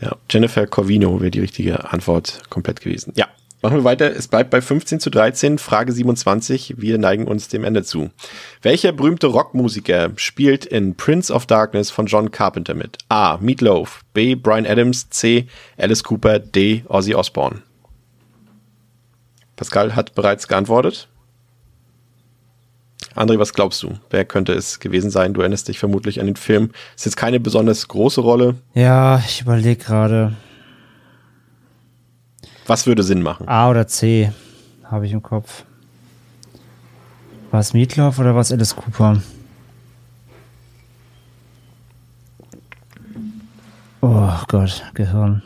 Ja, 0.00 0.16
Jennifer 0.28 0.66
Corvino 0.66 1.20
wäre 1.20 1.30
die 1.30 1.40
richtige 1.40 1.92
Antwort 1.92 2.42
komplett 2.50 2.80
gewesen. 2.80 3.12
Ja, 3.14 3.28
Machen 3.64 3.78
wir 3.78 3.84
weiter. 3.84 4.14
Es 4.14 4.28
bleibt 4.28 4.50
bei 4.50 4.60
15 4.60 5.00
zu 5.00 5.08
13. 5.08 5.56
Frage 5.56 5.90
27. 5.90 6.74
Wir 6.76 6.98
neigen 6.98 7.26
uns 7.26 7.48
dem 7.48 7.64
Ende 7.64 7.82
zu. 7.82 8.10
Welcher 8.60 8.92
berühmte 8.92 9.28
Rockmusiker 9.28 10.10
spielt 10.16 10.66
in 10.66 10.96
Prince 10.96 11.32
of 11.32 11.46
Darkness 11.46 11.90
von 11.90 12.04
John 12.04 12.30
Carpenter 12.30 12.74
mit? 12.74 12.98
A. 13.08 13.38
Meatloaf. 13.38 14.02
B. 14.12 14.34
Brian 14.34 14.66
Adams. 14.66 15.08
C. 15.08 15.46
Alice 15.78 16.04
Cooper. 16.04 16.40
D. 16.40 16.84
Ozzy 16.88 17.14
Osbourne. 17.14 17.62
Pascal 19.56 19.96
hat 19.96 20.14
bereits 20.14 20.46
geantwortet. 20.46 21.08
André, 23.14 23.38
was 23.38 23.54
glaubst 23.54 23.82
du? 23.82 23.94
Wer 24.10 24.26
könnte 24.26 24.52
es 24.52 24.78
gewesen 24.78 25.08
sein? 25.08 25.32
Du 25.32 25.40
erinnerst 25.40 25.68
dich 25.68 25.78
vermutlich 25.78 26.20
an 26.20 26.26
den 26.26 26.36
Film. 26.36 26.72
Ist 26.96 27.06
jetzt 27.06 27.16
keine 27.16 27.40
besonders 27.40 27.88
große 27.88 28.20
Rolle. 28.20 28.56
Ja, 28.74 29.22
ich 29.26 29.40
überlege 29.40 29.82
gerade. 29.82 30.36
Was 32.66 32.86
würde 32.86 33.02
Sinn 33.02 33.22
machen? 33.22 33.48
A 33.48 33.68
oder 33.70 33.86
C 33.86 34.32
habe 34.84 35.06
ich 35.06 35.12
im 35.12 35.22
Kopf. 35.22 35.64
War 37.50 37.60
es 37.60 37.74
Meatloaf 37.74 38.18
oder 38.18 38.34
war 38.34 38.40
es 38.40 38.52
Alice 38.52 38.74
Cooper? 38.74 39.22
Oh 44.00 44.38
Gott, 44.48 44.84
Gehirn. 44.94 45.42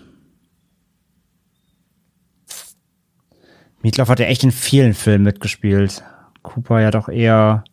Meatloaf 3.83 4.09
hat 4.09 4.21
ja 4.21 4.27
echt 4.27 4.45
in 4.45 4.53
vielen 4.53 4.95
Filmen 4.95 5.25
mitgespielt. 5.25 6.03
Cooper 6.43 6.81
ja 6.81 6.91
doch 6.91 7.09
eher 7.09 7.65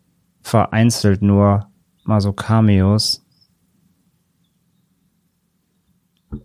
vereinzelt 0.42 1.22
nur 1.22 1.68
mal 2.04 2.20
so 2.20 2.32
Cameos. 2.32 3.24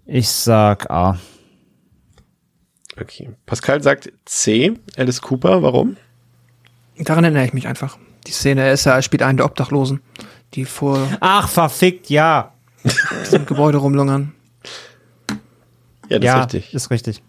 Ich 0.06 0.30
sag 0.30 0.90
A. 0.90 1.18
Okay. 3.00 3.30
Pascal 3.46 3.82
sagt 3.82 4.12
C, 4.26 4.74
Alice 4.98 5.22
Cooper. 5.22 5.62
Warum? 5.64 5.98
Daran 6.98 7.24
erinnere 7.24 7.46
ich 7.46 7.54
mich 7.54 7.68
einfach. 7.68 7.98
Die 8.28 8.32
Szene, 8.32 8.62
er, 8.64 8.74
ist 8.74 8.86
er 8.86 9.02
spielt 9.02 9.24
einen 9.24 9.38
der 9.38 9.46
Obdachlosen, 9.46 10.02
die 10.54 10.66
vor. 10.66 11.08
Ach, 11.20 11.48
verfickt, 11.50 12.10
ja. 12.10 12.54
diesem 13.24 13.46
Gebäude 13.46 13.78
rumlungern. 13.78 14.34
Ja, 16.10 16.20
das 16.20 16.26
ja, 16.26 16.40
ist 16.40 16.54
richtig. 16.54 16.74
Ist 16.74 16.92
richtig. 16.92 17.24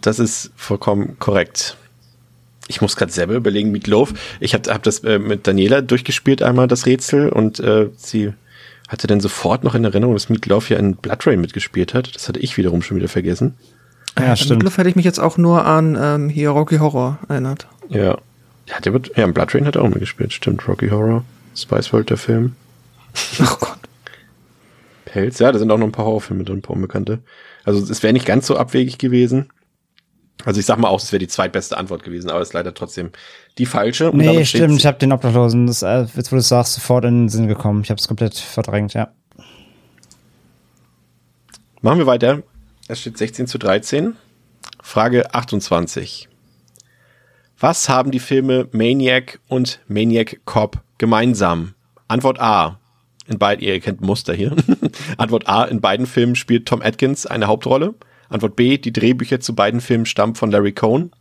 Das 0.00 0.18
ist 0.18 0.52
vollkommen 0.54 1.18
korrekt. 1.18 1.76
Ich 2.68 2.80
muss 2.80 2.96
gerade 2.96 3.12
selber 3.12 3.34
überlegen, 3.34 3.70
mit 3.70 3.86
Love. 3.86 4.14
Ich 4.40 4.54
habe 4.54 4.72
hab 4.72 4.82
das 4.82 5.00
äh, 5.00 5.18
mit 5.18 5.46
Daniela 5.46 5.82
durchgespielt 5.82 6.42
einmal, 6.42 6.68
das 6.68 6.86
Rätsel, 6.86 7.28
und 7.28 7.60
äh, 7.60 7.90
sie 7.96 8.32
hatte 8.88 9.06
dann 9.06 9.20
sofort 9.20 9.64
noch 9.64 9.74
in 9.74 9.84
Erinnerung, 9.84 10.14
dass 10.14 10.28
Meatloaf 10.28 10.70
ja 10.70 10.78
in 10.78 10.96
Blood 10.96 11.26
Rain 11.26 11.40
mitgespielt 11.40 11.94
hat. 11.94 12.14
Das 12.14 12.28
hatte 12.28 12.40
ich 12.40 12.56
wiederum 12.56 12.82
schon 12.82 12.96
wieder 12.96 13.08
vergessen. 13.08 13.54
Ja, 14.18 14.32
äh, 14.32 14.36
stimmt. 14.36 14.62
Meatloaf 14.62 14.78
hätte 14.78 14.90
ich 14.90 14.96
mich 14.96 15.04
jetzt 15.04 15.18
auch 15.18 15.38
nur 15.38 15.64
an 15.64 15.98
ähm, 16.00 16.28
hier 16.28 16.50
Rocky 16.50 16.78
Horror 16.78 17.18
erinnert. 17.28 17.66
Ja. 17.88 18.18
Ja, 18.66 18.80
der 18.80 18.92
wird, 18.94 19.16
ja, 19.16 19.24
in 19.24 19.34
Blood 19.34 19.54
Rain 19.54 19.66
hat 19.66 19.76
er 19.76 19.82
auch 19.82 19.88
mitgespielt. 19.88 20.32
Stimmt, 20.32 20.66
Rocky 20.66 20.88
Horror. 20.88 21.24
Spice 21.54 21.92
World, 21.92 22.10
der 22.10 22.16
Film. 22.16 22.56
Oh 23.40 23.56
Gott. 23.60 23.78
Pelz, 25.04 25.38
ja, 25.38 25.52
da 25.52 25.58
sind 25.58 25.70
auch 25.70 25.78
noch 25.78 25.86
ein 25.86 25.92
paar 25.92 26.06
Horrorfilme 26.06 26.42
drin, 26.44 26.58
ein 26.58 26.62
paar 26.62 26.74
Unbekannte. 26.74 27.20
Also 27.64 27.80
es 27.90 28.02
wäre 28.02 28.12
nicht 28.12 28.26
ganz 28.26 28.46
so 28.46 28.56
abwegig 28.56 28.98
gewesen. 28.98 29.50
Also 30.44 30.58
ich 30.58 30.66
sag 30.66 30.78
mal 30.78 30.88
auch, 30.88 31.00
es 31.00 31.12
wäre 31.12 31.20
die 31.20 31.28
zweitbeste 31.28 31.76
Antwort 31.76 32.02
gewesen, 32.02 32.30
aber 32.30 32.40
es 32.40 32.48
ist 32.48 32.54
leider 32.54 32.74
trotzdem 32.74 33.10
die 33.58 33.66
falsche. 33.66 34.10
Und 34.10 34.18
nee, 34.18 34.44
stimmt, 34.44 34.78
ich 34.78 34.86
habe 34.86 34.98
den 34.98 35.12
Obdachlosen, 35.12 35.66
das, 35.66 35.82
äh, 35.82 36.06
jetzt 36.14 36.32
wo 36.32 36.36
du 36.36 36.42
sagst, 36.42 36.74
sofort 36.74 37.04
in 37.04 37.24
den 37.24 37.28
Sinn 37.28 37.46
gekommen. 37.46 37.82
Ich 37.82 37.90
habe 37.90 37.98
es 37.98 38.08
komplett 38.08 38.36
verdrängt, 38.36 38.94
ja. 38.94 39.12
Machen 41.80 41.98
wir 41.98 42.06
weiter. 42.06 42.42
Es 42.88 43.00
steht 43.00 43.18
16 43.18 43.46
zu 43.46 43.58
13. 43.58 44.16
Frage 44.82 45.34
28. 45.34 46.28
Was 47.58 47.88
haben 47.88 48.10
die 48.10 48.18
Filme 48.18 48.68
Maniac 48.72 49.40
und 49.48 49.80
Maniac 49.86 50.40
Cop 50.44 50.82
gemeinsam? 50.98 51.74
Antwort 52.08 52.40
A. 52.40 52.78
In 53.26 53.38
beiden, 53.38 53.64
ihr 53.64 53.80
kennt 53.80 54.02
Muster 54.02 54.34
hier. 54.34 54.54
Antwort 55.16 55.48
A. 55.48 55.64
In 55.64 55.80
beiden 55.80 56.06
Filmen 56.06 56.36
spielt 56.36 56.66
Tom 56.66 56.82
Atkins 56.82 57.26
eine 57.26 57.46
Hauptrolle. 57.46 57.94
Antwort 58.28 58.56
B, 58.56 58.76
die 58.76 58.92
Drehbücher 58.92 59.40
zu 59.40 59.54
beiden 59.54 59.80
Filmen 59.80 60.06
stammen 60.06 60.34
von 60.34 60.50
Larry 60.50 60.72
Cohn. 60.72 61.12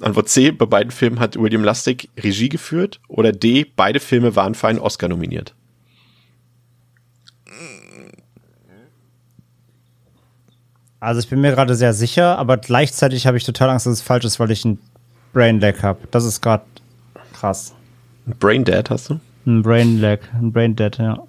Antwort 0.00 0.28
C, 0.28 0.50
bei 0.50 0.66
beiden 0.66 0.90
Filmen 0.90 1.20
hat 1.20 1.36
William 1.36 1.64
Lustig 1.64 2.10
Regie 2.18 2.48
geführt. 2.48 3.00
Oder 3.08 3.32
D, 3.32 3.64
beide 3.64 4.00
Filme 4.00 4.36
waren 4.36 4.54
für 4.54 4.68
einen 4.68 4.78
Oscar 4.78 5.08
nominiert. 5.08 5.54
Also 11.00 11.20
ich 11.20 11.28
bin 11.28 11.40
mir 11.40 11.52
gerade 11.52 11.74
sehr 11.76 11.92
sicher, 11.92 12.38
aber 12.38 12.56
gleichzeitig 12.56 13.26
habe 13.26 13.36
ich 13.36 13.44
total 13.44 13.70
Angst, 13.70 13.86
dass 13.86 13.92
es 13.92 14.02
falsch 14.02 14.24
ist, 14.24 14.40
weil 14.40 14.50
ich 14.50 14.64
ein 14.64 14.78
Brain 15.32 15.60
Lag 15.60 15.82
habe. 15.82 16.00
Das 16.10 16.24
ist 16.24 16.40
gerade 16.40 16.64
krass. 17.32 17.74
Ein 18.26 18.34
Brain 18.38 18.64
Dead 18.64 18.88
hast 18.90 19.10
du? 19.10 19.20
Ein 19.46 19.62
Brain 19.62 20.00
Lag, 20.00 20.20
ein 20.34 20.52
Brain 20.52 20.74
Dead, 20.74 20.96
ja. 20.98 21.22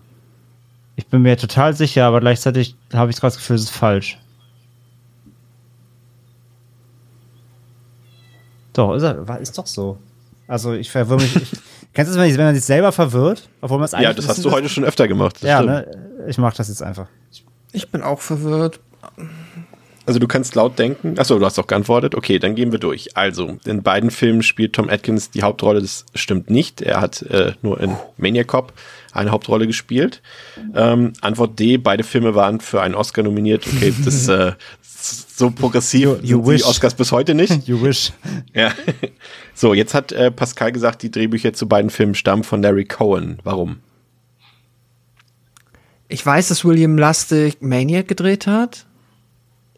Ich 0.96 1.06
bin 1.06 1.22
mir 1.22 1.38
total 1.38 1.76
sicher, 1.76 2.06
aber 2.06 2.22
gleichzeitig 2.22 2.76
habe 2.92 3.12
ich 3.12 3.18
gerade 3.18 3.34
das 3.34 3.38
Gefühl, 3.38 3.58
es 3.58 3.64
ist 3.64 3.70
falsch. 3.70 4.18
Doch, 8.78 8.94
ist, 8.94 9.02
er, 9.02 9.40
ist 9.40 9.58
doch 9.58 9.66
so. 9.66 9.98
Also 10.48 10.74
ich 10.74 10.92
verwirre 10.92 11.20
mich. 11.20 11.36
Ich, 11.36 11.52
kennst 11.94 12.14
du 12.14 12.18
das, 12.18 12.38
wenn 12.38 12.46
man 12.46 12.54
sich 12.54 12.64
selber 12.64 12.92
verwirrt? 12.92 13.50
Obwohl 13.60 13.80
man 13.80 13.86
es 13.86 13.96
eigentlich 13.96 14.04
Ja, 14.04 14.14
das 14.14 14.28
hast 14.28 14.46
du 14.46 14.52
heute 14.52 14.70
schon 14.70 14.84
öfter 14.84 15.08
gemacht. 15.08 15.42
Ja, 15.42 15.64
ne? 15.64 15.88
Ich 16.28 16.38
mache 16.38 16.56
das 16.56 16.68
jetzt 16.68 16.84
einfach. 16.84 17.08
Ich 17.72 17.90
bin 17.90 18.04
auch 18.04 18.22
verwirrt. 18.22 18.80
Also 20.06 20.20
du 20.20 20.28
kannst 20.28 20.54
laut 20.54 20.78
denken. 20.78 21.18
Achso, 21.18 21.40
du 21.40 21.46
hast 21.46 21.58
auch 21.58 21.66
geantwortet. 21.66 22.14
Okay, 22.14 22.38
dann 22.38 22.54
gehen 22.54 22.72
wir 22.72 22.78
durch. 22.78 23.18
Also, 23.18 23.58
in 23.66 23.82
beiden 23.82 24.12
Filmen 24.12 24.44
spielt 24.44 24.74
Tom 24.74 24.90
Atkins 24.90 25.32
die 25.32 25.42
Hauptrolle. 25.42 25.82
Das 25.82 26.06
stimmt 26.14 26.52
nicht. 26.52 26.82
Er 26.82 27.02
hat 27.02 27.24
äh, 27.24 27.54
nur 27.64 27.82
in 27.82 27.96
Maniac 28.18 28.48
Cop 28.48 28.74
eine 29.18 29.32
Hauptrolle 29.32 29.68
gespielt. 29.68 30.22
Ähm, 30.76 31.14
Antwort 31.22 31.60
D, 31.60 31.78
beide 31.78 32.04
Filme 32.04 32.36
waren 32.36 32.60
für 32.60 32.82
einen 32.82 32.96
Oscar 32.96 33.24
nominiert. 33.24 33.66
Okay, 33.68 33.94
das 34.04 34.28
äh, 34.28 34.54
so 35.38 35.52
progressiv 35.52 36.02
you, 36.02 36.16
you 36.22 36.46
sind 36.46 36.60
die 36.60 36.64
Oscars 36.64 36.96
bis 36.96 37.12
heute 37.12 37.36
nicht. 37.36 37.52
You 37.68 37.82
wish. 37.82 38.12
Ja. 38.54 38.74
So, 39.54 39.74
jetzt 39.74 39.94
hat 39.94 40.12
äh, 40.12 40.32
Pascal 40.32 40.72
gesagt, 40.72 41.04
die 41.04 41.12
Drehbücher 41.12 41.54
zu 41.54 41.68
beiden 41.68 41.90
Filmen 41.90 42.16
stammen 42.16 42.44
von 42.44 42.62
Larry 42.62 42.86
Cohen. 42.86 43.40
Warum? 43.44 43.78
Ich 46.08 46.26
weiß, 46.26 46.48
dass 46.48 46.64
William 46.64 46.98
Lustig 46.98 47.58
Maniac 47.62 48.08
gedreht 48.08 48.48
hat. 48.48 48.86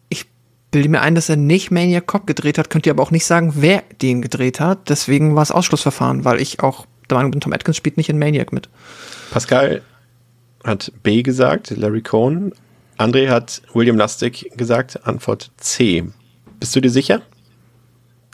Ich 0.09 0.25
bilde 0.71 0.89
mir 0.89 1.01
ein, 1.01 1.15
dass 1.15 1.29
er 1.29 1.37
nicht 1.37 1.71
Maniac 1.71 2.05
Cop 2.05 2.27
gedreht 2.27 2.57
hat, 2.57 2.69
könnt 2.69 2.85
ihr 2.85 2.93
aber 2.93 3.03
auch 3.03 3.11
nicht 3.11 3.25
sagen, 3.25 3.53
wer 3.57 3.83
den 4.01 4.21
gedreht 4.21 4.59
hat. 4.59 4.89
Deswegen 4.89 5.35
war 5.35 5.43
es 5.43 5.51
Ausschlussverfahren, 5.51 6.25
weil 6.25 6.39
ich 6.39 6.61
auch 6.61 6.85
der 7.09 7.17
Meinung 7.17 7.31
bin, 7.31 7.41
Tom 7.41 7.53
Atkins 7.53 7.77
spielt 7.77 7.97
nicht 7.97 8.09
in 8.09 8.19
Maniac 8.19 8.51
mit. 8.53 8.69
Pascal, 9.31 9.81
hat 10.63 10.91
B 11.03 11.23
gesagt, 11.23 11.71
Larry 11.71 12.01
Cohn. 12.01 12.51
André 12.97 13.29
hat 13.29 13.61
William 13.73 13.97
Lustig 13.97 14.51
gesagt, 14.55 15.05
Antwort 15.07 15.51
C. 15.57 16.03
Bist 16.59 16.75
du 16.75 16.81
dir 16.81 16.89
sicher? 16.89 17.21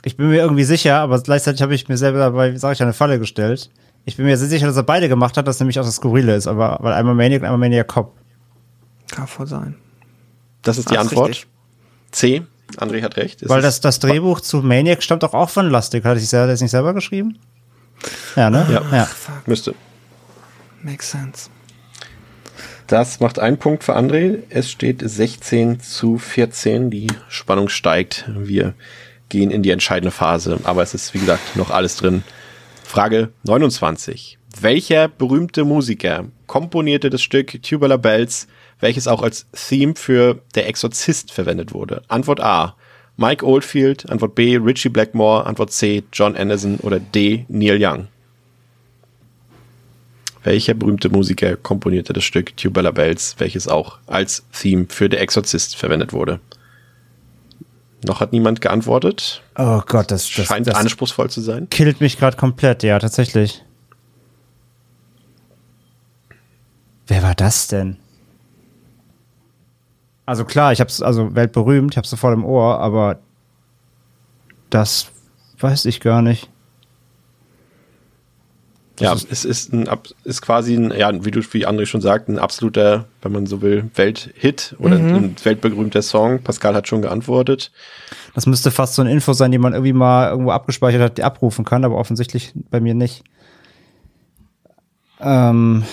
Ich 0.04 0.16
bin 0.16 0.28
mir 0.28 0.38
irgendwie 0.40 0.64
sicher, 0.64 0.96
aber 0.98 1.20
gleichzeitig 1.20 1.62
habe 1.62 1.74
ich 1.74 1.88
mir 1.88 1.96
selber 1.96 2.18
dabei, 2.18 2.56
sage 2.56 2.74
ich, 2.74 2.82
eine 2.82 2.92
Falle 2.92 3.18
gestellt. 3.18 3.70
Ich 4.04 4.16
bin 4.16 4.26
mir 4.26 4.36
sehr 4.36 4.48
sicher, 4.48 4.66
dass 4.66 4.76
er 4.76 4.82
beide 4.84 5.08
gemacht 5.08 5.36
hat, 5.36 5.46
dass 5.48 5.58
nämlich 5.60 5.78
auch 5.80 5.84
das 5.84 5.96
Skurrile 5.96 6.34
ist, 6.36 6.46
aber 6.46 6.78
weil 6.80 6.92
einmal 6.94 7.14
Maniac 7.14 7.40
und 7.42 7.46
einmal 7.46 7.58
Maniac 7.58 7.88
Cop. 7.88 8.14
Kann 9.10 9.26
voll 9.26 9.46
sein. 9.46 9.76
Das 10.62 10.78
ist 10.78 10.90
die 10.90 10.94
Das 10.94 11.02
Antwort. 11.08 11.28
richtig. 11.30 11.46
C. 12.12 12.42
André 12.78 13.02
hat 13.02 13.16
recht. 13.16 13.48
Weil 13.48 13.62
das, 13.62 13.80
das 13.80 14.00
Drehbuch 14.00 14.40
zu 14.40 14.58
Maniac 14.58 15.02
stammt 15.02 15.22
doch 15.22 15.34
auch 15.34 15.48
von 15.50 15.68
Lustig. 15.70 16.04
Hat 16.04 16.16
er 16.16 16.20
sich 16.20 16.28
selber- 16.28 16.48
das 16.48 16.60
nicht 16.60 16.70
selber 16.72 16.94
geschrieben? 16.94 17.38
Ja, 18.36 18.50
ne? 18.50 18.66
Ja. 18.70 18.82
ja. 18.92 19.08
müsste. 19.46 19.74
Makes 20.82 21.10
sense. 21.10 21.50
Das 22.86 23.18
macht 23.18 23.38
einen 23.38 23.58
Punkt 23.58 23.82
für 23.82 23.96
André. 23.96 24.42
Es 24.48 24.70
steht 24.70 25.02
16 25.04 25.80
zu 25.80 26.18
14. 26.18 26.90
Die 26.90 27.08
Spannung 27.28 27.68
steigt. 27.68 28.26
Wir 28.28 28.74
gehen 29.28 29.50
in 29.50 29.62
die 29.62 29.70
entscheidende 29.70 30.12
Phase. 30.12 30.60
Aber 30.64 30.82
es 30.82 30.94
ist, 30.94 31.12
wie 31.12 31.18
gesagt, 31.18 31.56
noch 31.56 31.70
alles 31.70 31.96
drin. 31.96 32.22
Frage 32.84 33.30
29. 33.42 34.38
Welcher 34.60 35.08
berühmte 35.08 35.64
Musiker 35.64 36.26
komponierte 36.46 37.10
das 37.10 37.22
Stück 37.22 37.60
Tubular 37.62 37.98
Bells, 37.98 38.46
welches 38.78 39.08
auch 39.08 39.22
als 39.22 39.46
Theme 39.52 39.94
für 39.96 40.40
Der 40.54 40.68
Exorzist 40.68 41.32
verwendet 41.32 41.74
wurde? 41.74 42.02
Antwort 42.08 42.40
A. 42.40 42.76
Mike 43.16 43.44
Oldfield. 43.44 44.08
Antwort 44.10 44.34
B. 44.34 44.56
Richie 44.56 44.88
Blackmore. 44.88 45.46
Antwort 45.46 45.72
C. 45.72 46.04
John 46.12 46.36
Anderson. 46.36 46.76
Oder 46.78 47.00
D. 47.00 47.44
Neil 47.48 47.78
Young. 47.80 48.08
Welcher 50.46 50.74
berühmte 50.74 51.08
Musiker 51.08 51.56
komponierte 51.56 52.12
das 52.12 52.22
Stück 52.22 52.56
Tubular 52.56 52.92
Bells, 52.92 53.34
welches 53.38 53.66
auch 53.66 53.98
als 54.06 54.44
Theme 54.52 54.86
für 54.88 55.08
Der 55.08 55.20
Exorzist 55.20 55.74
verwendet 55.74 56.12
wurde? 56.12 56.38
Noch 58.04 58.20
hat 58.20 58.32
niemand 58.32 58.60
geantwortet. 58.60 59.42
Oh 59.58 59.82
Gott, 59.84 60.12
das, 60.12 60.30
das, 60.30 60.46
Scheint 60.46 60.68
das 60.68 60.76
anspruchsvoll 60.76 61.30
zu 61.30 61.40
sein. 61.40 61.68
killt 61.70 62.00
mich 62.00 62.16
gerade 62.16 62.36
komplett, 62.36 62.84
ja, 62.84 62.98
tatsächlich. 63.00 63.64
Wer 67.08 67.24
war 67.24 67.34
das 67.34 67.66
denn? 67.66 67.96
Also 70.26 70.44
klar, 70.44 70.72
ich 70.72 70.80
hab's, 70.80 71.00
also 71.00 71.34
weltberühmt, 71.34 71.94
ich 71.94 71.98
hab's 71.98 72.10
sofort 72.10 72.34
im 72.34 72.44
Ohr, 72.44 72.80
aber 72.80 73.18
das 74.70 75.06
weiß 75.60 75.84
ich 75.84 76.00
gar 76.00 76.20
nicht. 76.20 76.50
Ja, 78.98 79.12
es 79.12 79.44
ist 79.44 79.72
ein, 79.74 79.86
ist 80.24 80.40
quasi 80.40 80.74
ein, 80.74 80.90
ja, 80.90 81.12
wie 81.24 81.30
du, 81.30 81.40
wie 81.52 81.66
André 81.66 81.84
schon 81.84 82.00
sagt, 82.00 82.28
ein 82.28 82.38
absoluter, 82.38 83.04
wenn 83.20 83.30
man 83.30 83.46
so 83.46 83.60
will, 83.60 83.90
Welthit 83.94 84.74
oder 84.78 84.96
ein 84.96 85.36
weltberühmter 85.44 86.00
Song. 86.00 86.42
Pascal 86.42 86.74
hat 86.74 86.88
schon 86.88 87.02
geantwortet. 87.02 87.72
Das 88.34 88.46
müsste 88.46 88.70
fast 88.70 88.94
so 88.94 89.02
eine 89.02 89.12
Info 89.12 89.34
sein, 89.34 89.52
die 89.52 89.58
man 89.58 89.74
irgendwie 89.74 89.92
mal 89.92 90.30
irgendwo 90.30 90.50
abgespeichert 90.50 91.02
hat, 91.02 91.18
die 91.18 91.24
abrufen 91.24 91.64
kann, 91.64 91.84
aber 91.84 91.96
offensichtlich 91.96 92.54
bei 92.70 92.80
mir 92.80 92.94
nicht. 92.94 93.22
Ähm, 95.20 95.84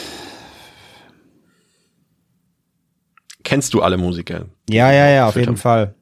Kennst 3.44 3.74
du 3.74 3.82
alle 3.82 3.98
Musiker? 3.98 4.46
ja, 4.70 4.92
ja, 4.92 5.10
ja, 5.10 5.28
auf 5.28 5.36
jeden 5.36 5.50
haben? 5.50 5.58
Fall. 5.58 5.96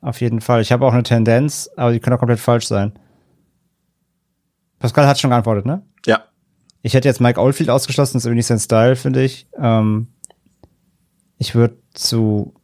Auf 0.00 0.20
jeden 0.20 0.40
Fall. 0.40 0.60
Ich 0.60 0.70
habe 0.70 0.86
auch 0.86 0.92
eine 0.92 1.02
Tendenz, 1.02 1.68
aber 1.76 1.92
die 1.92 2.00
können 2.00 2.14
auch 2.14 2.20
komplett 2.20 2.38
falsch 2.38 2.66
sein. 2.66 2.92
Pascal 4.78 5.06
hat 5.06 5.18
schon 5.18 5.30
geantwortet, 5.30 5.66
ne? 5.66 5.82
Ja. 6.04 6.24
Ich 6.82 6.94
hätte 6.94 7.08
jetzt 7.08 7.20
Mike 7.20 7.40
Oldfield 7.40 7.70
ausgeschlossen, 7.70 8.14
das 8.14 8.22
ist 8.22 8.26
irgendwie 8.26 8.38
nicht 8.38 8.46
sein 8.46 8.60
Style, 8.60 8.94
finde 8.94 9.24
ich. 9.24 9.48
Ähm, 9.58 10.08
ich 11.38 11.54
würde 11.54 11.76
zu, 11.94 12.54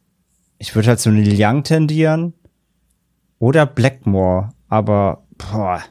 ich 0.57 0.75
würde 0.75 0.89
halt 0.89 0.99
zu 0.99 1.11
Neil 1.11 1.35
Young 1.37 1.63
tendieren 1.63 2.33
oder 3.39 3.65
Blackmore, 3.65 4.49
aber 4.69 5.25
boah, 5.37 5.81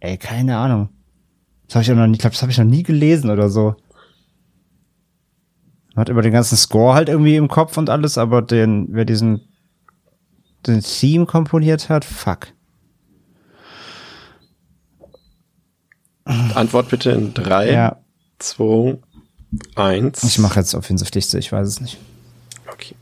ey, 0.00 0.16
keine 0.18 0.56
Ahnung. 0.56 0.88
Das 1.66 1.76
habe 1.76 1.82
ich 1.84 1.92
auch 1.92 1.96
noch 1.96 2.06
nie, 2.06 2.14
ich 2.14 2.18
glaube, 2.20 2.34
das 2.34 2.42
habe 2.42 2.50
ich 2.50 2.58
noch 2.58 2.64
nie 2.64 2.82
gelesen 2.82 3.30
oder 3.30 3.48
so. 3.48 3.76
Man 5.96 6.02
hat 6.02 6.08
über 6.10 6.20
den 6.20 6.32
ganzen 6.32 6.56
Score 6.56 6.94
halt 6.94 7.08
irgendwie 7.08 7.36
im 7.36 7.48
Kopf 7.48 7.78
und 7.78 7.88
alles, 7.88 8.18
aber 8.18 8.42
den, 8.42 8.88
wer 8.90 9.06
diesen, 9.06 9.48
den 10.66 10.82
Theme 10.82 11.24
komponiert 11.24 11.88
hat, 11.88 12.04
fuck. 12.04 12.48
Antwort 16.24 16.90
bitte 16.90 17.12
in 17.12 17.32
drei, 17.32 17.72
Ja, 17.72 17.96
zwei, 18.38 18.98
eins. 19.74 20.22
ich 20.22 20.38
mache 20.38 20.58
jetzt 20.60 20.74
offensichtlichste, 20.74 21.38
ich 21.38 21.50
weiß 21.50 21.66
es 21.66 21.80
nicht. 21.80 21.96
Okay. 22.70 22.94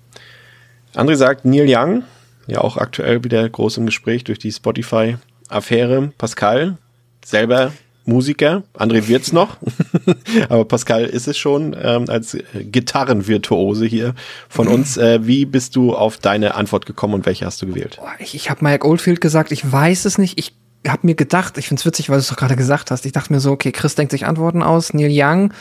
André 0.94 1.16
sagt 1.16 1.44
Neil 1.44 1.66
Young, 1.66 2.04
ja 2.46 2.60
auch 2.60 2.76
aktuell 2.76 3.24
wieder 3.24 3.48
groß 3.48 3.78
im 3.78 3.86
Gespräch 3.86 4.22
durch 4.24 4.38
die 4.38 4.52
Spotify-Affäre. 4.52 6.12
Pascal, 6.16 6.76
selber 7.24 7.72
Musiker. 8.06 8.62
André 8.74 9.08
wird's 9.08 9.32
noch, 9.32 9.56
aber 10.48 10.64
Pascal 10.64 11.04
ist 11.04 11.26
es 11.28 11.38
schon 11.38 11.76
ähm, 11.80 12.04
als 12.08 12.36
Gitarrenvirtuose 12.54 13.86
hier 13.86 14.14
von 14.48 14.68
uns. 14.68 14.96
Äh, 14.96 15.26
wie 15.26 15.46
bist 15.46 15.76
du 15.76 15.94
auf 15.94 16.18
deine 16.18 16.54
Antwort 16.54 16.86
gekommen 16.86 17.14
und 17.14 17.26
welche 17.26 17.46
hast 17.46 17.62
du 17.62 17.66
gewählt? 17.66 17.96
Boah, 18.00 18.12
ich 18.18 18.34
ich 18.34 18.50
habe 18.50 18.64
Mike 18.64 18.86
Oldfield 18.86 19.20
gesagt, 19.20 19.52
ich 19.52 19.70
weiß 19.70 20.04
es 20.04 20.18
nicht. 20.18 20.38
Ich 20.38 20.54
habe 20.86 21.06
mir 21.06 21.14
gedacht, 21.14 21.56
ich 21.58 21.68
find's 21.68 21.86
witzig, 21.86 22.10
weil 22.10 22.16
du 22.16 22.20
es 22.20 22.28
doch 22.28 22.36
gerade 22.36 22.56
gesagt 22.56 22.90
hast. 22.90 23.06
Ich 23.06 23.12
dachte 23.12 23.32
mir 23.32 23.40
so, 23.40 23.52
okay, 23.52 23.72
Chris 23.72 23.94
denkt 23.94 24.10
sich 24.10 24.26
Antworten 24.26 24.62
aus, 24.62 24.92
Neil 24.92 25.10
Young. 25.10 25.52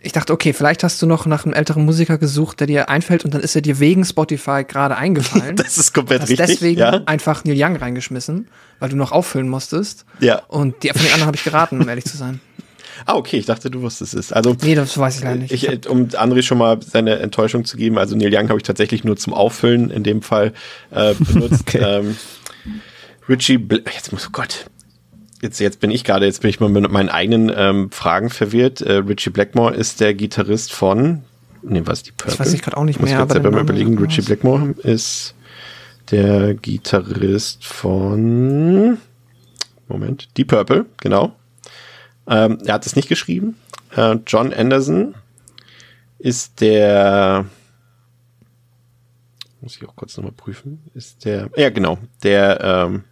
Ich 0.00 0.12
dachte, 0.12 0.32
okay, 0.32 0.52
vielleicht 0.52 0.84
hast 0.84 1.02
du 1.02 1.06
noch 1.06 1.26
nach 1.26 1.44
einem 1.44 1.54
älteren 1.54 1.84
Musiker 1.84 2.18
gesucht, 2.18 2.60
der 2.60 2.68
dir 2.68 2.88
einfällt 2.88 3.24
und 3.24 3.34
dann 3.34 3.40
ist 3.40 3.56
er 3.56 3.62
dir 3.62 3.80
wegen 3.80 4.04
Spotify 4.04 4.64
gerade 4.64 4.96
eingefallen. 4.96 5.56
Das 5.56 5.76
ist 5.76 5.92
komplett 5.92 6.22
hast 6.22 6.30
richtig. 6.30 6.46
deswegen 6.46 6.80
ja? 6.80 7.02
einfach 7.06 7.44
Neil 7.44 7.56
Young 7.60 7.76
reingeschmissen, 7.76 8.48
weil 8.78 8.88
du 8.90 8.96
noch 8.96 9.10
auffüllen 9.10 9.48
musstest. 9.48 10.04
ja. 10.20 10.42
Und 10.46 10.82
die 10.82 10.88
von 10.88 11.02
den 11.02 11.06
anderen 11.06 11.26
habe 11.26 11.36
ich 11.36 11.44
geraten, 11.44 11.80
um 11.80 11.88
ehrlich 11.88 12.04
zu 12.04 12.16
sein. 12.16 12.40
Ah, 13.06 13.14
okay, 13.14 13.36
ich 13.36 13.46
dachte, 13.46 13.70
du 13.70 13.82
wusstest 13.82 14.14
es. 14.14 14.32
Also 14.32 14.56
Nee, 14.60 14.74
das 14.74 14.98
weiß 14.98 15.18
ich 15.18 15.22
leider 15.22 15.36
nicht. 15.36 15.52
Ich, 15.52 15.68
äh, 15.68 15.78
um 15.88 16.08
André 16.08 16.42
schon 16.42 16.58
mal 16.58 16.80
seine 16.82 17.20
Enttäuschung 17.20 17.64
zu 17.64 17.76
geben, 17.76 17.96
also 17.96 18.16
Neil 18.16 18.34
Young 18.34 18.48
habe 18.48 18.58
ich 18.58 18.64
tatsächlich 18.64 19.04
nur 19.04 19.16
zum 19.16 19.34
Auffüllen 19.34 19.90
in 19.90 20.02
dem 20.02 20.20
Fall 20.20 20.52
äh, 20.90 21.14
benutzt. 21.14 21.62
Okay. 21.68 21.78
ähm, 21.78 22.16
Richie, 23.28 23.58
Bl 23.58 23.84
jetzt 23.94 24.10
muss, 24.10 24.26
oh 24.26 24.30
Gott, 24.32 24.66
jetzt, 25.42 25.58
jetzt 25.60 25.80
bin 25.80 25.90
ich 25.90 26.04
gerade, 26.04 26.26
jetzt 26.26 26.42
bin 26.42 26.50
ich 26.50 26.60
mal 26.60 26.68
mit 26.68 26.90
meinen 26.90 27.08
eigenen 27.08 27.52
ähm, 27.54 27.90
Fragen 27.90 28.30
verwirrt. 28.30 28.80
Äh, 28.80 28.94
Richie 28.94 29.30
Blackmore 29.30 29.74
ist 29.74 30.00
der 30.00 30.14
Gitarrist 30.14 30.72
von, 30.72 31.24
nee, 31.62 31.82
was 31.84 32.02
die 32.02 32.12
Purple? 32.12 32.36
Das 32.36 32.40
weiß 32.40 32.52
ich 32.52 32.62
gerade 32.62 32.76
auch 32.76 32.84
nicht 32.84 33.00
Muss 33.00 33.10
mehr, 33.10 33.18
ich 33.18 33.22
aber 33.22 33.34
jetzt 33.34 33.42
selber 33.42 33.50
mal 33.50 33.62
überlegen. 33.62 33.98
Richie. 33.98 34.22
Blackmore 34.22 34.74
ist 34.82 35.34
der 36.10 36.54
Gitarrist 36.54 37.64
von, 37.64 38.98
Moment, 39.88 40.28
die 40.36 40.44
Purple, 40.44 40.86
genau. 40.98 41.34
Ähm, 42.26 42.58
er 42.64 42.74
hat 42.74 42.86
es 42.86 42.96
nicht 42.96 43.08
geschrieben. 43.08 43.56
Äh, 43.96 44.18
John 44.26 44.52
Anderson 44.52 45.14
ist 46.18 46.60
der, 46.60 47.46
muss 49.60 49.76
ich 49.76 49.88
auch 49.88 49.96
kurz 49.96 50.16
nochmal 50.16 50.32
prüfen, 50.32 50.82
ist 50.94 51.24
der, 51.24 51.48
ja 51.56 51.70
genau, 51.70 51.98
der 52.22 52.60
ähm, 52.62 53.04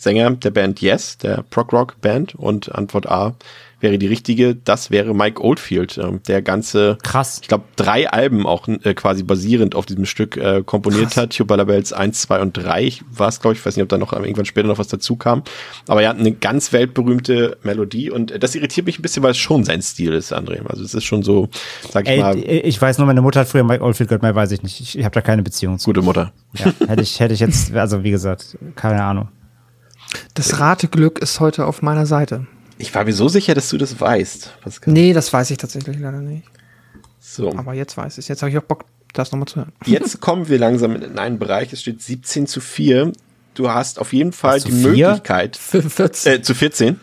Sänger 0.00 0.30
der 0.30 0.50
Band 0.50 0.80
Yes, 0.80 1.18
der 1.18 1.44
Prog 1.50 1.74
Rock 1.74 2.00
Band 2.00 2.34
und 2.34 2.74
Antwort 2.74 3.06
A 3.06 3.34
wäre 3.80 3.98
die 3.98 4.06
richtige, 4.06 4.54
das 4.54 4.90
wäre 4.90 5.14
Mike 5.14 5.42
Oldfield, 5.42 5.98
ähm, 5.98 6.20
der 6.26 6.40
ganze, 6.40 6.96
Krass. 7.02 7.40
ich 7.42 7.48
glaube, 7.48 7.64
drei 7.76 8.10
Alben 8.10 8.46
auch 8.46 8.66
äh, 8.68 8.94
quasi 8.94 9.22
basierend 9.22 9.74
auf 9.74 9.84
diesem 9.86 10.06
Stück 10.06 10.36
äh, 10.36 10.62
komponiert 10.64 11.12
Krass. 11.12 11.16
hat. 11.16 11.36
Tubular 11.36 11.66
Bells 11.66 11.92
1, 11.92 12.20
2 12.22 12.40
und 12.40 12.56
3 12.56 12.92
war 13.10 13.28
es, 13.28 13.40
glaube 13.40 13.54
ich. 13.54 13.60
Ich 13.60 13.66
weiß 13.66 13.76
nicht, 13.76 13.82
ob 13.82 13.88
da 13.90 13.98
noch 13.98 14.12
irgendwann 14.12 14.44
später 14.46 14.68
noch 14.68 14.78
was 14.78 14.88
dazu 14.88 15.16
kam. 15.16 15.42
Aber 15.86 16.02
er 16.02 16.10
hat 16.10 16.18
eine 16.18 16.32
ganz 16.32 16.72
weltberühmte 16.72 17.58
Melodie 17.62 18.10
und 18.10 18.30
äh, 18.30 18.38
das 18.38 18.54
irritiert 18.54 18.86
mich 18.86 18.98
ein 18.98 19.02
bisschen, 19.02 19.22
weil 19.22 19.32
es 19.32 19.38
schon 19.38 19.64
sein 19.64 19.82
Stil 19.82 20.14
ist, 20.14 20.32
André. 20.32 20.64
Also 20.66 20.82
es 20.82 20.94
ist 20.94 21.04
schon 21.04 21.22
so, 21.22 21.48
sag 21.90 22.04
ich 22.04 22.12
Ey, 22.12 22.20
mal, 22.20 22.38
ich 22.38 22.80
weiß 22.80 22.98
nur, 22.98 23.06
meine 23.06 23.22
Mutter 23.22 23.40
hat 23.40 23.48
früher 23.48 23.64
Mike 23.64 23.82
Oldfield 23.84 24.08
gehört, 24.08 24.22
mehr 24.22 24.34
weiß 24.34 24.50
ich 24.52 24.62
nicht. 24.62 24.80
Ich, 24.80 24.98
ich 24.98 25.04
habe 25.04 25.14
da 25.14 25.20
keine 25.20 25.42
Beziehung 25.42 25.78
zu. 25.78 25.86
gute 25.90 26.02
Mutter. 26.02 26.32
Ja, 26.54 26.72
hätte 26.86 27.02
ich, 27.02 27.20
hätte 27.20 27.34
ich 27.34 27.40
jetzt, 27.40 27.74
also 27.74 28.02
wie 28.02 28.10
gesagt, 28.10 28.58
keine 28.76 29.02
Ahnung. 29.02 29.28
Das 30.34 30.58
Rateglück 30.58 31.18
ist 31.18 31.40
heute 31.40 31.66
auf 31.66 31.82
meiner 31.82 32.06
Seite. 32.06 32.46
Ich 32.78 32.94
war 32.94 33.04
mir 33.04 33.12
so 33.12 33.28
sicher, 33.28 33.54
dass 33.54 33.68
du 33.68 33.76
das 33.78 34.00
weißt. 34.00 34.60
Pascal. 34.62 34.92
Nee, 34.94 35.12
das 35.12 35.32
weiß 35.32 35.50
ich 35.50 35.58
tatsächlich 35.58 35.98
leider 35.98 36.20
nicht. 36.20 36.44
So. 37.20 37.54
Aber 37.56 37.74
jetzt 37.74 37.96
weiß 37.96 38.18
ich 38.18 38.28
Jetzt 38.28 38.42
habe 38.42 38.50
ich 38.50 38.58
auch 38.58 38.62
Bock, 38.62 38.84
das 39.12 39.30
nochmal 39.32 39.46
zu 39.48 39.56
hören. 39.56 39.72
Jetzt 39.84 40.20
kommen 40.22 40.48
wir 40.48 40.58
langsam 40.58 40.96
in 40.96 41.18
einen 41.18 41.38
Bereich, 41.38 41.72
es 41.72 41.82
steht 41.82 42.00
17 42.02 42.46
zu 42.46 42.60
4. 42.60 43.12
Du 43.54 43.68
hast 43.70 43.98
auf 43.98 44.12
jeden 44.12 44.32
Fall 44.32 44.60
die 44.60 44.70
vier? 44.72 45.08
Möglichkeit. 45.08 45.56
45. 45.60 46.32
Äh, 46.32 46.42
zu 46.42 46.54
14. 46.54 46.98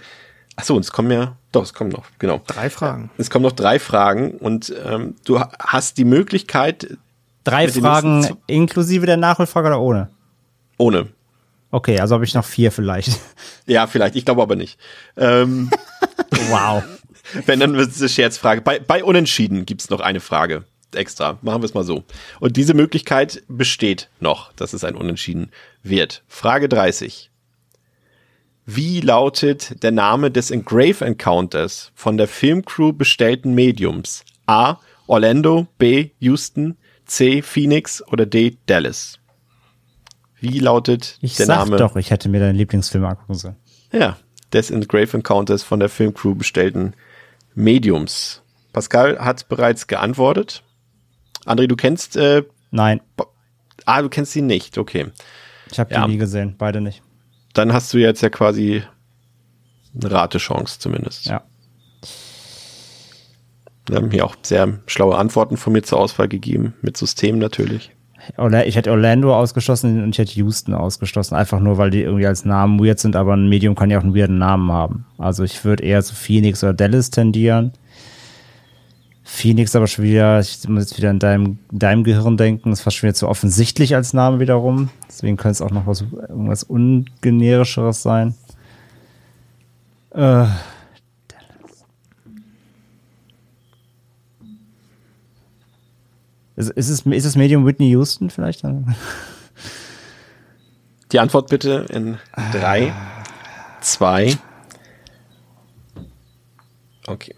Achso, 0.56 0.76
und 0.76 0.84
es 0.84 0.92
kommen 0.92 1.12
ja. 1.12 1.36
Doch, 1.52 1.64
es 1.64 1.74
kommen 1.74 1.92
noch, 1.92 2.06
genau. 2.18 2.42
Drei 2.48 2.70
Fragen. 2.70 3.12
Es 3.18 3.30
kommen 3.30 3.44
noch 3.44 3.52
drei 3.52 3.78
Fragen 3.80 4.32
und 4.32 4.74
ähm, 4.86 5.16
du 5.26 5.40
ha- 5.40 5.52
hast 5.60 5.98
die 5.98 6.06
Möglichkeit, 6.06 6.98
Drei 7.44 7.68
Fragen 7.70 8.28
inklusive 8.48 9.06
der 9.06 9.16
Nachholfrage 9.18 9.68
oder 9.68 9.80
ohne? 9.80 10.10
ohne. 10.78 11.08
Okay, 11.72 12.00
also 12.00 12.16
habe 12.16 12.26
ich 12.26 12.34
noch 12.34 12.46
vier 12.46 12.72
vielleicht. 12.72 13.20
Ja, 13.66 13.86
vielleicht, 13.88 14.16
ich 14.16 14.24
glaube 14.24 14.42
aber 14.42 14.56
nicht. 14.56 14.80
Ähm, 15.18 15.70
Wow. 16.50 16.84
wenn, 17.46 17.60
dann 17.60 17.76
wird 17.76 17.92
es 17.92 18.00
eine 18.00 18.08
Scherzfrage. 18.10 18.62
Bei, 18.62 18.80
bei 18.80 19.04
Unentschieden 19.04 19.66
gibt's 19.66 19.90
noch 19.90 20.00
eine 20.00 20.22
Frage. 20.22 20.64
extra. 20.96 21.38
Machen 21.42 21.62
wir 21.62 21.66
es 21.66 21.74
mal 21.74 21.84
so. 21.84 22.04
Und 22.40 22.56
diese 22.56 22.74
Möglichkeit 22.74 23.44
besteht 23.50 24.10
noch, 24.22 24.54
dass 24.54 24.72
es 24.72 24.86
ein 24.86 24.96
Unentschieden 24.96 25.52
wird. 25.84 26.24
Frage 26.30 26.70
30. 26.70 27.30
Wie 28.66 29.02
lautet 29.02 29.82
der 29.84 29.92
Name 29.92 30.32
des 30.32 30.52
Engrave 30.52 31.04
Encounters 31.06 31.92
von 31.96 32.18
der 32.18 32.28
Filmcrew 32.28 32.94
bestellten 32.94 33.54
Mediums? 33.54 34.24
A. 34.46 34.78
Orlando, 35.08 35.68
B. 35.78 36.10
Houston, 36.20 36.78
C. 37.06 37.42
Phoenix 37.42 38.02
oder 38.08 38.26
D. 38.26 38.58
Dallas? 38.66 39.20
Wie 40.40 40.60
lautet 40.60 41.18
ich 41.22 41.36
der 41.36 41.48
Name? 41.48 41.78
doch, 41.78 41.96
ich 41.96 42.12
hätte 42.12 42.30
mir 42.30 42.40
deinen 42.40 42.56
Lieblingsfilm 42.56 43.04
angucken 43.06 43.34
sollen. 43.36 43.56
Ja, 43.92 44.18
des 44.54 44.70
Engrave 44.72 45.14
Encounters 45.18 45.64
von 45.64 45.80
der 45.80 45.90
Filmcrew 45.90 46.36
bestellten 46.36 46.94
Mediums. 47.56 48.42
Pascal 48.74 49.18
hat 49.20 49.50
bereits 49.50 49.88
geantwortet. 49.88 50.64
André, 51.46 51.68
du 51.68 51.76
kennst. 51.76 52.16
Äh, 52.18 52.44
Nein. 52.72 53.02
Ah, 53.86 54.02
du 54.02 54.10
kennst 54.10 54.36
ihn 54.36 54.46
nicht, 54.46 54.78
okay. 54.78 55.08
Ich 55.72 55.80
habe 55.80 55.90
die 55.90 55.96
Ja. 55.96 56.08
nie 56.08 56.18
gesehen, 56.18 56.56
beide 56.58 56.82
nicht. 56.82 57.02
Dann 57.54 57.74
hast 57.74 57.94
du 57.94 57.98
jetzt 57.98 58.22
ja 58.22 58.30
quasi 58.30 58.84
eine 59.96 60.12
Ratechance 60.12 60.80
zumindest. 60.80 61.26
Ja. 61.26 61.44
Wir 63.88 63.96
haben 63.98 64.12
hier 64.12 64.26
auch 64.26 64.36
sehr 64.42 64.80
schlaue 64.86 65.18
Antworten 65.18 65.56
von 65.58 65.74
mir 65.74 65.82
zur 65.82 66.00
Auswahl 66.00 66.28
gegeben, 66.28 66.74
mit 66.82 66.98
System 66.98 67.40
natürlich. 67.40 67.92
Ich 68.66 68.76
hätte 68.76 68.92
Orlando 68.92 69.36
ausgeschlossen 69.36 70.04
und 70.04 70.10
ich 70.10 70.18
hätte 70.18 70.36
Houston 70.36 70.74
ausgeschlossen, 70.74 71.36
einfach 71.36 71.60
nur, 71.60 71.78
weil 71.78 71.90
die 71.90 72.02
irgendwie 72.02 72.28
als 72.28 72.46
Namen 72.46 72.80
weird 72.80 73.00
sind, 73.00 73.16
aber 73.16 73.34
ein 73.34 73.48
Medium 73.48 73.76
kann 73.76 73.90
ja 73.90 74.00
auch 74.00 74.04
einen 74.04 74.16
weirden 74.16 74.38
Namen 74.38 74.72
haben. 74.72 75.06
Also 75.18 75.44
ich 75.44 75.64
würde 75.64 75.84
eher 75.84 76.04
zu 76.04 76.16
Phoenix 76.16 76.64
oder 76.64 76.74
Dallas 76.74 77.10
tendieren. 77.10 77.72
Phoenix 79.24 79.76
aber 79.76 79.88
schon 79.88 80.06
wieder, 80.06 80.40
ich 80.40 80.68
muss 80.68 80.84
jetzt 80.84 80.98
wieder 80.98 81.12
in 81.12 81.20
deinem, 81.20 81.60
deinem 81.72 82.04
Gehirn 82.04 82.38
denken, 82.38 82.72
ist 82.72 82.82
fast 82.82 82.98
schon 82.98 83.08
wieder 83.08 83.16
zu 83.16 83.28
offensichtlich 83.28 83.94
als 83.94 84.14
Name 84.14 84.40
wiederum. 84.40 84.90
Deswegen 85.08 85.36
könnte 85.36 85.52
es 85.52 85.62
auch 85.62 85.72
noch 85.72 85.86
was, 85.86 86.02
irgendwas 86.30 86.64
ungenerischeres 86.64 88.02
sein. 88.02 88.36
Äh, 90.12 90.46
Ist, 96.58 96.72
ist, 96.72 96.90
es, 96.90 97.06
ist 97.06 97.26
das 97.26 97.36
Medium 97.36 97.66
Whitney 97.66 97.90
Houston 97.92 98.30
vielleicht? 98.30 98.64
Die 101.12 101.20
Antwort 101.20 101.50
bitte 101.50 101.86
in 101.90 102.18
drei, 102.52 102.94
zwei. 103.80 104.36
Okay. 107.06 107.36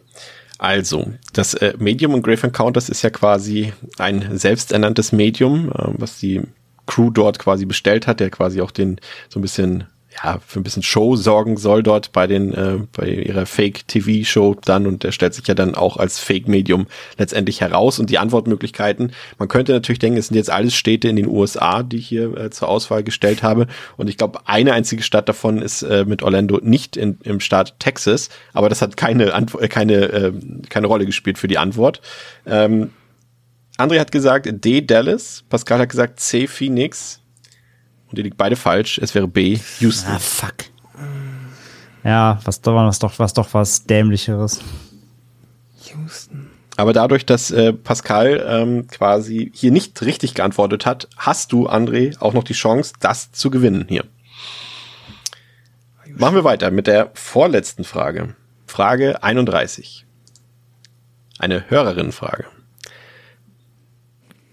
Also, 0.58 1.14
das 1.34 1.54
äh, 1.54 1.74
Medium 1.78 2.14
und 2.14 2.24
Grave 2.24 2.48
Encounters 2.48 2.90
ist 2.90 3.02
ja 3.02 3.10
quasi 3.10 3.72
ein 3.98 4.38
selbsternanntes 4.38 5.12
Medium, 5.12 5.70
äh, 5.70 5.92
was 5.98 6.20
die 6.20 6.42
Crew 6.86 7.12
dort 7.12 7.40
quasi 7.40 7.66
bestellt 7.66 8.08
hat, 8.08 8.20
der 8.20 8.30
quasi 8.30 8.62
auch 8.62 8.72
den 8.72 9.00
so 9.30 9.40
ein 9.40 9.42
bisschen 9.42 9.86
ja, 10.24 10.40
für 10.46 10.60
ein 10.60 10.64
bisschen 10.64 10.84
Show 10.84 11.16
sorgen 11.16 11.58
soll 11.58 11.84
dort 11.84 12.12
bei 12.12 12.28
den, 12.28 12.54
äh, 12.54 12.78
bei 12.92 13.08
ihrer 13.08 13.46
Fake-TV-Show 13.46 14.58
dann 14.66 14.88
und 14.88 15.04
der 15.04 15.12
stellt 15.12 15.34
sich 15.34 15.48
ja 15.48 15.54
dann 15.54 15.76
auch 15.76 15.98
als 15.98 16.20
Fake-Medium 16.20 16.88
letztendlich 17.18 17.62
heraus 17.62 18.00
und 18.00 18.10
die 18.10 18.18
Antwortmöglichkeiten. 18.18 19.14
Man 19.38 19.48
könnte 19.48 19.72
natürlich 19.72 20.00
denken, 20.00 20.18
es 20.18 20.28
sind 20.28 20.36
jetzt 20.38 20.50
alles 20.50 20.76
Städte 20.76 21.08
in 21.08 21.16
den 21.16 21.28
USA, 21.28 21.84
die 21.84 21.98
ich 21.98 22.08
hier 22.08 22.36
äh, 22.38 22.50
zur 22.50 22.68
Auswahl 22.68 23.04
gestellt 23.04 23.44
habe 23.44 23.68
und 23.98 24.10
ich 24.10 24.18
glaube, 24.18 24.40
eine 24.46 24.74
einzige 24.74 25.04
Stadt 25.04 25.30
davon 25.30 25.62
ist 25.62 25.84
äh, 25.84 26.06
mit 26.06 26.24
Orlando 26.24 26.60
nicht 26.62 26.98
in, 26.98 27.20
im 27.24 27.40
Staat 27.40 27.80
Texas, 27.80 28.30
aber 28.54 28.70
das 28.70 28.82
hat 28.82 28.98
keine, 28.98 29.34
Antwo 29.34 29.60
äh, 29.60 29.68
keine, 29.68 29.96
äh, 29.96 30.34
keine 30.70 30.88
Rolle 30.88 31.06
gespielt 31.06 31.38
für 31.38 31.48
die 31.48 31.58
Antwort. 31.58 32.02
Ähm, 32.46 32.92
André 33.78 34.00
hat 34.00 34.12
gesagt 34.12 34.50
D. 34.52 34.82
Dallas, 34.82 35.46
Pascal 35.48 35.80
hat 35.80 35.90
gesagt 35.90 36.20
C. 36.20 36.48
Phoenix, 36.48 37.22
und 38.10 38.18
die 38.18 38.24
liegt 38.24 38.38
beide 38.38 38.56
falsch. 38.56 38.98
Es 38.98 39.16
wäre 39.16 39.28
B. 39.28 39.60
Houston. 39.80 40.12
Ah, 40.12 40.20
fuck. 40.20 40.56
Ja, 42.04 42.40
was 42.44 42.62
doch, 42.62 42.76
was 42.76 43.00
doch, 43.00 43.20
was 43.20 43.34
doch 43.34 43.54
was 43.54 43.84
Dämlicheres. 43.86 44.60
Houston. 45.84 46.50
Aber 46.78 46.94
dadurch, 46.94 47.26
dass 47.26 47.52
äh, 47.52 47.74
Pascal 47.74 48.44
ähm, 48.48 48.88
quasi 48.88 49.52
hier 49.54 49.72
nicht 49.72 50.02
richtig 50.02 50.34
geantwortet 50.34 50.86
hat, 50.86 51.10
hast 51.18 51.52
du, 51.52 51.68
André, 51.68 52.18
auch 52.22 52.34
noch 52.34 52.46
die 52.46 52.54
Chance, 52.54 52.94
das 53.02 53.32
zu 53.32 53.50
gewinnen 53.50 53.86
hier. 53.90 54.06
Machen 56.16 56.36
wir 56.36 56.44
weiter 56.44 56.72
mit 56.72 56.88
der 56.88 57.12
vorletzten 57.14 57.84
Frage. 57.84 58.36
Frage 58.66 59.24
31. 59.24 60.06
Eine 61.38 61.70
Hörerinnenfrage. 61.70 62.46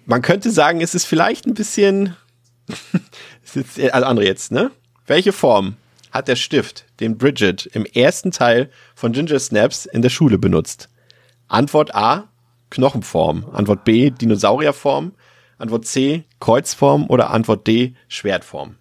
Man 0.05 0.23
könnte 0.23 0.51
sagen, 0.51 0.81
es 0.81 0.95
ist 0.95 1.05
vielleicht 1.05 1.47
ein 1.47 1.55
bisschen 1.55 2.16
also 3.55 4.06
André 4.06 4.24
jetzt, 4.24 4.52
ne? 4.52 4.70
Welche 5.06 5.32
Form 5.32 5.77
hat 6.10 6.28
der 6.28 6.36
Stift, 6.36 6.85
den 7.01 7.18
Bridget 7.18 7.66
im 7.66 7.85
ersten 7.85 8.31
Teil 8.31 8.70
von 8.94 9.12
Ginger 9.12 9.39
Snaps 9.39 9.86
in 9.86 10.02
der 10.02 10.10
Schule 10.10 10.39
benutzt? 10.39 10.89
Antwort 11.48 11.94
A, 11.94 12.28
Knochenform. 12.70 13.47
Antwort 13.52 13.85
B, 13.85 14.10
Dinosaurierform. 14.10 15.12
Antwort 15.59 15.86
C, 15.86 16.24
Kreuzform 16.40 17.06
oder 17.09 17.31
Antwort 17.31 17.66
D, 17.66 17.94
Schwertform. 18.09 18.77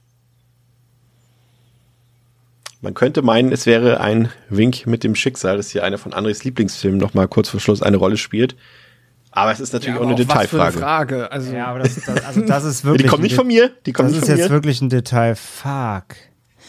Man 2.82 2.94
könnte 2.94 3.22
meinen, 3.22 3.52
es 3.52 3.66
wäre 3.66 4.00
ein 4.00 4.30
Wink 4.50 4.86
mit 4.86 5.04
dem 5.04 5.16
Schicksal, 5.16 5.58
dass 5.58 5.72
hier 5.72 5.84
einer 5.84 5.98
von 5.98 6.14
Andres 6.14 6.44
Lieblingsfilmen 6.44 7.00
noch 7.00 7.14
mal 7.14 7.28
kurz 7.28 7.50
vor 7.50 7.60
Schluss 7.60 7.82
eine 7.82 7.98
Rolle 7.98 8.18
spielt. 8.18 8.56
Aber 9.36 9.52
es 9.52 9.60
ist 9.60 9.74
natürlich 9.74 9.96
Ja, 9.96 10.02
auch 10.02 10.08
eine 10.08 10.16
Detailfrage. 10.16 10.64
eine 10.64 10.72
Frage. 10.72 11.32
Also, 11.32 11.54
Ja, 11.54 11.68
aber 11.68 11.80
das, 11.80 11.96
das, 11.96 12.24
also 12.26 12.42
das 12.42 12.64
ist 12.64 12.84
Ja, 12.84 12.90
wirklich. 12.90 13.04
die 13.04 13.10
kommen 13.10 13.24
nicht 13.24 13.36
von 13.36 13.46
mir. 13.48 13.70
Die 13.86 13.92
kommen 13.94 14.08
Das 14.08 14.14
nicht 14.16 14.22
ist 14.24 14.30
von 14.30 14.38
jetzt 14.38 14.48
mir. 14.50 14.54
wirklich 14.56 14.82
ein 14.82 14.90
Detail. 14.90 15.36
Fuck. 15.36 16.16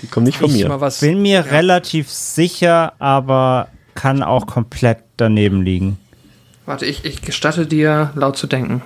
Die 0.02 0.08
kommen 0.08 0.26
nicht 0.26 0.38
von 0.38 0.50
ich 0.50 0.64
mir. 0.64 0.80
was. 0.80 1.00
Bin 1.00 1.22
mir 1.22 1.46
relativ 1.52 2.10
sicher, 2.10 2.92
aber 2.98 3.68
kann 3.94 4.22
auch 4.22 4.46
komplett 4.46 4.98
daneben 5.16 5.62
liegen. 5.62 5.98
Warte, 6.66 6.84
ich, 6.86 7.04
ich 7.04 7.22
gestatte 7.22 7.66
dir, 7.66 8.10
laut 8.16 8.36
zu 8.36 8.46
denken. 8.48 8.82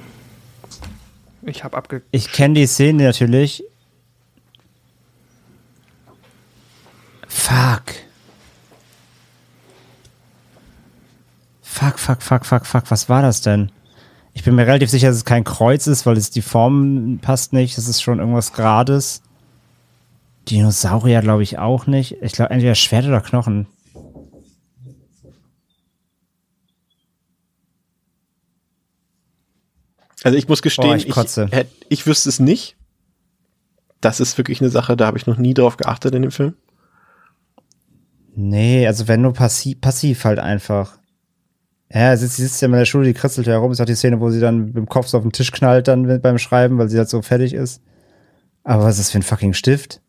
Ich 1.42 1.64
habe 1.64 1.76
abge. 1.76 2.02
Ich 2.10 2.30
kenne 2.30 2.54
die 2.54 2.66
Szene 2.66 3.02
natürlich. 3.04 3.64
Fuck. 7.26 7.82
Fuck, 11.80 11.98
fuck, 11.98 12.20
fuck, 12.20 12.44
fuck, 12.44 12.66
fuck. 12.66 12.90
Was 12.90 13.08
war 13.08 13.22
das 13.22 13.40
denn? 13.40 13.72
Ich 14.34 14.44
bin 14.44 14.54
mir 14.54 14.66
relativ 14.66 14.90
sicher, 14.90 15.08
dass 15.08 15.16
es 15.16 15.24
kein 15.24 15.44
Kreuz 15.44 15.86
ist, 15.86 16.04
weil 16.04 16.18
es 16.18 16.30
die 16.30 16.42
Form 16.42 17.20
passt 17.22 17.54
nicht. 17.54 17.78
Das 17.78 17.88
ist 17.88 18.02
schon 18.02 18.18
irgendwas 18.18 18.52
Gerades. 18.52 19.22
Dinosaurier 20.46 21.22
glaube 21.22 21.42
ich 21.42 21.58
auch 21.58 21.86
nicht. 21.86 22.18
Ich 22.20 22.32
glaube 22.32 22.50
entweder 22.50 22.74
Schwert 22.74 23.06
oder 23.06 23.22
Knochen. 23.22 23.66
Also 30.22 30.36
ich 30.36 30.48
muss 30.48 30.60
gestehen, 30.60 30.90
Oh, 30.90 30.94
ich 30.96 31.08
ich, 31.08 31.66
ich 31.88 32.06
wüsste 32.06 32.28
es 32.28 32.40
nicht. 32.40 32.76
Das 34.02 34.20
ist 34.20 34.36
wirklich 34.36 34.60
eine 34.60 34.68
Sache, 34.68 34.98
da 34.98 35.06
habe 35.06 35.16
ich 35.16 35.26
noch 35.26 35.38
nie 35.38 35.54
drauf 35.54 35.78
geachtet 35.78 36.14
in 36.14 36.20
dem 36.20 36.30
Film. 36.30 36.56
Nee, 38.34 38.86
also 38.86 39.08
wenn 39.08 39.22
nur 39.22 39.32
passiv, 39.32 39.80
passiv 39.80 40.24
halt 40.24 40.40
einfach. 40.40 40.99
Ja, 41.92 42.16
sie 42.16 42.26
sitzt, 42.28 42.62
ja 42.62 42.66
in 42.66 42.72
der 42.72 42.84
Schule, 42.84 43.06
die 43.06 43.14
kritzelt 43.14 43.48
ja 43.48 43.54
herum. 43.54 43.72
Ist 43.72 43.80
auch 43.80 43.84
die 43.84 43.96
Szene, 43.96 44.20
wo 44.20 44.30
sie 44.30 44.40
dann 44.40 44.66
mit 44.66 44.76
dem 44.76 44.88
Kopf 44.88 45.08
so 45.08 45.18
auf 45.18 45.24
den 45.24 45.32
Tisch 45.32 45.50
knallt 45.50 45.88
dann 45.88 46.20
beim 46.20 46.38
Schreiben, 46.38 46.78
weil 46.78 46.88
sie 46.88 46.98
halt 46.98 47.08
so 47.08 47.20
fertig 47.20 47.52
ist. 47.52 47.82
Aber 48.62 48.84
was 48.84 48.98
ist 48.98 49.06
das 49.06 49.10
für 49.10 49.18
ein 49.18 49.22
fucking 49.22 49.54
Stift? 49.54 50.00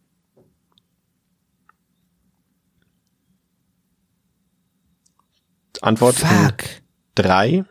Antwort 5.81 6.21
in 6.21 6.27
Fuck. 6.27 6.63
drei, 7.15 7.65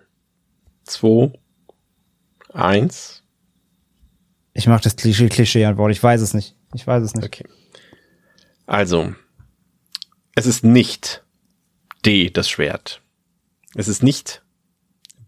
zwei, 0.82 1.32
eins. 2.52 3.22
Ich 4.52 4.66
mach 4.66 4.80
das 4.80 4.96
Klischee, 4.96 5.28
Klischee-Antwort. 5.28 5.92
Ich 5.92 6.02
weiß 6.02 6.20
es 6.20 6.34
nicht. 6.34 6.56
Ich 6.74 6.84
weiß 6.84 7.04
es 7.04 7.14
nicht. 7.14 7.24
Okay. 7.24 7.44
Also, 8.66 9.14
es 10.34 10.46
ist 10.46 10.64
nicht 10.64 11.24
D, 12.04 12.30
das 12.30 12.48
Schwert. 12.48 13.02
Es 13.74 13.88
ist 13.88 14.02
nicht 14.02 14.42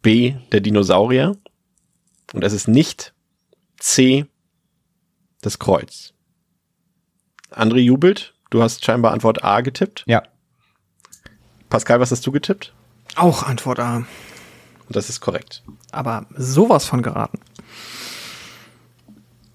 B, 0.02 0.34
der 0.50 0.60
Dinosaurier. 0.60 1.36
Und 2.32 2.44
es 2.44 2.52
ist 2.52 2.68
nicht 2.68 3.14
C, 3.78 4.26
das 5.40 5.58
Kreuz. 5.58 6.14
André 7.50 7.78
jubelt. 7.78 8.34
Du 8.50 8.62
hast 8.62 8.84
scheinbar 8.84 9.12
Antwort 9.12 9.44
A 9.44 9.60
getippt. 9.60 10.04
Ja. 10.06 10.22
Pascal, 11.68 12.00
was 12.00 12.10
hast 12.10 12.26
du 12.26 12.32
getippt? 12.32 12.74
Auch 13.16 13.42
Antwort 13.42 13.78
A. 13.78 13.96
Und 13.96 14.96
das 14.96 15.08
ist 15.08 15.20
korrekt. 15.20 15.62
Aber 15.90 16.26
sowas 16.36 16.84
von 16.84 17.02
geraten. 17.02 17.38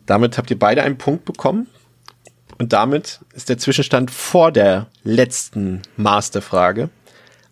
Damit 0.05 0.37
habt 0.37 0.49
ihr 0.49 0.57
beide 0.57 0.83
einen 0.83 0.97
Punkt 0.97 1.25
bekommen. 1.25 1.67
Und 2.57 2.73
damit 2.73 3.19
ist 3.33 3.49
der 3.49 3.57
Zwischenstand 3.57 4.09
vor 4.09 4.51
der 4.51 4.87
letzten 5.03 5.81
Masterfrage 5.95 6.89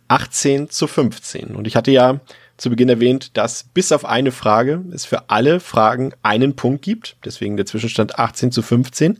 18 0.07 0.69
zu 0.69 0.87
15. 0.87 1.55
Und 1.55 1.67
ich 1.67 1.75
hatte 1.75 1.91
ja 1.91 2.19
zu 2.57 2.69
Beginn 2.69 2.89
erwähnt, 2.89 3.37
dass 3.37 3.63
bis 3.63 3.91
auf 3.91 4.05
eine 4.05 4.31
Frage 4.31 4.83
es 4.91 5.05
für 5.05 5.29
alle 5.29 5.59
Fragen 5.59 6.13
einen 6.23 6.55
Punkt 6.55 6.83
gibt. 6.83 7.17
Deswegen 7.25 7.57
der 7.57 7.65
Zwischenstand 7.65 8.17
18 8.17 8.51
zu 8.51 8.61
15. 8.61 9.19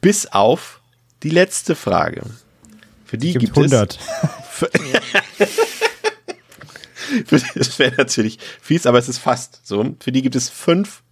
Bis 0.00 0.26
auf 0.26 0.80
die 1.22 1.30
letzte 1.30 1.74
Frage. 1.74 2.22
Für 3.04 3.16
die 3.18 3.32
gibt 3.32 3.56
100. 3.56 3.98
es. 3.98 4.70
das 7.54 7.78
wäre 7.78 7.94
natürlich 7.96 8.38
fies, 8.60 8.86
aber 8.86 8.98
es 8.98 9.08
ist 9.08 9.18
fast 9.18 9.60
so. 9.64 9.94
Für 10.00 10.12
die 10.12 10.22
gibt 10.22 10.36
es 10.36 10.50
fünf 10.50 11.02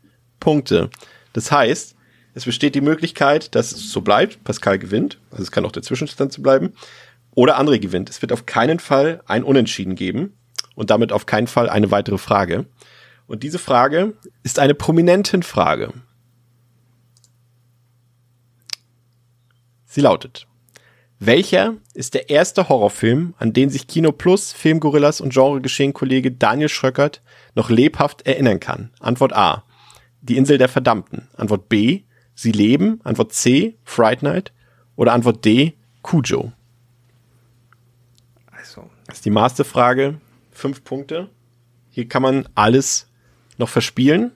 Punkte. 0.40 0.90
Das 1.32 1.51
heißt, 1.51 1.94
es 2.35 2.44
besteht 2.44 2.74
die 2.74 2.81
Möglichkeit, 2.81 3.55
dass 3.55 3.73
es 3.73 3.90
so 3.90 4.01
bleibt, 4.01 4.43
Pascal 4.44 4.78
gewinnt, 4.78 5.19
also 5.31 5.43
es 5.43 5.53
kann 5.53 5.65
auch 5.65 5.73
der 5.73 5.82
Zwischenstand 5.82 6.32
zu 6.32 6.43
bleiben, 6.43 6.73
oder 7.34 7.59
André 7.59 7.78
gewinnt. 7.78 8.10
Es 8.10 8.22
wird 8.22 8.32
auf 8.32 8.46
keinen 8.46 8.78
Fall 8.78 9.22
ein 9.26 9.44
Unentschieden 9.44 9.94
geben 9.94 10.36
und 10.74 10.90
damit 10.90 11.12
auf 11.12 11.26
keinen 11.26 11.46
Fall 11.46 11.68
eine 11.68 11.90
weitere 11.90 12.18
Frage. 12.18 12.66
Und 13.26 13.42
diese 13.42 13.59
Frage 13.59 14.14
ist 14.42 14.59
eine 14.59 14.74
prominenten 14.74 15.42
Frage. 15.42 15.92
Sie 19.86 20.00
lautet, 20.00 20.46
welcher 21.18 21.74
ist 21.94 22.14
der 22.14 22.30
erste 22.30 22.68
Horrorfilm, 22.68 23.34
an 23.38 23.52
den 23.52 23.70
sich 23.70 23.86
Kino 23.86 24.10
Plus, 24.10 24.52
Filmgorillas 24.52 25.20
und 25.20 25.32
Genregeschehen-Kollege 25.32 26.32
Daniel 26.32 26.68
Schröckert 26.68 27.22
noch 27.54 27.70
lebhaft 27.70 28.26
erinnern 28.26 28.59
kann? 28.59 28.90
Antwort 28.98 29.32
A. 29.32 29.64
Die 30.20 30.36
Insel 30.36 30.59
der 30.59 30.68
Verdammten. 30.68 31.28
Antwort 31.36 31.68
B. 31.68 32.02
Sie 32.34 32.52
leben. 32.52 33.00
Antwort 33.04 33.32
C. 33.32 33.78
Fright 33.84 34.22
Night. 34.22 34.52
Oder 34.96 35.12
Antwort 35.12 35.44
D. 35.44 35.74
Cujo. 36.02 36.52
Das 39.12 39.18
ist 39.18 39.26
die 39.26 39.30
Masterfrage. 39.30 40.14
Fünf 40.52 40.84
Punkte. 40.84 41.28
Hier 41.90 42.09
kann 42.09 42.22
man 42.22 42.48
alles 42.55 43.09
noch 43.59 43.68
verspielen. 43.68 44.32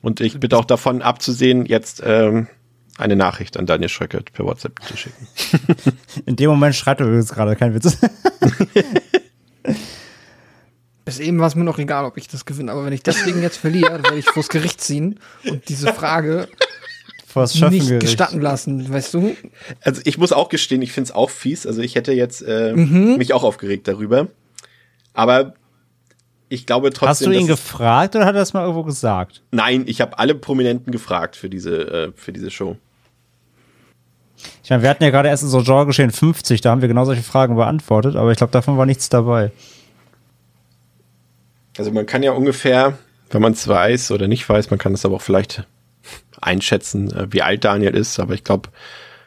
Und 0.00 0.22
ich 0.22 0.40
bitte 0.40 0.56
auch 0.56 0.64
davon 0.64 1.02
abzusehen, 1.02 1.66
jetzt 1.66 2.00
ähm, 2.02 2.48
eine 2.96 3.14
Nachricht 3.14 3.58
an 3.58 3.66
Daniel 3.66 3.90
Schröckert 3.90 4.32
per 4.32 4.46
WhatsApp 4.46 4.82
zu 4.84 4.96
schicken. 4.96 5.28
In 6.24 6.36
dem 6.36 6.48
Moment 6.48 6.74
schreibt 6.74 7.02
er 7.02 7.06
übrigens 7.06 7.34
gerade, 7.34 7.54
kein 7.54 7.74
Witz. 7.74 7.98
Bis 11.04 11.18
eben 11.18 11.38
war 11.38 11.48
es 11.48 11.54
mir 11.54 11.64
noch 11.64 11.78
egal, 11.78 12.06
ob 12.06 12.16
ich 12.16 12.28
das 12.28 12.46
gewinne, 12.46 12.72
aber 12.72 12.86
wenn 12.86 12.94
ich 12.94 13.02
deswegen 13.02 13.42
jetzt 13.42 13.58
verliere, 13.58 13.90
dann 13.90 14.04
werde 14.04 14.20
ich 14.20 14.24
vors 14.24 14.48
Gericht 14.48 14.80
ziehen 14.80 15.20
und 15.44 15.68
diese 15.68 15.92
Frage 15.92 16.48
nicht 17.70 18.00
gestatten 18.00 18.40
lassen, 18.40 18.92
weißt 18.92 19.14
du? 19.14 19.36
Also 19.80 20.02
ich 20.04 20.18
muss 20.18 20.32
auch 20.32 20.48
gestehen, 20.48 20.82
ich 20.82 20.92
finde 20.92 21.08
es 21.08 21.14
auch 21.14 21.30
fies. 21.30 21.66
Also 21.66 21.80
ich 21.80 21.94
hätte 21.94 22.12
jetzt 22.12 22.42
äh, 22.42 22.72
mhm. 22.74 23.16
mich 23.16 23.32
auch 23.32 23.44
aufgeregt 23.44 23.88
darüber. 23.88 24.28
Aber 25.14 25.54
ich 26.48 26.66
glaube 26.66 26.90
trotzdem. 26.90 27.08
Hast 27.08 27.26
du 27.26 27.30
ihn 27.30 27.46
gefragt 27.46 28.14
oder 28.14 28.26
hat 28.26 28.34
er 28.34 28.40
das 28.40 28.52
mal 28.52 28.62
irgendwo 28.62 28.84
gesagt? 28.84 29.42
Nein, 29.50 29.84
ich 29.86 30.00
habe 30.00 30.18
alle 30.18 30.34
Prominenten 30.34 30.92
gefragt 30.92 31.36
für 31.36 31.48
diese, 31.48 32.08
äh, 32.08 32.12
für 32.14 32.32
diese 32.32 32.50
Show. 32.50 32.76
Ich 34.62 34.70
meine, 34.70 34.82
wir 34.82 34.90
hatten 34.90 35.04
ja 35.04 35.10
gerade 35.10 35.28
erst 35.28 35.44
so 35.44 35.62
Genre-Geschehen 35.62 36.10
50, 36.10 36.60
da 36.60 36.70
haben 36.70 36.80
wir 36.80 36.88
genau 36.88 37.04
solche 37.04 37.22
Fragen 37.22 37.56
beantwortet, 37.56 38.16
aber 38.16 38.32
ich 38.32 38.38
glaube, 38.38 38.52
davon 38.52 38.76
war 38.76 38.86
nichts 38.86 39.08
dabei. 39.08 39.52
Also 41.78 41.90
man 41.90 42.06
kann 42.06 42.22
ja 42.22 42.32
ungefähr, 42.32 42.98
wenn 43.30 43.40
man 43.40 43.52
es 43.52 43.66
weiß 43.66 44.10
oder 44.10 44.28
nicht 44.28 44.48
weiß, 44.48 44.70
man 44.70 44.78
kann 44.78 44.92
es 44.92 45.04
aber 45.04 45.16
auch 45.16 45.22
vielleicht 45.22 45.66
einschätzen, 46.42 47.10
äh, 47.12 47.26
wie 47.30 47.42
alt 47.42 47.64
Daniel 47.64 47.94
ist, 47.94 48.20
aber 48.20 48.34
ich 48.34 48.44
glaube. 48.44 48.68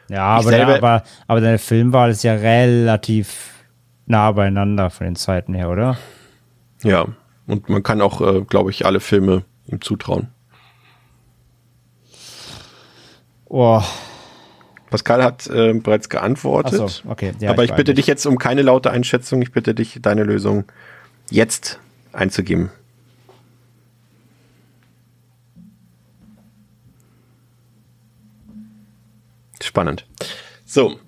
Ja, 0.08 0.24
aber, 0.24 0.50
der, 0.50 0.68
aber, 0.68 1.02
aber 1.26 1.40
deine 1.40 1.58
Filmwahl 1.58 2.10
ist 2.10 2.22
ja 2.22 2.34
relativ 2.34 3.54
nah 4.06 4.30
beieinander 4.30 4.90
von 4.90 5.06
den 5.06 5.16
Zeiten 5.16 5.52
her, 5.54 5.68
oder? 5.68 5.98
Ja, 6.82 7.06
und 7.46 7.68
man 7.68 7.82
kann 7.82 8.00
auch, 8.00 8.20
äh, 8.20 8.42
glaube 8.42 8.70
ich, 8.70 8.86
alle 8.86 9.00
Filme 9.00 9.44
ihm 9.66 9.80
zutrauen. 9.80 10.28
Oh. 13.46 13.82
Pascal 14.90 15.22
hat 15.22 15.46
äh, 15.48 15.72
bereits 15.74 16.08
geantwortet. 16.08 16.88
So, 16.88 17.10
okay. 17.10 17.32
Ja, 17.40 17.50
aber 17.50 17.64
ich, 17.64 17.70
ich 17.70 17.76
bitte 17.76 17.94
dich 17.94 18.06
jetzt 18.06 18.24
um 18.26 18.38
keine 18.38 18.62
laute 18.62 18.90
Einschätzung. 18.90 19.42
Ich 19.42 19.52
bitte 19.52 19.74
dich, 19.74 19.98
deine 20.00 20.22
Lösung 20.22 20.64
jetzt 21.30 21.80
einzugeben. 22.12 22.70
Spannend. 29.66 30.06
So, 30.64 30.98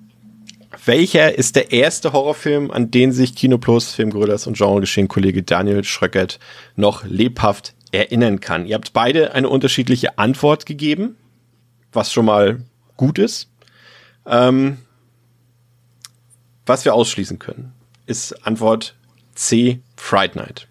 welcher 0.85 1.39
ist 1.39 1.55
der 1.57 1.71
erste 1.71 2.13
Horrorfilm, 2.13 2.71
an 2.71 2.91
den 2.91 3.13
sich 3.13 3.35
Kino 3.35 3.57
Plus, 3.59 3.93
Filmgorillas 3.93 4.47
und 4.47 4.59
Genregeschehen-Kollege 4.59 5.45
Daniel 5.45 5.85
Schröckert 5.85 6.39
noch 6.75 7.05
lebhaft 7.05 7.75
erinnern 7.93 8.41
kann? 8.41 8.67
Ihr 8.67 8.75
habt 8.75 8.93
beide 8.93 9.33
eine 9.33 9.49
unterschiedliche 9.49 10.19
Antwort 10.19 10.67
gegeben, 10.67 11.17
was 11.93 12.13
schon 12.13 12.27
mal 12.27 12.65
gut 12.97 13.19
ist. 13.19 13.49
Ähm, 14.27 14.79
was 16.67 16.85
wir 16.85 16.95
ausschließen 16.95 17.39
können, 17.39 17.73
ist 18.07 18.45
Antwort 18.45 18.97
C, 19.35 19.81
Fright 19.97 20.35
Night. 20.35 20.67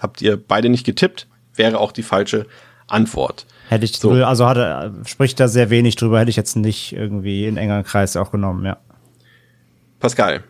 Habt 0.00 0.20
ihr 0.20 0.36
beide 0.36 0.68
nicht 0.68 0.84
getippt, 0.84 1.28
wäre 1.54 1.78
auch 1.78 1.92
die 1.92 2.02
falsche 2.02 2.46
Antwort. 2.88 3.46
Hätte 3.70 3.84
ich, 3.84 3.96
so. 3.98 4.10
also 4.10 4.48
hatte, 4.48 4.92
spricht 5.04 5.38
da 5.38 5.46
sehr 5.46 5.70
wenig 5.70 5.94
drüber, 5.94 6.18
hätte 6.18 6.30
ich 6.30 6.34
jetzt 6.34 6.56
nicht 6.56 6.92
irgendwie 6.92 7.46
in 7.46 7.56
engeren 7.56 7.84
Kreis 7.84 8.16
auch 8.16 8.32
genommen, 8.32 8.64
ja. 8.64 8.78
Pascal, 10.00 10.42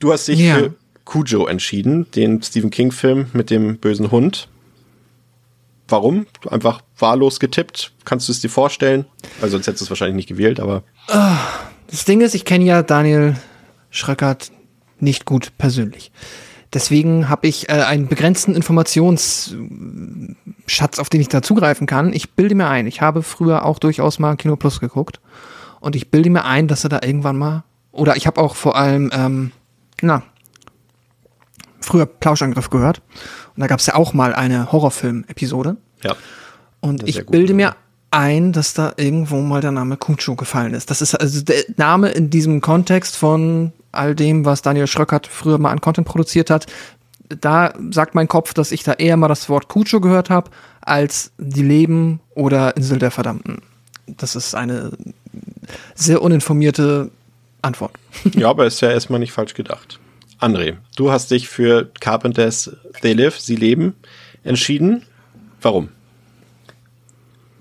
du 0.00 0.10
hast 0.10 0.26
dich 0.26 0.40
ja. 0.40 0.54
für 0.54 0.74
Cujo 1.04 1.46
entschieden, 1.46 2.10
den 2.12 2.42
Stephen 2.42 2.70
King-Film 2.70 3.26
mit 3.34 3.50
dem 3.50 3.76
bösen 3.76 4.10
Hund. 4.10 4.48
Warum? 5.86 6.26
Einfach 6.48 6.80
wahllos 6.98 7.40
getippt. 7.40 7.92
Kannst 8.06 8.26
du 8.28 8.32
es 8.32 8.40
dir 8.40 8.48
vorstellen? 8.48 9.04
Also 9.42 9.58
sonst 9.58 9.66
hättest 9.66 9.82
du 9.82 9.84
es 9.84 9.90
wahrscheinlich 9.90 10.16
nicht 10.16 10.28
gewählt, 10.30 10.60
aber. 10.60 10.84
Ah, 11.08 11.36
das 11.90 12.06
Ding 12.06 12.22
ist, 12.22 12.34
ich 12.34 12.46
kenne 12.46 12.64
ja 12.64 12.82
Daniel 12.82 13.36
Schröckert 13.90 14.50
nicht 14.98 15.26
gut 15.26 15.52
persönlich. 15.58 16.10
Deswegen 16.72 17.28
habe 17.28 17.46
ich 17.46 17.68
äh, 17.68 17.72
einen 17.72 18.08
begrenzten 18.08 18.54
Informationsschatz, 18.54 20.98
auf 20.98 21.08
den 21.08 21.20
ich 21.20 21.28
da 21.28 21.42
zugreifen 21.42 21.86
kann. 21.86 22.12
Ich 22.12 22.32
bilde 22.32 22.54
mir 22.54 22.68
ein, 22.68 22.86
ich 22.86 23.00
habe 23.00 23.22
früher 23.22 23.64
auch 23.64 23.78
durchaus 23.78 24.18
mal 24.18 24.36
Kino 24.36 24.56
Plus 24.56 24.80
geguckt. 24.80 25.20
Und 25.80 25.96
ich 25.96 26.10
bilde 26.10 26.30
mir 26.30 26.44
ein, 26.44 26.68
dass 26.68 26.84
er 26.84 26.90
da 26.90 27.00
irgendwann 27.02 27.38
mal 27.38 27.64
oder 27.98 28.16
ich 28.16 28.26
habe 28.26 28.40
auch 28.40 28.54
vor 28.54 28.76
allem, 28.76 29.10
ähm, 29.12 29.50
na, 30.00 30.22
früher 31.80 32.06
Plauschangriff 32.06 32.70
gehört. 32.70 33.02
Und 33.56 33.60
da 33.60 33.66
gab 33.66 33.80
es 33.80 33.86
ja 33.86 33.96
auch 33.96 34.14
mal 34.14 34.34
eine 34.34 34.70
Horrorfilm-Episode. 34.70 35.76
Ja. 36.04 36.14
Und 36.80 37.08
ich 37.08 37.26
bilde 37.26 37.54
mir 37.54 37.74
ein, 38.10 38.52
dass 38.52 38.72
da 38.72 38.92
irgendwo 38.96 39.40
mal 39.40 39.60
der 39.60 39.72
Name 39.72 39.96
Kucho 39.96 40.36
gefallen 40.36 40.74
ist. 40.74 40.90
Das 40.90 41.02
ist 41.02 41.14
also 41.14 41.42
der 41.42 41.64
Name 41.76 42.10
in 42.10 42.30
diesem 42.30 42.60
Kontext 42.60 43.16
von 43.16 43.72
all 43.92 44.14
dem, 44.14 44.44
was 44.44 44.62
Daniel 44.62 44.86
Schröckert 44.86 45.26
früher 45.26 45.58
mal 45.58 45.70
an 45.70 45.80
Content 45.80 46.06
produziert 46.06 46.50
hat. 46.50 46.66
Da 47.28 47.74
sagt 47.90 48.14
mein 48.14 48.28
Kopf, 48.28 48.54
dass 48.54 48.72
ich 48.72 48.82
da 48.84 48.94
eher 48.94 49.16
mal 49.16 49.28
das 49.28 49.48
Wort 49.48 49.68
Kucho 49.68 50.00
gehört 50.00 50.30
habe, 50.30 50.50
als 50.80 51.32
die 51.38 51.62
Leben 51.62 52.20
oder 52.34 52.76
Insel 52.76 52.98
der 52.98 53.10
Verdammten. 53.10 53.62
Das 54.06 54.34
ist 54.34 54.54
eine 54.54 54.92
sehr 55.94 56.22
uninformierte 56.22 57.10
Antwort. 57.60 57.92
ja, 58.32 58.48
aber 58.48 58.66
ist 58.66 58.80
ja 58.80 58.90
erstmal 58.90 59.20
nicht 59.20 59.32
falsch 59.32 59.54
gedacht. 59.54 59.98
André, 60.40 60.76
du 60.96 61.10
hast 61.10 61.30
dich 61.30 61.48
für 61.48 61.90
Carpenters 62.00 62.70
They 63.02 63.12
Live, 63.12 63.38
Sie 63.38 63.56
leben 63.56 63.94
entschieden. 64.44 65.02
Warum? 65.60 65.88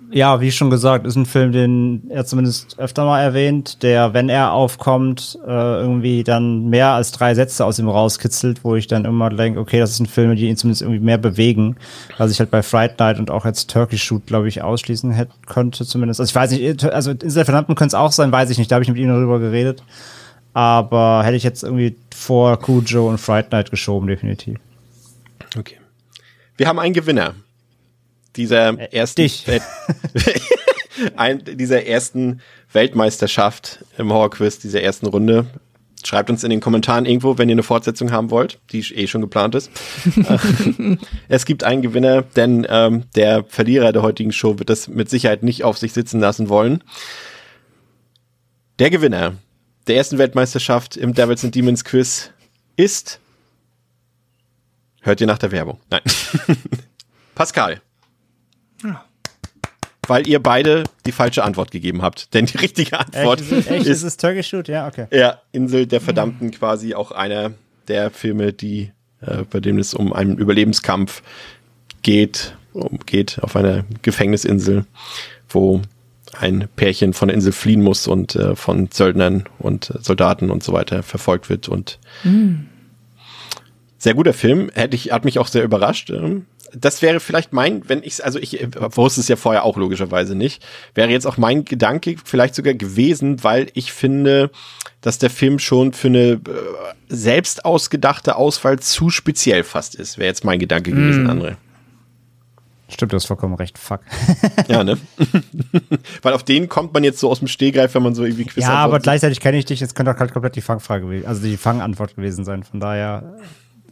Ja, 0.10 0.40
wie 0.40 0.52
schon 0.52 0.70
gesagt, 0.70 1.06
ist 1.06 1.18
ein 1.18 1.26
Film, 1.26 1.52
den 1.52 2.10
er 2.10 2.26
zumindest 2.26 2.80
öfter 2.80 3.04
mal 3.04 3.22
erwähnt, 3.22 3.84
der, 3.84 4.14
wenn 4.14 4.30
er 4.30 4.54
aufkommt, 4.54 5.38
äh, 5.46 5.50
irgendwie 5.50 6.24
dann 6.24 6.70
mehr 6.70 6.90
als 6.90 7.12
drei 7.12 7.36
Sätze 7.36 7.66
aus 7.66 7.78
ihm 7.78 7.90
rauskitzelt, 7.90 8.64
wo 8.64 8.76
ich 8.76 8.88
dann 8.88 9.04
immer 9.04 9.30
denke, 9.30 9.60
okay, 9.60 9.80
das 9.80 9.92
ist 9.92 10.00
ein 10.00 10.06
Film, 10.06 10.36
die 10.38 10.48
ihn 10.48 10.56
zumindest 10.56 10.82
irgendwie 10.82 11.02
mehr 11.02 11.18
bewegen, 11.18 11.76
was 12.18 12.32
ich 12.32 12.40
halt 12.40 12.52
bei 12.52 12.64
Fright 12.64 12.98
Night 13.00 13.20
und 13.20 13.30
auch 13.30 13.44
jetzt 13.44 13.70
Turkey 13.70 13.98
Shoot, 13.98 14.26
glaube 14.28 14.48
ich, 14.48 14.62
ausschließen 14.62 15.12
hätte, 15.12 15.34
könnte 15.46 15.86
zumindest. 15.86 16.22
Also 16.22 16.30
ich 16.30 16.36
weiß 16.36 16.52
nicht, 16.52 16.86
also 16.86 17.12
in 17.12 17.18
der 17.20 17.46
Verdammten 17.46 17.76
könnte 17.76 17.96
es 17.96 18.00
auch 18.00 18.14
sein, 18.14 18.32
weiß 18.32 18.50
ich 18.50 18.58
nicht, 18.58 18.72
da 18.72 18.76
habe 18.76 18.84
ich 18.84 18.90
mit 18.90 18.98
ihm 18.98 19.10
darüber 19.10 19.40
geredet. 19.40 19.84
Aber 20.54 21.24
hätte 21.24 21.36
ich 21.36 21.44
jetzt 21.44 21.64
irgendwie 21.64 21.98
vor 22.16 22.58
Cujo 22.60 23.10
und 23.10 23.18
Fright 23.20 23.52
Night 23.52 23.72
geschoben, 23.72 24.08
definitiv. 24.08 24.58
Okay. 25.58 25.76
Wir 26.56 26.68
haben 26.68 26.80
einen 26.80 26.94
Gewinner 26.94 27.36
dieser 28.38 28.80
äh, 28.80 28.96
ersten 28.96 29.30
Welt 29.48 29.64
ein, 31.16 31.44
dieser 31.44 31.86
ersten 31.86 32.42
Weltmeisterschaft 32.72 33.84
im 33.98 34.12
Horror-Quiz, 34.12 34.60
dieser 34.60 34.82
ersten 34.82 35.08
Runde. 35.08 35.48
Schreibt 36.04 36.30
uns 36.30 36.44
in 36.44 36.52
den 36.52 36.60
Kommentaren 36.60 37.06
irgendwo, 37.06 37.38
wenn 37.38 37.50
ihr 37.50 37.56
eine 37.56 37.64
Fortsetzung 37.64 38.12
haben 38.12 38.30
wollt, 38.30 38.60
die 38.72 38.80
eh 38.80 39.08
schon 39.08 39.22
geplant 39.22 39.56
ist. 39.56 39.72
es 41.28 41.46
gibt 41.46 41.64
einen 41.64 41.82
Gewinner, 41.82 42.22
denn 42.22 42.66
ähm, 42.70 43.06
der 43.16 43.44
Verlierer 43.46 43.92
der 43.92 44.04
heutigen 44.04 44.32
Show 44.32 44.60
wird 44.60 44.70
das 44.70 44.88
mit 44.88 45.10
Sicherheit 45.10 45.44
nicht 45.44 45.64
auf 45.64 45.78
sich 45.78 45.94
sitzen 45.94 46.20
lassen 46.20 46.50
wollen. 46.50 46.84
Der 48.80 48.90
Gewinner 48.90 49.34
der 49.88 49.98
ersten 49.98 50.18
Weltmeisterschaft 50.18 50.96
im 50.98 51.14
Devils 51.14 51.44
and 51.44 51.56
Demons 51.56 51.84
Quiz 51.84 52.32
ist 52.76 53.20
Hört 55.08 55.22
ihr 55.22 55.28
nach 55.28 55.38
der 55.38 55.54
Werbung? 55.54 55.80
Nein. 55.90 56.02
Pascal. 57.36 57.82
Ja. 58.84 59.04
Weil 60.08 60.28
ihr 60.28 60.42
beide 60.42 60.86
die 61.06 61.12
falsche 61.12 61.44
Antwort 61.44 61.72
gegeben 61.72 62.02
habt. 62.02 62.34
Denn 62.34 62.46
die 62.46 62.58
richtige 62.58 63.00
Antwort 63.00 63.42
echt, 63.42 63.52
ist, 63.52 63.70
echt, 63.70 63.82
ist, 63.82 63.88
ist 63.88 64.04
es 64.04 64.18
Turkish 64.18 64.48
Shoot? 64.48 64.68
Ja, 64.68 64.88
okay. 64.88 65.08
Ja, 65.12 65.42
Insel 65.52 65.86
der 65.86 66.02
Verdammten 66.02 66.52
quasi 66.52 66.96
auch 66.96 67.12
einer 67.12 67.52
der 67.88 68.12
Filme, 68.12 68.54
die, 68.54 68.92
äh, 69.22 69.44
bei 69.50 69.60
dem 69.60 69.78
es 69.78 69.94
um 69.94 70.14
einen 70.14 70.38
Überlebenskampf 70.38 71.24
geht, 72.02 72.56
um, 72.74 73.00
geht 73.06 73.40
auf 73.42 73.56
einer 73.56 73.84
Gefängnisinsel, 74.02 74.86
wo 75.50 75.82
ein 76.40 76.68
Pärchen 76.76 77.14
von 77.14 77.30
der 77.30 77.36
Insel 77.36 77.52
fliehen 77.52 77.82
muss 77.82 78.08
und 78.08 78.36
äh, 78.36 78.56
von 78.56 78.90
Söldnern 78.92 79.46
und 79.60 79.90
äh, 79.90 80.00
Soldaten 80.02 80.50
und 80.52 80.64
so 80.64 80.74
weiter 80.74 81.04
verfolgt 81.04 81.50
wird 81.50 81.70
und 81.70 82.00
mhm. 82.24 82.68
sehr 83.98 84.14
guter 84.14 84.34
Film. 84.34 84.70
Hätte 84.74 84.96
ich, 84.96 85.12
hat 85.12 85.26
mich 85.26 85.40
auch 85.40 85.48
sehr 85.48 85.64
überrascht. 85.64 86.10
Ähm, 86.10 86.46
das 86.74 87.02
wäre 87.02 87.20
vielleicht 87.20 87.54
mein, 87.54 87.88
wenn 87.88 88.04
ich 88.04 88.24
also 88.24 88.40
ich 88.40 88.68
wusste 88.76 89.22
es 89.22 89.28
ja 89.28 89.36
vorher 89.36 89.64
auch 89.64 89.78
logischerweise 89.78 90.36
nicht, 90.36 90.66
wäre 90.94 91.10
jetzt 91.10 91.28
auch 91.28 91.38
mein 91.38 91.66
Gedanke 91.66 92.16
vielleicht 92.24 92.56
sogar 92.56 92.74
gewesen, 92.74 93.44
weil 93.44 93.68
ich 93.74 93.92
finde, 93.92 94.52
dass 95.02 95.18
der 95.18 95.30
Film 95.30 95.60
schon 95.60 95.94
für 95.94 96.08
eine 96.08 96.32
äh, 96.32 96.40
selbst 97.08 97.66
ausgedachte 97.66 98.36
Auswahl 98.36 98.80
zu 98.80 99.10
speziell 99.10 99.64
fast 99.64 99.96
ist. 99.96 100.18
Wäre 100.18 100.28
jetzt 100.28 100.44
mein 100.44 100.60
Gedanke 100.60 100.92
gewesen, 100.92 101.24
mm. 101.24 101.30
André. 101.30 101.56
Stimmt, 102.90 103.12
du 103.12 103.18
hast 103.18 103.26
vollkommen 103.26 103.56
recht. 103.56 103.78
Fuck. 103.78 104.00
ja, 104.70 104.84
ne? 104.84 104.98
Weil 106.22 106.34
auf 106.34 106.44
den 106.44 106.70
kommt 106.70 106.94
man 106.94 107.04
jetzt 107.04 107.20
so 107.20 107.30
aus 107.30 107.40
dem 107.40 107.50
Stehgreif, 107.50 107.94
wenn 107.96 108.04
man 108.04 108.16
so 108.16 108.24
irgendwie 108.24 108.46
Quiz 108.46 108.64
Ja, 108.64 108.76
aber 108.76 109.00
gleichzeitig 109.00 109.42
kenne 109.42 109.58
ich 109.58 109.66
dich. 109.66 109.82
Jetzt 109.82 109.94
könnte 109.94 110.14
auch 110.14 110.20
halt 110.20 110.32
komplett 110.32 110.56
die 110.56 110.62
Fangfrage, 110.62 111.24
also 111.28 111.46
die 111.46 111.58
Fangantwort 111.58 112.16
gewesen 112.16 112.46
sein. 112.46 112.64
Von 112.64 112.80
daher. 112.80 113.36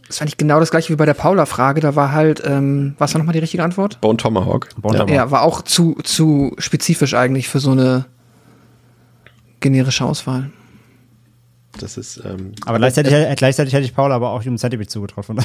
Das 0.08 0.20
war 0.20 0.26
nicht 0.26 0.38
genau 0.38 0.60
das 0.60 0.72
gleiche 0.72 0.94
wie 0.94 0.98
bei 0.98 1.06
der 1.06 1.16
Paula-Frage. 1.16 1.82
Da 1.82 1.96
war 1.96 2.12
halt, 2.12 2.44
ähm, 2.46 2.96
was 3.00 3.14
war 3.14 3.20
nochmal 3.20 3.34
die 3.34 3.40
richtige 3.40 3.64
Antwort? 3.64 4.00
Bone 4.02 4.18
Tomahawk. 4.18 4.70
Bone 4.78 4.98
Tomahawk. 4.98 5.16
Ja, 5.16 5.32
war 5.32 5.42
auch 5.42 5.64
zu, 5.64 5.96
zu 6.04 6.54
spezifisch 6.60 7.16
eigentlich 7.16 7.50
für 7.50 7.60
so 7.60 7.72
eine 7.72 8.06
generische 9.62 10.06
Auswahl. 10.06 10.52
Das 11.80 11.98
ist. 11.98 12.22
Ähm, 12.24 12.54
aber 12.66 12.78
gleichzeitig, 12.78 13.14
äh, 13.14 13.34
gleichzeitig 13.36 13.74
hätte 13.74 13.86
ich 13.86 13.96
Paula 13.96 14.16
aber 14.16 14.30
auch 14.30 14.46
um 14.46 14.58
Zentimeter 14.58 14.90
zugetroffen. 14.90 15.40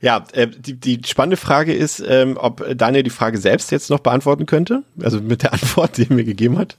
ja, 0.00 0.24
äh, 0.32 0.48
die, 0.48 0.74
die 0.74 1.00
spannende 1.06 1.36
Frage 1.36 1.72
ist, 1.72 2.02
ähm, 2.06 2.36
ob 2.38 2.64
Daniel 2.76 3.04
die 3.04 3.10
Frage 3.10 3.38
selbst 3.38 3.70
jetzt 3.70 3.90
noch 3.90 4.00
beantworten 4.00 4.46
könnte, 4.46 4.82
also 5.00 5.20
mit 5.20 5.42
der 5.42 5.52
Antwort, 5.52 5.96
die 5.96 6.08
er 6.08 6.14
mir 6.14 6.24
gegeben 6.24 6.58
hat, 6.58 6.76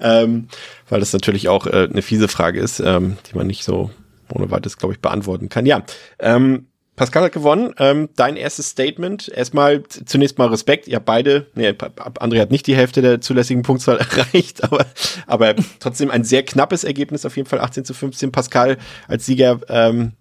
ähm, 0.00 0.48
weil 0.88 1.00
das 1.00 1.12
natürlich 1.12 1.48
auch 1.48 1.66
äh, 1.66 1.88
eine 1.90 2.02
fiese 2.02 2.28
Frage 2.28 2.60
ist, 2.60 2.80
ähm, 2.80 3.18
die 3.30 3.36
man 3.36 3.46
nicht 3.46 3.64
so 3.64 3.90
ohne 4.32 4.50
weiteres, 4.50 4.76
glaube 4.76 4.94
ich, 4.94 5.00
beantworten 5.00 5.48
kann. 5.48 5.66
Ja, 5.66 5.82
ähm, 6.18 6.66
Pascal 6.96 7.24
hat 7.24 7.32
gewonnen. 7.32 7.74
Ähm, 7.78 8.10
dein 8.16 8.36
erstes 8.36 8.68
Statement. 8.68 9.28
Erstmal 9.28 9.82
zunächst 9.84 10.38
mal 10.38 10.48
Respekt. 10.48 10.88
Ihr 10.88 10.96
habt 10.96 11.06
beide, 11.06 11.46
nee, 11.54 11.70
André 11.70 12.40
hat 12.40 12.50
nicht 12.50 12.66
die 12.66 12.76
Hälfte 12.76 13.00
der 13.00 13.20
zulässigen 13.20 13.62
Punktzahl 13.62 13.96
erreicht, 14.16 14.62
aber, 14.62 14.84
aber 15.26 15.54
trotzdem 15.80 16.10
ein 16.10 16.24
sehr 16.24 16.44
knappes 16.44 16.84
Ergebnis, 16.84 17.24
auf 17.24 17.36
jeden 17.36 17.48
Fall 17.48 17.60
18 17.60 17.84
zu 17.84 17.94
15. 17.94 18.30
Pascal 18.30 18.76
als 19.08 19.24
Sieger 19.24 19.60
ähm, 19.68 20.12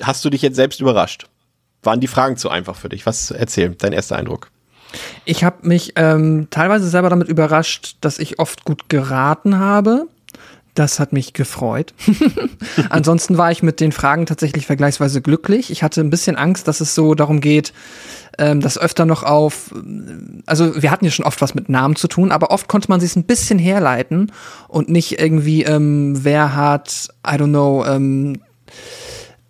hast 0.00 0.24
du 0.24 0.30
dich 0.30 0.42
jetzt 0.42 0.56
selbst 0.56 0.80
überrascht? 0.80 1.26
Waren 1.82 2.00
die 2.00 2.06
Fragen 2.06 2.36
zu 2.36 2.48
einfach 2.48 2.76
für 2.76 2.88
dich? 2.88 3.04
Was 3.04 3.30
erzähl, 3.30 3.74
dein 3.78 3.92
erster 3.92 4.16
Eindruck? 4.16 4.50
Ich 5.24 5.44
habe 5.44 5.66
mich 5.68 5.92
ähm, 5.96 6.48
teilweise 6.50 6.88
selber 6.88 7.10
damit 7.10 7.28
überrascht, 7.28 7.96
dass 8.00 8.18
ich 8.18 8.38
oft 8.38 8.64
gut 8.64 8.88
geraten 8.88 9.58
habe. 9.58 10.06
Das 10.74 10.98
hat 10.98 11.12
mich 11.12 11.34
gefreut. 11.34 11.94
Ansonsten 12.90 13.38
war 13.38 13.52
ich 13.52 13.62
mit 13.62 13.80
den 13.80 13.92
Fragen 13.92 14.26
tatsächlich 14.26 14.66
vergleichsweise 14.66 15.22
glücklich. 15.22 15.70
Ich 15.70 15.84
hatte 15.84 16.00
ein 16.00 16.10
bisschen 16.10 16.34
Angst, 16.34 16.66
dass 16.66 16.80
es 16.80 16.96
so 16.96 17.14
darum 17.14 17.40
geht, 17.40 17.72
ähm, 18.38 18.60
das 18.60 18.76
öfter 18.76 19.06
noch 19.06 19.22
auf, 19.22 19.72
also 20.46 20.82
wir 20.82 20.90
hatten 20.90 21.04
ja 21.04 21.12
schon 21.12 21.24
oft 21.24 21.40
was 21.40 21.54
mit 21.54 21.68
Namen 21.68 21.94
zu 21.94 22.08
tun, 22.08 22.32
aber 22.32 22.50
oft 22.50 22.68
konnte 22.68 22.90
man 22.90 22.98
sich 22.98 23.14
ein 23.14 23.24
bisschen 23.24 23.58
herleiten 23.58 24.32
und 24.66 24.88
nicht 24.88 25.20
irgendwie, 25.20 25.62
ähm, 25.62 26.24
wer 26.24 26.56
hat, 26.56 27.08
I 27.24 27.34
don't 27.34 27.50
know, 27.50 27.84
ähm, 27.86 28.40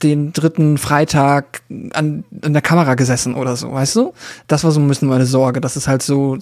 den 0.02 0.34
dritten 0.34 0.76
Freitag 0.76 1.62
an, 1.94 2.24
an 2.42 2.52
der 2.52 2.60
Kamera 2.60 2.94
gesessen 2.94 3.34
oder 3.34 3.56
so, 3.56 3.72
weißt 3.72 3.96
du? 3.96 4.12
Das 4.48 4.62
war 4.62 4.70
so 4.70 4.80
ein 4.80 4.86
bisschen 4.86 5.08
meine 5.08 5.24
Sorge, 5.24 5.62
dass 5.62 5.76
es 5.76 5.88
halt 5.88 6.02
so 6.02 6.36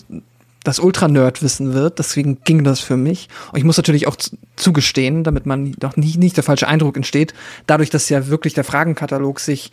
das 0.64 0.78
Ultra-Nerd-Wissen 0.78 1.74
wird. 1.74 1.98
Deswegen 1.98 2.38
ging 2.44 2.64
das 2.64 2.80
für 2.80 2.96
mich. 2.96 3.28
Und 3.52 3.58
ich 3.58 3.64
muss 3.64 3.76
natürlich 3.76 4.06
auch 4.06 4.16
zugestehen, 4.56 5.24
damit 5.24 5.46
man 5.46 5.72
doch 5.78 5.96
nicht, 5.96 6.18
nicht 6.18 6.36
der 6.36 6.44
falsche 6.44 6.68
Eindruck 6.68 6.96
entsteht, 6.96 7.34
dadurch, 7.66 7.90
dass 7.90 8.08
ja 8.08 8.28
wirklich 8.28 8.54
der 8.54 8.64
Fragenkatalog 8.64 9.40
sich 9.40 9.70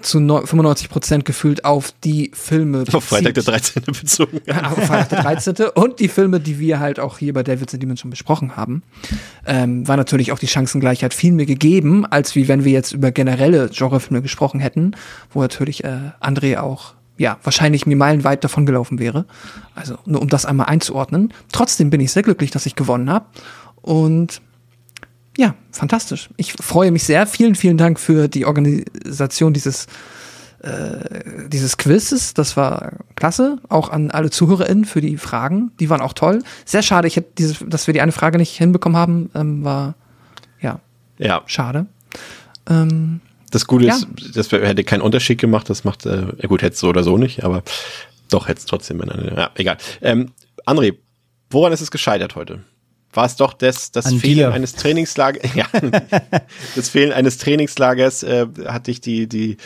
zu 0.00 0.18
95 0.18 0.88
Prozent 0.88 1.24
gefühlt 1.24 1.64
auf 1.64 1.92
die 2.04 2.30
Filme 2.32 2.80
bezieht. 2.80 2.94
Auf 2.94 3.04
Freitag 3.04 3.34
der 3.34 3.42
13. 3.42 3.82
bezogen. 3.82 4.40
Ja, 4.46 4.70
auf 4.70 4.86
Freitag 4.86 5.08
der 5.08 5.22
13. 5.22 5.56
und 5.74 5.98
die 5.98 6.08
Filme, 6.08 6.40
die 6.40 6.58
wir 6.58 6.78
halt 6.78 7.00
auch 7.00 7.18
hier 7.18 7.32
bei 7.32 7.42
David's 7.42 7.74
and 7.74 7.82
Demons 7.82 8.00
schon 8.00 8.10
besprochen 8.10 8.56
haben, 8.56 8.82
ähm, 9.46 9.86
war 9.88 9.96
natürlich 9.96 10.30
auch 10.30 10.38
die 10.38 10.46
Chancengleichheit 10.46 11.14
viel 11.14 11.32
mehr 11.32 11.46
gegeben, 11.46 12.06
als 12.06 12.36
wie 12.36 12.46
wenn 12.46 12.64
wir 12.64 12.72
jetzt 12.72 12.92
über 12.92 13.10
generelle 13.10 13.68
Genrefilme 13.70 14.22
gesprochen 14.22 14.60
hätten, 14.60 14.92
wo 15.32 15.40
natürlich 15.40 15.82
äh, 15.82 16.12
André 16.20 16.58
auch 16.58 16.94
ja, 17.18 17.38
wahrscheinlich 17.42 17.84
mir 17.84 17.96
meilenweit 17.96 18.44
davon 18.44 18.64
gelaufen 18.64 18.98
wäre. 18.98 19.26
Also 19.74 19.98
nur 20.06 20.22
um 20.22 20.28
das 20.28 20.46
einmal 20.46 20.66
einzuordnen. 20.66 21.34
Trotzdem 21.52 21.90
bin 21.90 22.00
ich 22.00 22.12
sehr 22.12 22.22
glücklich, 22.22 22.50
dass 22.50 22.64
ich 22.64 22.76
gewonnen 22.76 23.10
habe. 23.10 23.26
Und 23.82 24.40
ja, 25.36 25.54
fantastisch. 25.72 26.30
Ich 26.36 26.52
freue 26.52 26.90
mich 26.90 27.04
sehr. 27.04 27.26
Vielen, 27.26 27.54
vielen 27.54 27.76
Dank 27.76 28.00
für 28.00 28.28
die 28.28 28.46
Organisation 28.46 29.52
dieses, 29.52 29.86
äh, 30.62 31.48
dieses 31.48 31.76
Quizzes. 31.76 32.34
Das 32.34 32.56
war 32.56 32.92
klasse. 33.16 33.58
Auch 33.68 33.90
an 33.90 34.10
alle 34.10 34.30
ZuhörerInnen 34.30 34.84
für 34.84 35.00
die 35.00 35.16
Fragen. 35.16 35.72
Die 35.80 35.90
waren 35.90 36.00
auch 36.00 36.12
toll. 36.12 36.42
Sehr 36.64 36.82
schade, 36.82 37.08
ich 37.08 37.16
hätte 37.16 37.30
diese, 37.36 37.64
dass 37.66 37.86
wir 37.86 37.94
die 37.94 38.00
eine 38.00 38.12
Frage 38.12 38.38
nicht 38.38 38.56
hinbekommen 38.56 38.96
haben, 38.96 39.30
ähm, 39.34 39.64
war 39.64 39.94
ja, 40.60 40.80
ja. 41.18 41.42
schade. 41.46 41.86
Ähm, 42.68 43.20
das 43.50 43.66
Gute 43.66 43.86
ja. 43.86 43.96
ist, 43.96 44.06
das 44.34 44.50
hätte 44.52 44.84
keinen 44.84 45.02
Unterschied 45.02 45.38
gemacht. 45.38 45.70
Das 45.70 45.84
macht, 45.84 46.06
äh, 46.06 46.26
gut, 46.46 46.62
hätte 46.62 46.74
es 46.74 46.80
so 46.80 46.88
oder 46.88 47.04
so 47.04 47.16
nicht, 47.16 47.44
aber 47.44 47.62
doch 48.30 48.48
hätte 48.48 48.60
es 48.60 48.66
trotzdem. 48.66 49.00
Ja, 49.36 49.50
egal. 49.54 49.78
Ähm, 50.02 50.32
André, 50.66 50.96
woran 51.50 51.72
ist 51.72 51.80
es 51.80 51.90
gescheitert 51.90 52.36
heute? 52.36 52.60
war 53.12 53.24
es 53.24 53.36
doch 53.36 53.52
das, 53.52 53.90
das 53.90 54.12
Fehlen 54.14 54.36
dir. 54.36 54.52
eines 54.52 54.74
Trainingslagers, 54.74 55.42
ja, 55.54 55.66
das 56.76 56.88
Fehlen 56.88 57.12
eines 57.12 57.38
Trainingslagers, 57.38 58.22
äh, 58.22 58.46
hat 58.66 58.86
dich 58.86 59.00
die, 59.00 59.26
die, 59.26 59.56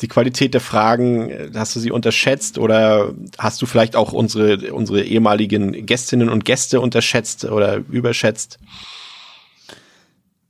die 0.00 0.08
Qualität 0.08 0.54
der 0.54 0.60
Fragen, 0.60 1.30
äh, 1.30 1.50
hast 1.54 1.74
du 1.76 1.80
sie 1.80 1.90
unterschätzt 1.90 2.58
oder 2.58 3.12
hast 3.38 3.60
du 3.60 3.66
vielleicht 3.66 3.96
auch 3.96 4.12
unsere, 4.12 4.72
unsere 4.72 5.02
ehemaligen 5.02 5.84
Gästinnen 5.84 6.28
und 6.28 6.44
Gäste 6.44 6.80
unterschätzt 6.80 7.44
oder 7.44 7.82
überschätzt? 7.90 8.58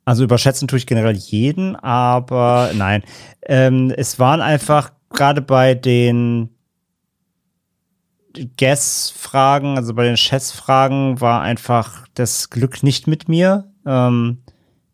Also 0.06 0.22
überschätzen 0.22 0.68
tue 0.68 0.78
ich 0.78 0.86
generell 0.86 1.16
jeden, 1.16 1.74
aber 1.74 2.70
nein. 2.74 3.02
Ähm, 3.42 3.92
es 3.94 4.20
waren 4.20 4.40
einfach 4.40 4.92
gerade 5.10 5.42
bei 5.42 5.74
den 5.74 6.50
Guess-Fragen, 8.56 9.76
also 9.76 9.94
bei 9.94 10.04
den 10.04 10.14
Chess-Fragen 10.14 11.20
war 11.20 11.42
einfach 11.42 12.06
das 12.14 12.50
Glück 12.50 12.84
nicht 12.84 13.08
mit 13.08 13.28
mir. 13.28 13.72
Ähm, 13.84 14.42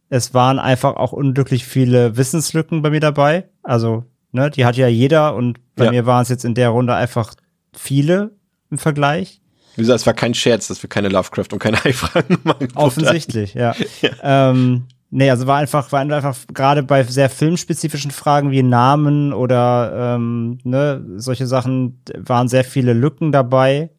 es 0.09 0.32
waren 0.32 0.59
einfach 0.59 0.97
auch 0.97 1.12
unglücklich 1.12 1.66
viele 1.66 2.16
Wissenslücken 2.16 2.80
bei 2.80 2.89
mir 2.89 3.01
dabei. 3.01 3.48
Also, 3.62 4.05
ne, 4.30 4.51
die 4.51 4.64
hat 4.64 4.78
ja 4.78 4.89
jeder 4.89 5.34
und 5.34 5.59
bei 5.74 5.86
ja. 5.86 5.90
mir 5.90 6.06
waren 6.06 6.22
es 6.22 6.30
jetzt 6.30 6.47
in 6.47 6.55
der 6.55 6.70
Runde 6.70 6.94
einfach 6.94 7.34
viele 7.74 8.30
im 8.70 8.78
Vergleich. 8.78 9.43
Wie 9.76 9.82
gesagt, 9.82 10.01
es 10.01 10.06
war 10.06 10.14
kein 10.14 10.32
Scherz, 10.32 10.68
dass 10.68 10.82
wir 10.82 10.89
keine 10.89 11.09
Lovecraft 11.09 11.48
und 11.52 11.59
keine 11.59 11.76
High-Fragen 11.84 12.39
machen. 12.44 12.68
Offensichtlich, 12.74 13.52
ja. 13.52 13.74
ja. 14.01 14.51
Ähm, 14.51 14.86
Nee, 15.14 15.28
also 15.28 15.47
war 15.47 15.59
einfach, 15.59 15.93
war 15.93 16.01
einfach 16.01 16.39
gerade 16.55 16.82
bei 16.82 17.05
sehr 17.05 17.28
filmspezifischen 17.28 18.10
Fragen 18.10 18.51
wie 18.51 18.62
Namen 18.62 19.34
oder 19.34 20.14
ähm, 20.16 20.56
ne, 20.64 21.05
solche 21.16 21.47
Sachen 21.47 22.01
waren 22.16 22.48
sehr 22.48 22.64
viele 22.64 22.94
Lücken 22.94 23.30
dabei. 23.30 23.90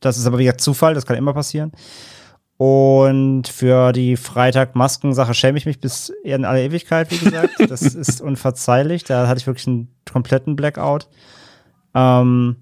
Das 0.00 0.16
ist 0.16 0.26
aber 0.26 0.38
wieder 0.38 0.56
Zufall, 0.56 0.94
das 0.94 1.04
kann 1.04 1.18
immer 1.18 1.34
passieren. 1.34 1.72
Und 2.56 3.46
für 3.46 3.92
die 3.92 4.16
Freitag-Masken-Sache 4.16 5.34
schäme 5.34 5.58
ich 5.58 5.66
mich 5.66 5.80
bis 5.80 6.10
in 6.24 6.46
alle 6.46 6.64
Ewigkeit, 6.64 7.10
wie 7.10 7.18
gesagt. 7.18 7.50
Das 7.68 7.82
ist 7.82 8.22
unverzeihlich. 8.22 9.04
Da 9.04 9.28
hatte 9.28 9.38
ich 9.38 9.46
wirklich 9.46 9.66
einen 9.66 9.88
kompletten 10.10 10.56
Blackout. 10.56 11.08
Ähm, 11.94 12.56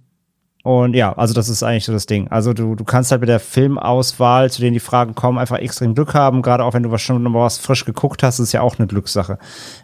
und 0.64 0.94
ja, 0.94 1.12
also 1.12 1.34
das 1.34 1.50
ist 1.50 1.62
eigentlich 1.62 1.84
so 1.84 1.92
das 1.92 2.06
Ding. 2.06 2.28
Also 2.28 2.54
du, 2.54 2.74
du 2.74 2.84
kannst 2.84 3.10
halt 3.10 3.20
mit 3.20 3.28
der 3.28 3.38
Filmauswahl, 3.38 4.50
zu 4.50 4.62
denen 4.62 4.72
die 4.72 4.80
Fragen 4.80 5.14
kommen, 5.14 5.36
einfach 5.38 5.58
extrem 5.58 5.94
Glück 5.94 6.14
haben. 6.14 6.40
Gerade 6.40 6.64
auch 6.64 6.72
wenn 6.72 6.82
du 6.82 6.90
was 6.90 7.02
schon 7.02 7.22
mal 7.22 7.38
was 7.38 7.58
frisch 7.58 7.84
geguckt 7.84 8.22
hast, 8.22 8.38
ist 8.38 8.52
ja 8.52 8.62
auch 8.62 8.78
eine 8.78 8.86
Glückssache. 8.86 9.38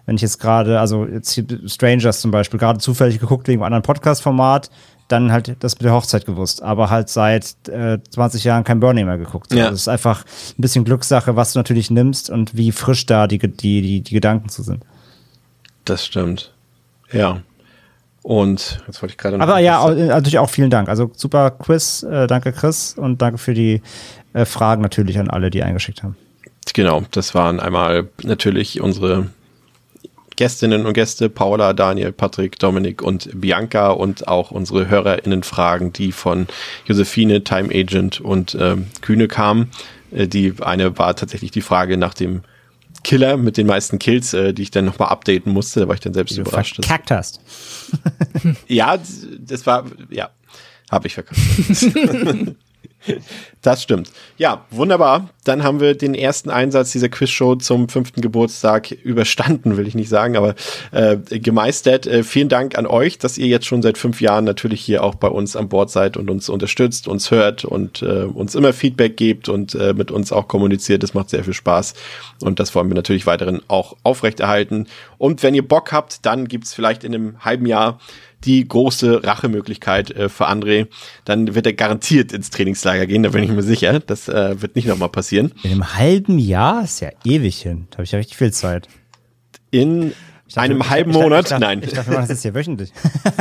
Wenn 0.06 0.16
ich 0.16 0.22
jetzt 0.22 0.40
gerade, 0.40 0.80
also 0.80 1.04
jetzt 1.04 1.32
hier 1.32 1.44
Strangers 1.66 2.22
zum 2.22 2.30
Beispiel, 2.30 2.58
gerade 2.58 2.78
zufällig 2.78 3.20
geguckt 3.20 3.46
wegen 3.46 3.60
einem 3.60 3.66
anderen 3.66 3.82
Podcast-Format, 3.82 4.70
dann 5.08 5.30
halt 5.32 5.54
das 5.60 5.74
mit 5.74 5.82
der 5.82 5.92
Hochzeit 5.92 6.24
gewusst, 6.24 6.62
aber 6.62 6.88
halt 6.88 7.10
seit 7.10 7.68
äh, 7.68 7.98
20 8.08 8.44
Jahren 8.44 8.64
kein 8.64 8.80
Burning 8.80 9.04
mehr 9.04 9.18
geguckt. 9.18 9.52
Ja. 9.52 9.64
Also 9.64 9.74
es 9.74 9.80
ist 9.82 9.88
einfach 9.88 10.24
ein 10.24 10.62
bisschen 10.62 10.86
Glückssache, 10.86 11.36
was 11.36 11.52
du 11.52 11.58
natürlich 11.58 11.90
nimmst 11.90 12.30
und 12.30 12.56
wie 12.56 12.72
frisch 12.72 13.04
da 13.04 13.26
die, 13.26 13.38
die, 13.38 13.82
die, 13.82 14.00
die 14.00 14.14
Gedanken 14.14 14.48
zu 14.48 14.62
sind. 14.62 14.82
Das 15.84 16.06
stimmt. 16.06 16.54
Ja. 17.12 17.42
Und 18.22 18.82
jetzt 18.86 19.00
wollte 19.02 19.12
ich 19.12 19.18
gerade 19.18 19.38
noch. 19.38 19.46
Aber 19.46 19.58
ja, 19.58 19.88
natürlich 19.88 20.38
auch 20.38 20.50
vielen 20.50 20.70
Dank. 20.70 20.88
Also 20.88 21.10
super 21.16 21.50
Quiz. 21.50 22.02
Äh, 22.02 22.26
danke, 22.26 22.52
Chris. 22.52 22.94
Und 22.96 23.22
danke 23.22 23.38
für 23.38 23.54
die 23.54 23.80
äh, 24.34 24.44
Fragen 24.44 24.82
natürlich 24.82 25.18
an 25.18 25.30
alle, 25.30 25.50
die 25.50 25.62
eingeschickt 25.62 26.02
haben. 26.02 26.16
Genau, 26.74 27.02
das 27.10 27.34
waren 27.34 27.58
einmal 27.58 28.08
natürlich 28.22 28.80
unsere 28.80 29.28
Gästinnen 30.36 30.86
und 30.86 30.94
Gäste, 30.94 31.28
Paula, 31.28 31.72
Daniel, 31.72 32.12
Patrick, 32.12 32.58
Dominik 32.58 33.02
und 33.02 33.28
Bianca 33.38 33.90
und 33.90 34.28
auch 34.28 34.50
unsere 34.50 34.88
HörerInnen-Fragen, 34.88 35.92
die 35.92 36.12
von 36.12 36.46
Josephine, 36.86 37.44
Time 37.44 37.68
Agent 37.74 38.20
und 38.20 38.56
ähm, 38.58 38.86
Kühne 39.02 39.28
kamen. 39.28 39.70
Äh, 40.12 40.28
die 40.28 40.54
eine 40.60 40.98
war 40.98 41.16
tatsächlich 41.16 41.50
die 41.50 41.60
Frage 41.60 41.96
nach 41.96 42.14
dem 42.14 42.42
Killer 43.02 43.36
mit 43.36 43.56
den 43.56 43.66
meisten 43.66 43.98
Kills, 43.98 44.34
äh, 44.34 44.52
die 44.52 44.62
ich 44.62 44.70
dann 44.70 44.84
nochmal 44.84 45.08
updaten 45.08 45.52
musste. 45.52 45.80
Da 45.80 45.88
war 45.88 45.94
ich 45.94 46.00
dann 46.00 46.14
selbst 46.14 46.36
du 46.36 46.42
überrascht. 46.42 46.76
Verkackt 46.76 47.10
hast. 47.10 47.40
ja, 48.68 48.98
das 49.38 49.66
war, 49.66 49.86
ja, 50.10 50.30
habe 50.90 51.06
ich 51.06 51.14
verkackt. 51.14 51.40
Das 53.62 53.82
stimmt. 53.82 54.10
Ja, 54.38 54.64
wunderbar. 54.70 55.28
Dann 55.44 55.62
haben 55.62 55.80
wir 55.80 55.94
den 55.94 56.14
ersten 56.14 56.48
Einsatz 56.48 56.92
dieser 56.92 57.10
Quizshow 57.10 57.56
zum 57.56 57.90
fünften 57.90 58.22
Geburtstag 58.22 58.90
überstanden, 58.90 59.76
will 59.76 59.86
ich 59.86 59.94
nicht 59.94 60.08
sagen, 60.08 60.34
aber 60.36 60.54
äh, 60.92 61.18
gemeistert. 61.18 62.06
Äh, 62.06 62.22
vielen 62.22 62.48
Dank 62.48 62.78
an 62.78 62.86
euch, 62.86 63.18
dass 63.18 63.36
ihr 63.36 63.48
jetzt 63.48 63.66
schon 63.66 63.82
seit 63.82 63.98
fünf 63.98 64.22
Jahren 64.22 64.44
natürlich 64.44 64.80
hier 64.80 65.04
auch 65.04 65.14
bei 65.14 65.28
uns 65.28 65.56
an 65.56 65.68
Bord 65.68 65.90
seid 65.90 66.16
und 66.16 66.30
uns 66.30 66.48
unterstützt, 66.48 67.06
uns 67.06 67.30
hört 67.30 67.66
und 67.66 68.00
äh, 68.00 68.22
uns 68.22 68.54
immer 68.54 68.72
Feedback 68.72 69.18
gebt 69.18 69.50
und 69.50 69.74
äh, 69.74 69.92
mit 69.92 70.10
uns 70.10 70.32
auch 70.32 70.48
kommuniziert. 70.48 71.02
Das 71.02 71.12
macht 71.12 71.28
sehr 71.28 71.44
viel 71.44 71.52
Spaß 71.52 71.92
und 72.40 72.60
das 72.60 72.74
wollen 72.74 72.88
wir 72.88 72.94
natürlich 72.94 73.26
weiterhin 73.26 73.60
auch 73.68 73.94
aufrechterhalten. 74.04 74.86
Und 75.18 75.42
wenn 75.42 75.54
ihr 75.54 75.66
Bock 75.66 75.92
habt, 75.92 76.24
dann 76.24 76.48
gibt's 76.48 76.72
vielleicht 76.72 77.04
in 77.04 77.14
einem 77.14 77.44
halben 77.44 77.66
Jahr 77.66 77.98
die 78.44 78.66
große 78.66 79.24
Rachemöglichkeit 79.24 80.10
äh, 80.10 80.28
für 80.28 80.48
André. 80.48 80.86
Dann 81.24 81.54
wird 81.54 81.66
er 81.66 81.72
garantiert 81.72 82.32
ins 82.32 82.50
Trainingslager 82.50 83.06
gehen, 83.06 83.22
da 83.22 83.30
bin 83.30 83.42
ich 83.42 83.50
mir 83.50 83.62
sicher. 83.62 84.00
Das 84.00 84.28
äh, 84.28 84.60
wird 84.60 84.76
nicht 84.76 84.88
nochmal 84.88 85.08
passieren. 85.08 85.52
In 85.62 85.72
einem 85.72 85.96
halben 85.96 86.38
Jahr 86.38 86.84
ist 86.84 87.00
ja 87.00 87.10
ewig 87.24 87.60
hin. 87.60 87.86
Da 87.90 87.96
habe 87.96 88.04
ich 88.04 88.12
ja 88.12 88.18
richtig 88.18 88.36
viel 88.36 88.52
Zeit. 88.52 88.88
In 89.70 90.12
dachte, 90.54 90.60
einem 90.60 90.90
halben 90.90 91.10
ich, 91.10 91.16
ich, 91.16 91.22
Monat? 91.22 91.44
Ich 91.44 91.50
dachte, 91.50 91.62
Nein. 91.62 91.82
Ich 91.82 91.92
dachte, 91.92 92.08
wir 92.08 92.14
machen 92.14 92.22
das 92.22 92.30
jetzt 92.30 92.42
hier 92.42 92.54
wöchentlich. 92.54 92.92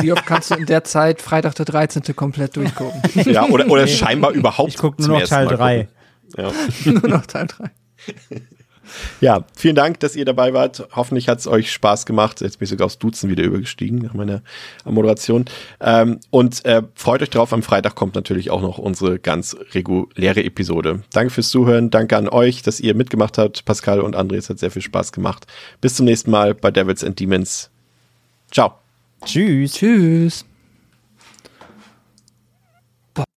Wie 0.02 0.12
oft 0.12 0.26
kannst 0.26 0.52
du 0.52 0.56
in 0.56 0.66
der 0.66 0.84
Zeit 0.84 1.22
Freitag 1.22 1.56
der 1.56 1.66
13. 1.66 2.16
komplett 2.16 2.56
durchgucken? 2.56 3.02
ja, 3.32 3.46
oder, 3.48 3.70
oder 3.70 3.88
scheinbar 3.88 4.32
überhaupt. 4.32 4.70
Ich 4.70 4.78
gucke 4.78 5.02
nur 5.06 5.20
noch 5.20 5.28
Teil 5.28 5.48
3. 5.48 5.88
Ja. 6.38 6.52
nur 6.86 7.08
noch 7.08 7.26
Teil 7.26 7.48
3. 7.48 7.72
Ja, 9.22 9.46
vielen 9.56 9.76
Dank, 9.76 10.00
dass 10.00 10.16
ihr 10.16 10.26
dabei 10.26 10.54
wart. 10.54 10.88
Hoffentlich 10.96 11.28
hat 11.28 11.40
es 11.40 11.48
euch 11.48 11.72
Spaß 11.72 12.06
gemacht. 12.06 12.42
Jetzt 12.42 12.60
bin 12.60 12.66
ich 12.66 12.70
sogar 12.70 12.86
aufs 12.86 13.00
Duzen 13.00 13.30
wieder 13.30 13.44
übergestiegen 13.44 14.00
nach 14.00 14.14
meiner 14.14 14.42
Moderation. 14.86 15.46
Ähm, 15.80 16.20
und 16.30 16.66
äh, 16.66 16.84
freut 16.96 17.22
euch 17.22 17.30
drauf, 17.30 17.54
am 17.54 17.64
Freitag 17.64 17.96
kommt 17.96 18.16
natürlich 18.16 18.52
auch 18.52 18.62
noch 18.62 18.78
unsere 18.78 19.20
ganz 19.20 19.56
reguläre 19.74 20.44
Episode. 20.44 21.02
Danke 21.12 21.32
fürs 21.32 21.50
Zuhören. 21.50 21.90
Danke 21.90 22.18
an 22.18 22.30
euch, 22.30 22.62
dass 22.62 22.80
ihr 22.80 22.96
mitgemacht 22.96 23.38
habt. 23.38 23.66
Pascal 23.66 24.02
und 24.02 24.16
André, 24.16 24.36
es 24.36 24.50
hat 24.50 24.60
sehr 24.60 24.72
viel 24.72 24.82
Spaß 24.82 25.12
gemacht. 25.12 25.46
Bis 25.82 25.96
zum 25.96 26.06
nächsten 26.06 26.32
Mal 26.32 26.54
bei 26.54 26.72
Devils 26.72 27.04
and 27.04 27.20
Demons. 27.20 27.70
Ciao. 28.52 28.74
Tschüss. 29.26 29.74
Tschüss. 29.74 30.49